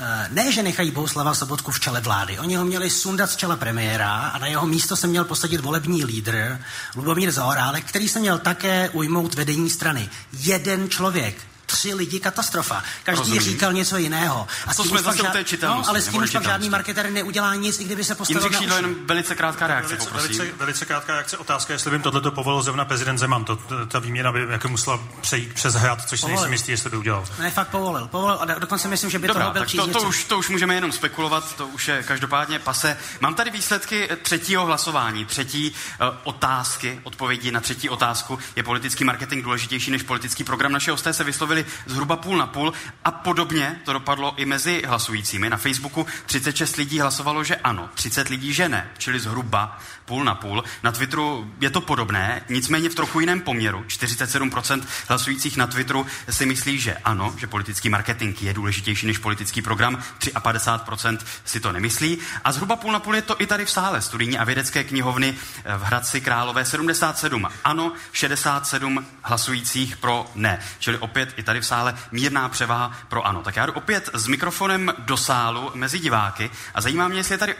uh, 0.00 0.06
ne, 0.30 0.52
že 0.52 0.62
nechají 0.62 0.90
Bohuslava 0.90 1.34
Sobotku 1.34 1.70
v 1.70 1.80
čele 1.80 2.00
vlády. 2.00 2.38
Oni 2.38 2.56
ho 2.56 2.64
měli 2.64 2.90
sundat 2.90 3.30
z 3.30 3.36
čela 3.36 3.56
premiéra 3.56 4.12
a 4.12 4.38
na 4.38 4.46
jeho 4.46 4.66
místo 4.66 4.96
se 4.96 5.06
měl 5.06 5.24
posadit 5.24 5.60
volební 5.60 6.04
lídr 6.04 6.58
Lubomír 6.96 7.32
Zaorálek, 7.32 7.84
který 7.84 8.08
se 8.08 8.18
měl 8.18 8.38
také 8.38 8.88
ujmout 8.88 9.34
vedení 9.34 9.70
strany. 9.70 10.08
Jeden 10.32 10.90
člověk, 10.90 11.36
tři 11.66 11.94
lidi 11.94 12.20
katastrofa. 12.20 12.82
Každý 13.02 13.18
Rozumím. 13.20 13.42
říkal 13.42 13.72
něco 13.72 13.96
jiného. 13.96 14.46
A 14.66 14.74
to 14.74 14.84
jsme 14.84 15.02
zase 15.02 15.22
u 15.22 15.26
té 15.26 15.44
čitelnosti, 15.44 15.86
No, 15.86 15.90
ale 15.90 16.00
s 16.02 16.08
tím 16.08 16.22
už 16.22 16.30
pak 16.30 16.42
žádný 16.44 16.70
marketer 16.70 17.10
neudělá 17.10 17.54
nic, 17.54 17.80
i 17.80 17.84
kdyby 17.84 18.04
se 18.04 18.14
postavil 18.14 18.42
Jindřich 18.42 18.52
na 18.52 18.60
Šídlo, 18.60 18.76
jenom 18.76 19.06
velice 19.06 19.34
krátká 19.34 19.66
reakce, 19.66 19.88
Velice, 19.88 20.10
poprosím. 20.10 20.38
velice, 20.38 20.56
velice 20.58 20.84
krátká 20.84 21.12
reakce. 21.12 21.36
Otázka, 21.36 21.72
jestli 21.72 21.90
by 21.90 21.98
tohleto 21.98 22.30
povolil 22.32 22.62
zrovna 22.62 22.84
prezident 22.84 23.18
Zeman. 23.18 23.44
To, 23.44 23.56
ta 23.88 23.98
výměna 23.98 24.32
by 24.32 24.46
jako 24.50 24.68
musela 24.68 25.00
přejít 25.20 25.52
přes 25.54 25.74
hrad, 25.74 26.08
což 26.08 26.20
si 26.20 26.22
Povolil. 26.22 26.36
nejsem 26.40 26.52
jistý, 26.52 26.70
jestli 26.72 26.90
by 26.90 26.96
udělal. 26.96 27.24
Ne, 27.38 27.50
fakt 27.50 27.68
povolil. 27.68 28.08
povolil 28.08 28.38
a 28.40 28.44
do- 28.44 28.58
dokonce 28.58 28.88
myslím, 28.88 29.10
že 29.10 29.18
by 29.18 29.28
Dobrá, 29.28 29.42
toho 29.42 29.52
byl 29.52 29.66
to, 29.92 30.00
to, 30.00 30.08
už, 30.08 30.24
to 30.24 30.38
už 30.38 30.48
můžeme 30.48 30.74
jenom 30.74 30.92
spekulovat, 30.92 31.56
to 31.56 31.66
už 31.66 31.88
je 31.88 32.02
každopádně 32.02 32.58
pase. 32.58 32.96
Mám 33.20 33.34
tady 33.34 33.50
výsledky 33.50 34.08
třetího 34.22 34.66
hlasování, 34.66 35.24
třetí 35.24 35.70
uh, 36.00 36.06
otázky, 36.24 37.00
odpovědi 37.02 37.50
na 37.52 37.60
třetí 37.60 37.88
otázku. 37.88 38.38
Je 38.56 38.62
politický 38.62 39.04
marketing 39.04 39.44
důležitější 39.44 39.90
než 39.90 40.02
politický 40.02 40.44
program? 40.44 40.72
Naše 40.72 40.90
hosté 40.90 41.12
se 41.12 41.24
vyslovili 41.62 41.64
zhruba 41.86 42.16
půl 42.16 42.36
na 42.36 42.46
půl 42.46 42.72
a 43.04 43.10
podobně 43.10 43.80
to 43.84 43.92
dopadlo 43.92 44.34
i 44.36 44.44
mezi 44.44 44.82
hlasujícími. 44.86 45.50
Na 45.50 45.56
Facebooku 45.56 46.06
36 46.26 46.76
lidí 46.76 47.00
hlasovalo, 47.00 47.44
že 47.44 47.56
ano, 47.56 47.90
30 47.94 48.28
lidí, 48.28 48.52
že 48.52 48.68
ne, 48.68 48.90
čili 48.98 49.20
zhruba 49.20 49.78
půl 50.06 50.24
na 50.24 50.34
půl. 50.34 50.64
Na 50.82 50.92
Twitteru 50.92 51.52
je 51.60 51.70
to 51.70 51.80
podobné, 51.80 52.42
nicméně 52.48 52.88
v 52.88 52.94
trochu 52.94 53.20
jiném 53.20 53.40
poměru. 53.40 53.84
47% 53.88 54.82
hlasujících 55.08 55.56
na 55.56 55.66
Twitteru 55.66 56.06
si 56.30 56.46
myslí, 56.46 56.78
že 56.78 56.94
ano, 56.94 57.34
že 57.38 57.46
politický 57.46 57.88
marketing 57.88 58.42
je 58.42 58.54
důležitější 58.54 59.06
než 59.06 59.18
politický 59.18 59.62
program, 59.62 60.02
53% 60.20 61.18
si 61.44 61.60
to 61.60 61.72
nemyslí. 61.72 62.18
A 62.44 62.52
zhruba 62.52 62.76
půl 62.76 62.92
na 62.92 62.98
půl 62.98 63.16
je 63.16 63.22
to 63.22 63.40
i 63.40 63.46
tady 63.46 63.64
v 63.64 63.70
sále 63.70 64.02
studijní 64.02 64.38
a 64.38 64.44
vědecké 64.44 64.84
knihovny 64.84 65.34
v 65.78 65.82
Hradci 65.82 66.20
Králové 66.20 66.64
77 66.64 67.48
ano, 67.64 67.92
67 68.12 69.06
hlasujících 69.22 69.96
pro 69.96 70.26
ne. 70.34 70.58
Čili 70.78 70.98
opět 70.98 71.34
i 71.36 71.42
tady 71.42 71.60
v 71.60 71.66
sále 71.66 71.94
mírná 72.12 72.48
převaha 72.48 72.92
pro 73.08 73.26
ano. 73.26 73.42
Tak 73.42 73.56
já 73.56 73.66
jdu 73.66 73.72
opět 73.72 74.10
s 74.12 74.26
mikrofonem 74.26 74.94
do 74.98 75.16
sálu 75.16 75.70
mezi 75.74 75.98
diváky 75.98 76.50
a 76.74 76.80
zajímá 76.80 77.08
mě, 77.08 77.18
jestli 77.18 77.34
je 77.34 77.38
tady 77.38 77.54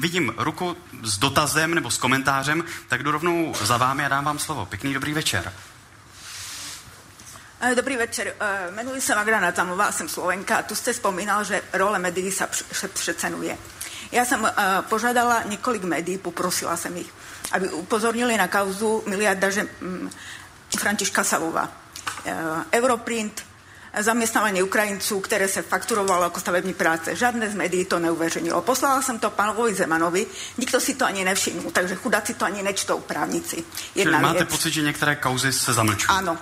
vidím 0.00 0.34
ruku 0.36 0.76
s 1.02 1.18
dotazem 1.18 1.74
nebo 1.74 1.90
s 1.90 1.98
komentářem, 1.98 2.64
tak 2.88 3.02
jdu 3.02 3.10
rovnou 3.10 3.54
za 3.62 3.76
vámi 3.76 4.04
a 4.04 4.08
dám 4.08 4.24
vám 4.24 4.38
slovo. 4.38 4.66
Pěkný 4.66 4.94
dobrý 4.94 5.12
večer. 5.12 5.52
Eh, 7.60 7.74
Dobrý 7.74 7.96
večer. 7.96 8.34
Eh, 8.40 8.68
Jmenuji 8.70 9.00
se 9.00 9.14
Magda 9.14 9.40
Natamová, 9.40 9.92
jsem 9.92 10.08
Slovenka 10.08 10.62
tu 10.62 10.74
jste 10.74 10.92
vzpomínal, 10.92 11.44
že 11.44 11.62
role 11.72 11.98
médií 11.98 12.32
se 12.32 12.46
pře- 12.46 12.88
přecenuje. 12.88 13.58
Já 14.12 14.24
jsem 14.24 14.46
eh, 14.46 14.52
požádala 14.88 15.42
několik 15.42 15.82
médií, 15.84 16.18
poprosila 16.18 16.76
jsem 16.76 16.96
jich, 16.96 17.12
aby 17.52 17.68
upozornili 17.68 18.36
na 18.36 18.48
kauzu 18.48 19.02
miliardaře 19.06 19.66
mm, 19.80 20.10
Františka 20.78 21.24
Savova. 21.24 21.68
Europrint, 22.72 23.44
zaměstnávání 24.02 24.62
Ukrajinců, 24.62 25.20
které 25.20 25.48
se 25.48 25.62
fakturovalo 25.62 26.22
jako 26.22 26.40
stavební 26.40 26.74
práce. 26.74 27.16
Žádné 27.16 27.50
z 27.50 27.54
médií 27.54 27.84
to 27.84 27.98
neuveřejnilo. 27.98 28.62
Poslala 28.62 29.02
jsem 29.02 29.18
to 29.18 29.30
panovi 29.30 29.74
Zemanovi, 29.74 30.26
nikdo 30.58 30.80
si 30.80 30.94
to 30.94 31.04
ani 31.04 31.24
nevšiml, 31.24 31.70
takže 31.70 31.94
chudáci 31.94 32.34
to 32.34 32.44
ani 32.44 32.62
nečtou 32.62 33.00
právníci. 33.00 33.64
Jedna 33.94 34.18
Čili 34.18 34.22
máte 34.22 34.38
věc. 34.38 34.50
pocit, 34.50 34.70
že 34.70 34.82
některé 34.82 35.16
kauzy 35.16 35.52
se 35.52 35.72
zamlčují? 35.72 36.08
Ano. 36.08 36.38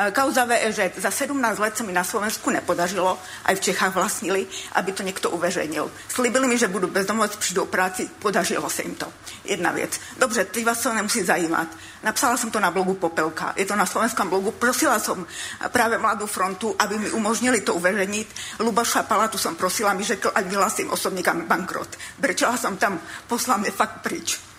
E, 0.00 0.10
Kauza 0.10 0.44
VEŽ 0.44 0.80
za 0.96 1.10
17 1.10 1.58
let 1.58 1.76
se 1.76 1.82
mi 1.82 1.92
na 1.92 2.04
Slovensku 2.04 2.50
nepodařilo, 2.50 3.18
a 3.44 3.52
i 3.52 3.56
v 3.56 3.60
Čechách 3.60 3.94
vlastnili, 3.94 4.46
aby 4.72 4.92
to 4.92 5.02
někdo 5.02 5.30
uveřejnil. 5.30 5.90
Slíbili 6.08 6.48
mi, 6.48 6.58
že 6.58 6.68
budu 6.68 6.88
bezdomovec, 6.88 7.36
přijdu 7.36 7.62
o 7.62 7.66
práci, 7.66 8.10
podařilo 8.18 8.70
se 8.70 8.82
jim 8.82 8.94
to. 8.94 9.12
Jedna 9.44 9.72
věc. 9.72 10.00
Dobře, 10.18 10.44
teď 10.44 10.64
vás 10.64 10.80
to 10.80 10.94
nemusí 10.94 11.24
zajímat. 11.24 11.68
Napsala 12.02 12.36
jsem 12.36 12.50
to 12.50 12.60
na 12.60 12.70
blogu 12.70 12.94
Popelka, 12.94 13.52
je 13.56 13.64
to 13.64 13.76
na 13.76 13.86
slovenském 13.86 14.28
blogu. 14.28 14.50
Prosila 14.50 14.98
jsem 14.98 15.26
právě 15.68 15.98
Mladou 15.98 16.26
frontu, 16.26 16.76
aby 16.78 16.98
mi 16.98 17.10
umožnili 17.10 17.60
to 17.60 17.74
uveřejnit. 17.74 18.34
Lubaša 18.58 19.02
Palatu 19.02 19.38
jsem 19.38 19.56
prosila, 19.56 19.92
mi 19.92 20.04
řekl, 20.04 20.32
ať 20.34 20.46
vyhlásím 20.46 20.90
osobně 20.90 21.22
kam 21.22 21.46
bankrot. 21.46 21.88
Brečela 22.18 22.56
jsem 22.56 22.76
tam, 22.76 23.00
poslal 23.28 23.58
mě 23.58 23.70
fakt 23.70 24.00
pryč. 24.02 24.49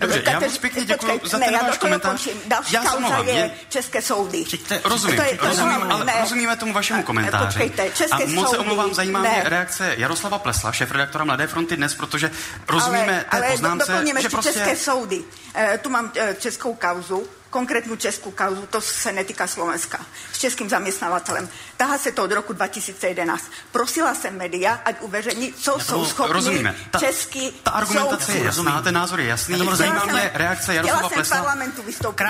Dobře, 0.00 0.22
já 0.26 0.32
Kateř- 0.32 0.44
moc 0.44 0.58
pěkně 0.58 0.84
děkuji 0.84 1.20
za 1.24 1.38
ne, 1.38 1.44
ten 1.44 1.54
já 1.54 1.62
váš 1.62 1.78
komentář. 1.78 2.28
Další 2.46 2.74
Já 2.74 2.80
kauza 2.84 3.16
je 3.16 3.22
mě- 3.22 3.50
České 3.68 4.02
soudy. 4.02 4.44
Rozumím, 4.84 5.16
To 5.16 5.22
je- 5.22 5.36
to 5.38 5.46
rozumím, 5.46 5.72
hlavní, 5.72 5.92
ale 5.92 6.04
ne. 6.04 6.14
rozumíme 6.20 6.56
tomu 6.56 6.72
vašemu 6.72 7.02
komentáři. 7.02 7.46
Počkejte, 7.46 7.90
české 7.96 8.24
a 8.24 8.26
moc 8.26 8.50
se 8.50 8.58
omlouvám, 8.58 8.94
zajímá 8.94 9.22
ne. 9.22 9.30
mě 9.30 9.42
reakce 9.44 9.94
Jaroslava 9.98 10.38
Plesla, 10.38 10.72
šéf-redaktora 10.72 11.24
Mladé 11.24 11.46
fronty 11.46 11.76
dnes, 11.76 11.94
protože 11.94 12.30
rozumíme 12.68 13.12
ale, 13.12 13.24
té 13.30 13.36
ale 13.36 13.50
poznámce, 13.50 14.04
že 14.20 14.28
prostě... 14.28 14.52
české 14.52 14.76
soudy. 14.76 15.22
E, 15.56 15.78
tu 15.78 15.90
mám 15.90 16.12
e, 16.16 16.34
českou 16.34 16.74
kauzu, 16.74 17.26
konkrétnu 17.54 17.96
českou 17.96 18.30
kauzu, 18.30 18.66
to 18.66 18.80
se 18.80 19.12
netýká 19.12 19.46
Slovenska, 19.46 19.98
s 20.32 20.38
českým 20.38 20.68
zaměstnavatelem. 20.70 21.48
Tahá 21.76 21.98
se 21.98 22.12
to 22.12 22.24
od 22.24 22.32
roku 22.32 22.52
2011. 22.52 23.44
Prosila 23.72 24.14
jsem 24.14 24.36
média, 24.36 24.80
ať 24.84 24.96
uveřejní, 25.00 25.52
co 25.52 25.78
jsou 25.78 26.04
schopni 26.04 26.32
rozumíme. 26.32 26.74
Ta- 26.90 26.98
český 26.98 27.50
Ta 27.62 27.70
argumentace 27.70 28.32
je 28.32 28.44
jasná, 28.44 28.82
ten 28.82 28.94
názor 28.94 29.20
je 29.20 29.26
jasný. 29.26 29.54
Zajímá 29.72 30.04
mě 30.04 30.30
reakce 30.34 30.74
Jaroslava 30.74 30.98
Chtěla 30.98 31.08
jsem 31.08 31.14
v 31.14 31.14
Plesla. 31.14 31.36
parlamentu 31.36 31.82
vystoupit. 31.82 32.24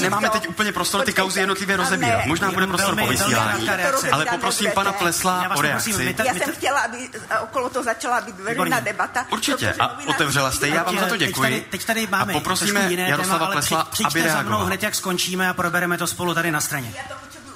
Nemáme 0.00 0.30
teď 0.30 0.48
úplně 0.48 0.72
prostor 0.72 1.04
ty 1.04 1.12
kauzy 1.12 1.40
jednotlivě 1.40 1.76
rozebírat. 1.76 2.26
Možná 2.26 2.50
bude 2.50 2.66
prostor 2.66 2.96
po 2.96 3.06
vysílání. 3.06 3.70
Ale 4.12 4.26
poprosím 4.26 4.70
pana 4.74 4.92
Plesla 4.92 5.56
o 5.56 5.62
reakci. 5.62 6.16
Já 6.24 6.34
jsem 6.34 6.54
chtěla, 6.54 6.80
aby 6.80 7.08
okolo 7.42 7.70
toho 7.70 7.84
začala 7.84 8.20
být 8.20 8.40
veřejná 8.40 8.80
debata. 8.80 9.26
Určitě. 9.30 9.74
A 9.80 9.98
otevřela 10.06 10.50
jste, 10.50 10.68
já 10.68 10.82
vám 10.82 10.98
za 10.98 11.06
to 11.06 11.16
děkuji. 11.16 11.66
teď 11.70 11.84
tady 11.84 12.06
máme 12.06 12.32
A 12.32 12.36
poprosíme 12.36 12.92
Jaroslava 12.92 13.46
Plesla, 13.46 13.80
aby 13.80 13.90
přijďte 13.90 14.44
reagoval. 14.64 14.76
hned, 14.76 14.82
jak 14.82 14.94
skončíme 14.94 15.48
a 15.48 15.54
probereme 15.54 15.98
to 15.98 16.06
spolu 16.06 16.34
tady 16.34 16.50
na 16.50 16.60
straně. 16.60 16.94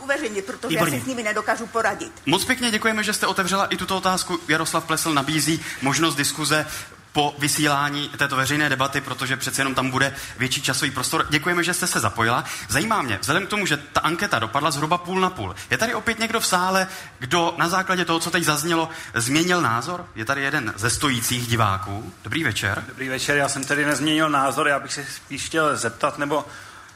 uveřejnit, 0.01 0.44
protože 0.44 0.68
Výborně. 0.68 0.94
já 0.97 1.01
si 1.01 1.05
s 1.05 1.09
nimi 1.09 1.22
nedokážu 1.22 1.66
poradit. 1.66 2.12
Moc 2.26 2.44
pěkně 2.44 2.70
děkujeme, 2.70 3.05
že 3.05 3.12
jste 3.12 3.26
otevřela 3.26 3.66
i 3.66 3.76
tuto 3.76 3.97
otázku. 3.97 4.40
Jaroslav 4.48 4.85
Plesl 4.85 5.14
nabízí 5.14 5.60
možnost 5.82 6.14
diskuze 6.14 6.66
po 7.12 7.35
vysílání 7.39 8.09
této 8.09 8.36
veřejné 8.36 8.68
debaty, 8.68 9.01
protože 9.01 9.36
přece 9.36 9.60
jenom 9.60 9.74
tam 9.74 9.90
bude 9.90 10.14
větší 10.39 10.62
časový 10.62 10.90
prostor. 10.90 11.26
Děkujeme, 11.30 11.64
že 11.64 11.74
jste 11.74 11.86
se 11.86 12.01
zapojila. 12.01 12.44
Zajímá 12.68 13.02
mě, 13.02 13.18
vzhledem 13.20 13.47
k 13.47 13.51
tomu, 13.51 13.66
že 13.66 13.76
ta 13.76 14.01
anketa 14.01 14.39
dopadla 14.39 14.70
zhruba 14.70 14.98
půl 14.98 15.20
na 15.20 15.30
půl, 15.30 15.55
je 15.70 15.78
tady 15.78 15.94
opět 15.94 16.18
někdo 16.18 16.40
v 16.40 16.47
sále, 16.47 16.86
kdo 17.18 17.55
na 17.59 17.68
základě 17.68 18.05
toho, 18.05 18.20
co 18.20 18.30
teď 18.30 18.44
zaznělo, 18.44 18.89
změnil 19.14 19.60
názor? 19.60 20.06
Je 20.14 20.24
tady 20.24 20.43
jeden 20.43 20.72
ze 20.76 20.90
stojících 20.90 21.47
diváků. 21.47 22.12
Dobrý 22.24 22.44
večer. 22.44 22.85
Dobrý 22.89 23.09
večer, 23.09 23.36
já 23.36 23.48
jsem 23.48 23.64
tedy 23.64 23.85
nezměnil 23.85 24.30
názor, 24.30 24.68
já 24.68 24.80
bych 24.80 24.93
se 24.93 25.05
spíš 25.14 25.47
chtěl 25.47 25.76
zeptat 25.76 26.18
nebo 26.18 26.44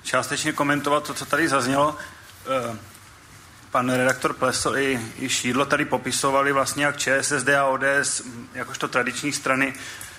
částečně 0.03 0.53
komentovat 0.53 1.05
to, 1.05 1.15
co 1.15 1.27
tady 1.27 1.49
zaznělo. 1.49 1.97
Eh, 2.47 2.79
Pan 3.71 3.91
redaktor 3.91 4.33
Plesl 4.33 4.77
i, 4.77 5.01
i 5.19 5.29
Šídlo 5.29 5.65
tady 5.67 5.85
popisovali 5.85 6.53
vlastně, 6.53 6.85
jak 6.85 6.97
ČSSD 6.97 7.49
a 7.49 7.65
ODS 7.65 8.23
jakožto 8.55 8.89
tradiční 8.89 9.33
strany 9.33 9.75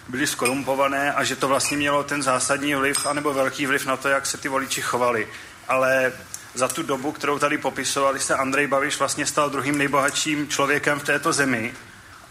byly 0.07 0.27
skorumpované 0.27 1.13
a 1.13 1.23
že 1.23 1.35
to 1.35 1.47
vlastně 1.47 1.77
mělo 1.77 2.03
ten 2.03 2.23
zásadní 2.23 2.75
vliv 2.75 3.05
anebo 3.05 3.33
velký 3.33 3.65
vliv 3.65 3.85
na 3.85 3.97
to, 3.97 4.09
jak 4.09 4.25
se 4.25 4.37
ty 4.37 4.49
voliči 4.49 4.81
chovali. 4.81 5.27
Ale 5.67 6.13
za 6.53 6.67
tu 6.67 6.83
dobu, 6.83 7.11
kterou 7.11 7.39
tady 7.39 7.57
popisovali, 7.57 8.19
se 8.19 8.35
Andrej 8.35 8.67
Babiš 8.67 8.99
vlastně 8.99 9.25
stal 9.25 9.49
druhým 9.49 9.77
nejbohatším 9.77 10.47
člověkem 10.47 10.99
v 10.99 11.03
této 11.03 11.33
zemi 11.33 11.73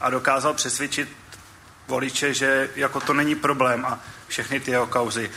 a 0.01 0.11
dokázal 0.11 0.55
přesvědčit 0.55 1.09
voliče, 1.89 2.35
že 2.35 2.71
jako 2.77 3.01
to 3.01 3.15
není 3.15 3.35
problém 3.35 3.87
a 3.87 4.01
všechny 4.29 4.61
ty 4.61 4.71
jeho 4.71 4.87
kauzy. 4.87 5.31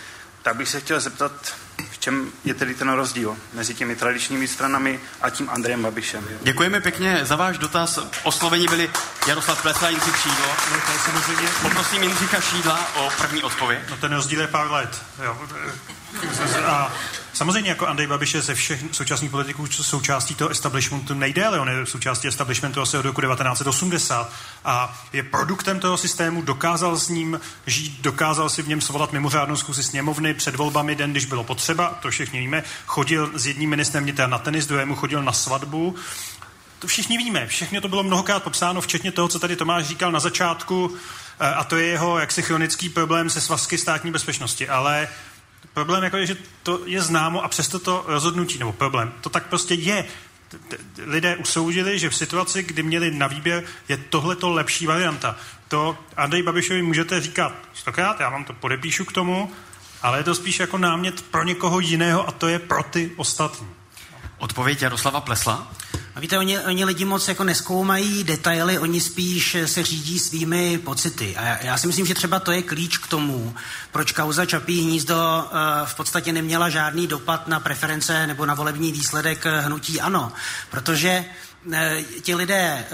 Tak 0.44 0.56
bych 0.56 0.70
se 0.70 0.80
chtěl 0.80 1.00
zeptat, 1.00 1.56
v 1.96 2.00
čem 2.00 2.32
je 2.44 2.54
tedy 2.54 2.76
ten 2.76 2.90
rozdíl 2.90 3.38
mezi 3.54 3.74
těmi 3.74 3.96
tradičními 3.96 4.48
stranami 4.48 5.00
a 5.22 5.30
tím 5.30 5.50
Andrejem 5.50 5.84
Babišem. 5.84 6.28
Děkujeme 6.42 6.82
pěkně 6.82 7.20
za 7.26 7.36
váš 7.36 7.58
dotaz. 7.58 8.00
Osloveni 8.24 8.68
byli 8.68 8.90
Jaroslav 9.28 9.62
Plesla 9.62 9.88
a 9.88 9.92
Jindřich 9.92 10.18
Šídlo. 10.18 10.48
Poprosím 11.62 12.04
Jindřicha 12.04 12.42
Šídla 12.42 12.96
o 12.96 13.10
první 13.18 13.44
odpověď. 13.44 13.80
No 13.90 13.98
ten 13.98 14.14
rozdíl 14.14 14.42
je 14.42 14.48
pár 14.48 14.72
let. 14.72 15.02
Jo. 15.24 15.38
A 16.66 16.92
samozřejmě 17.34 17.70
jako 17.70 17.88
Andrej 17.88 18.08
Babiš 18.08 18.34
je 18.34 18.42
ze 18.42 18.56
všech 18.56 18.84
současných 18.92 19.32
politiků 19.32 19.68
součástí 19.68 20.36
toho 20.36 20.50
establishmentu 20.50 21.14
nejdéle. 21.14 21.60
On 21.60 21.70
je 21.70 21.86
součástí 21.86 22.28
establishmentu 22.28 22.82
asi 22.82 22.98
od 22.98 23.06
roku 23.06 23.22
1980 23.22 24.32
a 24.66 25.02
je 25.14 25.24
produktem 25.24 25.80
toho 25.80 25.98
systému, 25.98 26.42
dokázal 26.42 26.98
s 26.98 27.10
ním 27.10 27.40
žít, 27.68 28.02
dokázal 28.02 28.50
si 28.50 28.62
v 28.62 28.68
něm 28.68 28.82
svolat 28.82 29.14
mimořádnou 29.14 29.56
zkusy 29.56 29.84
sněmovny 29.84 30.34
před 30.34 30.56
volbami 30.56 30.96
den, 30.96 31.12
když 31.12 31.26
bylo 31.26 31.44
potřeba, 31.44 32.00
to 32.02 32.10
všichni 32.10 32.40
víme. 32.40 32.64
Chodil 32.86 33.32
s 33.34 33.48
jedním 33.48 33.70
ministrem 33.70 34.04
vnitra 34.04 34.28
na 34.28 34.38
tenis, 34.38 34.68
druhému 34.68 34.96
chodil 34.96 35.24
na 35.24 35.32
svatbu. 35.32 35.96
To 36.80 36.88
všichni 36.88 37.18
víme, 37.18 37.48
všechno 37.48 37.82
to 37.82 37.88
bylo 37.88 38.04
mnohokrát 38.04 38.44
popsáno, 38.44 38.82
včetně 38.82 39.12
toho, 39.12 39.28
co 39.28 39.40
tady 39.40 39.56
Tomáš 39.56 39.86
říkal 39.86 40.12
na 40.12 40.20
začátku, 40.20 40.96
eh, 41.40 41.54
a 41.54 41.64
to 41.64 41.78
je 41.78 41.86
jeho 41.86 42.20
jaksi 42.20 42.42
chronický 42.42 42.90
problém 42.90 43.30
se 43.30 43.42
svazky 43.42 43.78
státní 43.78 44.12
bezpečnosti. 44.12 44.70
Ale 44.70 45.08
problém 45.76 46.04
jako 46.04 46.18
je, 46.18 46.26
že 46.26 46.38
to 46.64 46.82
je 46.86 47.02
známo 47.02 47.44
a 47.44 47.48
přesto 47.48 47.80
to 47.80 48.04
rozhodnutí, 48.08 48.60
nebo 48.60 48.74
problém, 48.74 49.14
to 49.22 49.30
tak 49.30 49.46
prostě 49.46 49.74
je. 49.74 50.06
Lidé 50.98 51.36
usoudili, 51.36 52.00
že 52.00 52.10
v 52.10 52.16
situaci, 52.16 52.64
kdy 52.64 52.84
měli 52.84 53.12
na 53.12 53.28
výběr, 53.28 53.64
je 53.90 53.98
tohleto 53.98 54.50
lepší 54.50 54.88
varianta. 54.88 55.36
To 55.68 55.98
Andrej 56.18 56.44
Babišovi 56.44 56.82
můžete 56.82 57.22
říkat 57.22 57.54
stokrát, 57.74 58.20
já 58.20 58.30
vám 58.30 58.44
to 58.44 58.54
podepíšu 58.54 59.06
k 59.06 59.12
tomu, 59.12 59.52
ale 60.02 60.18
je 60.20 60.24
to 60.24 60.36
spíš 60.36 60.60
jako 60.60 60.78
námět 60.78 61.22
pro 61.22 61.44
někoho 61.44 61.80
jiného 61.80 62.28
a 62.28 62.32
to 62.32 62.48
je 62.48 62.60
pro 62.60 62.84
ty 62.84 63.12
ostatní. 63.16 63.68
Odpověď 64.38 64.82
Jaroslava 64.82 65.22
Plesla. 65.22 65.72
A 66.16 66.20
víte, 66.20 66.38
oni, 66.38 66.60
oni 66.60 66.86
lidi 66.86 67.06
moc 67.06 67.28
jako 67.28 67.44
neskoumají 67.44 68.24
detaily, 68.24 68.80
oni 68.80 69.02
spíš 69.02 69.58
se 69.66 69.84
řídí 69.84 70.20
svými 70.20 70.78
pocity. 70.78 71.38
A 71.38 71.46
já, 71.46 71.58
já 71.62 71.78
si 71.78 71.88
myslím, 71.88 72.06
že 72.06 72.14
třeba 72.14 72.40
to 72.40 72.52
je 72.52 72.62
klíč 72.62 72.98
k 72.98 73.08
tomu, 73.08 73.56
proč 73.92 74.12
kauza 74.12 74.46
Čapí 74.46 74.82
hnízdo 74.82 75.16
uh, 75.16 75.58
v 75.86 75.96
podstatě 75.96 76.34
neměla 76.34 76.70
žádný 76.70 77.08
dopad 77.08 77.48
na 77.48 77.60
preference 77.60 78.28
nebo 78.28 78.46
na 78.46 78.54
volební 78.54 78.92
výsledek 78.92 79.46
eh, 79.46 79.62
hnutí 79.62 80.02
ano. 80.02 80.32
Protože 80.72 81.26
eh, 81.74 82.04
ti 82.22 82.36
lidé 82.36 82.86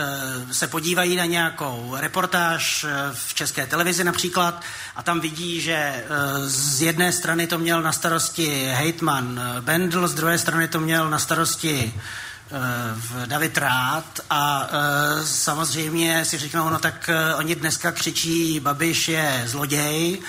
se 0.51 0.67
podívají 0.67 1.15
na 1.15 1.25
nějakou 1.25 1.95
reportáž 1.99 2.85
v 3.13 3.33
české 3.33 3.67
televizi 3.67 4.03
například 4.03 4.61
a 4.95 5.03
tam 5.03 5.19
vidí, 5.19 5.61
že 5.61 6.05
z 6.45 6.81
jedné 6.81 7.11
strany 7.11 7.47
to 7.47 7.57
měl 7.57 7.81
na 7.81 7.91
starosti 7.91 8.71
hejtman 8.73 9.41
Bendl, 9.59 10.07
z 10.07 10.13
druhé 10.13 10.37
strany 10.37 10.67
to 10.67 10.79
měl 10.79 11.09
na 11.09 11.19
starosti 11.19 11.93
David 13.25 13.57
Rád 13.57 14.19
a 14.29 14.69
eh, 14.71 15.25
samozřejmě 15.25 16.25
si 16.25 16.37
řeknou, 16.37 16.69
no 16.69 16.79
tak 16.79 17.09
eh, 17.09 17.35
oni 17.35 17.55
dneska 17.55 17.91
křičí, 17.91 18.59
Babiš 18.59 19.07
je 19.07 19.43
zloděj 19.45 20.19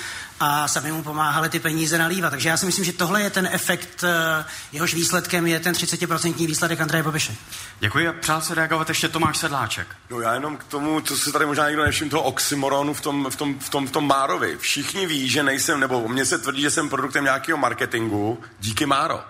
a 0.40 0.68
sami 0.68 0.92
mu 0.92 1.02
pomáhali 1.02 1.48
ty 1.48 1.60
peníze 1.60 1.98
nalívat. 1.98 2.30
Takže 2.30 2.48
já 2.48 2.56
si 2.56 2.66
myslím, 2.66 2.84
že 2.84 2.92
tohle 2.92 3.22
je 3.22 3.30
ten 3.30 3.48
efekt, 3.52 4.04
eh, 4.04 4.44
jehož 4.72 4.94
výsledkem 4.94 5.46
je 5.46 5.60
ten 5.60 5.74
30% 5.74 6.46
výsledek 6.46 6.80
Andreje 6.80 7.02
Babiše. 7.02 7.34
Děkuji 7.80 8.08
a 8.08 8.12
přál 8.12 8.40
se 8.40 8.54
reagovat 8.54 8.88
ještě 8.88 9.08
Tomáš 9.08 9.36
Sedláček. 9.38 9.86
No 10.10 10.20
já 10.20 10.34
jenom 10.34 10.56
k 10.56 10.64
tomu, 10.64 11.00
co 11.00 11.16
se 11.16 11.32
tady 11.32 11.46
možná 11.46 11.66
někdo 11.66 11.84
nevšiml, 11.84 12.10
toho 12.10 12.22
oxymoronu 12.22 12.94
v 12.94 13.00
tom, 13.00 13.26
v, 13.30 13.36
tom, 13.36 13.58
v, 13.58 13.68
tom, 13.68 13.86
v 13.86 13.90
tom 13.90 14.06
Márovi. 14.06 14.56
Všichni 14.58 15.06
ví, 15.06 15.28
že 15.28 15.42
nejsem, 15.42 15.80
nebo 15.80 16.02
o 16.02 16.08
mně 16.08 16.26
se 16.26 16.38
tvrdí, 16.38 16.62
že 16.62 16.70
jsem 16.70 16.88
produktem 16.88 17.24
nějakého 17.24 17.58
marketingu. 17.58 18.40
Díky 18.60 18.86
Máro. 18.86 19.20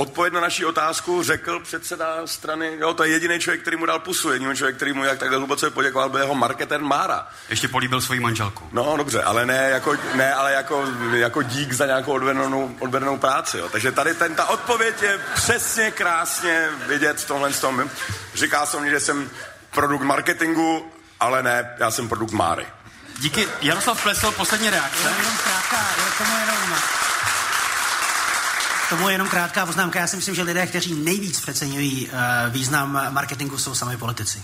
Odpověď 0.00 0.32
na 0.32 0.40
naši 0.40 0.64
otázku 0.64 1.22
řekl 1.22 1.60
předseda 1.60 2.26
strany, 2.26 2.76
jo, 2.80 2.94
to 2.94 3.04
je 3.04 3.10
jediný 3.10 3.38
člověk, 3.38 3.60
který 3.60 3.76
mu 3.76 3.86
dal 3.86 3.98
pusu, 3.98 4.32
jediný 4.32 4.56
člověk, 4.56 4.76
který 4.76 4.92
mu 4.92 5.04
jak 5.04 5.18
takhle 5.18 5.38
hluboce 5.38 5.70
poděkoval, 5.70 6.08
byl 6.08 6.20
jeho 6.20 6.34
marketer 6.34 6.80
Mára. 6.80 7.28
Ještě 7.48 7.68
políbil 7.68 8.00
svoji 8.00 8.20
manželku. 8.20 8.68
No, 8.72 8.96
dobře, 8.96 9.22
ale 9.22 9.46
ne 9.46 9.70
jako, 9.70 9.96
ne, 10.14 10.34
ale 10.34 10.52
jako, 10.52 10.84
jako 11.12 11.42
dík 11.42 11.72
za 11.72 11.86
nějakou 11.86 12.12
odvedenou, 12.12 12.76
odvedenou 12.78 13.18
práci. 13.18 13.58
Jo. 13.58 13.68
Takže 13.68 13.92
tady 13.92 14.14
ten, 14.14 14.34
ta 14.34 14.46
odpověď 14.48 15.02
je 15.02 15.20
přesně 15.34 15.90
krásně 15.90 16.68
vidět 16.86 17.20
v 17.20 17.26
tomhle 17.26 17.52
tom. 17.52 17.90
Říká 18.34 18.66
se 18.66 18.80
mi, 18.80 18.90
že 18.90 19.00
jsem 19.00 19.30
produkt 19.70 20.02
marketingu, 20.02 20.92
ale 21.20 21.42
ne, 21.42 21.76
já 21.78 21.90
jsem 21.90 22.08
produkt 22.08 22.32
Máry. 22.32 22.66
Díky. 23.18 23.48
Jaroslav 23.62 24.02
Plesl, 24.02 24.32
poslední 24.32 24.70
reakce. 24.70 25.14
Jenom 25.18 25.36
krátká, 25.44 25.86
je 25.96 26.12
tomu 26.18 26.38
jenom... 26.40 26.99
Tomu 28.90 29.08
je 29.08 29.14
jenom 29.14 29.28
krátká 29.28 29.66
poznámka. 29.66 30.00
Já 30.00 30.06
si 30.06 30.16
myslím, 30.16 30.34
že 30.34 30.42
lidé, 30.42 30.66
kteří 30.66 30.94
nejvíc 30.94 31.40
přeceňují 31.40 32.08
uh, 32.08 32.12
význam 32.52 33.08
marketingu, 33.10 33.58
jsou 33.58 33.74
sami 33.74 33.96
politici. 33.96 34.42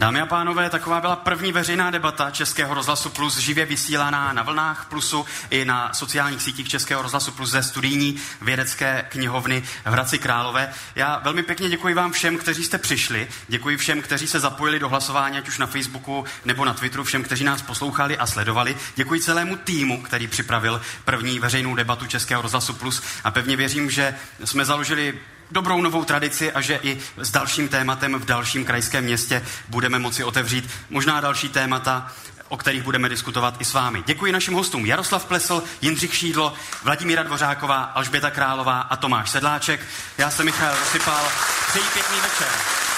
Dámy 0.00 0.20
a 0.20 0.26
pánové, 0.26 0.70
taková 0.70 1.00
byla 1.00 1.16
první 1.16 1.52
veřejná 1.52 1.90
debata 1.90 2.30
Českého 2.30 2.74
rozhlasu 2.74 3.10
Plus, 3.10 3.38
živě 3.38 3.66
vysílaná 3.66 4.32
na 4.32 4.42
vlnách 4.42 4.86
Plusu 4.88 5.26
i 5.50 5.64
na 5.64 5.94
sociálních 5.94 6.42
sítích 6.42 6.68
Českého 6.68 7.02
rozhlasu 7.02 7.32
Plus 7.32 7.50
ze 7.50 7.62
studijní 7.62 8.16
vědecké 8.42 9.06
knihovny 9.08 9.62
v 9.84 9.90
Hradci 9.90 10.18
Králové. 10.18 10.72
Já 10.94 11.20
velmi 11.24 11.42
pěkně 11.42 11.68
děkuji 11.68 11.94
vám 11.94 12.12
všem, 12.12 12.38
kteří 12.38 12.64
jste 12.64 12.78
přišli, 12.78 13.28
děkuji 13.48 13.76
všem, 13.76 14.02
kteří 14.02 14.26
se 14.26 14.40
zapojili 14.40 14.78
do 14.78 14.88
hlasování, 14.88 15.38
ať 15.38 15.48
už 15.48 15.58
na 15.58 15.66
Facebooku 15.66 16.24
nebo 16.44 16.64
na 16.64 16.74
Twitteru, 16.74 17.04
všem, 17.04 17.22
kteří 17.22 17.44
nás 17.44 17.62
poslouchali 17.62 18.18
a 18.18 18.26
sledovali. 18.26 18.76
Děkuji 18.96 19.20
celému 19.20 19.56
týmu, 19.56 20.02
který 20.02 20.28
připravil 20.28 20.80
první 21.04 21.38
veřejnou 21.38 21.74
debatu 21.74 22.06
Českého 22.06 22.42
rozhlasu 22.42 22.72
Plus 22.74 23.02
a 23.24 23.30
pevně 23.30 23.56
věřím, 23.56 23.90
že 23.90 24.14
jsme 24.44 24.64
založili 24.64 25.18
dobrou 25.50 25.82
novou 25.82 26.04
tradici 26.04 26.52
a 26.52 26.60
že 26.60 26.80
i 26.82 26.98
s 27.16 27.30
dalším 27.30 27.68
tématem 27.68 28.14
v 28.14 28.24
dalším 28.24 28.64
krajském 28.64 29.04
městě 29.04 29.42
budeme 29.68 29.98
moci 29.98 30.24
otevřít 30.24 30.70
možná 30.90 31.20
další 31.20 31.48
témata, 31.48 32.12
o 32.48 32.56
kterých 32.56 32.82
budeme 32.82 33.08
diskutovat 33.08 33.56
i 33.60 33.64
s 33.64 33.72
vámi. 33.72 34.02
Děkuji 34.06 34.32
našim 34.32 34.54
hostům 34.54 34.86
Jaroslav 34.86 35.24
Plesl, 35.24 35.62
Jindřich 35.82 36.14
Šídlo, 36.14 36.54
Vladimíra 36.82 37.22
Dvořáková, 37.22 37.82
Alžběta 37.82 38.30
Králová 38.30 38.80
a 38.80 38.96
Tomáš 38.96 39.30
Sedláček. 39.30 39.80
Já 40.18 40.30
jsem 40.30 40.46
Michal 40.46 40.74
Sypal. 40.92 41.28
Přeji 41.68 41.84
pěkný 41.94 42.16
večer. 42.20 42.89